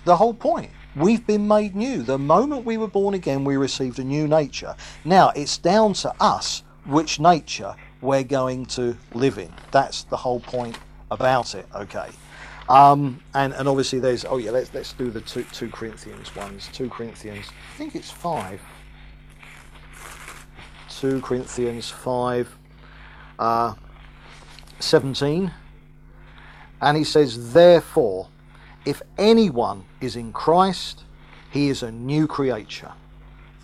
The 0.05 0.15
whole 0.15 0.33
point. 0.33 0.71
We've 0.95 1.25
been 1.25 1.47
made 1.47 1.75
new. 1.75 2.03
The 2.03 2.17
moment 2.17 2.65
we 2.65 2.77
were 2.77 2.87
born 2.87 3.13
again, 3.13 3.45
we 3.45 3.55
received 3.55 3.99
a 3.99 4.03
new 4.03 4.27
nature. 4.27 4.75
Now, 5.05 5.29
it's 5.29 5.57
down 5.57 5.93
to 5.93 6.13
us 6.19 6.63
which 6.85 7.19
nature 7.19 7.75
we're 8.01 8.23
going 8.23 8.65
to 8.65 8.97
live 9.13 9.37
in. 9.37 9.53
That's 9.71 10.03
the 10.03 10.17
whole 10.17 10.41
point 10.41 10.77
about 11.09 11.55
it. 11.55 11.65
Okay. 11.73 12.09
Um, 12.67 13.21
and, 13.33 13.53
and 13.53 13.67
obviously 13.67 13.99
there's 13.99 14.23
oh 14.23 14.37
yeah 14.37 14.51
let's 14.51 14.73
let's 14.73 14.93
do 14.93 15.09
the 15.09 15.21
two, 15.21 15.43
two 15.51 15.69
Corinthians 15.69 16.33
ones. 16.35 16.69
Two 16.71 16.89
Corinthians. 16.89 17.45
I 17.47 17.77
think 17.77 17.95
it's 17.95 18.11
five. 18.11 18.61
Two 20.89 21.21
Corinthians 21.21 21.89
five. 21.89 22.53
Uh, 23.39 23.73
17 24.79 25.51
and 26.81 26.97
he 26.97 27.03
says 27.03 27.53
therefore 27.53 28.27
if 28.85 29.01
anyone 29.17 29.85
is 29.99 30.15
in 30.15 30.31
Christ 30.33 31.03
he 31.49 31.69
is 31.69 31.83
a 31.83 31.91
new 31.91 32.27
creature 32.27 32.93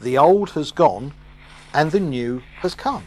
the 0.02 0.18
old 0.18 0.52
has 0.52 0.72
gone 0.72 1.14
and 1.74 1.92
the 1.92 2.00
new 2.00 2.42
has 2.62 2.76
come 2.76 3.04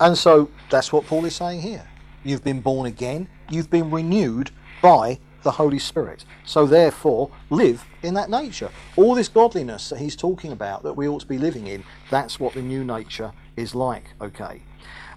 and 0.00 0.16
so 0.16 0.50
that's 0.68 0.92
what 0.92 1.06
Paul 1.06 1.24
is 1.24 1.36
saying 1.36 1.62
here. 1.62 1.86
You've 2.22 2.44
been 2.44 2.60
born 2.60 2.86
again, 2.86 3.28
you've 3.48 3.70
been 3.70 3.90
renewed 3.90 4.50
by 4.82 5.18
the 5.42 5.52
Holy 5.52 5.78
Spirit. 5.78 6.24
So 6.44 6.66
therefore, 6.66 7.30
live 7.50 7.84
in 8.02 8.14
that 8.14 8.28
nature. 8.28 8.70
All 8.96 9.14
this 9.14 9.28
godliness 9.28 9.88
that 9.90 10.00
he's 10.00 10.16
talking 10.16 10.52
about 10.52 10.82
that 10.82 10.94
we 10.94 11.08
ought 11.08 11.20
to 11.20 11.26
be 11.26 11.38
living 11.38 11.66
in, 11.66 11.84
that's 12.10 12.40
what 12.40 12.54
the 12.54 12.62
new 12.62 12.84
nature 12.84 13.32
is 13.56 13.74
like, 13.74 14.04
okay? 14.20 14.62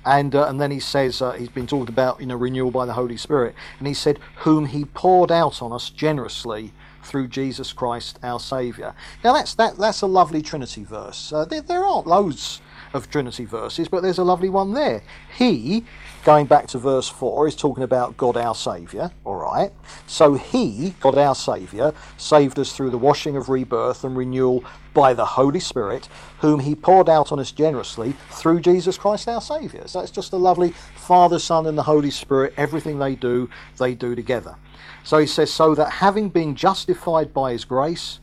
And, 0.06 0.34
uh, 0.34 0.48
and 0.48 0.60
then 0.60 0.72
he 0.72 0.80
says, 0.80 1.22
uh, 1.22 1.34
he's 1.34 1.50
been 1.50 1.68
talked 1.68 1.90
about, 1.90 2.20
you 2.20 2.26
know, 2.26 2.36
renewal 2.36 2.72
by 2.72 2.86
the 2.86 2.94
Holy 2.94 3.18
Spirit. 3.18 3.54
And 3.80 3.88
he 3.88 3.94
said, 3.94 4.20
whom 4.38 4.66
he 4.66 4.86
poured 4.86 5.32
out 5.32 5.62
on 5.62 5.72
us 5.74 5.90
generously 5.90 6.72
through 7.04 7.28
Jesus 7.28 7.74
Christ 7.74 8.20
our 8.24 8.40
Saviour. 8.40 8.94
Now 9.24 9.34
that's, 9.34 9.56
that, 9.56 9.78
that's 9.78 10.02
a 10.02 10.08
lovely 10.08 10.42
Trinity 10.42 10.84
verse. 10.84 11.34
Uh, 11.34 11.46
there, 11.46 11.62
there 11.62 11.86
aren't 11.86 12.08
loads 12.08 12.62
of 12.94 13.10
Trinity 13.10 13.46
verses, 13.46 13.88
but 13.88 14.02
there's 14.02 14.18
a 14.18 14.24
lovely 14.24 14.50
one 14.50 14.74
there. 14.74 15.04
He, 15.38 15.86
going 16.24 16.46
back 16.46 16.68
to 16.68 16.78
verse 16.78 17.08
4, 17.08 17.48
is 17.48 17.56
talking 17.56 17.84
about 17.84 18.18
God 18.18 18.38
our 18.38 18.56
Saviour, 18.56 19.12
alright? 19.26 19.72
So 20.08 20.34
He, 20.34 20.96
God 21.00 21.18
our 21.18 21.36
Saviour, 21.36 21.94
saved 22.18 22.60
us 22.60 22.76
through 22.76 22.90
the 22.90 22.98
washing 22.98 23.38
of 23.38 23.50
rebirth 23.50 24.04
and 24.04 24.18
renewal 24.18 24.64
by 24.94 25.14
the 25.14 25.26
Holy 25.26 25.60
Spirit, 25.60 26.10
whom 26.40 26.60
He 26.60 26.76
poured 26.76 27.10
out 27.10 27.32
on 27.32 27.40
us 27.40 27.52
generously 27.52 28.16
through 28.32 28.62
Jesus 28.62 28.98
Christ 28.98 29.28
our 29.28 29.42
Saviour. 29.42 29.88
So 29.88 30.02
it's 30.02 30.12
just 30.12 30.34
a 30.34 30.38
lovely 30.38 30.72
Father, 30.96 31.40
Son, 31.40 31.66
and 31.68 31.78
the 31.78 31.84
Holy 31.84 32.12
Spirit, 32.12 32.54
everything 32.58 33.00
they 33.00 33.16
do, 33.16 33.50
they 33.78 33.96
do 33.96 34.16
together. 34.16 34.56
So 35.04 35.18
he 35.18 35.28
says, 35.28 35.52
so 35.52 35.76
that 35.76 35.90
having 35.90 36.30
been 36.30 36.56
justified 36.56 37.34
by 37.34 37.54
His 37.54 37.66
grace, 37.66 38.20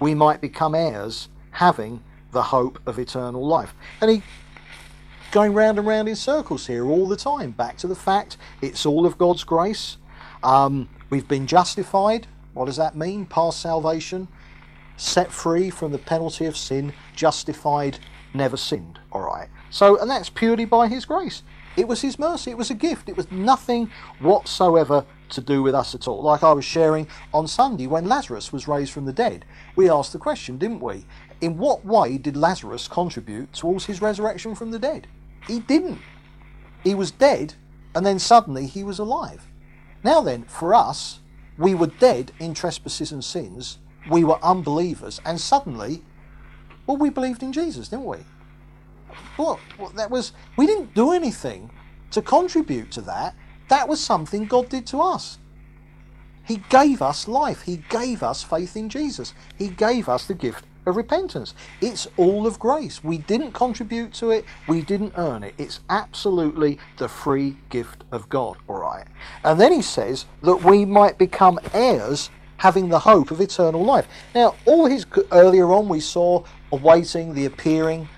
we 0.00 0.14
might 0.14 0.40
become 0.40 0.74
heirs, 0.74 1.28
having 1.50 2.02
the 2.32 2.42
hope 2.42 2.78
of 2.86 2.98
eternal 2.98 3.46
life. 3.46 3.74
And 4.00 4.10
he 4.10 4.22
going 5.36 5.52
round 5.52 5.76
and 5.76 5.86
round 5.86 6.08
in 6.08 6.16
circles 6.16 6.66
here 6.66 6.86
all 6.86 7.06
the 7.06 7.14
time, 7.14 7.50
back 7.50 7.76
to 7.76 7.86
the 7.86 7.94
fact 7.94 8.38
it's 8.62 8.86
all 8.86 9.04
of 9.04 9.18
God's 9.18 9.44
grace. 9.44 9.98
Um, 10.42 10.88
we've 11.10 11.28
been 11.28 11.46
justified. 11.46 12.26
What 12.54 12.64
does 12.64 12.78
that 12.78 12.96
mean? 12.96 13.26
Past 13.26 13.60
salvation, 13.60 14.28
set 14.96 15.30
free 15.30 15.68
from 15.68 15.92
the 15.92 15.98
penalty 15.98 16.46
of 16.46 16.56
sin, 16.56 16.94
justified, 17.14 17.98
never 18.32 18.56
sinned. 18.56 18.98
All 19.12 19.20
right. 19.20 19.50
So, 19.68 20.00
and 20.00 20.08
that's 20.10 20.30
purely 20.30 20.64
by 20.64 20.88
His 20.88 21.04
grace. 21.04 21.42
It 21.76 21.86
was 21.86 22.00
His 22.00 22.18
mercy. 22.18 22.50
It 22.50 22.56
was 22.56 22.70
a 22.70 22.74
gift. 22.74 23.10
It 23.10 23.16
was 23.18 23.30
nothing 23.30 23.90
whatsoever 24.20 25.04
to 25.28 25.40
do 25.42 25.62
with 25.62 25.74
us 25.74 25.94
at 25.94 26.08
all. 26.08 26.22
Like 26.22 26.44
I 26.44 26.52
was 26.52 26.64
sharing 26.64 27.08
on 27.34 27.46
Sunday 27.46 27.86
when 27.86 28.08
Lazarus 28.08 28.54
was 28.54 28.66
raised 28.66 28.92
from 28.92 29.04
the 29.04 29.12
dead. 29.12 29.44
We 29.74 29.90
asked 29.90 30.14
the 30.14 30.18
question, 30.18 30.56
didn't 30.56 30.80
we? 30.80 31.04
in 31.40 31.58
what 31.58 31.84
way 31.84 32.18
did 32.18 32.36
Lazarus 32.36 32.88
contribute 32.88 33.52
towards 33.52 33.86
his 33.86 34.00
resurrection 34.00 34.54
from 34.54 34.70
the 34.70 34.78
dead? 34.78 35.06
He 35.46 35.60
didn't. 35.60 36.00
He 36.82 36.94
was 36.94 37.10
dead, 37.10 37.54
and 37.94 38.04
then 38.04 38.18
suddenly 38.18 38.66
he 38.66 38.84
was 38.84 38.98
alive. 38.98 39.46
Now 40.02 40.20
then, 40.20 40.44
for 40.44 40.74
us, 40.74 41.20
we 41.58 41.74
were 41.74 41.86
dead 41.86 42.32
in 42.38 42.54
trespasses 42.54 43.12
and 43.12 43.24
sins. 43.24 43.78
We 44.10 44.24
were 44.24 44.42
unbelievers, 44.44 45.20
and 45.24 45.40
suddenly, 45.40 46.02
well, 46.86 46.96
we 46.96 47.10
believed 47.10 47.42
in 47.42 47.52
Jesus, 47.52 47.88
didn't 47.88 48.04
we? 48.04 48.18
Well, 49.38 49.58
that 49.96 50.10
was 50.10 50.32
we 50.56 50.66
didn't 50.66 50.94
do 50.94 51.12
anything 51.12 51.70
to 52.10 52.22
contribute 52.22 52.90
to 52.92 53.00
that. 53.02 53.34
That 53.68 53.88
was 53.88 54.00
something 54.00 54.46
God 54.46 54.68
did 54.68 54.86
to 54.88 55.00
us. 55.00 55.38
He 56.44 56.58
gave 56.68 57.02
us 57.02 57.26
life. 57.26 57.62
He 57.62 57.78
gave 57.88 58.22
us 58.22 58.42
faith 58.44 58.76
in 58.76 58.88
Jesus. 58.88 59.34
He 59.58 59.68
gave 59.68 60.08
us 60.08 60.26
the 60.26 60.34
gift 60.34 60.64
of 60.86 60.96
repentance. 60.96 61.54
It's 61.80 62.06
all 62.16 62.46
of 62.46 62.58
grace. 62.58 63.02
We 63.04 63.18
didn't 63.18 63.52
contribute 63.52 64.14
to 64.14 64.30
it, 64.30 64.44
we 64.68 64.82
didn't 64.82 65.12
earn 65.16 65.42
it. 65.42 65.54
It's 65.58 65.80
absolutely 65.90 66.78
the 66.96 67.08
free 67.08 67.56
gift 67.68 68.04
of 68.12 68.28
God, 68.28 68.56
all 68.68 68.78
right? 68.78 69.06
And 69.44 69.60
then 69.60 69.72
he 69.72 69.82
says 69.82 70.26
that 70.42 70.62
we 70.62 70.84
might 70.84 71.18
become 71.18 71.58
heirs 71.74 72.30
having 72.58 72.88
the 72.88 72.98
hope 72.98 73.30
of 73.30 73.40
eternal 73.40 73.84
life. 73.84 74.08
Now, 74.34 74.54
all 74.64 74.86
his 74.86 75.04
earlier 75.32 75.72
on 75.72 75.88
we 75.88 76.00
saw 76.00 76.44
awaiting 76.72 77.34
the 77.34 77.44
appearing 77.44 78.08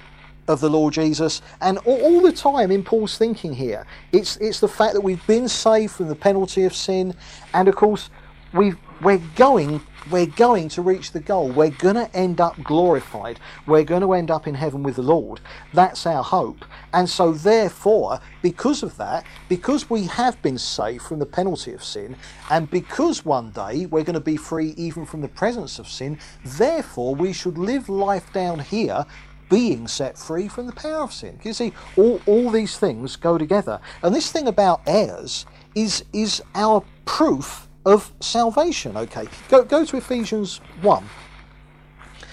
of 0.47 0.61
the 0.61 0.71
Lord 0.71 0.95
Jesus, 0.95 1.43
and 1.61 1.77
all, 1.79 2.01
all, 2.01 2.21
the 2.23 2.33
time 2.33 2.71
in 2.71 2.83
Paul's 2.83 3.19
thinking 3.19 3.53
here, 3.53 3.87
it's 4.13 4.39
it's 4.39 4.61
the 4.61 4.69
fact 4.69 4.95
that 4.95 5.03
we've 5.03 5.25
been 5.27 5.47
saved 5.47 5.93
from 5.93 6.09
the 6.09 6.15
penalty 6.15 6.65
of 6.65 6.75
sin, 6.75 7.15
and 7.53 7.69
of 7.69 7.77
course 7.77 8.09
we 8.55 8.73
we're 9.03 9.21
going 9.37 9.81
we're 10.11 10.27
going 10.27 10.69
to 10.71 10.83
reach 10.83 11.13
the 11.13 11.21
goal. 11.21 11.51
We're 11.51 11.71
going 11.71 11.97
to 11.97 12.15
end 12.17 12.41
up 12.41 12.63
glorified. 12.63 13.39
We're 13.67 13.85
going 13.85 14.03
to 14.03 14.13
end 14.13 14.31
up 14.31 14.47
in 14.47 14.55
heaven 14.55 14.83
with 14.83 14.97
the 14.97 15.03
Lord. 15.03 15.41
That's 15.73 16.07
our 16.07 16.23
hope. 16.25 16.65
And 16.93 17.09
so, 17.09 17.33
therefore, 17.33 18.21
because 18.43 18.83
of 18.83 18.97
that, 18.97 19.25
because 19.49 19.91
we 19.91 20.05
have 20.05 20.41
been 20.43 20.59
saved 20.59 21.05
from 21.05 21.19
the 21.19 21.27
penalty 21.27 21.73
of 21.73 21.85
sin, 21.85 22.17
and 22.51 22.71
because 22.71 23.25
one 23.25 23.51
day 23.51 23.87
we're 23.87 24.05
going 24.05 24.15
to 24.15 24.21
be 24.21 24.37
free 24.37 24.75
even 24.77 25.05
from 25.05 25.21
the 25.21 25.29
presence 25.29 25.79
of 25.79 25.89
sin, 25.89 26.19
therefore, 26.45 27.15
we 27.15 27.33
should 27.33 27.59
live 27.59 27.89
life 27.89 28.33
down 28.33 28.59
here 28.59 29.05
being 29.49 29.89
set 29.89 30.19
free 30.19 30.49
from 30.49 30.67
the 30.67 30.73
power 30.73 31.03
of 31.03 31.13
sin. 31.13 31.39
You 31.43 31.53
see, 31.53 31.73
all, 31.97 32.21
all 32.27 32.51
these 32.51 32.79
things 32.79 33.17
go 33.17 33.39
together. 33.39 33.81
And 34.03 34.15
this 34.15 34.31
thing 34.31 34.49
about 34.49 34.83
heirs 34.87 35.47
is, 35.75 36.05
is 36.13 36.43
our 36.55 36.85
proof 37.05 37.68
of 37.85 38.13
salvation. 38.21 38.97
Okay, 38.97 39.27
go, 39.49 39.65
go 39.65 39.85
to 39.85 39.97
Ephesians 39.97 40.59
1. 40.83 41.05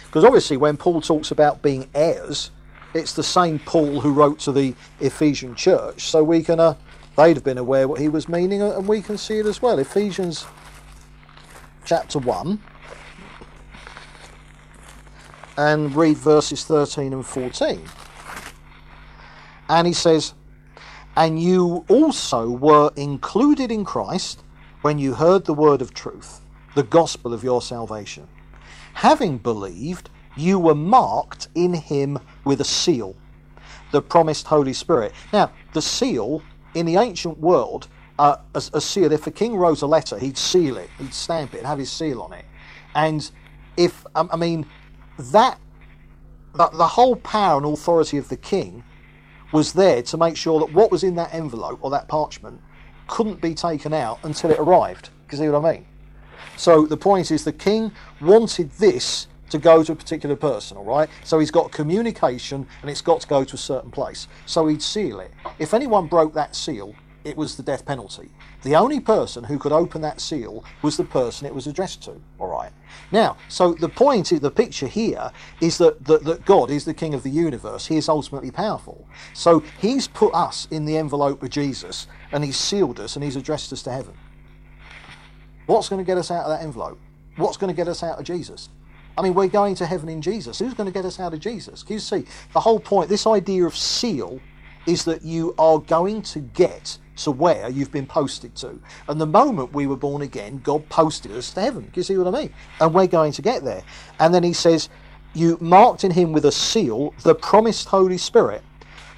Because 0.05 0.23
obviously, 0.23 0.57
when 0.57 0.77
Paul 0.77 1.01
talks 1.01 1.31
about 1.31 1.61
being 1.61 1.89
heirs, 1.93 2.51
it's 2.93 3.13
the 3.13 3.23
same 3.23 3.59
Paul 3.59 3.99
who 3.99 4.13
wrote 4.13 4.39
to 4.39 4.51
the 4.51 4.73
Ephesian 5.01 5.55
church. 5.55 6.03
So 6.05 6.23
we 6.23 6.41
can, 6.41 6.59
uh, 6.59 6.75
they'd 7.17 7.35
have 7.35 7.43
been 7.43 7.57
aware 7.57 7.87
what 7.87 7.99
he 7.99 8.07
was 8.07 8.29
meaning, 8.29 8.61
and 8.61 8.87
we 8.87 9.01
can 9.01 9.17
see 9.17 9.39
it 9.39 9.45
as 9.45 9.61
well. 9.61 9.77
Ephesians 9.79 10.45
chapter 11.83 12.19
1 12.19 12.59
and 15.57 15.95
read 15.95 16.17
verses 16.17 16.63
13 16.63 17.11
and 17.11 17.25
14. 17.25 17.81
And 19.67 19.87
he 19.87 19.93
says, 19.93 20.33
And 21.17 21.41
you 21.41 21.83
also 21.89 22.49
were 22.49 22.91
included 22.95 23.71
in 23.71 23.83
Christ 23.83 24.43
when 24.85 24.99
you 24.99 25.15
heard 25.15 25.45
the 25.45 25.53
word 25.55 25.81
of 25.81 25.95
truth, 25.95 26.41
the 26.75 26.83
gospel 26.83 27.33
of 27.33 27.43
your 27.43 27.59
salvation. 27.59 28.27
Having 28.93 29.39
believed, 29.39 30.11
you 30.37 30.59
were 30.59 30.75
marked 30.75 31.47
in 31.55 31.73
him 31.73 32.19
with 32.43 32.61
a 32.61 32.63
seal, 32.63 33.15
the 33.91 33.99
promised 33.99 34.45
Holy 34.45 34.73
Spirit. 34.73 35.11
Now, 35.33 35.51
the 35.73 35.81
seal 35.81 36.43
in 36.75 36.85
the 36.85 36.97
ancient 36.97 37.39
world, 37.39 37.87
uh, 38.19 38.37
a, 38.53 38.61
a, 38.75 38.79
seal, 38.79 39.11
if 39.11 39.25
a 39.25 39.31
king 39.31 39.55
wrote 39.55 39.81
a 39.81 39.87
letter, 39.87 40.19
he'd 40.19 40.37
seal 40.37 40.77
it, 40.77 40.91
he'd 40.99 41.15
stamp 41.15 41.55
it, 41.55 41.57
and 41.57 41.65
have 41.65 41.79
his 41.79 41.91
seal 41.91 42.21
on 42.21 42.33
it. 42.33 42.45
And 42.93 43.27
if, 43.77 44.05
um, 44.13 44.29
I 44.31 44.35
mean, 44.35 44.67
that, 45.17 45.59
the, 46.53 46.67
the 46.67 46.85
whole 46.85 47.15
power 47.15 47.57
and 47.57 47.65
authority 47.65 48.19
of 48.19 48.29
the 48.29 48.37
king 48.37 48.83
was 49.51 49.73
there 49.73 50.03
to 50.03 50.15
make 50.15 50.37
sure 50.37 50.59
that 50.59 50.71
what 50.73 50.91
was 50.91 51.03
in 51.03 51.15
that 51.15 51.33
envelope 51.33 51.79
or 51.81 51.89
that 51.89 52.07
parchment 52.07 52.61
couldn't 53.07 53.41
be 53.41 53.53
taken 53.53 53.93
out 53.93 54.19
until 54.23 54.51
it 54.51 54.59
arrived. 54.59 55.09
You 55.31 55.37
see 55.37 55.49
what 55.49 55.65
I 55.65 55.73
mean? 55.73 55.85
So 56.57 56.85
the 56.85 56.97
point 56.97 57.31
is 57.31 57.43
the 57.43 57.53
king 57.53 57.91
wanted 58.21 58.71
this 58.71 59.27
to 59.49 59.57
go 59.57 59.83
to 59.83 59.91
a 59.91 59.95
particular 59.95 60.35
person, 60.35 60.77
all 60.77 60.85
right? 60.85 61.09
So 61.23 61.39
he's 61.39 61.51
got 61.51 61.71
communication 61.71 62.65
and 62.81 62.89
it's 62.89 63.01
got 63.01 63.21
to 63.21 63.27
go 63.27 63.43
to 63.43 63.55
a 63.55 63.57
certain 63.57 63.91
place. 63.91 64.27
So 64.45 64.67
he'd 64.67 64.81
seal 64.81 65.19
it. 65.19 65.31
If 65.59 65.73
anyone 65.73 66.07
broke 66.07 66.33
that 66.33 66.55
seal, 66.55 66.95
it 67.25 67.35
was 67.35 67.57
the 67.57 67.63
death 67.63 67.85
penalty. 67.85 68.29
The 68.63 68.75
only 68.75 68.99
person 68.99 69.43
who 69.43 69.57
could 69.57 69.71
open 69.71 70.01
that 70.01 70.21
seal 70.21 70.63
was 70.83 70.95
the 70.95 71.03
person 71.03 71.47
it 71.47 71.55
was 71.55 71.65
addressed 71.65 72.03
to, 72.03 72.21
all 72.39 72.47
right? 72.47 72.71
Now, 73.11 73.35
so 73.49 73.73
the 73.73 73.89
point, 73.89 74.29
the 74.29 74.51
picture 74.51 74.87
here 74.87 75.31
is 75.59 75.79
that, 75.79 76.05
that, 76.05 76.23
that 76.23 76.45
God 76.45 76.69
is 76.69 76.85
the 76.85 76.93
king 76.93 77.15
of 77.15 77.23
the 77.23 77.29
universe. 77.31 77.87
He 77.87 77.97
is 77.97 78.07
ultimately 78.07 78.51
powerful. 78.51 79.07
So 79.33 79.63
he's 79.79 80.07
put 80.07 80.33
us 80.35 80.67
in 80.69 80.85
the 80.85 80.97
envelope 80.97 81.41
of 81.41 81.49
Jesus 81.49 82.07
and 82.31 82.43
he's 82.43 82.57
sealed 82.57 82.99
us 82.99 83.15
and 83.15 83.23
he's 83.23 83.35
addressed 83.35 83.73
us 83.73 83.81
to 83.83 83.91
heaven. 83.91 84.13
What's 85.65 85.89
going 85.89 85.99
to 85.99 86.05
get 86.05 86.19
us 86.19 86.29
out 86.29 86.45
of 86.45 86.49
that 86.51 86.63
envelope? 86.63 86.99
What's 87.37 87.57
going 87.57 87.73
to 87.73 87.75
get 87.75 87.87
us 87.87 88.03
out 88.03 88.19
of 88.19 88.25
Jesus? 88.25 88.69
I 89.17 89.23
mean, 89.23 89.33
we're 89.33 89.47
going 89.47 89.73
to 89.75 89.85
heaven 89.85 90.09
in 90.09 90.21
Jesus. 90.21 90.59
Who's 90.59 90.75
going 90.75 90.87
to 90.87 90.93
get 90.93 91.05
us 91.05 91.19
out 91.19 91.33
of 91.33 91.39
Jesus? 91.39 91.81
Can 91.81 91.93
you 91.93 91.99
see? 91.99 92.25
The 92.53 92.59
whole 92.59 92.79
point, 92.79 93.09
this 93.09 93.25
idea 93.25 93.65
of 93.65 93.75
seal, 93.75 94.39
is 94.85 95.05
that 95.05 95.23
you 95.23 95.55
are 95.57 95.79
going 95.79 96.21
to 96.21 96.39
get 96.39 96.99
to 97.17 97.31
where 97.31 97.69
you've 97.69 97.91
been 97.91 98.05
posted 98.05 98.55
to. 98.55 98.79
And 99.07 99.19
the 99.19 99.25
moment 99.25 99.73
we 99.73 99.87
were 99.87 99.97
born 99.97 100.21
again, 100.21 100.59
God 100.63 100.87
posted 100.89 101.31
us 101.31 101.51
to 101.53 101.61
heaven. 101.61 101.83
Do 101.83 101.91
you 101.95 102.03
see 102.03 102.17
what 102.17 102.33
I 102.33 102.41
mean? 102.41 102.53
And 102.79 102.93
we're 102.93 103.07
going 103.07 103.31
to 103.33 103.41
get 103.41 103.63
there. 103.63 103.83
And 104.19 104.33
then 104.33 104.43
he 104.43 104.53
says, 104.53 104.89
You 105.33 105.57
marked 105.61 106.03
in 106.03 106.11
him 106.11 106.33
with 106.33 106.45
a 106.45 106.51
seal 106.51 107.13
the 107.23 107.35
promised 107.35 107.87
Holy 107.87 108.17
Spirit, 108.17 108.63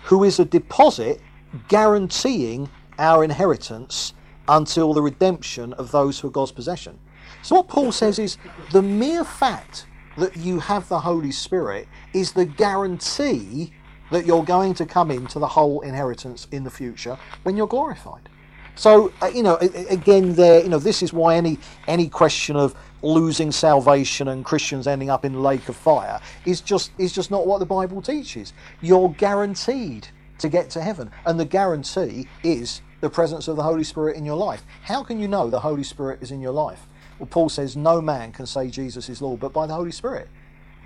who 0.03 0.23
is 0.23 0.39
a 0.39 0.45
deposit 0.45 1.21
guaranteeing 1.67 2.69
our 2.99 3.23
inheritance 3.23 4.13
until 4.47 4.93
the 4.93 5.01
redemption 5.01 5.73
of 5.73 5.91
those 5.91 6.19
who 6.19 6.27
are 6.27 6.31
God's 6.31 6.51
possession. 6.51 6.97
So, 7.41 7.57
what 7.57 7.67
Paul 7.67 7.91
says 7.91 8.19
is 8.19 8.37
the 8.71 8.81
mere 8.81 9.23
fact 9.23 9.87
that 10.17 10.35
you 10.35 10.59
have 10.59 10.87
the 10.89 10.99
Holy 10.99 11.31
Spirit 11.31 11.87
is 12.13 12.31
the 12.31 12.45
guarantee 12.45 13.73
that 14.11 14.25
you're 14.25 14.43
going 14.43 14.73
to 14.75 14.85
come 14.85 15.11
into 15.11 15.39
the 15.39 15.47
whole 15.47 15.81
inheritance 15.81 16.47
in 16.51 16.63
the 16.63 16.69
future 16.69 17.17
when 17.43 17.57
you're 17.57 17.67
glorified. 17.67 18.29
So 18.75 19.11
uh, 19.21 19.31
you 19.33 19.41
know, 19.41 19.55
again, 19.57 20.35
there, 20.35 20.61
you 20.61 20.69
know, 20.69 20.77
this 20.77 21.01
is 21.01 21.11
why 21.11 21.35
any 21.35 21.57
any 21.87 22.09
question 22.09 22.55
of 22.55 22.75
losing 23.01 23.51
salvation 23.51 24.27
and 24.27 24.45
Christians 24.45 24.87
ending 24.87 25.09
up 25.09 25.25
in 25.25 25.33
the 25.33 25.39
lake 25.39 25.67
of 25.67 25.75
fire 25.75 26.21
is 26.45 26.61
just 26.61 26.91
is 26.99 27.11
just 27.11 27.31
not 27.31 27.47
what 27.47 27.59
the 27.59 27.65
Bible 27.65 28.01
teaches. 28.01 28.53
You're 28.81 29.09
guaranteed 29.09 30.07
to 30.37 30.49
get 30.49 30.69
to 30.71 30.81
heaven, 30.81 31.11
and 31.25 31.39
the 31.39 31.45
guarantee 31.45 32.27
is 32.43 32.81
the 33.01 33.09
presence 33.09 33.47
of 33.47 33.55
the 33.55 33.63
Holy 33.63 33.83
Spirit 33.83 34.15
in 34.15 34.25
your 34.25 34.37
life. 34.37 34.63
How 34.83 35.03
can 35.03 35.19
you 35.19 35.27
know 35.27 35.49
the 35.49 35.59
Holy 35.59 35.83
Spirit 35.83 36.21
is 36.21 36.31
in 36.31 36.41
your 36.41 36.51
life? 36.51 36.87
Well, 37.17 37.27
Paul 37.27 37.49
says 37.49 37.75
no 37.75 37.99
man 37.99 38.31
can 38.31 38.45
say 38.45 38.69
Jesus 38.69 39.09
is 39.09 39.21
Lord 39.21 39.39
but 39.39 39.53
by 39.53 39.65
the 39.65 39.73
Holy 39.73 39.91
Spirit. 39.91 40.29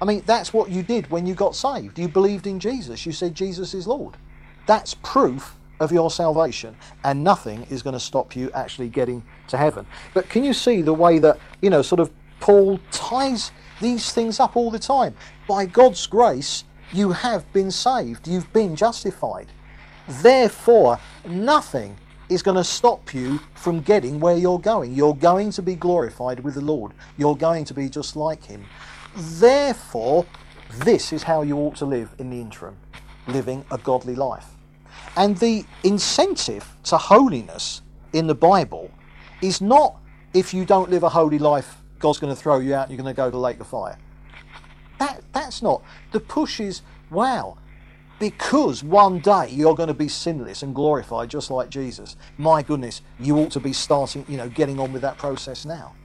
I 0.01 0.05
mean, 0.05 0.23
that's 0.25 0.51
what 0.51 0.71
you 0.71 0.81
did 0.81 1.09
when 1.11 1.27
you 1.27 1.35
got 1.35 1.55
saved. 1.55 1.99
You 1.99 2.07
believed 2.07 2.47
in 2.47 2.59
Jesus. 2.59 3.05
You 3.05 3.11
said 3.11 3.35
Jesus 3.35 3.75
is 3.75 3.85
Lord. 3.85 4.17
That's 4.65 4.95
proof 4.95 5.57
of 5.79 5.91
your 5.91 6.11
salvation, 6.11 6.75
and 7.03 7.23
nothing 7.23 7.65
is 7.69 7.81
going 7.81 7.93
to 7.93 7.99
stop 7.99 8.35
you 8.35 8.51
actually 8.53 8.89
getting 8.89 9.23
to 9.47 9.57
heaven. 9.57 9.85
But 10.13 10.29
can 10.29 10.43
you 10.43 10.53
see 10.53 10.81
the 10.81 10.93
way 10.93 11.19
that, 11.19 11.39
you 11.61 11.69
know, 11.69 11.81
sort 11.81 11.99
of 11.99 12.11
Paul 12.39 12.79
ties 12.91 13.51
these 13.79 14.11
things 14.11 14.39
up 14.39 14.55
all 14.55 14.71
the 14.71 14.79
time? 14.79 15.15
By 15.47 15.65
God's 15.65 16.05
grace, 16.07 16.63
you 16.93 17.11
have 17.11 17.51
been 17.53 17.71
saved, 17.71 18.27
you've 18.27 18.51
been 18.53 18.75
justified. 18.75 19.47
Therefore, 20.07 20.99
nothing 21.27 21.97
is 22.29 22.41
going 22.41 22.57
to 22.57 22.63
stop 22.63 23.13
you 23.13 23.39
from 23.55 23.81
getting 23.81 24.19
where 24.19 24.37
you're 24.37 24.59
going. 24.59 24.93
You're 24.93 25.15
going 25.15 25.51
to 25.51 25.61
be 25.61 25.75
glorified 25.75 26.39
with 26.41 26.55
the 26.55 26.61
Lord, 26.61 26.91
you're 27.17 27.35
going 27.35 27.65
to 27.65 27.73
be 27.73 27.89
just 27.89 28.15
like 28.15 28.43
Him. 28.43 28.65
Therefore, 29.15 30.25
this 30.79 31.11
is 31.11 31.23
how 31.23 31.41
you 31.41 31.57
ought 31.57 31.75
to 31.77 31.85
live 31.85 32.13
in 32.17 32.29
the 32.29 32.39
interim, 32.39 32.77
living 33.27 33.65
a 33.71 33.77
godly 33.77 34.15
life. 34.15 34.47
And 35.15 35.37
the 35.37 35.65
incentive 35.83 36.65
to 36.83 36.97
holiness 36.97 37.81
in 38.13 38.27
the 38.27 38.35
Bible 38.35 38.91
is 39.41 39.61
not 39.61 39.97
if 40.33 40.53
you 40.53 40.65
don't 40.65 40.89
live 40.89 41.03
a 41.03 41.09
holy 41.09 41.39
life, 41.39 41.77
God's 41.99 42.19
going 42.19 42.33
to 42.33 42.41
throw 42.41 42.59
you 42.59 42.73
out 42.73 42.87
and 42.87 42.91
you're 42.91 43.03
going 43.03 43.13
to 43.13 43.17
go 43.17 43.27
to 43.27 43.31
the 43.31 43.37
lake 43.37 43.59
of 43.59 43.67
fire. 43.67 43.97
That, 44.99 45.21
that's 45.33 45.61
not. 45.61 45.83
The 46.11 46.19
push 46.19 46.59
is, 46.59 46.81
wow, 47.09 47.57
because 48.19 48.83
one 48.83 49.19
day 49.19 49.49
you're 49.49 49.75
going 49.75 49.87
to 49.87 49.93
be 49.93 50.07
sinless 50.07 50.63
and 50.63 50.73
glorified 50.73 51.29
just 51.29 51.51
like 51.51 51.69
Jesus. 51.69 52.15
My 52.37 52.61
goodness, 52.61 53.01
you 53.19 53.37
ought 53.37 53.51
to 53.51 53.59
be 53.59 53.73
starting, 53.73 54.25
you 54.29 54.37
know, 54.37 54.47
getting 54.47 54.79
on 54.79 54.93
with 54.93 55.01
that 55.01 55.17
process 55.17 55.65
now. 55.65 55.95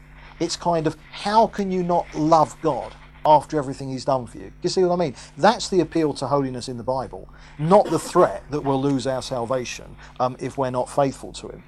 It's 0.41 0.57
kind 0.57 0.87
of 0.87 0.97
how 1.11 1.47
can 1.47 1.70
you 1.70 1.82
not 1.82 2.07
love 2.14 2.57
God 2.62 2.95
after 3.26 3.59
everything 3.59 3.91
he's 3.91 4.05
done 4.05 4.26
for 4.26 4.39
you. 4.39 4.53
You 4.62 4.70
see 4.70 4.84
what 4.84 4.95
I 4.95 4.97
mean? 4.97 5.16
That's 5.37 5.68
the 5.68 5.80
appeal 5.80 6.14
to 6.14 6.28
holiness 6.28 6.68
in 6.68 6.76
the 6.76 6.84
Bible, 6.84 7.28
not 7.59 7.91
the 7.91 7.99
threat 7.99 8.45
that 8.51 8.61
we'll 8.61 8.80
lose 8.80 9.07
our 9.07 9.20
salvation 9.20 9.97
um, 10.20 10.37
if 10.39 10.57
we're 10.57 10.70
not 10.70 10.89
faithful 10.89 11.32
to 11.32 11.49
him. 11.49 11.64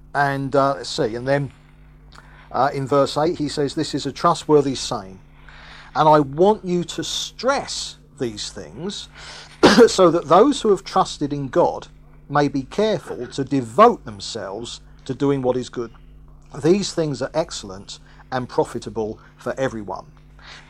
and 0.14 0.56
uh, 0.56 0.76
let's 0.76 0.88
see, 0.88 1.14
and 1.14 1.28
then 1.28 1.52
uh, 2.50 2.70
in 2.72 2.86
verse 2.86 3.18
8 3.18 3.36
he 3.36 3.48
says, 3.48 3.74
This 3.74 3.94
is 3.94 4.06
a 4.06 4.12
trustworthy 4.12 4.74
saying, 4.74 5.20
and 5.94 6.08
I 6.08 6.20
want 6.20 6.64
you 6.64 6.84
to 6.84 7.04
stress 7.04 7.98
these 8.18 8.50
things 8.50 9.10
so 9.88 10.10
that 10.10 10.26
those 10.26 10.62
who 10.62 10.70
have 10.70 10.84
trusted 10.84 11.34
in 11.34 11.48
God 11.48 11.88
may 12.28 12.48
be 12.48 12.62
careful 12.62 13.26
to 13.28 13.44
devote 13.44 14.04
themselves 14.04 14.80
to 15.06 15.14
doing 15.14 15.42
what 15.42 15.56
is 15.56 15.68
good. 15.68 15.90
These 16.62 16.92
things 16.92 17.22
are 17.22 17.30
excellent 17.34 17.98
and 18.32 18.48
profitable 18.48 19.18
for 19.36 19.54
everyone. 19.58 20.06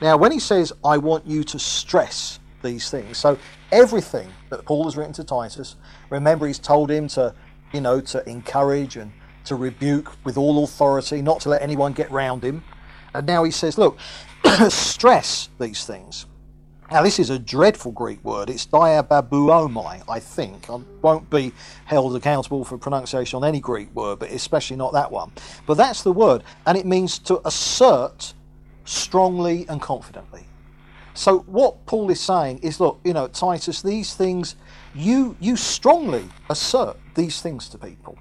Now, 0.01 0.17
when 0.17 0.33
he 0.33 0.39
says, 0.39 0.73
I 0.85 0.99
want 0.99 1.27
you 1.27 1.45
to 1.45 1.59
stress 1.59 2.39
these 2.63 2.91
things, 2.91 3.19
so 3.19 3.39
everything 3.73 4.29
that 4.51 4.65
Paul 4.65 4.85
has 4.85 4.97
written 4.97 5.13
to 5.15 5.25
Titus, 5.25 5.77
remember 6.11 6.47
he's 6.47 6.59
told 6.59 6.91
him 6.91 7.09
to, 7.09 7.35
you 7.73 7.81
know, 7.81 8.01
to 8.01 8.29
encourage 8.29 8.97
and 8.97 9.13
to 9.45 9.55
rebuke 9.55 10.13
with 10.25 10.37
all 10.37 10.65
authority, 10.65 11.23
not 11.23 11.41
to 11.41 11.49
let 11.49 11.63
anyone 11.63 11.93
get 11.93 12.11
round 12.11 12.43
him. 12.43 12.65
And 13.15 13.27
now 13.27 13.45
he 13.45 13.51
says, 13.51 13.79
look, 13.79 13.99
stress 14.69 15.49
these 15.59 15.85
things. 15.85 16.27
Now, 16.91 17.03
this 17.03 17.19
is 17.19 17.31
a 17.31 17.39
dreadful 17.39 17.91
Greek 17.91 18.23
word. 18.25 18.49
It's 18.49 18.67
diababuomai, 18.67 20.05
I 20.09 20.21
think. 20.21 20.71
I 20.71 20.81
won't 21.03 21.29
be 21.29 21.53
held 21.85 22.15
accountable 22.15 22.65
for 22.65 22.79
pronunciation 22.79 23.39
on 23.39 23.45
any 23.45 23.59
Greek 23.59 23.93
word, 23.95 24.21
but 24.21 24.31
especially 24.31 24.77
not 24.77 24.93
that 24.93 25.11
one. 25.11 25.33
But 25.67 25.77
that's 25.79 26.03
the 26.03 26.13
word, 26.13 26.45
and 26.65 26.79
it 26.79 26.87
means 26.87 27.19
to 27.21 27.47
assert 27.47 28.35
strongly 28.85 29.67
and 29.69 29.83
confidently. 29.83 30.45
So, 31.15 31.41
what 31.41 31.87
Paul 31.87 32.11
is 32.11 32.21
saying 32.21 32.59
is 32.59 32.79
look, 32.79 33.01
you 33.03 33.15
know, 33.15 33.27
Titus, 33.27 33.83
these 33.83 34.15
things, 34.15 34.55
you, 34.95 35.37
you 35.41 35.57
strongly 35.57 36.29
assert 36.51 36.97
these 37.17 37.41
things 37.41 37.69
to 37.71 37.79
people. 37.79 38.17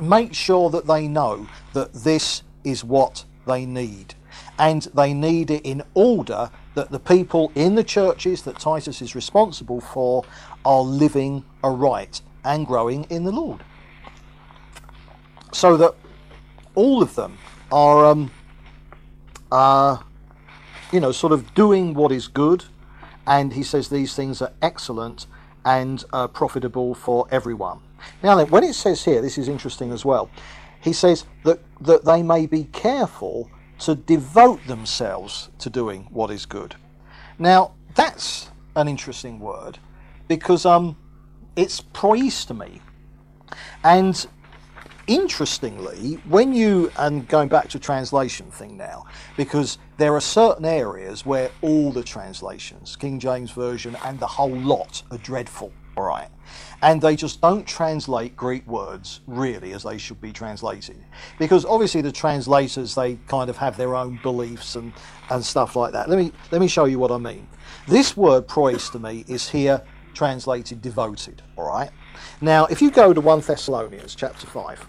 Make 0.00 0.34
sure 0.34 0.68
that 0.70 0.86
they 0.86 1.08
know 1.08 1.48
that 1.72 1.94
this 1.94 2.42
is 2.62 2.84
what 2.84 3.24
they 3.46 3.64
need. 3.64 4.14
And 4.58 4.82
they 4.92 5.14
need 5.14 5.50
it 5.50 5.64
in 5.64 5.82
order 5.94 6.50
that 6.76 6.90
the 6.90 7.00
people 7.00 7.50
in 7.54 7.74
the 7.74 7.82
churches 7.82 8.42
that 8.42 8.58
Titus 8.58 9.00
is 9.00 9.14
responsible 9.14 9.80
for 9.80 10.24
are 10.64 10.82
living 10.82 11.42
aright 11.64 12.20
and 12.44 12.66
growing 12.66 13.04
in 13.04 13.24
the 13.24 13.32
Lord. 13.32 13.64
So 15.52 15.78
that 15.78 15.94
all 16.74 17.02
of 17.02 17.14
them 17.14 17.38
are, 17.72 18.04
um, 18.04 18.30
uh, 19.50 19.96
you 20.92 21.00
know, 21.00 21.12
sort 21.12 21.32
of 21.32 21.54
doing 21.54 21.94
what 21.94 22.12
is 22.12 22.28
good. 22.28 22.66
And 23.26 23.54
he 23.54 23.62
says 23.62 23.88
these 23.88 24.14
things 24.14 24.42
are 24.42 24.52
excellent 24.60 25.26
and 25.64 26.04
uh, 26.12 26.28
profitable 26.28 26.94
for 26.94 27.26
everyone. 27.30 27.80
Now, 28.22 28.36
then, 28.36 28.48
when 28.50 28.62
it 28.64 28.74
says 28.74 29.02
here, 29.02 29.22
this 29.22 29.38
is 29.38 29.48
interesting 29.48 29.92
as 29.92 30.04
well. 30.04 30.30
He 30.82 30.92
says 30.92 31.24
that, 31.44 31.58
that 31.80 32.04
they 32.04 32.22
may 32.22 32.44
be 32.44 32.64
careful 32.64 33.50
to 33.80 33.94
devote 33.94 34.64
themselves 34.66 35.50
to 35.58 35.70
doing 35.70 36.08
what 36.10 36.30
is 36.30 36.46
good. 36.46 36.76
Now, 37.38 37.74
that's 37.94 38.50
an 38.74 38.88
interesting 38.88 39.40
word 39.40 39.78
because 40.28 40.66
um, 40.66 40.96
it's 41.56 41.82
me, 42.54 42.80
And 43.84 44.26
interestingly, 45.06 46.14
when 46.28 46.52
you, 46.52 46.90
and 46.98 47.26
going 47.28 47.48
back 47.48 47.68
to 47.70 47.78
translation 47.78 48.50
thing 48.50 48.76
now, 48.76 49.04
because 49.36 49.78
there 49.96 50.14
are 50.14 50.20
certain 50.20 50.64
areas 50.64 51.24
where 51.24 51.50
all 51.62 51.92
the 51.92 52.02
translations, 52.02 52.96
King 52.96 53.18
James 53.18 53.50
Version 53.50 53.96
and 54.04 54.18
the 54.18 54.26
whole 54.26 54.56
lot, 54.56 55.02
are 55.10 55.18
dreadful, 55.18 55.72
right? 56.04 56.28
and 56.82 57.00
they 57.00 57.16
just 57.16 57.40
don't 57.40 57.66
translate 57.66 58.36
Greek 58.36 58.66
words 58.66 59.20
really 59.26 59.72
as 59.72 59.82
they 59.82 59.98
should 59.98 60.20
be 60.20 60.32
translated. 60.32 60.96
Because 61.38 61.64
obviously 61.64 62.00
the 62.00 62.12
translators 62.12 62.94
they 62.94 63.16
kind 63.28 63.48
of 63.48 63.56
have 63.56 63.76
their 63.76 63.94
own 63.94 64.18
beliefs 64.22 64.76
and, 64.76 64.92
and 65.30 65.44
stuff 65.44 65.76
like 65.76 65.92
that. 65.92 66.08
Let 66.08 66.18
me 66.18 66.32
let 66.50 66.60
me 66.60 66.68
show 66.68 66.84
you 66.84 66.98
what 66.98 67.10
I 67.10 67.18
mean. 67.18 67.48
This 67.88 68.16
word 68.16 68.46
proistemi 68.46 69.28
is 69.28 69.48
here 69.48 69.82
translated 70.14 70.80
devoted, 70.82 71.42
all 71.56 71.68
right? 71.68 71.90
Now 72.40 72.66
if 72.66 72.82
you 72.82 72.90
go 72.90 73.12
to 73.12 73.20
1 73.20 73.40
Thessalonians 73.40 74.14
chapter 74.14 74.46
5 74.46 74.86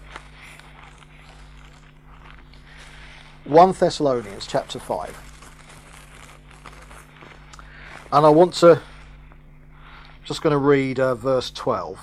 1 3.44 3.72
Thessalonians 3.72 4.46
chapter 4.46 4.78
5 4.78 5.16
and 8.12 8.26
I 8.26 8.28
want 8.28 8.54
to 8.54 8.80
just 10.28 10.42
going 10.42 10.52
to 10.52 10.58
read 10.58 11.00
uh, 11.00 11.14
verse 11.14 11.50
12. 11.50 11.98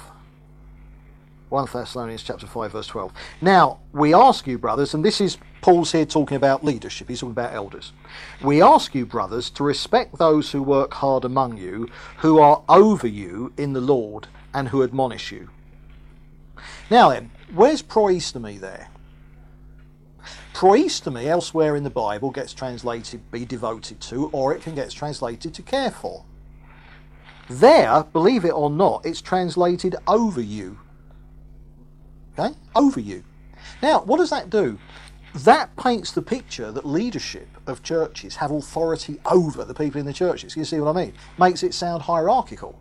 1 1.50 1.68
Thessalonians 1.72 2.24
chapter 2.24 2.48
5 2.48 2.72
verse 2.72 2.88
12. 2.88 3.14
Now, 3.40 3.82
we 3.94 4.16
ask 4.16 4.48
you 4.48 4.58
brothers, 4.58 4.96
and 4.96 5.06
this 5.06 5.22
is 5.22 5.38
Paul's 5.62 5.92
here 5.92 6.08
talking 6.08 6.36
about 6.36 6.64
leadership. 6.64 7.08
He's 7.08 7.20
talking 7.20 7.34
about 7.34 7.54
elders. 7.54 7.94
We 8.44 8.64
ask 8.64 8.96
you 8.96 9.06
brothers 9.06 9.52
to 9.52 9.64
respect 9.64 10.18
those 10.18 10.52
who 10.52 10.64
work 10.64 10.96
hard 10.96 11.24
among 11.24 11.58
you, 11.58 11.88
who 12.18 12.40
are 12.40 12.64
over 12.68 13.06
you 13.06 13.54
in 13.58 13.74
the 13.74 13.82
Lord 13.82 14.28
and 14.56 14.70
who 14.70 14.82
admonish 14.82 15.32
you. 15.32 15.52
Now 16.90 17.10
then, 17.10 17.30
where's 17.54 17.84
proistemi 17.84 18.60
there? 18.60 18.90
Proistemi 20.56 21.26
elsewhere 21.26 21.76
in 21.76 21.84
the 21.84 21.92
Bible 21.92 22.32
gets 22.32 22.54
translated 22.54 23.30
be 23.30 23.46
devoted 23.46 24.02
to, 24.02 24.30
or 24.32 24.56
it 24.56 24.64
can 24.64 24.74
get 24.74 24.90
translated 24.90 25.54
to 25.54 25.62
care 25.62 25.92
for. 25.92 26.26
There, 27.50 28.04
believe 28.12 28.46
it 28.46 28.54
or 28.54 28.70
not, 28.70 29.06
it's 29.06 29.22
translated 29.22 29.96
over 30.08 30.42
you. 30.42 30.80
Okay? 32.38 32.56
Over 32.76 33.00
you. 33.00 33.24
Now, 33.82 34.02
what 34.02 34.18
does 34.18 34.32
that 34.32 34.50
do? 34.50 34.80
That 35.36 35.76
paints 35.76 36.12
the 36.12 36.22
picture 36.22 36.72
that 36.72 36.86
leadership 36.86 37.48
of 37.68 37.84
churches 37.84 38.38
have 38.38 38.52
authority 38.52 39.20
over 39.26 39.66
the 39.66 39.74
people 39.74 40.00
in 40.00 40.06
the 40.06 40.14
churches. 40.14 40.56
You 40.56 40.64
see 40.64 40.80
what 40.80 40.96
I 40.96 41.06
mean? 41.06 41.14
Makes 41.38 41.62
it 41.62 41.74
sound 41.74 42.04
hierarchical. 42.04 42.80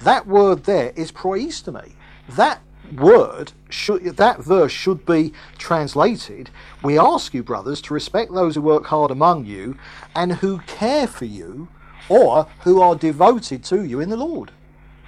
That 0.00 0.26
word 0.26 0.64
there 0.64 0.92
is 0.96 1.12
proistemi. 1.12 1.92
That 2.28 2.62
word 2.96 3.52
should 3.68 4.16
that 4.16 4.40
verse 4.40 4.72
should 4.72 5.06
be 5.06 5.32
translated 5.58 6.50
we 6.82 6.98
ask 6.98 7.32
you 7.32 7.40
brothers 7.40 7.80
to 7.80 7.94
respect 7.94 8.34
those 8.34 8.56
who 8.56 8.60
work 8.60 8.86
hard 8.86 9.12
among 9.12 9.44
you 9.44 9.78
and 10.16 10.32
who 10.32 10.58
care 10.60 11.06
for 11.06 11.24
you 11.24 11.68
or 12.10 12.46
who 12.64 12.82
are 12.82 12.94
devoted 12.94 13.64
to 13.64 13.84
you 13.84 14.00
in 14.00 14.10
the 14.10 14.16
Lord. 14.16 14.50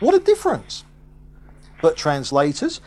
What 0.01 0.15
a 0.15 0.19
difference! 0.19 0.85
But 1.83 1.97
translators, 1.97 2.81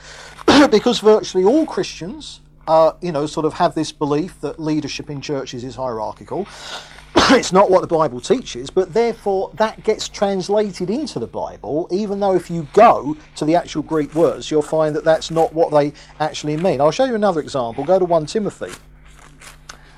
because 0.72 1.00
virtually 1.00 1.44
all 1.44 1.66
Christians, 1.68 2.40
uh, 2.68 2.94
you 3.02 3.12
know, 3.12 3.28
sort 3.28 3.46
of 3.46 3.54
have 3.54 3.76
this 3.76 3.92
belief 3.92 4.40
that 4.42 4.60
leadership 4.60 5.10
in 5.10 5.22
churches 5.22 5.64
is 5.64 5.76
hierarchical. 5.76 6.48
it's 7.32 7.52
not 7.52 7.70
what 7.70 7.82
the 7.82 7.88
Bible 7.88 8.22
teaches, 8.22 8.70
but 8.70 8.94
therefore 8.94 9.52
that 9.56 9.84
gets 9.84 10.08
translated 10.08 10.90
into 10.90 11.20
the 11.20 11.28
Bible, 11.28 11.88
even 11.92 12.22
though 12.22 12.36
if 12.36 12.50
you 12.50 12.68
go 12.74 13.18
to 13.36 13.44
the 13.44 13.56
actual 13.56 13.84
Greek 13.84 14.16
words, 14.16 14.50
you'll 14.50 14.62
find 14.62 14.96
that 14.96 15.04
that's 15.04 15.30
not 15.30 15.54
what 15.54 15.72
they 15.72 15.92
actually 16.22 16.56
mean. 16.56 16.80
I'll 16.80 16.92
show 16.92 17.06
you 17.06 17.16
another 17.16 17.42
example. 17.42 17.84
Go 17.84 18.00
to 18.00 18.06
1 18.06 18.26
Timothy. 18.28 18.72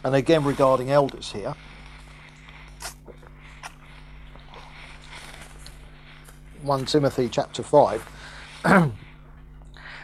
And 0.04 0.16
again, 0.16 0.44
regarding 0.44 0.90
elders 0.90 1.32
here. 1.32 1.54
1 6.64 6.86
Timothy 6.86 7.30
chapter 7.30 7.64
5. 7.64 8.10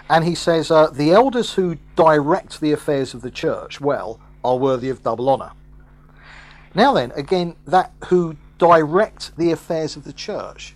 and 0.10 0.24
he 0.24 0.36
says, 0.36 0.72
uh, 0.72 0.88
The 0.88 1.12
elders 1.12 1.54
who 1.54 1.78
direct 1.96 2.62
the 2.62 2.72
affairs 2.72 3.14
of 3.14 3.22
the 3.22 3.32
church 3.32 3.82
well 3.82 4.20
are 4.44 4.58
worthy 4.58 4.90
of 4.90 5.04
double 5.04 5.30
honour. 5.30 5.52
Now 6.76 6.94
then, 6.94 7.12
again, 7.16 7.56
that 7.66 7.94
who 8.06 8.36
direct 8.58 9.36
the 9.38 9.52
affairs 9.52 9.96
of 9.96 10.04
the 10.04 10.14
church. 10.14 10.76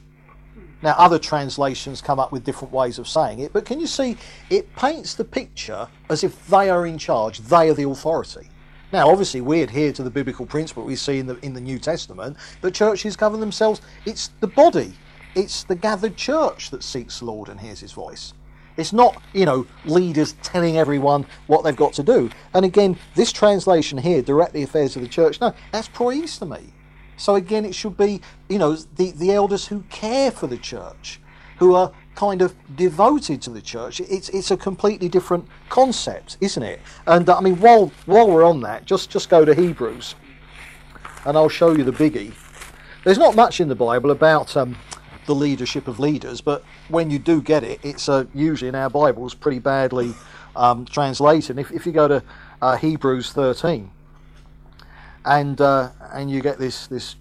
Now, 0.83 0.93
other 0.97 1.17
translations 1.17 2.01
come 2.01 2.19
up 2.19 2.31
with 2.31 2.43
different 2.43 2.71
ways 2.71 2.99
of 2.99 3.07
saying 3.07 3.39
it, 3.39 3.51
but 3.51 3.65
can 3.65 3.79
you 3.79 3.87
see 3.87 4.15
it 4.49 4.75
paints 4.75 5.15
the 5.15 5.23
picture 5.23 5.87
as 6.09 6.23
if 6.23 6.47
they 6.47 6.69
are 6.69 6.85
in 6.85 6.99
charge, 6.99 7.39
they 7.39 7.69
are 7.69 7.73
the 7.73 7.89
authority. 7.89 8.49
Now, 8.93 9.09
obviously, 9.09 9.41
we 9.41 9.63
adhere 9.63 9.91
to 9.93 10.03
the 10.03 10.09
biblical 10.09 10.45
principle 10.45 10.83
we 10.83 10.95
see 10.95 11.17
in 11.19 11.25
the 11.25 11.37
in 11.43 11.53
the 11.53 11.61
New 11.61 11.79
Testament 11.79 12.37
that 12.61 12.73
churches 12.73 13.17
govern 13.17 13.39
themselves. 13.39 13.81
It's 14.05 14.29
the 14.39 14.47
body 14.47 14.93
it's 15.37 15.63
the 15.63 15.75
gathered 15.75 16.17
church 16.17 16.71
that 16.71 16.83
seeks 16.83 17.19
the 17.19 17.25
Lord 17.25 17.47
and 17.47 17.59
hears 17.59 17.79
his 17.79 17.91
voice. 17.91 18.33
It's 18.75 18.93
not, 18.93 19.21
you 19.33 19.45
know, 19.45 19.65
leaders 19.85 20.33
telling 20.43 20.77
everyone 20.77 21.25
what 21.47 21.63
they've 21.63 21.75
got 21.75 21.93
to 21.93 22.03
do. 22.03 22.29
And 22.53 22.65
again, 22.65 22.97
this 23.15 23.31
translation 23.31 23.97
here, 23.97 24.21
directly 24.21 24.63
affairs 24.63 24.95
of 24.95 25.01
the 25.01 25.07
church, 25.07 25.41
no, 25.41 25.53
that's 25.71 25.87
proistemi. 25.89 26.71
So 27.17 27.35
again, 27.35 27.65
it 27.65 27.73
should 27.73 27.97
be, 27.97 28.21
you 28.49 28.59
know, 28.59 28.75
the, 28.75 29.11
the 29.11 29.31
elders 29.31 29.67
who 29.67 29.81
care 29.89 30.29
for 30.29 30.45
the 30.45 30.57
church, 30.57 31.19
who 31.57 31.73
are 31.73 31.91
kind 32.13 32.41
of 32.41 32.55
devoted 32.75 33.41
to 33.43 33.49
the 33.49 33.61
church. 33.61 33.99
It's 33.99 34.29
it's 34.29 34.51
a 34.51 34.57
completely 34.57 35.09
different 35.09 35.47
concept, 35.69 36.37
isn't 36.41 36.61
it? 36.61 36.79
And 37.07 37.27
uh, 37.27 37.37
I 37.37 37.41
mean, 37.41 37.59
while 37.59 37.91
while 38.05 38.29
we're 38.29 38.45
on 38.45 38.61
that, 38.61 38.85
just 38.85 39.09
just 39.09 39.29
go 39.29 39.43
to 39.45 39.55
Hebrews, 39.55 40.13
and 41.25 41.35
I'll 41.35 41.49
show 41.49 41.71
you 41.71 41.83
the 41.83 41.91
biggie. 41.91 42.33
There's 43.03 43.17
not 43.17 43.35
much 43.35 43.59
in 43.59 43.67
the 43.67 43.75
Bible 43.75 44.11
about 44.11 44.55
um, 44.55 44.75
the 45.27 45.35
leadership 45.35 45.87
of 45.87 45.99
leaders, 45.99 46.41
but 46.41 46.63
when 46.89 47.11
you 47.11 47.19
do 47.19 47.41
get 47.41 47.63
it, 47.63 47.79
it's 47.83 48.09
uh, 48.09 48.25
usually 48.33 48.69
in 48.69 48.75
our 48.75 48.89
Bibles 48.89 49.35
pretty 49.35 49.59
badly 49.59 50.15
um, 50.55 50.85
translated. 50.85 51.59
If, 51.59 51.71
if 51.71 51.85
you 51.85 51.91
go 51.91 52.07
to 52.07 52.23
uh, 52.61 52.77
Hebrews 52.77 53.31
13, 53.31 53.91
and 55.25 55.61
uh, 55.61 55.91
and 56.13 56.31
you 56.31 56.41
get 56.41 56.57
this 56.57 56.87
this 56.87 57.15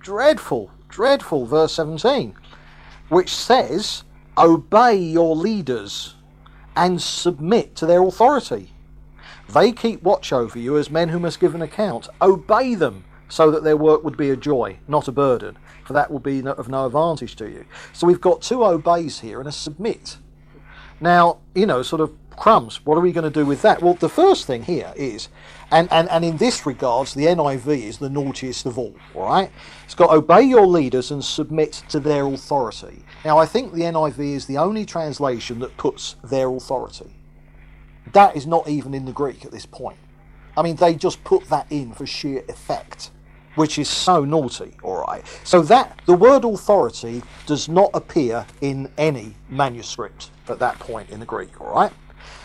dreadful 0.00 0.70
dreadful 0.88 1.46
verse 1.46 1.72
17, 1.72 2.34
which 3.08 3.34
says, 3.34 4.02
"Obey 4.36 4.96
your 4.96 5.34
leaders 5.34 6.14
and 6.76 7.00
submit 7.00 7.76
to 7.76 7.86
their 7.86 8.02
authority. 8.02 8.70
They 9.48 9.72
keep 9.72 10.02
watch 10.02 10.32
over 10.32 10.58
you 10.58 10.76
as 10.76 10.90
men 10.90 11.10
who 11.10 11.20
must 11.20 11.40
give 11.40 11.54
an 11.54 11.62
account. 11.62 12.08
Obey 12.20 12.74
them." 12.74 13.04
So 13.26 13.50
that 13.50 13.64
their 13.64 13.76
work 13.76 14.04
would 14.04 14.18
be 14.18 14.30
a 14.30 14.36
joy, 14.36 14.76
not 14.86 15.08
a 15.08 15.12
burden, 15.12 15.56
for 15.84 15.92
that 15.92 16.10
will 16.10 16.20
be 16.20 16.44
of 16.46 16.68
no 16.68 16.86
advantage 16.86 17.36
to 17.36 17.48
you. 17.48 17.64
So 17.92 18.06
we've 18.06 18.20
got 18.20 18.42
two 18.42 18.64
obeys 18.64 19.20
here 19.20 19.38
and 19.40 19.48
a 19.48 19.52
submit. 19.52 20.18
Now, 21.00 21.38
you 21.54 21.66
know, 21.66 21.82
sort 21.82 22.00
of 22.00 22.12
crumbs. 22.36 22.84
What 22.84 22.96
are 22.96 23.00
we 23.00 23.12
going 23.12 23.30
to 23.30 23.30
do 23.30 23.46
with 23.46 23.62
that? 23.62 23.82
Well, 23.82 23.94
the 23.94 24.08
first 24.08 24.46
thing 24.46 24.62
here 24.62 24.92
is, 24.96 25.28
and, 25.70 25.90
and, 25.92 26.08
and 26.08 26.24
in 26.24 26.36
this 26.36 26.66
regards, 26.66 27.14
the 27.14 27.26
NIV 27.26 27.66
is 27.82 27.98
the 27.98 28.10
naughtiest 28.10 28.66
of 28.66 28.78
all, 28.78 28.94
all 29.14 29.26
right? 29.26 29.50
It's 29.84 29.94
got 29.94 30.10
obey 30.10 30.42
your 30.42 30.66
leaders 30.66 31.10
and 31.10 31.24
submit 31.24 31.82
to 31.88 32.00
their 32.00 32.26
authority. 32.26 33.04
Now, 33.24 33.38
I 33.38 33.46
think 33.46 33.72
the 33.72 33.82
NIV 33.82 34.18
is 34.18 34.46
the 34.46 34.58
only 34.58 34.84
translation 34.84 35.58
that 35.60 35.76
puts 35.76 36.16
their 36.22 36.48
authority. 36.48 37.14
That 38.12 38.36
is 38.36 38.46
not 38.46 38.68
even 38.68 38.94
in 38.94 39.04
the 39.04 39.12
Greek 39.12 39.44
at 39.44 39.50
this 39.50 39.66
point. 39.66 39.98
I 40.56 40.62
mean, 40.62 40.76
they 40.76 40.94
just 40.94 41.24
put 41.24 41.48
that 41.48 41.66
in 41.70 41.92
for 41.92 42.06
sheer 42.06 42.44
effect, 42.48 43.10
which 43.54 43.78
is 43.78 43.88
so 43.88 44.24
naughty, 44.24 44.76
all 44.82 45.04
right? 45.06 45.24
So 45.44 45.62
that, 45.62 46.00
the 46.06 46.14
word 46.14 46.44
authority 46.44 47.22
does 47.46 47.68
not 47.68 47.90
appear 47.94 48.46
in 48.60 48.90
any 48.98 49.34
manuscript 49.48 50.30
at 50.48 50.58
that 50.58 50.78
point 50.78 51.10
in 51.10 51.20
the 51.20 51.26
Greek, 51.26 51.60
all 51.60 51.74
right? 51.74 51.92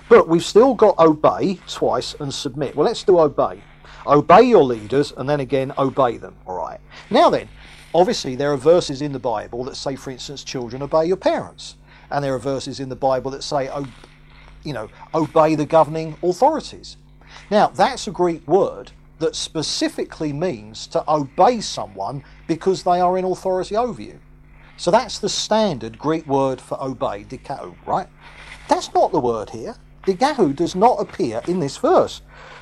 But 0.07 0.27
we've 0.27 0.43
still 0.43 0.73
got 0.73 0.97
obey 0.97 1.59
twice 1.67 2.15
and 2.19 2.33
submit. 2.33 2.75
Well, 2.75 2.85
let's 2.85 3.03
do 3.03 3.19
obey. 3.19 3.61
Obey 4.07 4.43
your 4.43 4.63
leaders 4.63 5.13
and 5.15 5.29
then 5.29 5.39
again 5.39 5.71
obey 5.77 6.17
them. 6.17 6.35
All 6.47 6.57
right. 6.57 6.79
Now 7.09 7.29
then, 7.29 7.47
obviously 7.93 8.35
there 8.35 8.51
are 8.51 8.57
verses 8.57 9.01
in 9.01 9.11
the 9.11 9.19
Bible 9.19 9.63
that 9.65 9.75
say, 9.75 9.95
for 9.95 10.09
instance, 10.09 10.43
children 10.43 10.81
obey 10.81 11.05
your 11.05 11.17
parents, 11.17 11.75
and 12.09 12.23
there 12.23 12.33
are 12.33 12.39
verses 12.39 12.79
in 12.79 12.89
the 12.89 12.95
Bible 12.95 13.29
that 13.31 13.43
say, 13.43 13.69
you 14.63 14.73
know, 14.73 14.89
obey 15.13 15.55
the 15.55 15.65
governing 15.65 16.15
authorities. 16.23 16.97
Now 17.51 17.67
that's 17.67 18.07
a 18.07 18.11
Greek 18.11 18.47
word 18.47 18.91
that 19.19 19.35
specifically 19.35 20.33
means 20.33 20.87
to 20.87 21.03
obey 21.11 21.61
someone 21.61 22.23
because 22.47 22.83
they 22.83 22.99
are 22.99 23.17
in 23.17 23.25
authority 23.25 23.75
over 23.75 24.01
you. 24.01 24.19
So 24.77 24.91
that's 24.91 25.19
the 25.19 25.29
standard 25.29 25.99
Greek 25.99 26.25
word 26.25 26.61
for 26.61 26.81
obey, 26.81 27.25
dikao, 27.25 27.75
right? 27.85 28.07
That's 28.69 28.93
not 28.93 29.11
the 29.11 29.19
word 29.19 29.49
here. 29.49 29.75
Digahu 30.05 30.55
does 30.55 30.75
not 30.75 31.01
appear 31.01 31.41
in 31.47 31.59
this 31.59 31.77
verse. 31.77 32.21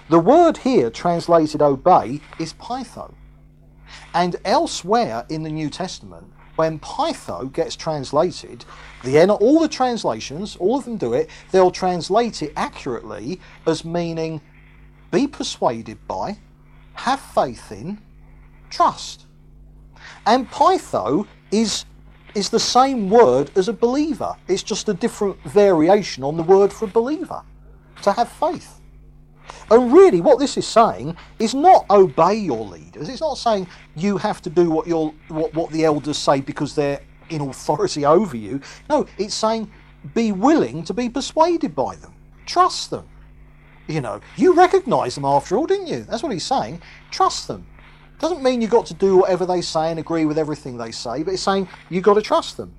The 0.09 0.19
word 0.19 0.57
here 0.57 0.89
translated 0.89 1.61
obey 1.61 2.21
is 2.39 2.53
pytho. 2.53 3.13
And 4.13 4.35
elsewhere 4.43 5.25
in 5.29 5.43
the 5.43 5.51
New 5.51 5.69
Testament, 5.69 6.31
when 6.55 6.79
pytho 6.79 7.53
gets 7.53 7.75
translated, 7.75 8.65
the 9.03 9.23
all 9.27 9.59
the 9.59 9.67
translations, 9.67 10.55
all 10.55 10.79
of 10.79 10.85
them 10.85 10.97
do 10.97 11.13
it, 11.13 11.29
they'll 11.51 11.71
translate 11.71 12.41
it 12.41 12.51
accurately 12.55 13.39
as 13.67 13.85
meaning 13.85 14.41
be 15.11 15.27
persuaded 15.27 16.05
by, 16.07 16.39
have 16.97 17.19
faith 17.19 17.71
in, 17.71 17.99
trust. 18.69 19.25
And 20.25 20.49
pytho 20.49 21.27
is 21.51 21.85
is 22.35 22.49
the 22.49 22.59
same 22.59 23.09
word 23.09 23.49
as 23.55 23.67
a 23.67 23.73
believer. 23.73 24.35
It's 24.47 24.61
just 24.61 24.87
a 24.89 24.93
different 24.93 25.41
variation 25.43 26.23
on 26.23 26.37
the 26.37 26.43
word 26.43 26.71
for 26.71 26.85
a 26.85 26.87
believer. 26.87 27.41
To 28.03 28.11
have 28.11 28.29
faith. 28.29 28.79
And 29.71 29.91
really, 29.91 30.21
what 30.21 30.37
this 30.37 30.55
is 30.55 30.67
saying 30.67 31.17
is 31.39 31.55
not 31.55 31.85
obey 31.89 32.35
your 32.35 32.63
leaders. 32.63 33.09
It's 33.09 33.21
not 33.21 33.39
saying 33.39 33.67
you 33.95 34.17
have 34.17 34.41
to 34.43 34.51
do 34.51 34.69
what, 34.69 34.85
your, 34.85 35.13
what, 35.29 35.53
what 35.55 35.71
the 35.71 35.83
elders 35.83 36.17
say 36.17 36.41
because 36.41 36.75
they're 36.75 37.01
in 37.29 37.41
authority 37.41 38.05
over 38.05 38.37
you. 38.37 38.61
No, 38.89 39.07
it's 39.17 39.33
saying 39.33 39.71
be 40.13 40.31
willing 40.31 40.83
to 40.83 40.93
be 40.93 41.09
persuaded 41.09 41.73
by 41.73 41.95
them. 41.95 42.13
Trust 42.45 42.91
them. 42.91 43.07
You 43.87 44.01
know, 44.01 44.19
you 44.35 44.53
recognize 44.53 45.15
them 45.15 45.25
after 45.25 45.57
all, 45.57 45.65
didn't 45.65 45.87
you? 45.87 46.03
That's 46.03 46.21
what 46.21 46.31
he's 46.31 46.45
saying. 46.45 46.81
Trust 47.09 47.47
them. 47.47 47.65
Doesn't 48.19 48.41
mean 48.41 48.61
you've 48.61 48.71
got 48.71 48.85
to 48.87 48.93
do 48.93 49.17
whatever 49.17 49.45
they 49.45 49.61
say 49.61 49.91
and 49.91 49.99
agree 49.99 50.25
with 50.25 50.37
everything 50.37 50.77
they 50.77 50.91
say, 50.91 51.23
but 51.23 51.33
it's 51.33 51.43
saying 51.43 51.67
you've 51.89 52.03
got 52.03 52.15
to 52.15 52.21
trust 52.21 52.57
them. 52.57 52.73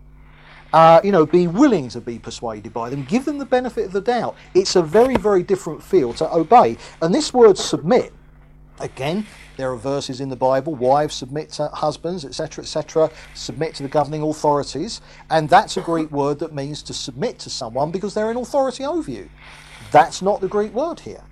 Uh, 0.73 1.01
you 1.03 1.13
know, 1.13 1.25
be 1.25 1.47
willing 1.47 1.89
to 1.89 2.01
be 2.01 2.19
persuaded 2.19 2.75
by 2.75 2.91
them, 2.91 3.05
give 3.05 3.25
them 3.25 3.39
the 3.39 3.47
benefit 3.47 3.87
of 3.87 3.93
the 3.93 4.01
doubt. 4.01 4.37
It's 4.55 4.77
a 4.77 4.83
very, 4.83 5.17
very 5.17 5.43
different 5.43 5.83
feel 5.83 6.13
to 6.15 6.31
obey. 6.31 6.77
And 7.01 7.15
this 7.15 7.33
word 7.33 7.57
submit, 7.57 8.13
again, 8.79 9.27
there 9.57 9.73
are 9.73 9.77
verses 9.77 10.21
in 10.21 10.29
the 10.29 10.37
Bible 10.37 10.75
wives 10.75 11.15
submit 11.15 11.51
to 11.53 11.69
husbands, 11.69 12.25
etc., 12.25 12.65
etc., 12.65 13.11
submit 13.35 13.77
to 13.77 13.83
the 13.83 13.89
governing 13.89 14.23
authorities. 14.23 15.01
And 15.31 15.49
that's 15.49 15.79
a 15.79 15.81
Greek 15.81 16.11
word 16.11 16.39
that 16.41 16.55
means 16.55 16.83
to 16.83 16.93
submit 16.93 17.39
to 17.41 17.51
someone 17.51 17.91
because 17.91 18.13
they're 18.13 18.31
in 18.31 18.37
authority 18.37 18.85
over 18.85 19.11
you. 19.11 19.31
That's 19.91 20.23
not 20.23 20.41
the 20.41 20.49
Greek 20.49 20.73
word 20.75 21.01
here. 21.01 21.23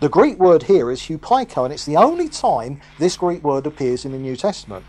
The 0.00 0.08
Greek 0.08 0.38
word 0.38 0.64
here 0.64 0.90
is 0.90 1.02
hupaiko, 1.02 1.64
and 1.64 1.72
it's 1.72 1.84
the 1.84 1.96
only 1.96 2.28
time 2.28 2.80
this 2.98 3.16
Greek 3.16 3.44
word 3.44 3.66
appears 3.66 4.04
in 4.04 4.12
the 4.12 4.18
New 4.18 4.36
Testament. 4.36 4.84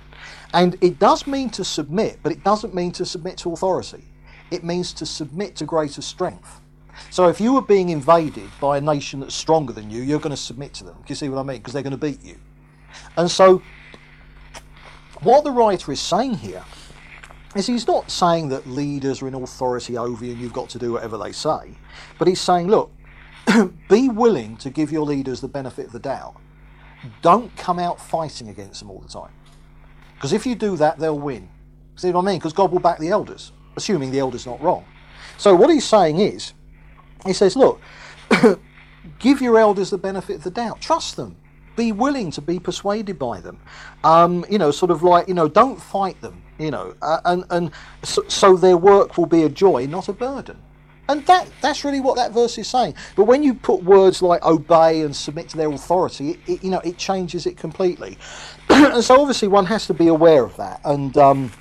And 0.54 0.78
it 0.82 1.00
does 1.00 1.28
mean 1.28 1.50
to 1.52 1.64
submit, 1.64 2.20
but 2.24 2.32
it 2.32 2.44
doesn't 2.44 2.74
mean 2.74 2.92
to 2.94 3.06
submit 3.06 3.38
to 3.38 3.54
authority. 3.54 4.06
It 4.52 4.64
means 4.64 4.94
to 4.94 5.06
submit 5.06 5.56
to 5.58 5.66
greater 5.66 6.02
strength. 6.02 6.62
So 7.10 7.28
if 7.28 7.40
you 7.42 7.54
were 7.54 7.62
being 7.62 7.90
invaded 7.90 8.50
by 8.60 8.78
a 8.78 8.82
nation 8.82 9.20
that's 9.20 9.36
stronger 9.36 9.74
than 9.74 9.90
you, 9.90 10.02
you're 10.02 10.20
going 10.20 10.36
to 10.36 10.38
submit 10.38 10.74
to 10.76 10.84
them. 10.84 10.96
Do 10.96 11.06
you 11.08 11.16
see 11.16 11.30
what 11.30 11.40
I 11.40 11.44
mean? 11.44 11.58
Because 11.58 11.74
they're 11.74 11.84
going 11.84 11.92
to 11.92 11.98
beat 11.98 12.24
you. 12.24 12.38
And 13.18 13.30
so, 13.30 13.62
what 15.22 15.44
the 15.44 15.52
writer 15.52 15.92
is 15.92 16.00
saying 16.00 16.36
here 16.36 16.64
is 17.56 17.68
he's 17.68 17.88
not 17.88 18.10
saying 18.12 18.50
that 18.50 18.68
leaders 18.68 19.22
are 19.22 19.28
in 19.28 19.36
authority 19.36 19.98
over 19.98 20.26
you 20.26 20.32
and 20.32 20.42
you've 20.42 20.54
got 20.54 20.70
to 20.70 20.80
do 20.80 20.94
whatever 20.94 21.18
they 21.18 21.32
say, 21.32 21.76
but 22.20 22.28
he's 22.28 22.42
saying, 22.42 22.68
look, 22.68 22.92
be 23.90 24.10
willing 24.10 24.58
to 24.58 24.70
give 24.70 24.92
your 24.92 25.06
leaders 25.06 25.42
the 25.42 25.48
benefit 25.48 25.88
of 25.88 25.92
the 25.92 26.00
doubt. 26.00 26.36
Don't 27.22 27.56
come 27.58 27.80
out 27.80 28.00
fighting 28.00 28.50
against 28.50 28.80
them 28.80 28.90
all 28.90 29.00
the 29.00 29.08
time. 29.08 29.32
Because 30.16 30.34
if 30.34 30.46
you 30.46 30.56
do 30.56 30.78
that, 30.78 31.00
they'll 31.00 31.20
win. 31.20 31.50
See 31.96 32.12
what 32.12 32.24
I 32.24 32.26
mean? 32.26 32.40
Because 32.40 32.54
God 32.54 32.72
will 32.72 32.80
back 32.80 33.00
the 33.00 33.10
elders, 33.10 33.52
assuming 33.76 34.12
the 34.12 34.20
elders 34.20 34.46
not 34.46 34.62
wrong. 34.62 34.86
So 35.38 35.54
what 35.56 35.70
he's 35.70 35.86
saying 35.86 36.20
is, 36.20 36.54
he 37.26 37.34
says, 37.34 37.56
look, 37.56 37.82
give 39.20 39.42
your 39.42 39.58
elders 39.58 39.90
the 39.90 39.98
benefit 39.98 40.38
of 40.38 40.44
the 40.44 40.52
doubt. 40.52 40.82
Trust 40.82 41.16
them. 41.16 41.36
Be 41.76 41.92
willing 41.92 42.32
to 42.32 42.42
be 42.42 42.60
persuaded 42.60 43.18
by 43.18 43.42
them. 43.42 43.60
Um, 44.04 44.46
you 44.50 44.60
know, 44.60 44.72
sort 44.72 44.92
of 44.92 45.04
like, 45.04 45.28
you 45.28 45.34
know, 45.34 45.48
don't 45.48 45.82
fight 45.82 46.22
them, 46.22 46.42
you 46.60 46.70
know, 46.72 46.94
uh, 47.02 47.20
and, 47.26 47.44
and 47.50 47.72
so, 48.04 48.24
so 48.28 48.56
their 48.56 48.78
work 48.78 49.18
will 49.18 49.26
be 49.26 49.44
a 49.44 49.50
joy, 49.50 49.88
not 49.88 50.08
a 50.08 50.14
burden. 50.14 50.62
And 51.10 51.26
that, 51.26 51.48
that's 51.62 51.84
really 51.84 52.00
what 52.00 52.16
that 52.16 52.32
verse 52.32 52.58
is 52.58 52.68
saying. 52.68 52.96
But 53.16 53.26
when 53.26 53.44
you 53.44 53.54
put 53.54 53.84
words 53.84 54.22
like 54.22 54.44
obey 54.44 55.02
and 55.02 55.16
submit 55.16 55.50
to 55.50 55.58
their 55.58 55.72
authority, 55.72 56.32
it, 56.32 56.40
it 56.48 56.64
you 56.64 56.70
know, 56.70 56.80
it 56.80 56.98
changes 56.98 57.46
it 57.46 57.58
completely. 57.58 58.18
and 58.70 59.04
so 59.04 59.20
obviously 59.20 59.48
one 59.50 59.66
has 59.66 59.86
to 59.88 59.94
be 59.94 60.08
aware 60.08 60.44
of 60.44 60.56
that. 60.58 60.80
And, 60.86 61.16
um, 61.18 61.52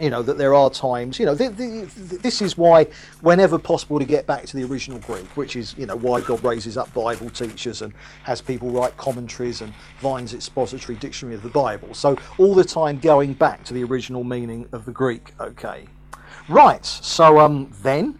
you 0.00 0.10
know, 0.10 0.22
that 0.22 0.38
there 0.38 0.54
are 0.54 0.70
times, 0.70 1.18
you 1.18 1.26
know, 1.26 1.34
this 1.34 2.40
is 2.40 2.56
why, 2.56 2.86
whenever 3.20 3.58
possible, 3.58 3.98
to 3.98 4.04
get 4.04 4.26
back 4.26 4.46
to 4.46 4.56
the 4.56 4.64
original 4.64 4.98
Greek, 5.00 5.26
which 5.36 5.56
is, 5.56 5.74
you 5.76 5.86
know, 5.86 5.96
why 5.96 6.20
God 6.20 6.42
raises 6.44 6.76
up 6.76 6.92
Bible 6.94 7.30
teachers 7.30 7.82
and 7.82 7.92
has 8.22 8.40
people 8.40 8.70
write 8.70 8.96
commentaries 8.96 9.60
and 9.60 9.74
Vine's 10.00 10.34
expository 10.34 10.96
dictionary 10.96 11.34
of 11.34 11.42
the 11.42 11.48
Bible. 11.48 11.94
So 11.94 12.16
all 12.38 12.54
the 12.54 12.64
time 12.64 13.00
going 13.00 13.34
back 13.34 13.64
to 13.64 13.74
the 13.74 13.84
original 13.84 14.24
meaning 14.24 14.68
of 14.72 14.84
the 14.84 14.92
Greek, 14.92 15.34
okay. 15.40 15.86
Right, 16.48 16.86
so 16.86 17.40
um, 17.40 17.70
then 17.82 18.18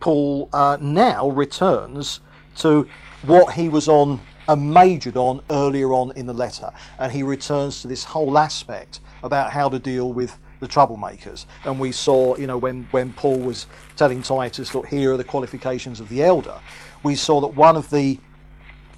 Paul 0.00 0.48
uh, 0.52 0.78
now 0.80 1.30
returns 1.30 2.20
to 2.56 2.88
what 3.22 3.54
he 3.54 3.68
was 3.68 3.88
on 3.88 4.20
and 4.48 4.72
majored 4.72 5.16
on 5.16 5.42
earlier 5.50 5.92
on 5.92 6.12
in 6.16 6.26
the 6.26 6.34
letter. 6.34 6.72
And 6.98 7.12
he 7.12 7.22
returns 7.22 7.82
to 7.82 7.88
this 7.88 8.02
whole 8.02 8.36
aspect 8.36 9.00
about 9.22 9.52
how 9.52 9.68
to 9.68 9.78
deal 9.78 10.12
with 10.12 10.36
the 10.58 10.66
troublemakers. 10.66 11.46
And 11.64 11.78
we 11.78 11.92
saw, 11.92 12.36
you 12.36 12.46
know, 12.46 12.58
when, 12.58 12.88
when 12.90 13.12
Paul 13.12 13.38
was 13.38 13.66
telling 13.96 14.22
Titus, 14.22 14.74
look, 14.74 14.86
here 14.86 15.12
are 15.12 15.16
the 15.16 15.24
qualifications 15.24 16.00
of 16.00 16.08
the 16.08 16.22
elder, 16.22 16.58
we 17.02 17.14
saw 17.14 17.40
that 17.40 17.54
one 17.54 17.76
of 17.76 17.90
the 17.90 18.18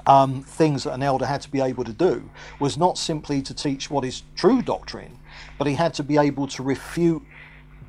um, 0.06 0.42
things 0.42 0.84
that 0.84 0.94
an 0.94 1.02
elder 1.02 1.26
had 1.26 1.40
to 1.42 1.50
be 1.50 1.60
able 1.60 1.84
to 1.84 1.92
do 1.92 2.28
was 2.58 2.76
not 2.76 2.98
simply 2.98 3.42
to 3.42 3.54
teach 3.54 3.90
what 3.90 4.04
is 4.04 4.22
true 4.34 4.62
doctrine, 4.62 5.18
but 5.58 5.66
he 5.66 5.74
had 5.74 5.94
to 5.94 6.02
be 6.02 6.18
able 6.18 6.46
to 6.48 6.62
refute 6.62 7.22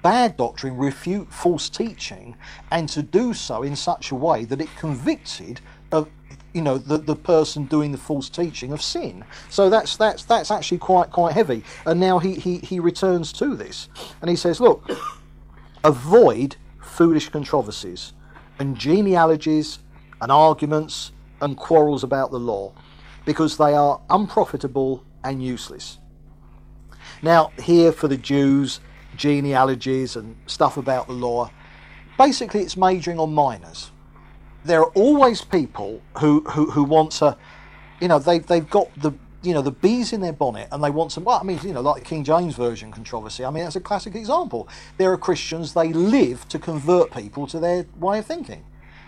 bad 0.03 0.37
doctrine, 0.37 0.77
refute 0.77 1.31
false 1.33 1.69
teaching, 1.69 2.35
and 2.71 2.87
to 2.89 3.01
do 3.01 3.33
so 3.33 3.63
in 3.63 3.75
such 3.75 4.11
a 4.11 4.15
way 4.15 4.45
that 4.45 4.61
it 4.61 4.69
convicted 4.77 5.61
of 5.91 6.09
you 6.53 6.61
know 6.61 6.77
the, 6.77 6.97
the 6.99 7.15
person 7.15 7.65
doing 7.65 7.91
the 7.91 7.97
false 7.97 8.29
teaching 8.29 8.71
of 8.71 8.81
sin. 8.81 9.25
So 9.49 9.69
that's 9.69 9.97
that's 9.97 10.23
that's 10.25 10.51
actually 10.51 10.77
quite 10.77 11.09
quite 11.09 11.33
heavy. 11.33 11.63
And 11.85 11.99
now 11.99 12.19
he 12.19 12.35
he, 12.35 12.57
he 12.59 12.79
returns 12.79 13.33
to 13.33 13.55
this 13.55 13.89
and 14.21 14.29
he 14.29 14.35
says, 14.35 14.59
look, 14.61 14.87
avoid 15.83 16.57
foolish 16.81 17.29
controversies 17.29 18.13
and 18.59 18.77
genealogies 18.77 19.79
and 20.21 20.31
arguments 20.31 21.11
and 21.41 21.57
quarrels 21.57 22.03
about 22.03 22.31
the 22.31 22.39
law, 22.39 22.71
because 23.25 23.57
they 23.57 23.73
are 23.73 23.99
unprofitable 24.09 25.03
and 25.23 25.43
useless. 25.43 25.99
Now, 27.21 27.51
here 27.61 27.91
for 27.91 28.07
the 28.07 28.17
Jews, 28.17 28.79
genealogies 29.15 30.15
and 30.15 30.35
stuff 30.47 30.77
about 30.77 31.07
the 31.07 31.13
law, 31.13 31.49
basically 32.17 32.61
it's 32.61 32.77
majoring 32.77 33.19
on 33.19 33.33
minors. 33.33 33.91
There 34.65 34.81
are 34.81 34.91
always 34.91 35.41
people 35.41 36.01
who, 36.19 36.41
who, 36.41 36.71
who 36.71 36.83
want 36.83 37.11
to, 37.13 37.37
you 37.99 38.07
know, 38.07 38.19
they, 38.19 38.39
they've 38.39 38.69
got 38.69 38.89
the, 38.99 39.11
you 39.41 39.53
know, 39.53 39.61
the 39.61 39.71
bees 39.71 40.13
in 40.13 40.21
their 40.21 40.31
bonnet 40.31 40.69
and 40.71 40.81
they 40.81 40.89
want 40.89 41.11
some, 41.11 41.25
well, 41.25 41.37
I 41.39 41.43
mean, 41.43 41.59
you 41.63 41.73
know, 41.73 41.81
like 41.81 42.03
the 42.03 42.09
King 42.09 42.23
James 42.23 42.55
Version 42.55 42.91
controversy. 42.91 43.43
I 43.43 43.49
mean, 43.49 43.65
that's 43.65 43.75
a 43.75 43.81
classic 43.81 44.15
example. 44.15 44.69
There 44.97 45.11
are 45.11 45.17
Christians, 45.17 45.73
they 45.73 45.91
live 45.91 46.47
to 46.47 46.59
convert 46.59 47.11
people 47.11 47.45
to 47.47 47.59
their 47.59 47.85
way 47.99 48.19
of 48.19 48.25
thinking. 48.25 48.63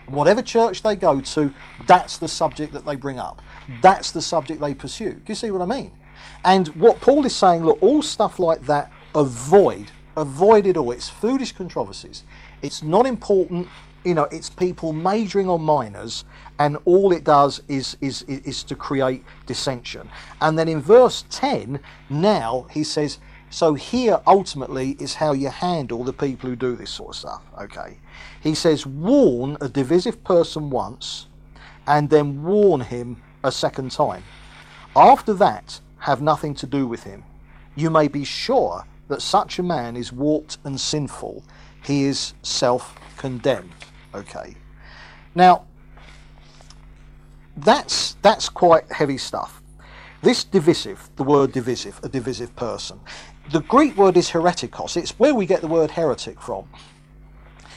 Whatever 0.08 0.42
church 0.42 0.82
they 0.82 0.94
go 0.94 1.20
to, 1.20 1.52
that's 1.86 2.18
the 2.18 2.28
subject 2.28 2.72
that 2.74 2.84
they 2.84 2.96
bring 2.96 3.18
up. 3.18 3.40
That's 3.80 4.12
the 4.12 4.22
subject 4.22 4.60
they 4.60 4.74
pursue. 4.74 5.14
Do 5.14 5.24
you 5.26 5.34
see 5.34 5.50
what 5.50 5.62
I 5.62 5.66
mean? 5.66 5.90
And 6.44 6.68
what 6.68 7.00
Paul 7.00 7.24
is 7.26 7.34
saying, 7.34 7.64
look, 7.64 7.82
all 7.82 8.02
stuff 8.02 8.38
like 8.38 8.66
that, 8.66 8.92
avoid. 9.14 9.90
Avoid 10.16 10.66
it 10.66 10.76
all. 10.76 10.92
It's 10.92 11.08
foolish 11.08 11.52
controversies. 11.52 12.24
It's 12.62 12.82
not 12.82 13.06
important. 13.06 13.68
You 14.04 14.14
know, 14.14 14.24
it's 14.24 14.48
people 14.48 14.92
majoring 14.92 15.48
on 15.48 15.62
minors, 15.62 16.24
and 16.58 16.78
all 16.84 17.12
it 17.12 17.24
does 17.24 17.62
is, 17.68 17.96
is, 18.00 18.22
is 18.22 18.62
to 18.64 18.76
create 18.76 19.24
dissension. 19.46 20.08
And 20.40 20.58
then 20.58 20.68
in 20.68 20.80
verse 20.80 21.24
10, 21.30 21.80
now 22.08 22.66
he 22.70 22.84
says, 22.84 23.18
so 23.50 23.74
here 23.74 24.20
ultimately 24.26 24.96
is 24.98 25.14
how 25.14 25.32
you 25.32 25.48
handle 25.48 26.04
the 26.04 26.12
people 26.12 26.50
who 26.50 26.56
do 26.56 26.76
this 26.76 26.90
sort 26.90 27.10
of 27.10 27.16
stuff. 27.16 27.42
Okay. 27.60 27.98
He 28.40 28.54
says, 28.54 28.86
warn 28.86 29.56
a 29.60 29.68
divisive 29.68 30.22
person 30.24 30.70
once 30.70 31.26
and 31.86 32.10
then 32.10 32.42
warn 32.42 32.80
him 32.80 33.22
a 33.44 33.52
second 33.52 33.92
time. 33.92 34.24
After 34.94 35.32
that, 35.34 35.80
have 35.98 36.20
nothing 36.20 36.54
to 36.56 36.66
do 36.66 36.86
with 36.86 37.04
him. 37.04 37.24
You 37.74 37.90
may 37.90 38.08
be 38.08 38.24
sure 38.24 38.84
that 39.08 39.22
such 39.22 39.58
a 39.58 39.62
man 39.62 39.96
is 39.96 40.12
warped 40.12 40.58
and 40.64 40.80
sinful. 40.80 41.42
He 41.84 42.04
is 42.04 42.34
self 42.42 42.94
condemned. 43.16 43.72
Okay. 44.14 44.56
Now, 45.34 45.66
that's, 47.56 48.14
that's 48.22 48.48
quite 48.48 48.90
heavy 48.90 49.18
stuff. 49.18 49.62
This 50.22 50.44
divisive, 50.44 51.08
the 51.16 51.22
word 51.22 51.52
divisive, 51.52 52.00
a 52.02 52.08
divisive 52.08 52.54
person, 52.56 52.98
the 53.52 53.60
Greek 53.60 53.96
word 53.96 54.16
is 54.16 54.30
hereticos. 54.30 54.96
It's 54.96 55.12
where 55.18 55.34
we 55.34 55.46
get 55.46 55.60
the 55.60 55.68
word 55.68 55.90
heretic 55.90 56.40
from. 56.40 56.68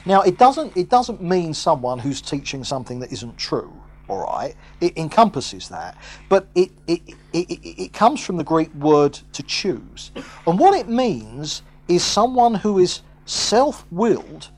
Now, 0.05 0.21
it 0.21 0.37
doesn't 0.37 0.75
it 0.75 0.89
doesn't 0.89 1.21
mean 1.21 1.53
someone 1.53 1.99
who's 1.99 2.21
teaching 2.21 2.63
something 2.63 2.99
that 3.01 3.11
isn't 3.11 3.37
true. 3.37 3.71
All 4.09 4.23
right, 4.23 4.55
it 4.81 4.97
encompasses 4.97 5.69
that, 5.69 5.95
but 6.29 6.47
it 6.55 6.71
it, 6.87 7.01
it, 7.31 7.49
it, 7.51 7.81
it 7.83 7.93
comes 7.93 8.19
from 8.25 8.37
the 8.37 8.43
Greek 8.43 8.73
word 8.73 9.19
to 9.33 9.43
choose, 9.43 10.11
and 10.47 10.57
what 10.57 10.73
it 10.73 10.89
means 10.89 11.61
is 11.87 12.03
someone 12.03 12.55
who 12.55 12.79
is 12.79 13.01
self-willed 13.25 14.49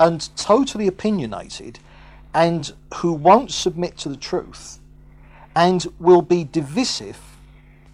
and 0.00 0.36
totally 0.36 0.88
opinionated, 0.88 1.78
and 2.34 2.72
who 2.96 3.12
won't 3.12 3.52
submit 3.52 3.96
to 3.98 4.08
the 4.08 4.16
truth, 4.16 4.80
and 5.54 5.86
will 6.00 6.22
be 6.22 6.42
divisive 6.42 7.18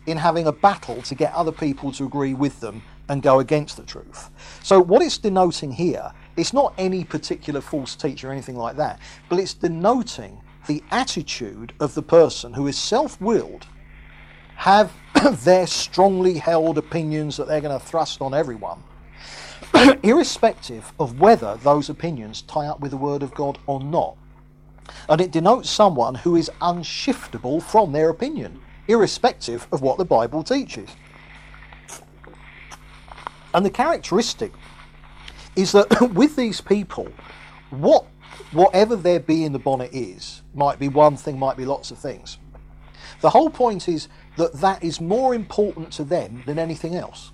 in 0.07 0.17
having 0.17 0.47
a 0.47 0.53
battle 0.53 1.03
to 1.03 1.15
get 1.15 1.33
other 1.35 1.53
people 1.53 1.93
to 1.93 2.05
agree 2.05 2.33
with 2.33 2.61
them 2.61 2.83
and 3.09 3.23
go 3.23 3.41
against 3.41 3.77
the 3.77 3.83
truth. 3.83 4.31
So, 4.63 4.81
what 4.81 5.03
it's 5.03 5.19
denoting 5.19 5.73
here, 5.73 6.13
it's 6.37 6.53
not 6.53 6.73
any 6.79 7.05
particular 7.05 7.61
false 7.61 7.95
teacher 7.95 8.29
or 8.29 8.33
anything 8.33 8.57
like 8.57 8.77
that, 8.77 8.99
but 9.29 9.39
it's 9.39 9.55
denoting 9.55 10.41
the 10.67 10.83
attitude 10.91 11.73
of 11.81 11.95
the 11.95 12.03
person 12.03 12.55
who 12.55 12.67
is 12.67 12.77
self 12.79 13.21
willed, 13.21 13.67
have 14.57 14.93
their 15.45 15.67
strongly 15.67 16.39
held 16.39 16.79
opinions 16.79 17.37
that 17.37 17.47
they're 17.47 17.61
going 17.61 17.79
to 17.79 17.85
thrust 17.85 18.21
on 18.21 18.35
everyone, 18.35 18.83
irrespective 20.03 20.93
of 20.99 21.21
whether 21.21 21.57
those 21.57 21.89
opinions 21.89 22.43
tie 22.43 22.67
up 22.67 22.81
with 22.81 22.91
the 22.91 22.97
Word 22.97 23.23
of 23.23 23.35
God 23.35 23.59
or 23.67 23.81
not. 23.81 24.17
And 25.09 25.21
it 25.21 25.31
denotes 25.31 25.69
someone 25.69 26.15
who 26.15 26.37
is 26.37 26.51
unshiftable 26.61 27.63
from 27.63 27.93
their 27.93 28.09
opinion 28.09 28.61
irrespective 28.89 29.67
of 29.73 29.83
what 29.83 29.99
the 29.99 30.05
Bible 30.05 30.43
teaches. 30.43 30.89
And 33.55 33.65
the 33.65 33.71
characteristic 33.71 34.53
is 35.57 35.73
that 35.73 36.13
with 36.15 36.37
these 36.37 36.61
people, 36.61 37.09
what 37.71 38.05
whatever 38.53 38.97
their 38.97 39.21
bee 39.21 39.45
in 39.45 39.53
the 39.53 39.59
bonnet 39.59 39.91
is, 39.93 40.43
might 40.55 40.79
be 40.79 40.89
one 40.89 41.17
thing, 41.17 41.39
might 41.39 41.57
be 41.57 41.65
lots 41.65 41.91
of 41.91 41.99
things. 41.99 42.39
The 43.21 43.31
whole 43.31 43.51
point 43.51 43.89
is 43.89 44.09
that 44.37 44.53
that 44.55 44.83
is 44.85 45.01
more 45.01 45.35
important 45.35 45.93
to 45.93 46.05
them 46.05 46.43
than 46.47 46.59
anything 46.59 46.95
else. 46.95 47.33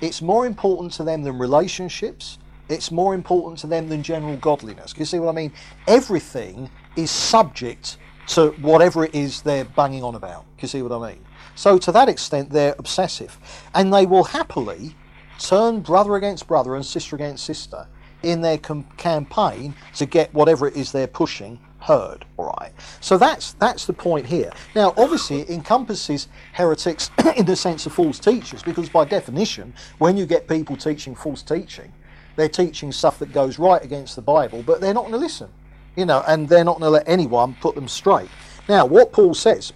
It's 0.00 0.22
more 0.22 0.46
important 0.46 0.92
to 0.94 1.04
them 1.04 1.22
than 1.22 1.38
relationships. 1.38 2.38
It's 2.68 2.90
more 2.90 3.14
important 3.14 3.58
to 3.60 3.66
them 3.66 3.88
than 3.88 4.02
general 4.02 4.36
godliness. 4.36 4.92
Can 4.92 5.00
you 5.00 5.06
see 5.06 5.18
what 5.18 5.30
I 5.30 5.32
mean? 5.32 5.52
Everything 5.86 6.70
is 6.96 7.10
subject 7.10 7.96
to 8.28 8.50
whatever 8.60 9.04
it 9.04 9.14
is 9.14 9.42
they're 9.42 9.64
banging 9.64 10.04
on 10.04 10.14
about. 10.14 10.44
Do 10.58 10.62
you 10.62 10.68
see 10.68 10.82
what 10.82 10.92
I 10.92 11.12
mean? 11.12 11.24
So 11.54 11.78
to 11.78 11.92
that 11.92 12.08
extent, 12.08 12.50
they're 12.50 12.76
obsessive, 12.78 13.38
and 13.74 13.92
they 13.92 14.06
will 14.06 14.24
happily 14.24 14.94
turn 15.38 15.80
brother 15.80 16.16
against 16.16 16.46
brother 16.46 16.74
and 16.74 16.84
sister 16.84 17.16
against 17.16 17.44
sister 17.44 17.88
in 18.22 18.40
their 18.40 18.58
com- 18.58 18.86
campaign 18.96 19.74
to 19.96 20.06
get 20.06 20.32
whatever 20.34 20.66
it 20.66 20.76
is 20.76 20.92
they're 20.92 21.06
pushing 21.06 21.58
heard. 21.80 22.24
All 22.36 22.52
right. 22.58 22.72
So 23.00 23.16
that's 23.18 23.52
that's 23.54 23.86
the 23.86 23.92
point 23.92 24.26
here. 24.26 24.50
Now, 24.74 24.94
obviously, 24.96 25.42
it 25.42 25.50
encompasses 25.50 26.28
heretics 26.52 27.10
in 27.36 27.46
the 27.46 27.56
sense 27.56 27.86
of 27.86 27.92
false 27.92 28.18
teachers, 28.18 28.62
because 28.62 28.88
by 28.88 29.04
definition, 29.04 29.72
when 29.98 30.16
you 30.16 30.26
get 30.26 30.48
people 30.48 30.76
teaching 30.76 31.14
false 31.14 31.42
teaching, 31.42 31.92
they're 32.36 32.48
teaching 32.48 32.92
stuff 32.92 33.18
that 33.20 33.32
goes 33.32 33.58
right 33.58 33.82
against 33.82 34.16
the 34.16 34.22
Bible, 34.22 34.62
but 34.66 34.80
they're 34.80 34.94
not 34.94 35.02
going 35.02 35.12
to 35.12 35.18
listen 35.18 35.50
you 35.98 36.06
know, 36.06 36.22
and 36.28 36.48
they're 36.48 36.62
not 36.62 36.78
going 36.78 36.86
to 36.86 36.90
let 36.90 37.08
anyone 37.08 37.56
put 37.60 37.74
them 37.74 37.88
straight. 37.88 38.28
Now, 38.68 38.86
what 38.86 39.10
Paul 39.10 39.34
says 39.34 39.72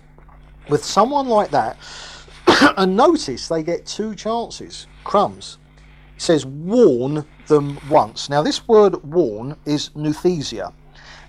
with 0.68 0.84
someone 0.84 1.26
like 1.26 1.50
that, 1.50 1.76
and 2.76 2.96
notice 2.96 3.48
they 3.48 3.64
get 3.64 3.84
two 3.86 4.14
chances, 4.14 4.86
crumbs. 5.02 5.58
He 6.14 6.20
says, 6.20 6.46
warn 6.46 7.24
them 7.52 7.78
once. 7.90 8.30
Now, 8.30 8.42
this 8.42 8.66
word 8.66 9.04
warn 9.04 9.56
is 9.66 9.90
nouthesia, 9.90 10.72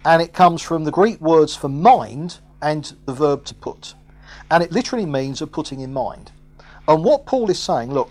and 0.05 0.21
it 0.21 0.32
comes 0.32 0.61
from 0.61 0.86
the 0.86 0.91
Greek 0.91 1.19
words 1.19 1.53
for 1.53 1.67
mind 1.67 2.39
and 2.61 2.95
the 3.05 3.13
verb 3.13 3.43
to 3.45 3.53
put. 3.53 3.93
And 4.49 4.63
it 4.63 4.71
literally 4.71 5.05
means 5.05 5.41
a 5.41 5.47
putting 5.47 5.82
in 5.82 5.91
mind. 5.91 6.32
And 6.88 7.03
what 7.03 7.26
Paul 7.26 7.49
is 7.49 7.59
saying, 7.59 7.93
look, 7.93 8.09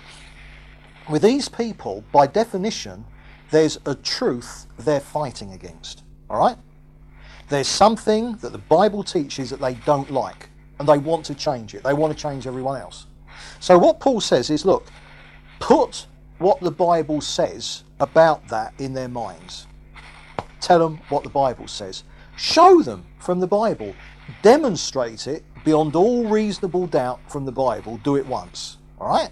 with 1.09 1.23
these 1.23 1.49
people, 1.49 2.05
by 2.13 2.27
definition, 2.27 3.05
there's 3.51 3.79
a 3.87 3.95
truth 3.95 4.67
they're 4.79 5.01
fighting 5.01 5.53
against. 5.53 6.05
All 6.29 6.39
right? 6.39 6.57
There's 7.49 7.69
something 7.69 8.37
that 8.37 8.53
the 8.53 8.59
Bible 8.59 9.03
teaches 9.03 9.49
that 9.51 9.61
they 9.61 9.75
don't 9.87 10.11
like, 10.11 10.51
and 10.79 10.87
they 10.87 10.99
want 10.99 11.25
to 11.27 11.35
change 11.35 11.75
it. 11.75 11.83
They 11.83 11.95
want 11.95 12.15
to 12.15 12.23
change 12.23 12.47
everyone 12.47 12.79
else. 12.79 13.07
So, 13.59 13.79
what 13.79 14.01
Paul 14.01 14.21
says 14.21 14.51
is 14.51 14.65
look, 14.65 14.87
put 15.61 16.07
what 16.39 16.61
the 16.61 16.71
Bible 16.71 17.21
says 17.21 17.85
about 18.03 18.49
that 18.49 18.75
in 18.79 18.93
their 18.93 19.09
minds. 19.09 19.67
Tell 20.61 20.81
them 20.81 21.01
what 21.09 21.23
the 21.23 21.31
Bible 21.31 21.69
says. 21.69 22.05
Show 22.37 22.83
them 22.83 23.07
from 23.19 23.41
the 23.41 23.47
Bible. 23.47 23.95
Demonstrate 24.43 25.27
it 25.27 25.45
beyond 25.65 25.95
all 25.95 26.27
reasonable 26.27 26.87
doubt 26.87 27.21
from 27.31 27.45
the 27.45 27.53
Bible. 27.53 27.99
Do 28.03 28.17
it 28.17 28.27
once. 28.27 28.79
All 29.01 29.09
right? 29.09 29.31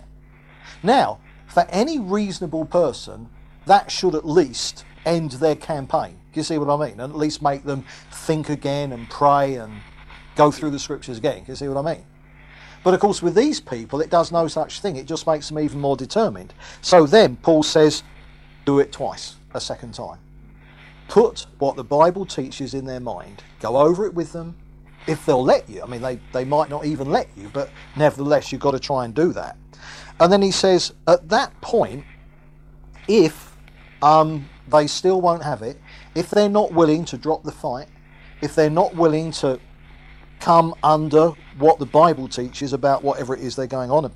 Now, 0.83 1.19
for 1.49 1.67
any 1.71 1.99
reasonable 1.99 2.65
person, 2.65 3.29
that 3.67 3.91
should 3.91 4.15
at 4.15 4.27
least 4.27 4.85
end 5.05 5.33
their 5.33 5.57
campaign. 5.57 6.17
Do 6.33 6.39
you 6.39 6.45
see 6.45 6.59
what 6.59 6.71
I 6.71 6.89
mean? 6.89 7.01
And 7.01 7.13
at 7.13 7.19
least 7.19 7.43
make 7.43 7.65
them 7.65 7.85
think 8.13 8.49
again 8.49 8.93
and 8.93 9.11
pray 9.11 9.57
and 9.57 9.81
go 10.37 10.53
through 10.53 10.71
the 10.71 10.79
scriptures 10.79 11.19
again. 11.19 11.45
Do 11.45 11.53
you 11.53 11.57
see 11.57 11.69
what 11.69 11.85
I 11.85 11.95
mean? 11.95 12.05
But 12.83 12.95
of 12.95 13.01
course, 13.01 13.21
with 13.21 13.35
these 13.35 13.61
people, 13.61 14.01
it 14.01 14.11
does 14.11 14.33
no 14.33 14.49
such 14.49 14.81
thing. 14.81 14.97
It 14.97 15.07
just 15.07 15.27
makes 15.27 15.49
them 15.49 15.59
even 15.59 15.81
more 15.81 15.97
determined. 15.97 16.55
So 16.81 17.07
then, 17.07 17.37
Paul 17.37 17.63
says, 17.63 18.03
do 18.71 18.79
it 18.79 18.93
twice, 18.93 19.35
a 19.53 19.61
second 19.61 19.95
time. 19.95 20.19
Put 21.09 21.47
what 21.59 21.75
the 21.75 21.83
Bible 21.83 22.25
teaches 22.25 22.73
in 22.73 22.85
their 22.85 23.01
mind. 23.01 23.43
Go 23.59 23.77
over 23.79 24.07
it 24.07 24.15
with 24.15 24.33
them. 24.33 24.57
If 25.09 25.27
they'll 25.27 25.43
let 25.43 25.69
you. 25.69 25.83
I 25.83 25.87
mean, 25.87 26.03
they, 26.03 26.21
they 26.33 26.45
might 26.45 26.71
not 26.71 26.85
even 26.85 27.11
let 27.11 27.29
you, 27.37 27.51
but 27.53 27.69
nevertheless, 27.97 28.53
you've 28.53 28.61
got 28.61 28.73
to 28.73 28.79
try 28.79 29.05
and 29.05 29.13
do 29.13 29.33
that. 29.33 29.57
And 30.21 30.33
then 30.33 30.41
he 30.41 30.53
says, 30.53 30.93
at 31.09 31.29
that 31.31 31.59
point, 31.61 32.05
if 33.09 33.57
um, 34.03 34.49
they 34.69 34.87
still 34.87 35.21
won't 35.21 35.43
have 35.43 35.63
it, 35.63 35.81
if 36.15 36.31
they're 36.31 36.49
not 36.49 36.73
willing 36.73 37.05
to 37.07 37.19
drop 37.19 37.43
the 37.43 37.51
fight, 37.51 37.89
if 38.41 38.55
they're 38.55 38.71
not 38.71 38.95
willing 38.95 39.33
to 39.33 39.59
come 40.39 40.77
under 40.85 41.33
what 41.59 41.81
the 41.81 41.87
Bible 41.87 42.29
teaches 42.29 42.73
about 42.73 43.03
whatever 43.03 43.35
it 43.35 43.41
is 43.41 43.57
they're 43.57 43.67
going 43.67 43.91
on 43.91 44.13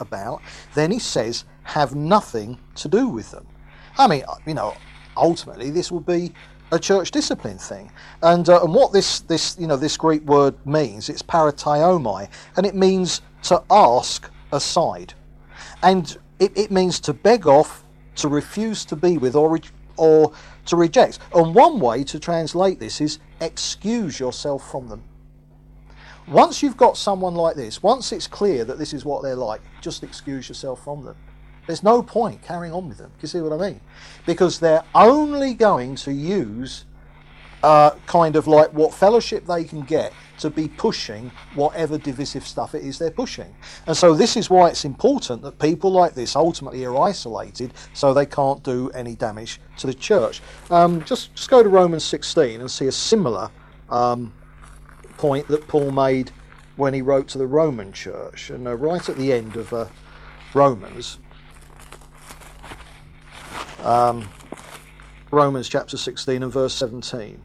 about, 0.00 0.40
then 0.74 0.90
he 0.90 0.98
says, 0.98 1.44
have 1.64 1.94
nothing 1.94 2.58
to 2.76 2.88
do 2.88 3.06
with 3.06 3.30
them. 3.32 3.46
I 3.98 4.06
mean, 4.06 4.22
you 4.46 4.54
know, 4.54 4.74
ultimately 5.16 5.70
this 5.70 5.90
will 5.90 6.00
be 6.00 6.32
a 6.70 6.78
church 6.78 7.10
discipline 7.10 7.58
thing. 7.58 7.90
And, 8.22 8.48
uh, 8.48 8.62
and 8.62 8.74
what 8.74 8.92
this, 8.92 9.20
this, 9.20 9.56
you 9.58 9.66
know, 9.66 9.76
this 9.76 9.96
Greek 9.96 10.22
word 10.22 10.54
means, 10.66 11.08
it's 11.08 11.22
paraiteomai, 11.22 12.28
and 12.56 12.66
it 12.66 12.74
means 12.74 13.22
to 13.44 13.62
ask 13.70 14.30
aside. 14.52 15.14
And 15.82 16.16
it, 16.38 16.56
it 16.56 16.70
means 16.70 17.00
to 17.00 17.12
beg 17.12 17.46
off, 17.46 17.84
to 18.16 18.28
refuse 18.28 18.84
to 18.86 18.96
be 18.96 19.18
with, 19.18 19.34
or, 19.34 19.58
or 19.96 20.32
to 20.66 20.76
reject. 20.76 21.18
And 21.34 21.54
one 21.54 21.80
way 21.80 22.04
to 22.04 22.20
translate 22.20 22.78
this 22.78 23.00
is 23.00 23.18
excuse 23.40 24.20
yourself 24.20 24.70
from 24.70 24.88
them. 24.88 25.02
Once 26.26 26.62
you've 26.62 26.76
got 26.76 26.96
someone 26.96 27.34
like 27.34 27.56
this, 27.56 27.82
once 27.82 28.12
it's 28.12 28.26
clear 28.26 28.64
that 28.64 28.78
this 28.78 28.92
is 28.92 29.04
what 29.04 29.22
they're 29.22 29.34
like, 29.34 29.62
just 29.80 30.02
excuse 30.02 30.48
yourself 30.48 30.84
from 30.84 31.04
them. 31.04 31.16
There's 31.68 31.82
no 31.82 32.02
point 32.02 32.40
carrying 32.40 32.72
on 32.72 32.88
with 32.88 32.96
them. 32.96 33.10
Do 33.10 33.20
you 33.20 33.28
see 33.28 33.42
what 33.42 33.52
I 33.52 33.70
mean? 33.70 33.82
Because 34.24 34.58
they're 34.58 34.84
only 34.94 35.52
going 35.52 35.96
to 35.96 36.12
use 36.12 36.86
uh, 37.62 37.90
kind 38.06 38.36
of 38.36 38.46
like 38.46 38.72
what 38.72 38.94
fellowship 38.94 39.44
they 39.44 39.64
can 39.64 39.82
get 39.82 40.14
to 40.38 40.48
be 40.48 40.68
pushing 40.68 41.30
whatever 41.54 41.98
divisive 41.98 42.46
stuff 42.46 42.74
it 42.74 42.84
is 42.84 42.98
they're 42.98 43.10
pushing. 43.10 43.54
And 43.86 43.94
so 43.94 44.14
this 44.14 44.34
is 44.34 44.48
why 44.48 44.70
it's 44.70 44.86
important 44.86 45.42
that 45.42 45.58
people 45.58 45.92
like 45.92 46.14
this 46.14 46.36
ultimately 46.36 46.86
are 46.86 46.96
isolated 46.96 47.74
so 47.92 48.14
they 48.14 48.24
can't 48.24 48.62
do 48.62 48.88
any 48.94 49.14
damage 49.14 49.60
to 49.76 49.86
the 49.86 49.92
church. 49.94 50.40
Um, 50.70 51.04
just, 51.04 51.34
just 51.34 51.50
go 51.50 51.62
to 51.62 51.68
Romans 51.68 52.04
16 52.04 52.62
and 52.62 52.70
see 52.70 52.86
a 52.86 52.92
similar 52.92 53.50
um, 53.90 54.32
point 55.18 55.46
that 55.48 55.68
Paul 55.68 55.90
made 55.90 56.30
when 56.76 56.94
he 56.94 57.02
wrote 57.02 57.28
to 57.28 57.36
the 57.36 57.46
Roman 57.46 57.92
church. 57.92 58.48
And 58.48 58.66
uh, 58.66 58.74
right 58.74 59.06
at 59.06 59.16
the 59.16 59.34
end 59.34 59.56
of 59.56 59.70
uh, 59.74 59.86
Romans, 60.54 61.18
um, 63.84 64.28
Romans 65.30 65.68
chapter 65.68 65.96
16 65.96 66.42
and 66.42 66.52
verse 66.52 66.74
17. 66.74 67.40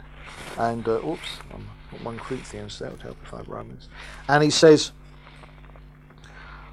And, 0.57 0.87
uh, 0.87 1.05
oops, 1.05 1.39
I'm 1.53 1.67
on 1.93 2.03
1 2.03 2.19
Corinthians, 2.19 2.79
that 2.79 2.91
would 2.91 3.01
help 3.01 3.17
if 3.23 3.33
I 3.33 3.37
have 3.37 3.49
Romans. 3.49 3.89
And 4.27 4.43
he 4.43 4.49
says, 4.49 4.91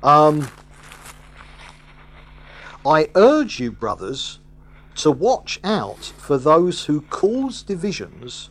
um, 0.03 0.49
I 2.87 3.09
urge 3.15 3.61
you, 3.61 3.73
brothers, 3.73 4.39
to 4.97 5.11
watch 5.11 5.61
out 5.63 6.05
for 6.19 6.39
those 6.39 6.85
who 6.85 7.03
cause 7.03 7.63
divisions 7.63 8.51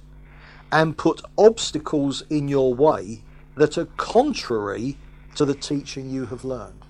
and 0.71 0.97
put 0.97 1.21
obstacles 1.37 2.23
in 2.29 2.47
your 2.47 2.73
way 2.73 3.23
that 3.55 3.77
are 3.77 3.85
contrary 3.97 4.97
to 5.35 5.45
the 5.45 5.55
teaching 5.55 6.09
you 6.09 6.25
have 6.27 6.43
learned. 6.43 6.85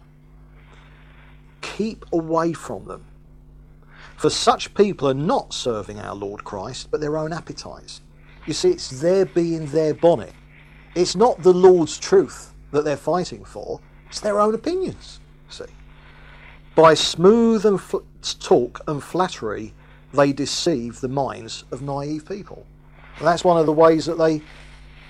Keep 1.62 2.06
away 2.12 2.54
from 2.54 2.86
them. 2.86 3.06
For 4.20 4.30
such 4.30 4.74
people 4.74 5.08
are 5.08 5.14
not 5.14 5.54
serving 5.54 5.98
our 5.98 6.14
Lord 6.14 6.44
Christ, 6.44 6.90
but 6.92 7.00
their 7.00 7.18
own 7.18 7.32
appetites. 7.32 8.02
You 8.46 8.54
see, 8.54 8.72
it's 8.72 8.90
their 8.90 9.26
being 9.26 9.68
their 9.68 9.94
bonnet. 9.94 10.34
It's 10.94 11.16
not 11.16 11.42
the 11.42 11.54
Lord's 11.54 11.98
truth 11.98 12.54
that 12.72 12.84
they're 12.84 12.98
fighting 12.98 13.46
for, 13.46 13.80
it's 14.10 14.20
their 14.20 14.42
own 14.42 14.54
opinions. 14.54 15.22
See? 15.48 15.64
By 16.76 16.96
smooth 16.96 17.66
and 17.66 17.80
fl- 17.80 18.00
talk 18.42 18.82
and 18.90 19.02
flattery, 19.02 19.74
they 20.14 20.34
deceive 20.34 21.00
the 21.00 21.08
minds 21.08 21.64
of 21.72 21.82
naive 21.82 22.28
people. 22.28 22.66
And 23.20 23.26
that's 23.26 23.46
one 23.46 23.58
of 23.58 23.68
the 23.68 23.72
ways 23.72 24.06
that 24.08 24.18
they 24.18 24.42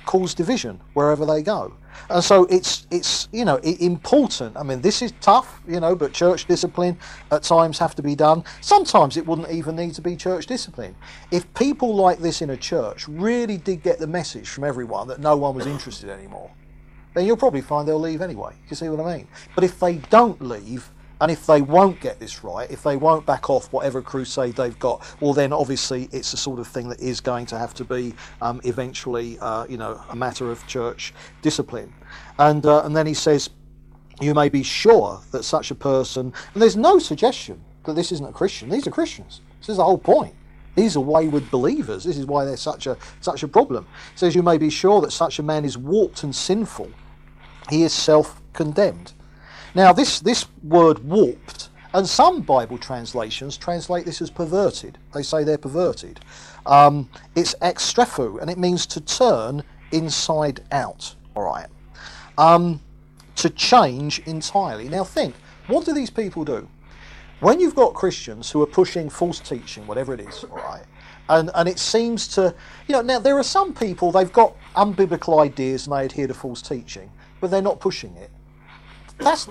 cause 0.05 0.36
division 0.36 0.82
wherever 0.93 1.26
they 1.26 1.41
go. 1.41 1.74
And 2.10 2.24
so 2.24 2.46
it's 2.46 2.88
it's 2.92 3.28
you 3.32 3.46
know 3.46 3.58
important. 3.58 4.58
I 4.58 4.64
mean, 4.64 4.82
this 4.82 5.02
is 5.02 5.14
tough, 5.22 5.62
you 5.68 5.80
know, 5.80 5.96
but 5.96 6.14
church 6.14 6.46
discipline 6.46 6.98
at 7.32 7.44
times 7.44 7.78
have 7.80 7.96
to 7.96 8.02
be 8.02 8.16
done. 8.16 8.44
Sometimes 8.62 9.18
it 9.18 9.26
wouldn't 9.26 9.50
even 9.50 9.76
need 9.76 9.94
to 9.96 10.02
be 10.02 10.16
church 10.16 10.46
discipline. 10.46 10.96
If 11.32 11.52
people 11.54 11.96
like 11.96 12.20
this 12.20 12.42
in 12.42 12.50
a 12.52 12.58
church 12.58 13.08
really 13.08 13.58
did 13.58 13.84
get 13.84 14.00
the 14.00 14.08
message 14.08 14.50
from 14.50 14.64
everyone 14.64 15.08
that 15.10 15.20
no 15.20 15.38
one 15.38 15.56
was 15.56 15.68
interested 15.68 16.10
anymore, 16.10 16.52
then 17.14 17.26
you'll 17.26 17.38
probably 17.38 17.62
find 17.62 17.88
they'll 17.88 18.00
leave 18.00 18.22
anyway. 18.22 18.54
You 18.70 18.76
see 18.76 18.90
what 18.90 19.06
I 19.06 19.18
mean? 19.18 19.28
But 19.56 19.64
if 19.64 19.80
they 19.80 19.96
don't 19.96 20.42
leave, 20.42 20.90
and 21.22 21.32
if 21.32 21.45
they 21.45 21.61
won't 21.61 21.99
get 21.99 22.20
this 22.20 22.43
right, 22.43 22.70
if 22.72 22.84
they 22.84 22.95
won't 22.95 23.26
back 23.26 23.49
off 23.49 23.72
whatever 23.74 24.01
crusade 24.01 24.55
they've 24.55 24.80
got, 24.80 25.05
well, 25.20 25.34
then 25.34 25.51
obviously 25.51 26.07
it's 26.11 26.32
the 26.32 26.38
sort 26.38 26.59
of 26.59 26.67
thing 26.67 26.88
that 26.89 26.99
is 26.99 27.20
going 27.20 27.45
to 27.47 27.57
have 27.57 27.74
to 27.76 27.84
be 27.84 28.13
um, 28.41 28.61
eventually, 28.63 29.38
uh, 29.39 29.65
you 29.67 29.78
know, 29.78 30.01
a 30.09 30.15
matter 30.15 30.49
of 30.49 30.65
church 30.67 31.13
discipline. 31.41 31.93
And 32.38 32.65
uh, 32.65 32.84
and 32.84 32.95
then 32.95 33.05
he 33.05 33.13
says, 33.13 33.49
you 34.22 34.34
may 34.34 34.49
be 34.49 34.63
sure 34.63 35.22
that 35.32 35.43
such 35.43 35.72
a 35.72 35.76
person, 35.76 36.34
and 36.53 36.61
there's 36.61 36.78
no 36.78 36.99
suggestion 36.99 37.61
that 37.86 37.95
this 37.95 38.11
isn't 38.11 38.28
a 38.28 38.34
Christian. 38.34 38.70
These 38.70 38.88
are 38.88 38.91
Christians. 38.91 39.41
This 39.59 39.70
is 39.70 39.78
the 39.78 39.84
whole 39.84 39.97
point. 39.97 40.36
These 40.76 40.95
are 40.95 41.01
wayward 41.01 41.49
believers. 41.51 42.03
This 42.03 42.17
is 42.17 42.26
why 42.26 42.45
they're 42.45 42.55
such 42.57 42.88
a 42.88 42.97
such 43.20 43.43
a 43.43 43.47
problem. 43.47 43.88
Says 44.15 44.36
you 44.36 44.43
may 44.43 44.57
be 44.57 44.70
sure 44.70 45.01
that 45.01 45.11
such 45.11 45.39
a 45.39 45.43
man 45.43 45.65
is 45.65 45.78
warped 45.78 46.24
and 46.24 46.34
sinful. 46.34 46.89
He 47.70 47.84
is 47.84 47.93
self-condemned. 47.93 49.13
Now, 49.76 49.93
this, 49.93 50.20
this 50.20 50.45
word 50.63 50.99
warped, 50.99 51.70
and 51.93 52.07
some 52.07 52.41
Bible 52.41 52.78
translations 52.78 53.57
translate 53.57 54.05
this 54.05 54.22
as 54.22 54.30
perverted. 54.30 54.97
They 55.13 55.24
say 55.24 55.43
they're 55.43 55.57
perverted. 55.57 56.20
Um, 56.65 57.09
it's 57.36 57.55
ekstrepho, 57.55 58.41
and 58.41 58.49
it 58.49 58.57
means 58.57 58.86
to 58.88 59.01
turn 59.01 59.63
inside 59.91 60.61
out. 60.72 61.15
All 61.36 61.43
right. 61.43 61.67
Um, 62.38 62.82
to 63.36 63.49
change 63.49 64.20
entirely. 64.20 64.89
Now, 64.89 65.03
think 65.03 65.36
what 65.67 65.86
do 65.86 65.93
these 65.93 66.09
people 66.09 66.43
do? 66.43 66.67
When 67.39 67.59
you've 67.59 67.76
got 67.76 67.93
Christians 67.93 68.51
who 68.51 68.61
are 68.61 68.67
pushing 68.67 69.09
false 69.09 69.39
teaching, 69.39 69.86
whatever 69.88 70.13
it 70.13 70.20
is, 70.20 70.43
all 70.43 70.57
right, 70.57 70.84
and, 71.30 71.51
and 71.53 71.70
it 71.70 71.80
seems 71.80 72.28
to, 72.30 72.53
you 72.88 72.93
know, 72.93 73.01
now 73.01 73.20
there 73.20 73.38
are 73.38 73.43
some 73.43 73.74
people, 73.74 74.11
they've 74.11 74.34
got 74.34 74.55
unbiblical 74.76 75.39
ideas 75.39 75.86
and 75.86 75.95
they 75.95 76.05
adhere 76.05 76.28
to 76.28 76.34
false 76.34 76.61
teaching, 76.61 77.09
but 77.39 77.51
they're 77.51 77.61
not 77.61 77.80
pushing 77.80 78.15
it 78.17 78.32
that's 79.20 79.49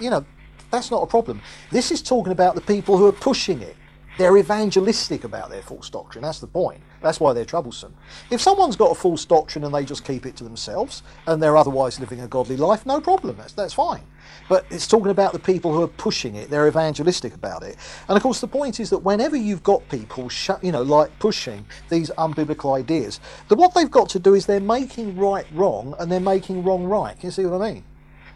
you 0.00 0.10
know 0.10 0.24
that's 0.70 0.90
not 0.90 1.02
a 1.02 1.06
problem. 1.06 1.42
This 1.70 1.90
is 1.90 2.02
talking 2.02 2.32
about 2.32 2.54
the 2.54 2.60
people 2.60 2.96
who 2.96 3.06
are 3.06 3.12
pushing 3.12 3.60
it. 3.60 3.76
They're 4.18 4.36
evangelistic 4.36 5.24
about 5.24 5.48
their 5.48 5.62
false 5.62 5.88
doctrine. 5.88 6.22
That's 6.22 6.40
the 6.40 6.46
point. 6.46 6.82
That's 7.00 7.20
why 7.20 7.32
they're 7.32 7.46
troublesome. 7.46 7.94
If 8.30 8.40
someone's 8.40 8.76
got 8.76 8.90
a 8.90 8.94
false 8.94 9.24
doctrine 9.24 9.64
and 9.64 9.74
they 9.74 9.84
just 9.84 10.04
keep 10.04 10.26
it 10.26 10.36
to 10.36 10.44
themselves 10.44 11.02
and 11.26 11.42
they're 11.42 11.56
otherwise 11.56 11.98
living 11.98 12.20
a 12.20 12.28
godly 12.28 12.58
life, 12.58 12.84
no 12.84 13.00
problem. 13.00 13.36
That's, 13.38 13.54
that's 13.54 13.72
fine. 13.72 14.02
But 14.48 14.66
it's 14.68 14.86
talking 14.86 15.10
about 15.10 15.32
the 15.32 15.38
people 15.38 15.72
who 15.72 15.82
are 15.82 15.88
pushing 15.88 16.34
it. 16.34 16.50
They're 16.50 16.68
evangelistic 16.68 17.34
about 17.34 17.62
it. 17.62 17.78
And 18.08 18.16
of 18.16 18.22
course, 18.22 18.42
the 18.42 18.48
point 18.48 18.78
is 18.78 18.90
that 18.90 18.98
whenever 18.98 19.36
you've 19.36 19.62
got 19.62 19.88
people, 19.88 20.28
sh- 20.28 20.50
you 20.60 20.72
know, 20.72 20.82
like 20.82 21.18
pushing 21.18 21.64
these 21.88 22.10
unbiblical 22.18 22.78
ideas, 22.78 23.20
that 23.48 23.56
what 23.56 23.74
they've 23.74 23.90
got 23.90 24.10
to 24.10 24.18
do 24.18 24.34
is 24.34 24.44
they're 24.44 24.60
making 24.60 25.16
right 25.16 25.46
wrong 25.54 25.94
and 25.98 26.12
they're 26.12 26.20
making 26.20 26.62
wrong 26.62 26.84
right. 26.84 27.18
Can 27.18 27.28
you 27.28 27.32
see 27.32 27.46
what 27.46 27.62
I 27.62 27.72
mean? 27.72 27.84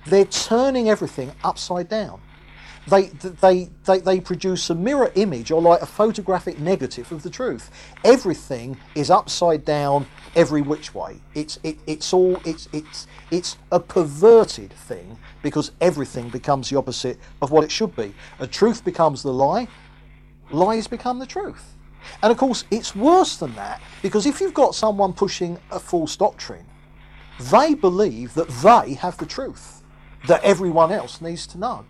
They're 0.06 0.24
turning 0.26 0.90
everything 0.90 1.32
upside 1.42 1.88
down. 1.88 2.20
They, 2.86 3.06
they, 3.06 3.70
they, 3.86 4.00
they 4.00 4.20
produce 4.20 4.68
a 4.68 4.74
mirror 4.74 5.10
image 5.14 5.50
or 5.50 5.62
like 5.62 5.80
a 5.80 5.86
photographic 5.86 6.58
negative 6.58 7.10
of 7.12 7.22
the 7.22 7.30
truth. 7.30 7.70
Everything 8.04 8.76
is 8.94 9.10
upside 9.10 9.64
down 9.64 10.06
every 10.36 10.60
which 10.60 10.94
way. 10.94 11.16
It's, 11.34 11.58
it, 11.62 11.78
it's 11.86 12.12
all, 12.12 12.38
it's, 12.44 12.68
it's, 12.74 13.06
it's 13.30 13.56
a 13.72 13.80
perverted 13.80 14.72
thing 14.72 15.18
because 15.42 15.72
everything 15.80 16.28
becomes 16.28 16.68
the 16.68 16.76
opposite 16.76 17.18
of 17.40 17.50
what 17.50 17.64
it 17.64 17.70
should 17.70 17.96
be. 17.96 18.14
A 18.38 18.46
truth 18.46 18.84
becomes 18.84 19.22
the 19.22 19.32
lie, 19.32 19.66
lies 20.50 20.86
become 20.86 21.18
the 21.18 21.26
truth. 21.26 21.76
And 22.22 22.30
of 22.30 22.36
course, 22.36 22.64
it's 22.70 22.94
worse 22.94 23.38
than 23.38 23.54
that 23.54 23.80
because 24.02 24.26
if 24.26 24.42
you've 24.42 24.52
got 24.52 24.74
someone 24.74 25.14
pushing 25.14 25.58
a 25.70 25.80
false 25.80 26.16
doctrine, 26.16 26.66
they 27.50 27.72
believe 27.72 28.34
that 28.34 28.48
they 28.48 28.92
have 28.92 29.16
the 29.16 29.24
truth 29.24 29.73
that 30.26 30.42
everyone 30.42 30.92
else 30.92 31.20
needs 31.20 31.46
to 31.48 31.58
know. 31.58 31.84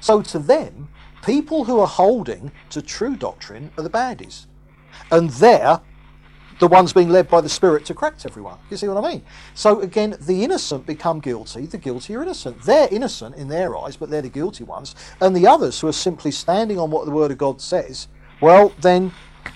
So 0.00 0.22
to 0.22 0.38
them, 0.38 0.88
people 1.24 1.64
who 1.64 1.80
are 1.80 1.86
holding 1.86 2.52
to 2.70 2.82
true 2.82 3.16
doctrine 3.16 3.70
are 3.76 3.82
the 3.82 3.90
baddies. 3.90 4.46
And 5.10 5.30
they're 5.30 5.80
the 6.58 6.66
ones 6.66 6.92
being 6.92 7.10
led 7.10 7.28
by 7.28 7.40
the 7.40 7.48
Spirit 7.48 7.84
to 7.86 7.94
correct 7.94 8.24
everyone. 8.24 8.58
You 8.70 8.76
see 8.76 8.88
what 8.88 9.02
I 9.04 9.10
mean? 9.12 9.22
So 9.54 9.80
again, 9.80 10.16
the 10.20 10.42
innocent 10.42 10.86
become 10.86 11.20
guilty, 11.20 11.66
the 11.66 11.78
guilty 11.78 12.14
are 12.14 12.22
innocent. 12.22 12.62
They're 12.62 12.88
innocent 12.90 13.36
in 13.36 13.48
their 13.48 13.76
eyes, 13.76 13.96
but 13.96 14.08
they're 14.10 14.22
the 14.22 14.30
guilty 14.30 14.64
ones. 14.64 14.94
And 15.20 15.36
the 15.36 15.46
others 15.46 15.80
who 15.80 15.88
are 15.88 15.92
simply 15.92 16.30
standing 16.30 16.78
on 16.78 16.90
what 16.90 17.04
the 17.04 17.10
Word 17.10 17.30
of 17.30 17.38
God 17.38 17.60
says, 17.60 18.08
well, 18.40 18.72
then 18.80 19.12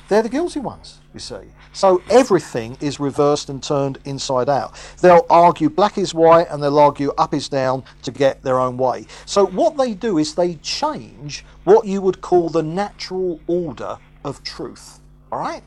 they're 0.08 0.22
the 0.22 0.28
guilty 0.28 0.60
ones, 0.60 1.00
you 1.14 1.20
see. 1.20 1.36
So 1.72 2.02
everything 2.10 2.76
is 2.80 2.98
reversed 2.98 3.48
and 3.48 3.62
turned 3.62 3.98
inside 4.04 4.48
out. 4.48 4.74
They'll 5.00 5.26
argue 5.30 5.70
black 5.70 5.98
is 5.98 6.12
white 6.12 6.48
and 6.50 6.62
they'll 6.62 6.78
argue 6.78 7.12
up 7.16 7.32
is 7.32 7.48
down 7.48 7.84
to 8.02 8.10
get 8.10 8.42
their 8.42 8.58
own 8.58 8.76
way. 8.76 9.06
So 9.26 9.46
what 9.46 9.76
they 9.76 9.94
do 9.94 10.18
is 10.18 10.34
they 10.34 10.54
change 10.56 11.44
what 11.64 11.86
you 11.86 12.00
would 12.02 12.20
call 12.20 12.48
the 12.48 12.62
natural 12.62 13.40
order 13.46 13.98
of 14.24 14.42
truth. 14.42 15.00
All 15.30 15.38
right? 15.38 15.62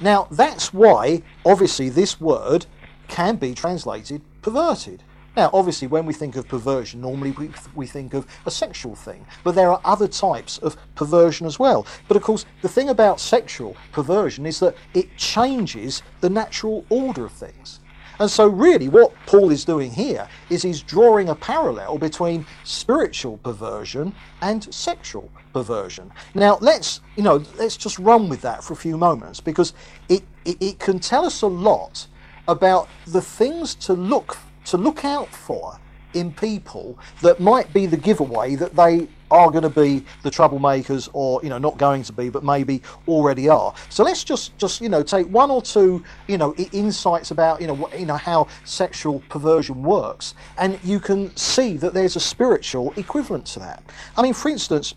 Now, 0.00 0.28
that's 0.30 0.72
why, 0.72 1.22
obviously, 1.44 1.88
this 1.88 2.20
word 2.20 2.66
can 3.08 3.36
be 3.36 3.54
translated 3.54 4.22
perverted. 4.42 5.02
Now, 5.36 5.48
obviously, 5.54 5.88
when 5.88 6.04
we 6.04 6.12
think 6.12 6.36
of 6.36 6.46
perversion, 6.46 7.00
normally 7.00 7.30
we, 7.30 7.50
we 7.74 7.86
think 7.86 8.12
of 8.12 8.26
a 8.44 8.50
sexual 8.50 8.94
thing, 8.94 9.26
but 9.44 9.54
there 9.54 9.70
are 9.70 9.80
other 9.84 10.06
types 10.06 10.58
of 10.58 10.76
perversion 10.94 11.46
as 11.46 11.58
well. 11.58 11.86
But 12.06 12.18
of 12.18 12.22
course, 12.22 12.44
the 12.60 12.68
thing 12.68 12.90
about 12.90 13.18
sexual 13.18 13.74
perversion 13.92 14.44
is 14.44 14.60
that 14.60 14.76
it 14.92 15.16
changes 15.16 16.02
the 16.20 16.28
natural 16.28 16.84
order 16.90 17.24
of 17.24 17.32
things. 17.32 17.80
And 18.18 18.30
so, 18.30 18.46
really, 18.46 18.88
what 18.88 19.14
Paul 19.24 19.50
is 19.50 19.64
doing 19.64 19.90
here 19.90 20.28
is 20.50 20.62
he's 20.62 20.82
drawing 20.82 21.30
a 21.30 21.34
parallel 21.34 21.96
between 21.96 22.44
spiritual 22.62 23.38
perversion 23.38 24.14
and 24.42 24.72
sexual 24.72 25.30
perversion. 25.54 26.12
Now, 26.34 26.58
let's 26.60 27.00
you 27.16 27.22
know, 27.22 27.42
let's 27.56 27.78
just 27.78 27.98
run 27.98 28.28
with 28.28 28.42
that 28.42 28.62
for 28.62 28.74
a 28.74 28.76
few 28.76 28.98
moments 28.98 29.40
because 29.40 29.72
it, 30.10 30.22
it, 30.44 30.56
it 30.60 30.78
can 30.78 30.98
tell 30.98 31.24
us 31.24 31.40
a 31.40 31.46
lot 31.46 32.06
about 32.48 32.88
the 33.06 33.22
things 33.22 33.74
to 33.76 33.94
look 33.94 34.36
to 34.66 34.76
look 34.76 35.04
out 35.04 35.28
for 35.28 35.78
in 36.14 36.32
people 36.32 36.98
that 37.22 37.40
might 37.40 37.72
be 37.72 37.86
the 37.86 37.96
giveaway 37.96 38.54
that 38.54 38.74
they 38.76 39.08
are 39.30 39.50
going 39.50 39.62
to 39.62 39.70
be 39.70 40.04
the 40.22 40.30
troublemakers 40.30 41.08
or 41.14 41.40
you 41.42 41.48
know 41.48 41.58
not 41.58 41.78
going 41.78 42.02
to 42.02 42.12
be 42.12 42.28
but 42.28 42.44
maybe 42.44 42.82
already 43.08 43.48
are. 43.48 43.74
So 43.88 44.04
let's 44.04 44.24
just 44.24 44.56
just 44.58 44.80
you 44.80 44.88
know 44.88 45.02
take 45.02 45.26
one 45.28 45.50
or 45.50 45.62
two 45.62 46.04
you 46.28 46.36
know 46.36 46.54
insights 46.72 47.30
about 47.30 47.60
you 47.60 47.66
know 47.66 47.74
what, 47.74 47.98
you 47.98 48.06
know 48.06 48.16
how 48.16 48.48
sexual 48.64 49.22
perversion 49.28 49.82
works 49.82 50.34
and 50.58 50.78
you 50.84 51.00
can 51.00 51.34
see 51.36 51.76
that 51.78 51.94
there's 51.94 52.16
a 52.16 52.20
spiritual 52.20 52.92
equivalent 52.96 53.46
to 53.46 53.60
that. 53.60 53.82
I 54.16 54.22
mean 54.22 54.34
for 54.34 54.50
instance 54.50 54.94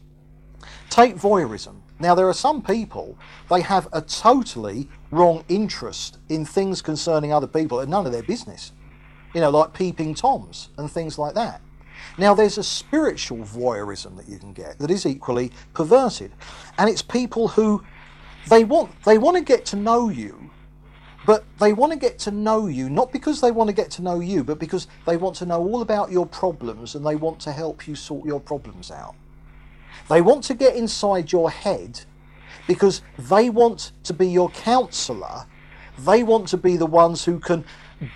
take 0.90 1.16
voyeurism. 1.16 1.76
Now 2.00 2.14
there 2.14 2.28
are 2.28 2.34
some 2.34 2.62
people 2.62 3.18
they 3.50 3.62
have 3.62 3.88
a 3.94 4.02
totally 4.02 4.90
wrong 5.12 5.46
interest 5.48 6.18
in 6.28 6.44
things 6.46 6.82
concerning 6.82 7.32
other 7.32 7.48
people 7.48 7.80
and 7.80 7.90
none 7.90 8.06
of 8.06 8.12
their 8.12 8.24
business 8.24 8.74
you 9.36 9.41
know, 9.41 9.49
like 9.49 9.74
peeping 9.74 10.16
toms 10.16 10.70
and 10.78 10.90
things 10.90 11.20
like 11.20 11.36
that. 11.36 11.62
Now, 12.18 12.34
there's 12.34 12.57
a 12.57 12.64
spiritual 12.64 13.40
voyeurism 13.40 14.16
that 14.16 14.30
you 14.30 14.40
can 14.40 14.53
get 14.53 14.80
that 14.80 14.90
is 14.90 15.06
equally 15.06 15.52
perverted, 15.74 16.32
and 16.78 16.90
it's 16.90 17.02
people 17.02 17.49
who 17.49 17.84
they 18.49 18.64
want 18.64 18.91
they 19.03 19.18
want 19.18 19.36
to 19.36 19.44
get 19.44 19.66
to 19.66 19.76
know 19.76 20.07
you, 20.07 20.49
but 21.26 21.44
they 21.60 21.74
want 21.74 21.91
to 21.91 21.99
get 21.99 22.18
to 22.20 22.32
know 22.32 22.68
you 22.68 22.90
not 22.90 23.12
because 23.12 23.41
they 23.41 23.52
want 23.52 23.68
to 23.68 23.74
get 23.74 23.91
to 23.91 24.02
know 24.02 24.22
you, 24.22 24.45
but 24.45 24.57
because 24.57 24.88
they 25.06 25.18
want 25.18 25.36
to 25.38 25.45
know 25.45 25.62
all 25.62 25.82
about 25.82 26.12
your 26.12 26.26
problems 26.26 26.95
and 26.95 27.06
they 27.06 27.18
want 27.18 27.40
to 27.41 27.52
help 27.52 27.88
you 27.88 27.95
sort 27.95 28.26
your 28.26 28.40
problems 28.40 28.90
out. 28.90 29.16
They 30.07 30.22
want 30.22 30.45
to 30.45 30.53
get 30.53 30.78
inside 30.78 31.34
your 31.34 31.52
head 31.52 31.99
because 32.68 33.02
they 33.18 33.49
want 33.49 33.91
to 34.03 34.14
be 34.14 34.30
your 34.30 34.49
counselor. 34.52 35.45
They 35.98 36.24
want 36.24 36.48
to 36.49 36.57
be 36.57 36.78
the 36.78 36.86
ones 36.86 37.26
who 37.26 37.40
can 37.40 37.66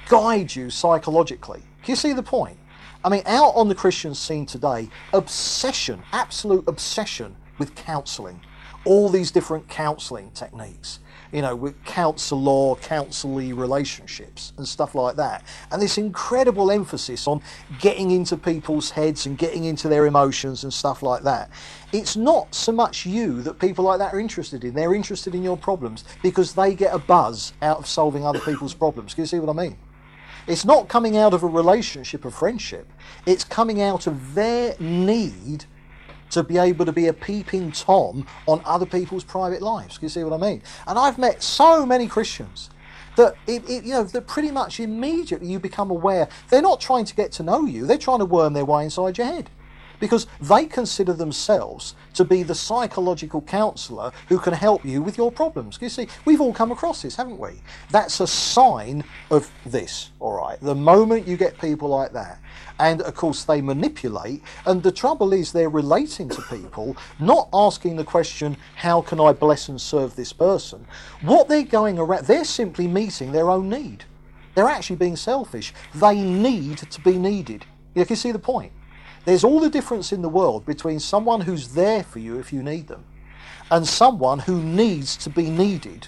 guide 0.08 0.56
you 0.56 0.70
psychologically. 0.70 1.62
Can 1.84 1.92
you 1.92 1.96
see 1.96 2.14
the 2.14 2.24
point? 2.24 2.58
I 3.04 3.10
mean, 3.10 3.24
out 3.26 3.56
on 3.56 3.70
the 3.70 3.76
Christian 3.76 4.14
scene 4.14 4.46
today, 4.46 4.90
obsession, 5.14 6.02
absolute 6.12 6.66
obsession 6.68 7.36
with 7.58 7.74
counselling, 7.76 8.42
all 8.86 9.10
these 9.10 9.32
different 9.32 9.68
counselling 9.70 10.32
techniques 10.32 11.00
you 11.32 11.42
know, 11.42 11.56
with 11.56 11.84
counsellor, 11.86 12.76
counsellee 12.76 13.56
relationships 13.56 14.54
and 14.58 14.68
stuff 14.68 14.96
like 14.96 15.16
that. 15.18 15.44
And 15.72 15.82
this 15.82 15.98
incredible 15.98 16.72
emphasis 16.72 17.28
on 17.28 17.42
getting 17.80 18.12
into 18.12 18.36
people's 18.38 18.92
heads 18.92 19.26
and 19.26 19.38
getting 19.38 19.66
into 19.66 19.88
their 19.88 20.06
emotions 20.06 20.64
and 20.64 20.74
stuff 20.74 21.04
like 21.04 21.24
that. 21.24 21.52
It's 21.92 22.16
not 22.16 22.54
so 22.54 22.72
much 22.72 23.06
you 23.06 23.42
that 23.44 23.60
people 23.60 23.86
like 23.86 24.00
that 24.00 24.14
are 24.14 24.20
interested 24.20 24.64
in. 24.64 24.74
They're 24.74 24.94
interested 24.94 25.36
in 25.36 25.44
your 25.44 25.58
problems 25.58 26.04
because 26.24 26.54
they 26.54 26.74
get 26.76 26.94
a 26.94 27.00
buzz 27.00 27.54
out 27.62 27.78
of 27.80 27.88
solving 27.88 28.26
other 28.26 28.40
people's 28.40 28.74
problems. 28.74 29.14
Can 29.14 29.24
you 29.24 29.28
see 29.28 29.40
what 29.40 29.50
I 29.50 29.62
mean? 29.62 29.78
It's 30.48 30.66
not 30.66 30.88
coming 30.88 31.16
out 31.16 31.34
of 31.34 31.44
a 31.44 31.48
relationship 31.48 32.26
of 32.26 32.34
friendship. 32.34 32.92
It's 33.28 33.44
coming 33.44 33.82
out 33.82 34.08
of 34.08 34.34
their 34.34 34.76
need 34.80 35.66
to 36.32 36.44
be 36.44 36.58
able 36.58 36.86
to 36.86 36.92
be 36.92 37.08
a 37.08 37.14
peeping 37.14 37.72
Tom 37.72 38.26
on 38.48 38.62
other 38.66 38.86
people's 38.86 39.24
private 39.24 39.62
lives. 39.62 39.98
Can 39.98 40.06
you 40.06 40.10
see 40.10 40.24
what 40.24 40.34
I 40.34 40.38
mean? 40.38 40.62
And 40.88 40.98
I've 40.98 41.18
met 41.18 41.44
so 41.44 41.86
many 41.86 42.08
Christians 42.08 42.70
that 43.16 43.36
it, 43.48 43.68
it, 43.70 43.84
you 43.84 43.94
know 43.94 44.04
that 44.04 44.28
pretty 44.28 44.52
much 44.52 44.80
immediately 44.80 45.48
you 45.48 45.60
become 45.60 45.92
aware 45.92 46.30
they're 46.50 46.62
not 46.62 46.80
trying 46.80 47.06
to 47.06 47.16
get 47.16 47.32
to 47.34 47.44
know 47.44 47.66
you; 47.66 47.86
they're 47.86 47.98
trying 47.98 48.20
to 48.20 48.26
worm 48.26 48.54
their 48.54 48.66
way 48.66 48.84
inside 48.84 49.18
your 49.18 49.28
head 49.28 49.50
because 50.00 50.28
they 50.42 50.66
consider 50.66 51.14
themselves 51.14 51.96
to 52.14 52.26
be 52.26 52.44
the 52.44 52.56
psychological 52.56 53.42
counsellor 53.42 54.12
who 54.28 54.40
can 54.40 54.54
help 54.54 54.84
you 54.86 55.02
with 55.02 55.18
your 55.18 55.32
problems. 55.32 55.78
You 55.82 55.90
see, 55.90 56.08
we've 56.26 56.42
all 56.42 56.54
come 56.54 56.72
across 56.72 57.02
this, 57.02 57.16
haven't 57.16 57.40
we? 57.40 57.62
That's 57.92 58.20
a 58.20 58.28
sign 58.28 59.04
of 59.32 59.52
this, 59.66 60.12
all 60.20 60.38
right? 60.38 60.60
The 60.62 60.76
moment 60.76 61.28
you 61.28 61.38
get 61.38 61.60
people 61.60 61.90
like 61.90 62.14
that, 62.14 62.40
and 62.80 63.02
of 63.02 63.14
course 63.16 63.44
they 63.44 63.62
manipulate, 63.62 64.42
and 64.66 64.82
the 64.82 64.92
trouble 64.92 65.34
is 65.34 65.52
they're 65.52 65.70
relating 65.70 66.30
to 66.30 66.42
people, 66.44 66.96
not 67.20 67.50
asking 67.54 67.98
the 67.98 68.04
question, 68.04 68.58
how 68.76 69.02
can 69.02 69.20
I 69.20 69.34
bless 69.34 69.70
and 69.70 69.80
serve 69.80 70.16
this 70.16 70.34
person? 70.34 70.86
What 71.22 71.48
they're 71.48 71.64
going 71.64 72.00
around, 72.00 72.26
they're 72.26 72.46
simply 72.46 72.88
meeting 72.88 73.32
their 73.32 73.50
own 73.50 73.70
need. 73.70 74.06
They're 74.56 74.68
actually 74.68 74.96
being 74.96 75.16
selfish. 75.16 75.74
They 75.96 76.20
need 76.20 76.80
to 76.80 77.02
be 77.02 77.18
needed. 77.18 77.66
You 77.96 78.06
can 78.06 78.16
see 78.16 78.32
the 78.32 78.40
point. 78.40 78.72
There's 79.26 79.44
all 79.44 79.60
the 79.60 79.70
difference 79.70 80.12
in 80.12 80.22
the 80.22 80.30
world 80.30 80.66
between 80.66 81.00
someone 81.00 81.42
who's 81.42 81.70
there 81.70 82.04
for 82.04 82.20
you 82.20 82.40
if 82.40 82.52
you 82.52 82.64
need 82.64 82.88
them 82.88 83.06
and 83.72 83.88
someone 83.88 84.40
who 84.40 84.62
needs 84.62 85.16
to 85.18 85.30
be 85.30 85.50
needed 85.50 86.08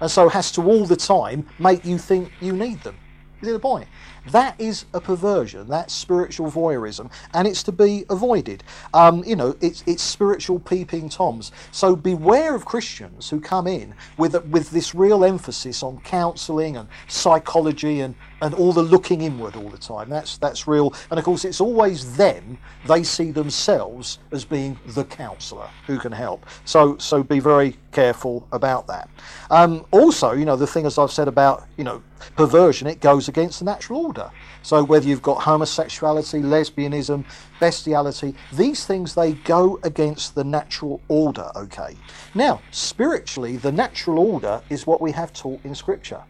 and 0.00 0.10
so 0.10 0.28
has 0.28 0.50
to 0.52 0.62
all 0.62 0.86
the 0.86 0.96
time 0.96 1.46
make 1.58 1.84
you 1.84 1.98
think 1.98 2.32
you 2.40 2.52
need 2.52 2.82
them. 2.82 2.96
You 3.40 3.46
see 3.46 3.52
the 3.52 3.58
point? 3.58 3.88
That 4.32 4.60
is 4.60 4.84
a 4.92 5.00
perversion. 5.00 5.66
That's 5.66 5.94
spiritual 5.94 6.50
voyeurism, 6.50 7.10
and 7.32 7.48
it's 7.48 7.62
to 7.62 7.72
be 7.72 8.04
avoided. 8.10 8.64
Um, 8.92 9.24
you 9.24 9.34
know, 9.34 9.56
it's 9.62 9.82
it's 9.86 10.02
spiritual 10.02 10.58
peeping 10.58 11.08
toms. 11.08 11.50
So 11.72 11.96
beware 11.96 12.54
of 12.54 12.66
Christians 12.66 13.30
who 13.30 13.40
come 13.40 13.66
in 13.66 13.94
with 14.18 14.44
with 14.46 14.70
this 14.70 14.94
real 14.94 15.24
emphasis 15.24 15.82
on 15.82 16.00
counselling 16.02 16.76
and 16.76 16.86
psychology 17.08 18.00
and 18.00 18.14
and 18.42 18.54
all 18.54 18.72
the 18.72 18.82
looking 18.82 19.22
inward 19.22 19.56
all 19.56 19.68
the 19.68 19.78
time. 19.78 20.08
That's 20.08 20.38
that's 20.38 20.66
real. 20.66 20.94
And 21.10 21.18
of 21.18 21.24
course, 21.24 21.44
it's 21.44 21.60
always 21.60 22.16
them. 22.16 22.58
They 22.86 23.02
see 23.02 23.30
themselves 23.30 24.18
as 24.32 24.44
being 24.44 24.78
the 24.86 25.04
counsellor 25.04 25.68
who 25.86 25.98
can 25.98 26.12
help. 26.12 26.46
So 26.64 26.96
so 26.98 27.22
be 27.22 27.40
very 27.40 27.76
careful 27.92 28.46
about 28.52 28.86
that. 28.86 29.08
Um, 29.50 29.84
also, 29.90 30.32
you 30.32 30.44
know, 30.44 30.56
the 30.56 30.66
thing 30.66 30.86
as 30.86 30.98
I've 30.98 31.12
said 31.12 31.28
about 31.28 31.66
you 31.76 31.84
know 31.84 32.02
perversion, 32.36 32.86
it 32.86 33.00
goes 33.00 33.28
against 33.28 33.58
the 33.60 33.64
natural 33.64 34.06
order. 34.06 34.30
So 34.62 34.84
whether 34.84 35.06
you've 35.06 35.22
got 35.22 35.42
homosexuality, 35.42 36.42
lesbianism, 36.42 37.24
bestiality, 37.58 38.34
these 38.52 38.84
things 38.84 39.14
they 39.14 39.32
go 39.32 39.78
against 39.82 40.34
the 40.34 40.44
natural 40.44 41.00
order. 41.08 41.50
Okay. 41.56 41.96
Now, 42.34 42.60
spiritually, 42.70 43.56
the 43.56 43.72
natural 43.72 44.18
order 44.18 44.62
is 44.68 44.86
what 44.86 45.00
we 45.00 45.12
have 45.12 45.32
taught 45.32 45.60
in 45.64 45.74
Scripture. 45.74 46.22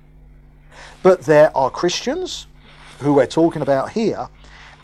But 1.03 1.23
there 1.23 1.57
are 1.57 1.71
Christians 1.71 2.47
who 2.99 3.15
we're 3.15 3.27
talking 3.27 3.63
about 3.63 3.91
here, 3.91 4.29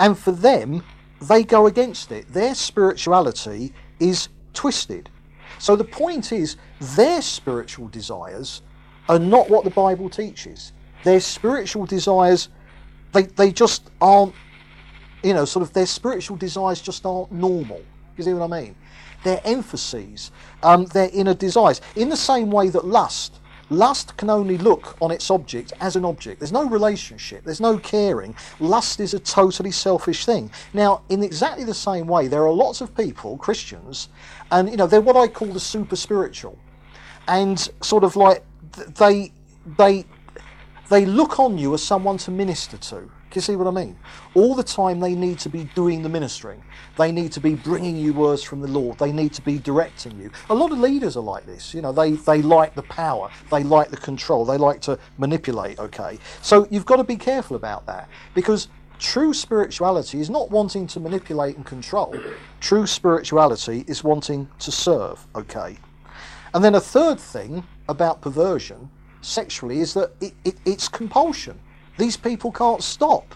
and 0.01 0.19
for 0.19 0.33
them, 0.33 0.83
they 1.21 1.43
go 1.43 1.67
against 1.67 2.13
it. 2.13 2.33
Their 2.33 2.55
spirituality 2.55 3.73
is 4.01 4.29
twisted. 4.53 5.11
So 5.59 5.77
the 5.77 5.85
point 5.85 6.33
is, 6.33 6.57
their 6.81 7.23
spiritual 7.23 7.89
desires 7.89 8.63
are 9.09 9.19
not 9.19 9.49
what 9.49 9.65
the 9.65 9.71
Bible 9.71 10.11
teaches. 10.11 10.73
Their 11.05 11.21
spiritual 11.21 11.87
desires, 11.87 12.49
they, 13.13 13.23
they 13.23 13.53
just 13.53 13.91
aren't, 14.01 14.35
you 15.23 15.35
know, 15.35 15.45
sort 15.45 15.63
of 15.63 15.73
their 15.73 15.87
spiritual 15.87 16.37
desires 16.37 16.81
just 16.81 17.07
aren't 17.07 17.33
normal. 17.33 17.83
You 18.17 18.25
see 18.25 18.35
what 18.35 18.53
I 18.53 18.63
mean? 18.63 18.75
Their 19.25 19.41
emphases, 19.45 20.31
um, 20.63 20.87
their 20.87 21.11
inner 21.13 21.35
desires. 21.35 21.81
In 21.95 22.09
the 22.09 22.17
same 22.17 22.51
way 22.51 22.69
that 22.71 22.85
lust 22.85 23.41
Lust 23.71 24.17
can 24.17 24.31
only 24.31 24.59
look 24.59 24.97
on 25.01 25.11
its 25.11 25.31
object 25.31 25.73
as 25.81 25.97
an 25.97 26.05
object. 26.05 26.41
There's 26.41 26.53
no 26.53 26.69
relationship, 26.69 27.45
there's 27.45 27.61
no 27.61 27.79
caring. 27.79 28.37
Lust 28.61 29.01
is 29.01 29.15
a 29.15 29.19
totally 29.19 29.73
selfish 29.73 30.25
thing. 30.25 30.51
Now, 30.73 31.03
in 31.09 31.23
exactly 31.23 31.65
the 31.65 31.75
same 31.75 32.07
way, 32.07 32.29
there 32.29 32.47
are 32.47 32.53
lots 32.53 32.81
of 32.81 32.97
people, 32.97 33.37
Christians, 33.39 34.09
and 34.51 34.71
you 34.71 34.77
know, 34.77 34.87
they're 34.87 35.01
what 35.01 35.17
I 35.17 35.27
call 35.29 35.49
the 35.49 35.61
super 35.61 35.97
spiritual. 35.97 36.59
And 37.29 37.59
sort 37.83 38.05
of 38.05 38.15
like 38.15 38.45
they 38.99 39.33
they 39.79 40.05
they 40.89 41.05
look 41.05 41.41
on 41.41 41.59
you 41.59 41.75
as 41.75 41.83
someone 41.83 42.19
to 42.19 42.31
minister 42.31 42.77
to. 42.77 43.11
You 43.37 43.43
see 43.43 43.55
what 43.55 43.67
I 43.67 43.71
mean? 43.71 43.97
All 44.35 44.55
the 44.55 44.63
time 44.63 44.99
they 44.99 45.15
need 45.15 45.39
to 45.41 45.51
be 45.51 45.65
doing 45.75 46.03
the 46.03 46.09
ministering. 46.09 46.63
They 46.97 47.13
need 47.13 47.33
to 47.33 47.41
be 47.41 47.55
bringing 47.55 47.95
you 47.95 48.15
words 48.15 48.43
from 48.43 48.63
the 48.63 48.67
Lord. 48.67 48.99
They 48.99 49.13
need 49.13 49.35
to 49.35 49.43
be 49.43 49.59
directing 49.59 50.19
you. 50.19 50.31
A 50.49 50.55
lot 50.55 50.73
of 50.73 50.79
leaders 50.79 51.19
are 51.19 51.23
like 51.23 51.45
this. 51.45 51.75
You 51.75 51.83
know, 51.83 51.93
they, 51.93 52.13
they 52.13 52.41
like 52.41 52.75
the 52.75 52.83
power. 52.85 53.31
They 53.51 53.63
like 53.63 53.91
the 53.91 53.99
control. 53.99 54.47
They 54.47 54.57
like 54.57 54.81
to 54.83 54.99
manipulate, 55.19 55.79
okay? 55.79 56.19
So 56.41 56.67
you've 56.71 56.87
got 56.87 56.97
to 56.97 57.05
be 57.05 57.17
careful 57.17 57.57
about 57.57 57.85
that 57.85 58.09
because 58.35 58.69
true 58.99 59.35
spirituality 59.35 60.19
is 60.19 60.31
not 60.31 60.51
wanting 60.51 60.87
to 60.87 61.01
manipulate 61.01 61.57
and 61.57 61.67
control. 61.67 62.19
True 62.61 62.87
spirituality 62.87 63.85
is 63.87 64.03
wanting 64.03 64.49
to 64.61 64.73
serve, 64.73 65.27
okay? 65.35 65.77
And 66.55 66.65
then 66.65 66.75
a 66.75 66.81
third 66.81 67.21
thing 67.21 67.65
about 67.87 68.23
perversion 68.23 68.89
sexually 69.21 69.81
is 69.81 69.93
that 69.93 70.13
it, 70.23 70.33
it, 70.45 70.57
it's 70.65 70.89
compulsion. 70.89 71.61
These 71.99 72.17
people 72.17 72.53
can't 72.53 72.83
stop. 72.83 73.35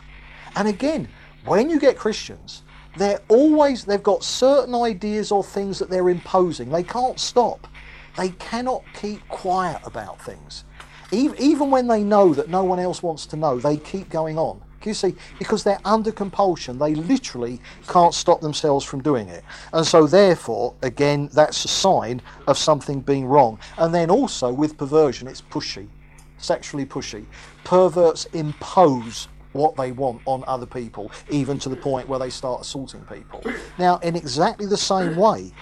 And 0.56 0.68
again, 0.68 1.08
when 1.44 1.70
you 1.70 1.78
get 1.78 1.96
Christians, 1.96 2.62
they're 2.96 3.20
always, 3.28 3.84
they've 3.84 4.02
got 4.02 4.24
certain 4.24 4.74
ideas 4.74 5.30
or 5.32 5.44
things 5.44 5.78
that 5.78 5.90
they're 5.90 6.08
imposing. 6.08 6.70
They 6.70 6.82
can't 6.82 7.18
stop. 7.18 7.66
They 8.16 8.30
cannot 8.30 8.82
keep 8.94 9.26
quiet 9.28 9.80
about 9.84 10.20
things. 10.20 10.64
Even 11.12 11.70
when 11.70 11.86
they 11.86 12.04
know 12.04 12.34
that 12.34 12.48
no 12.48 12.64
one 12.64 12.78
else 12.78 13.02
wants 13.02 13.26
to 13.26 13.36
know, 13.36 13.58
they 13.58 13.76
keep 13.76 14.10
going 14.10 14.38
on. 14.38 14.60
You 14.84 14.94
see? 14.94 15.14
Because 15.38 15.62
they're 15.62 15.80
under 15.84 16.10
compulsion. 16.10 16.78
They 16.78 16.94
literally 16.94 17.60
can't 17.86 18.14
stop 18.14 18.40
themselves 18.40 18.84
from 18.84 19.02
doing 19.02 19.28
it. 19.28 19.44
And 19.74 19.86
so, 19.86 20.06
therefore, 20.06 20.74
again, 20.82 21.28
that's 21.34 21.64
a 21.64 21.68
sign 21.68 22.22
of 22.46 22.56
something 22.56 23.00
being 23.00 23.26
wrong. 23.26 23.58
And 23.76 23.94
then 23.94 24.08
also 24.08 24.52
with 24.52 24.78
perversion, 24.78 25.28
it's 25.28 25.42
pushy, 25.42 25.88
sexually 26.40 26.86
pushy. 26.86 27.24
Perverts 27.64 28.26
impose 28.26 29.28
what 29.52 29.76
they 29.76 29.92
want 29.92 30.22
on 30.26 30.44
other 30.46 30.66
people, 30.66 31.10
even 31.28 31.58
to 31.58 31.68
the 31.68 31.76
point 31.76 32.08
where 32.08 32.18
they 32.18 32.30
start 32.30 32.60
assaulting 32.60 33.02
people. 33.02 33.42
Now, 33.78 33.98
in 33.98 34.14
exactly 34.14 34.66
the 34.66 34.76
same 34.76 35.16
way, 35.16 35.52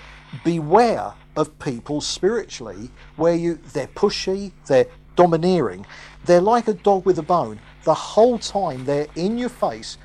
beware 0.45 1.15
of 1.37 1.59
people 1.59 2.01
spiritually 2.01 2.91
where 3.17 3.35
you 3.35 3.59
they're 3.73 3.87
pushy, 3.89 4.53
they're 4.67 4.87
domineering, 5.17 5.87
they're 6.27 6.41
like 6.41 6.69
a 6.69 6.75
dog 6.75 7.07
with 7.07 7.19
a 7.19 7.23
bone 7.23 7.59
the 7.85 7.95
whole 7.95 8.39
time 8.39 8.85
they're 8.85 9.07
in 9.17 9.39
your 9.39 9.49
face 9.49 9.97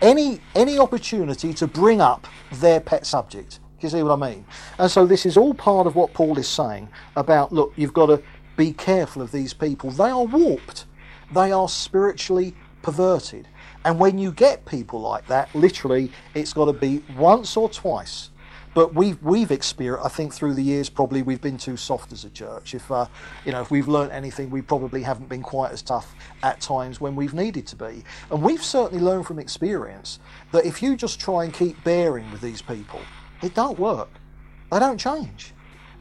any 0.00 0.40
any 0.54 0.78
opportunity 0.78 1.52
to 1.54 1.66
bring 1.66 2.00
up 2.00 2.26
their 2.52 2.80
pet 2.80 3.06
subject. 3.06 3.60
You 3.80 3.88
see 3.90 4.02
what 4.02 4.22
I 4.22 4.30
mean? 4.30 4.46
And 4.78 4.90
so 4.90 5.04
this 5.04 5.26
is 5.26 5.36
all 5.36 5.52
part 5.52 5.86
of 5.86 5.94
what 5.94 6.14
Paul 6.14 6.38
is 6.38 6.48
saying 6.48 6.88
about 7.16 7.52
look, 7.52 7.72
you've 7.76 7.92
got 7.92 8.06
to 8.06 8.22
be 8.56 8.72
careful 8.72 9.22
of 9.22 9.32
these 9.32 9.54
people. 9.54 9.90
They 9.90 10.10
are 10.10 10.24
warped. 10.24 10.86
They 11.32 11.52
are 11.52 11.68
spiritually 11.68 12.54
perverted. 12.82 13.48
And 13.84 13.98
when 13.98 14.18
you 14.18 14.32
get 14.32 14.64
people 14.66 15.00
like 15.00 15.26
that, 15.26 15.54
literally, 15.54 16.10
it's 16.34 16.52
got 16.52 16.66
to 16.66 16.72
be 16.72 17.02
once 17.16 17.56
or 17.56 17.68
twice 17.68 18.30
but 18.74 18.92
we've 18.92 19.22
we've 19.22 19.52
experienced, 19.52 20.04
I 20.04 20.08
think, 20.08 20.34
through 20.34 20.54
the 20.54 20.62
years, 20.62 20.90
probably 20.90 21.22
we've 21.22 21.40
been 21.40 21.56
too 21.56 21.76
soft 21.76 22.12
as 22.12 22.24
a 22.24 22.30
church. 22.30 22.74
If 22.74 22.90
uh, 22.90 23.06
you 23.46 23.52
know, 23.52 23.60
if 23.60 23.70
we've 23.70 23.88
learnt 23.88 24.12
anything, 24.12 24.50
we 24.50 24.60
probably 24.60 25.02
haven't 25.02 25.28
been 25.28 25.42
quite 25.42 25.70
as 25.70 25.80
tough 25.80 26.14
at 26.42 26.60
times 26.60 27.00
when 27.00 27.14
we've 27.14 27.34
needed 27.34 27.66
to 27.68 27.76
be. 27.76 28.04
And 28.30 28.42
we've 28.42 28.62
certainly 28.62 29.02
learned 29.02 29.26
from 29.26 29.38
experience 29.38 30.18
that 30.50 30.66
if 30.66 30.82
you 30.82 30.96
just 30.96 31.20
try 31.20 31.44
and 31.44 31.54
keep 31.54 31.82
bearing 31.84 32.30
with 32.32 32.40
these 32.40 32.60
people, 32.60 33.00
it 33.42 33.54
don't 33.54 33.78
work. 33.78 34.10
They 34.72 34.80
don't 34.80 34.98
change. 34.98 35.53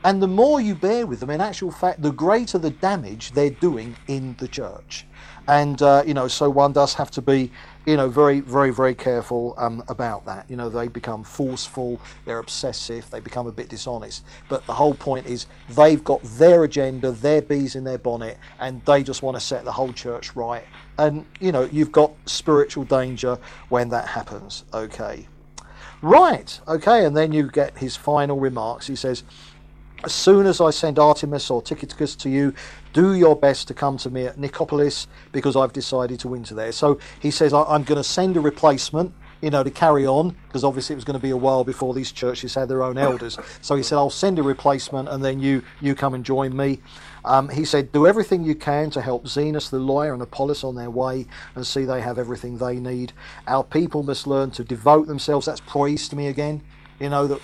And 0.04 0.22
the 0.22 0.28
more 0.28 0.60
you 0.60 0.76
bear 0.76 1.08
with 1.08 1.20
them, 1.20 1.30
in 1.30 1.42
actual 1.42 1.72
fact, 1.72 2.02
the 2.02 2.12
greater 2.12 2.58
the 2.58 2.72
damage 2.72 3.32
they're 3.32 3.50
doing 3.50 3.96
in 4.08 4.36
the 4.40 4.48
church. 4.48 5.06
And 5.48 5.82
uh, 5.82 6.04
you 6.06 6.14
know, 6.14 6.28
so 6.28 6.50
one 6.50 6.74
does 6.74 6.94
have 6.96 7.12
to 7.12 7.22
be 7.22 7.52
you 7.86 7.98
know, 7.98 8.08
very, 8.08 8.40
very, 8.40 8.72
very 8.72 8.96
careful 8.96 9.56
um, 9.58 9.84
about 9.88 10.26
that. 10.26 10.50
You 10.50 10.56
know, 10.56 10.70
they 10.70 10.88
become 10.88 11.24
forceful, 11.24 12.00
they're 12.26 12.40
obsessive, 12.40 13.10
they 13.10 13.20
become 13.20 13.48
a 13.48 13.52
bit 13.52 13.70
dishonest. 13.70 14.24
But 14.48 14.66
the 14.66 14.74
whole 14.74 14.94
point 14.94 15.26
is 15.26 15.48
they've 15.70 16.04
got 16.04 16.22
their 16.24 16.64
agenda, 16.64 17.12
their 17.12 17.42
bees 17.42 17.76
in 17.76 17.84
their 17.84 17.98
bonnet, 17.98 18.38
and 18.60 18.84
they 18.86 19.04
just 19.04 19.22
want 19.22 19.36
to 19.36 19.42
set 19.42 19.66
the 19.66 19.72
whole 19.72 19.92
church 19.92 20.36
right. 20.36 20.64
And, 20.98 21.26
you 21.40 21.52
know, 21.52 21.64
you've 21.64 21.92
got 21.92 22.14
spiritual 22.26 22.86
danger 22.86 23.38
when 23.70 23.90
that 23.90 24.08
happens. 24.08 24.64
Okay. 24.74 25.28
Right. 26.02 26.60
Okay. 26.68 27.06
And 27.06 27.16
then 27.16 27.32
you 27.32 27.50
get 27.50 27.78
his 27.78 27.96
final 27.96 28.40
remarks. 28.40 28.88
He 28.88 28.96
says, 28.96 29.24
as 30.04 30.14
soon 30.14 30.46
as 30.46 30.60
I 30.60 30.70
send 30.70 30.98
Artemas 30.98 31.50
or 31.50 31.62
Tychicus 31.62 32.16
to 32.18 32.30
you, 32.30 32.54
do 32.92 33.14
your 33.14 33.36
best 33.36 33.68
to 33.70 33.74
come 33.74 33.98
to 33.98 34.10
me 34.10 34.26
at 34.26 34.38
Nicopolis 34.38 35.08
because 35.32 35.56
I've 35.56 35.74
decided 35.74 36.20
to 36.22 36.28
winter 36.28 36.56
there. 36.56 36.72
So 36.72 37.00
he 37.20 37.32
says, 37.32 37.54
I'm 37.54 37.84
going 37.84 37.98
to 37.98 38.04
send 38.04 38.38
a 38.38 38.42
replacement, 38.42 39.14
you 39.42 39.50
know, 39.50 39.64
to 39.64 39.72
carry 39.72 40.06
on 40.06 40.36
because 40.48 40.64
obviously 40.64 40.94
it 40.94 40.98
was 40.98 41.06
going 41.06 41.18
to 41.18 41.24
be 41.24 41.32
a 41.32 41.38
while 41.38 41.64
before 41.64 41.94
these 41.94 42.12
churches 42.12 42.54
had 42.54 42.70
their 42.70 42.84
own 42.84 42.98
elders. 42.98 43.38
So 43.62 43.76
he 43.76 43.84
said, 43.84 43.98
I'll 43.98 44.10
send 44.10 44.40
a 44.40 44.44
replacement 44.44 45.10
and 45.10 45.24
then 45.24 45.40
you, 45.40 45.64
you 45.82 45.96
come 45.96 46.14
and 46.14 46.24
join 46.24 46.56
me. 46.56 46.80
Um, 47.26 47.50
he 47.50 47.64
said, 47.64 47.92
do 47.92 48.06
everything 48.06 48.44
you 48.44 48.56
can 48.56 48.90
to 48.92 49.02
help 49.02 49.26
Zenas 49.26 49.70
the 49.70 49.80
lawyer 49.80 50.14
and 50.14 50.22
Apollos 50.22 50.64
on 50.64 50.76
their 50.76 50.90
way 50.90 51.26
and 51.56 51.66
see 51.66 51.86
they 51.86 52.02
have 52.02 52.20
everything 52.20 52.58
they 52.58 52.76
need. 52.80 53.14
Our 53.48 53.64
people 53.64 54.04
must 54.04 54.28
learn 54.28 54.52
to 54.52 54.64
devote 54.64 55.08
themselves. 55.08 55.46
That's 55.46 55.62
proistemi 55.62 56.30
again. 56.30 56.62
You 57.00 57.10
know, 57.10 57.28
that 57.28 57.42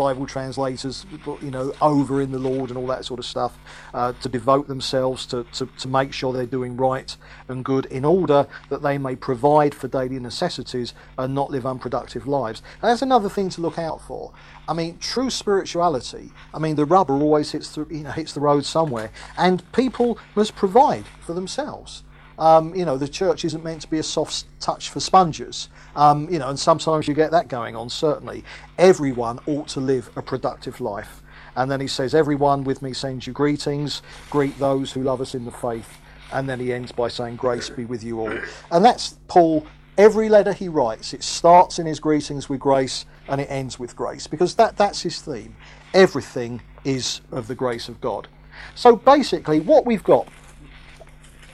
Bible 0.00 0.26
translators, 0.26 1.04
you 1.42 1.50
know, 1.50 1.74
over 1.82 2.22
in 2.22 2.32
the 2.32 2.38
Lord 2.38 2.70
and 2.70 2.78
all 2.78 2.86
that 2.86 3.04
sort 3.04 3.20
of 3.20 3.26
stuff, 3.26 3.58
uh, 3.92 4.14
to 4.22 4.30
devote 4.30 4.66
themselves 4.66 5.26
to, 5.26 5.44
to, 5.52 5.66
to 5.66 5.88
make 5.88 6.14
sure 6.14 6.32
they're 6.32 6.46
doing 6.46 6.74
right 6.74 7.14
and 7.48 7.62
good 7.62 7.84
in 7.84 8.06
order 8.06 8.46
that 8.70 8.80
they 8.80 8.96
may 8.96 9.14
provide 9.14 9.74
for 9.74 9.88
daily 9.88 10.18
necessities 10.18 10.94
and 11.18 11.34
not 11.34 11.50
live 11.50 11.66
unproductive 11.66 12.26
lives. 12.26 12.62
And 12.80 12.90
that's 12.90 13.02
another 13.02 13.28
thing 13.28 13.50
to 13.50 13.60
look 13.60 13.78
out 13.78 14.00
for. 14.00 14.32
I 14.66 14.72
mean, 14.72 14.96
true 14.96 15.28
spirituality. 15.28 16.32
I 16.54 16.58
mean, 16.58 16.76
the 16.76 16.86
rubber 16.86 17.12
always 17.12 17.52
hits 17.52 17.74
the 17.74 17.86
you 17.90 18.04
know 18.04 18.12
hits 18.12 18.32
the 18.32 18.40
road 18.40 18.64
somewhere, 18.64 19.10
and 19.36 19.70
people 19.72 20.18
must 20.34 20.56
provide 20.56 21.04
for 21.20 21.34
themselves. 21.34 22.04
Um, 22.40 22.74
you 22.74 22.86
know, 22.86 22.96
the 22.96 23.06
church 23.06 23.44
isn't 23.44 23.62
meant 23.62 23.82
to 23.82 23.88
be 23.88 23.98
a 23.98 24.02
soft 24.02 24.46
touch 24.60 24.88
for 24.88 24.98
sponges. 24.98 25.68
Um, 25.94 26.28
you 26.30 26.38
know, 26.38 26.48
and 26.48 26.58
sometimes 26.58 27.06
you 27.06 27.12
get 27.12 27.30
that 27.32 27.48
going 27.48 27.76
on, 27.76 27.90
certainly. 27.90 28.44
Everyone 28.78 29.38
ought 29.46 29.68
to 29.68 29.80
live 29.80 30.10
a 30.16 30.22
productive 30.22 30.80
life. 30.80 31.22
And 31.56 31.70
then 31.70 31.80
he 31.80 31.86
says, 31.86 32.14
Everyone 32.14 32.64
with 32.64 32.80
me 32.80 32.94
sends 32.94 33.26
you 33.26 33.34
greetings. 33.34 34.00
Greet 34.30 34.58
those 34.58 34.90
who 34.90 35.02
love 35.02 35.20
us 35.20 35.34
in 35.34 35.44
the 35.44 35.50
faith. 35.50 35.98
And 36.32 36.48
then 36.48 36.58
he 36.58 36.72
ends 36.72 36.92
by 36.92 37.08
saying, 37.08 37.36
Grace 37.36 37.68
be 37.68 37.84
with 37.84 38.02
you 38.02 38.20
all. 38.20 38.38
And 38.70 38.84
that's 38.84 39.18
Paul. 39.28 39.66
Every 39.98 40.30
letter 40.30 40.54
he 40.54 40.68
writes, 40.68 41.12
it 41.12 41.22
starts 41.22 41.78
in 41.78 41.84
his 41.84 42.00
greetings 42.00 42.48
with 42.48 42.60
grace 42.60 43.04
and 43.28 43.38
it 43.38 43.50
ends 43.50 43.78
with 43.78 43.94
grace 43.94 44.26
because 44.26 44.54
that, 44.54 44.78
that's 44.78 45.02
his 45.02 45.20
theme. 45.20 45.54
Everything 45.92 46.62
is 46.84 47.20
of 47.32 47.48
the 47.48 47.54
grace 47.54 47.90
of 47.90 48.00
God. 48.00 48.26
So 48.74 48.96
basically, 48.96 49.60
what 49.60 49.84
we've 49.84 50.04
got 50.04 50.26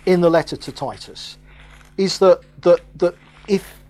in 0.06 0.20
the 0.20 0.30
letter 0.30 0.56
to 0.56 0.72
Titus 0.72 1.38
is 1.96 2.18
that, 2.20 2.40
that, 2.62 2.80
that 2.96 3.14
if, 3.48 3.82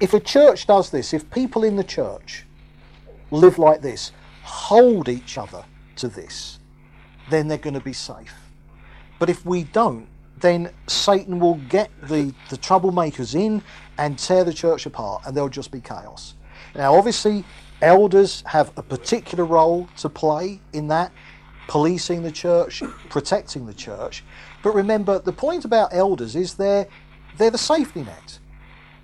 if 0.00 0.14
a 0.14 0.20
church 0.20 0.66
does 0.66 0.90
this, 0.90 1.12
if 1.12 1.30
people 1.30 1.64
in 1.64 1.76
the 1.76 1.84
church 1.84 2.44
live 3.30 3.58
like 3.58 3.82
this, 3.82 4.12
hold 4.42 5.08
each 5.08 5.38
other 5.38 5.64
to 5.96 6.08
this, 6.08 6.58
then 7.28 7.46
they're 7.48 7.58
going 7.58 7.74
to 7.74 7.80
be 7.80 7.92
safe. 7.92 8.34
But 9.18 9.30
if 9.30 9.44
we 9.44 9.64
don't, 9.64 10.08
then 10.40 10.72
Satan 10.86 11.38
will 11.38 11.56
get 11.68 11.90
the, 12.02 12.34
the 12.48 12.56
troublemakers 12.56 13.34
in 13.34 13.62
and 13.98 14.18
tear 14.18 14.44
the 14.44 14.54
church 14.54 14.86
apart, 14.86 15.22
and 15.26 15.36
there'll 15.36 15.50
just 15.50 15.70
be 15.70 15.80
chaos. 15.80 16.34
Now, 16.74 16.94
obviously, 16.94 17.44
elders 17.82 18.42
have 18.46 18.72
a 18.76 18.82
particular 18.82 19.44
role 19.44 19.88
to 19.98 20.08
play 20.08 20.60
in 20.72 20.88
that, 20.88 21.12
policing 21.68 22.22
the 22.22 22.32
church, 22.32 22.82
protecting 23.10 23.66
the 23.66 23.74
church. 23.74 24.24
But 24.62 24.74
remember, 24.74 25.18
the 25.18 25.32
point 25.32 25.64
about 25.64 25.92
elders 25.92 26.36
is 26.36 26.54
they're, 26.54 26.86
they're 27.38 27.50
the 27.50 27.58
safety 27.58 28.02
net. 28.02 28.38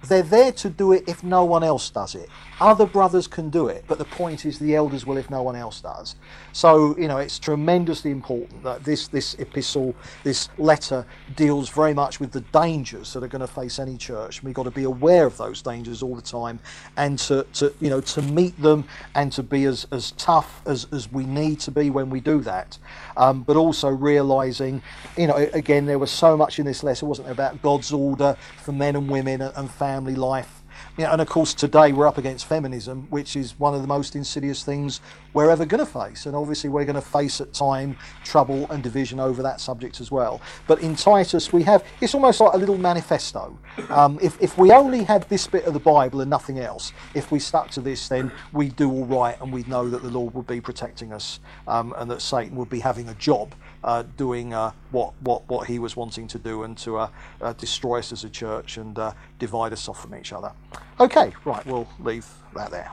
They're 0.08 0.22
there 0.22 0.52
to 0.52 0.70
do 0.70 0.92
it 0.92 1.04
if 1.08 1.24
no 1.24 1.44
one 1.44 1.64
else 1.64 1.90
does 1.90 2.14
it. 2.14 2.28
Other 2.58 2.86
brothers 2.86 3.26
can 3.26 3.50
do 3.50 3.68
it, 3.68 3.84
but 3.86 3.98
the 3.98 4.06
point 4.06 4.46
is 4.46 4.58
the 4.58 4.74
elders 4.74 5.04
will 5.04 5.18
if 5.18 5.28
no 5.28 5.42
one 5.42 5.56
else 5.56 5.82
does. 5.82 6.16
So, 6.52 6.96
you 6.96 7.06
know, 7.06 7.18
it's 7.18 7.38
tremendously 7.38 8.10
important 8.10 8.62
that 8.62 8.82
this, 8.82 9.08
this 9.08 9.34
epistle, 9.34 9.94
this 10.24 10.48
letter, 10.56 11.04
deals 11.34 11.68
very 11.68 11.92
much 11.92 12.18
with 12.18 12.32
the 12.32 12.40
dangers 12.40 13.12
that 13.12 13.22
are 13.22 13.28
going 13.28 13.40
to 13.40 13.46
face 13.46 13.78
any 13.78 13.98
church. 13.98 14.42
We've 14.42 14.54
got 14.54 14.62
to 14.62 14.70
be 14.70 14.84
aware 14.84 15.26
of 15.26 15.36
those 15.36 15.60
dangers 15.60 16.02
all 16.02 16.16
the 16.16 16.22
time 16.22 16.58
and 16.96 17.18
to, 17.20 17.46
to 17.54 17.74
you 17.78 17.90
know, 17.90 18.00
to 18.00 18.22
meet 18.22 18.58
them 18.60 18.84
and 19.14 19.30
to 19.32 19.42
be 19.42 19.64
as, 19.64 19.86
as 19.92 20.12
tough 20.12 20.62
as, 20.64 20.86
as 20.92 21.12
we 21.12 21.24
need 21.24 21.60
to 21.60 21.70
be 21.70 21.90
when 21.90 22.08
we 22.08 22.20
do 22.20 22.40
that. 22.40 22.78
Um, 23.18 23.42
but 23.42 23.56
also 23.56 23.88
realizing, 23.88 24.80
you 25.18 25.26
know, 25.26 25.36
again, 25.52 25.84
there 25.84 25.98
was 25.98 26.10
so 26.10 26.38
much 26.38 26.58
in 26.58 26.64
this 26.64 26.82
letter, 26.82 27.04
wasn't 27.04 27.26
there, 27.26 27.34
about 27.34 27.60
God's 27.60 27.92
order 27.92 28.34
for 28.62 28.72
men 28.72 28.96
and 28.96 29.10
women 29.10 29.42
and 29.42 29.70
family 29.70 30.14
life 30.14 30.62
you 30.96 31.04
know, 31.04 31.12
and 31.12 31.20
of 31.20 31.28
course 31.28 31.52
today 31.52 31.92
we're 31.92 32.06
up 32.06 32.18
against 32.18 32.46
feminism, 32.46 33.06
which 33.10 33.36
is 33.36 33.58
one 33.58 33.74
of 33.74 33.82
the 33.82 33.86
most 33.86 34.16
insidious 34.16 34.64
things 34.64 35.00
we're 35.34 35.50
ever 35.50 35.66
going 35.66 35.84
to 35.84 35.90
face, 35.90 36.26
and 36.26 36.34
obviously 36.34 36.70
we're 36.70 36.84
going 36.84 36.94
to 36.94 37.02
face 37.02 37.40
at 37.40 37.52
time 37.52 37.96
trouble 38.24 38.66
and 38.70 38.82
division 38.82 39.20
over 39.20 39.42
that 39.42 39.60
subject 39.60 40.00
as 40.00 40.10
well. 40.10 40.40
But 40.66 40.80
in 40.80 40.96
Titus 40.96 41.52
we 41.52 41.62
have 41.64 41.84
it's 42.00 42.14
almost 42.14 42.40
like 42.40 42.54
a 42.54 42.56
little 42.56 42.78
manifesto. 42.78 43.56
Um, 43.90 44.18
if 44.22 44.40
if 44.40 44.56
we 44.56 44.72
only 44.72 45.04
had 45.04 45.28
this 45.28 45.46
bit 45.46 45.64
of 45.64 45.74
the 45.74 45.80
Bible 45.80 46.22
and 46.22 46.30
nothing 46.30 46.58
else, 46.58 46.92
if 47.14 47.30
we 47.30 47.38
stuck 47.38 47.70
to 47.70 47.80
this, 47.80 48.08
then 48.08 48.32
we'd 48.52 48.76
do 48.76 48.90
all 48.90 49.04
right, 49.04 49.40
and 49.40 49.52
we'd 49.52 49.68
know 49.68 49.88
that 49.88 50.02
the 50.02 50.10
Lord 50.10 50.34
would 50.34 50.46
be 50.46 50.60
protecting 50.60 51.12
us, 51.12 51.40
um, 51.68 51.94
and 51.98 52.10
that 52.10 52.22
Satan 52.22 52.56
would 52.56 52.70
be 52.70 52.80
having 52.80 53.08
a 53.08 53.14
job 53.14 53.54
uh, 53.86 54.02
doing 54.16 54.52
uh, 54.52 54.72
what, 54.90 55.14
what, 55.20 55.48
what 55.48 55.68
he 55.68 55.78
was 55.78 55.96
wanting 55.96 56.26
to 56.28 56.38
do 56.38 56.64
and 56.64 56.76
to 56.76 56.98
uh, 56.98 57.08
uh 57.40 57.52
destroy 57.54 58.00
us 58.00 58.12
as 58.12 58.24
a 58.24 58.28
church 58.28 58.76
and 58.76 58.98
uh, 58.98 59.12
divide 59.38 59.72
us 59.72 59.88
off 59.88 60.02
from 60.02 60.14
each 60.14 60.32
other. 60.32 60.52
Okay, 61.00 61.32
right, 61.44 61.64
we'll 61.64 61.88
leave 62.00 62.26
that 62.54 62.70
there. 62.70 62.90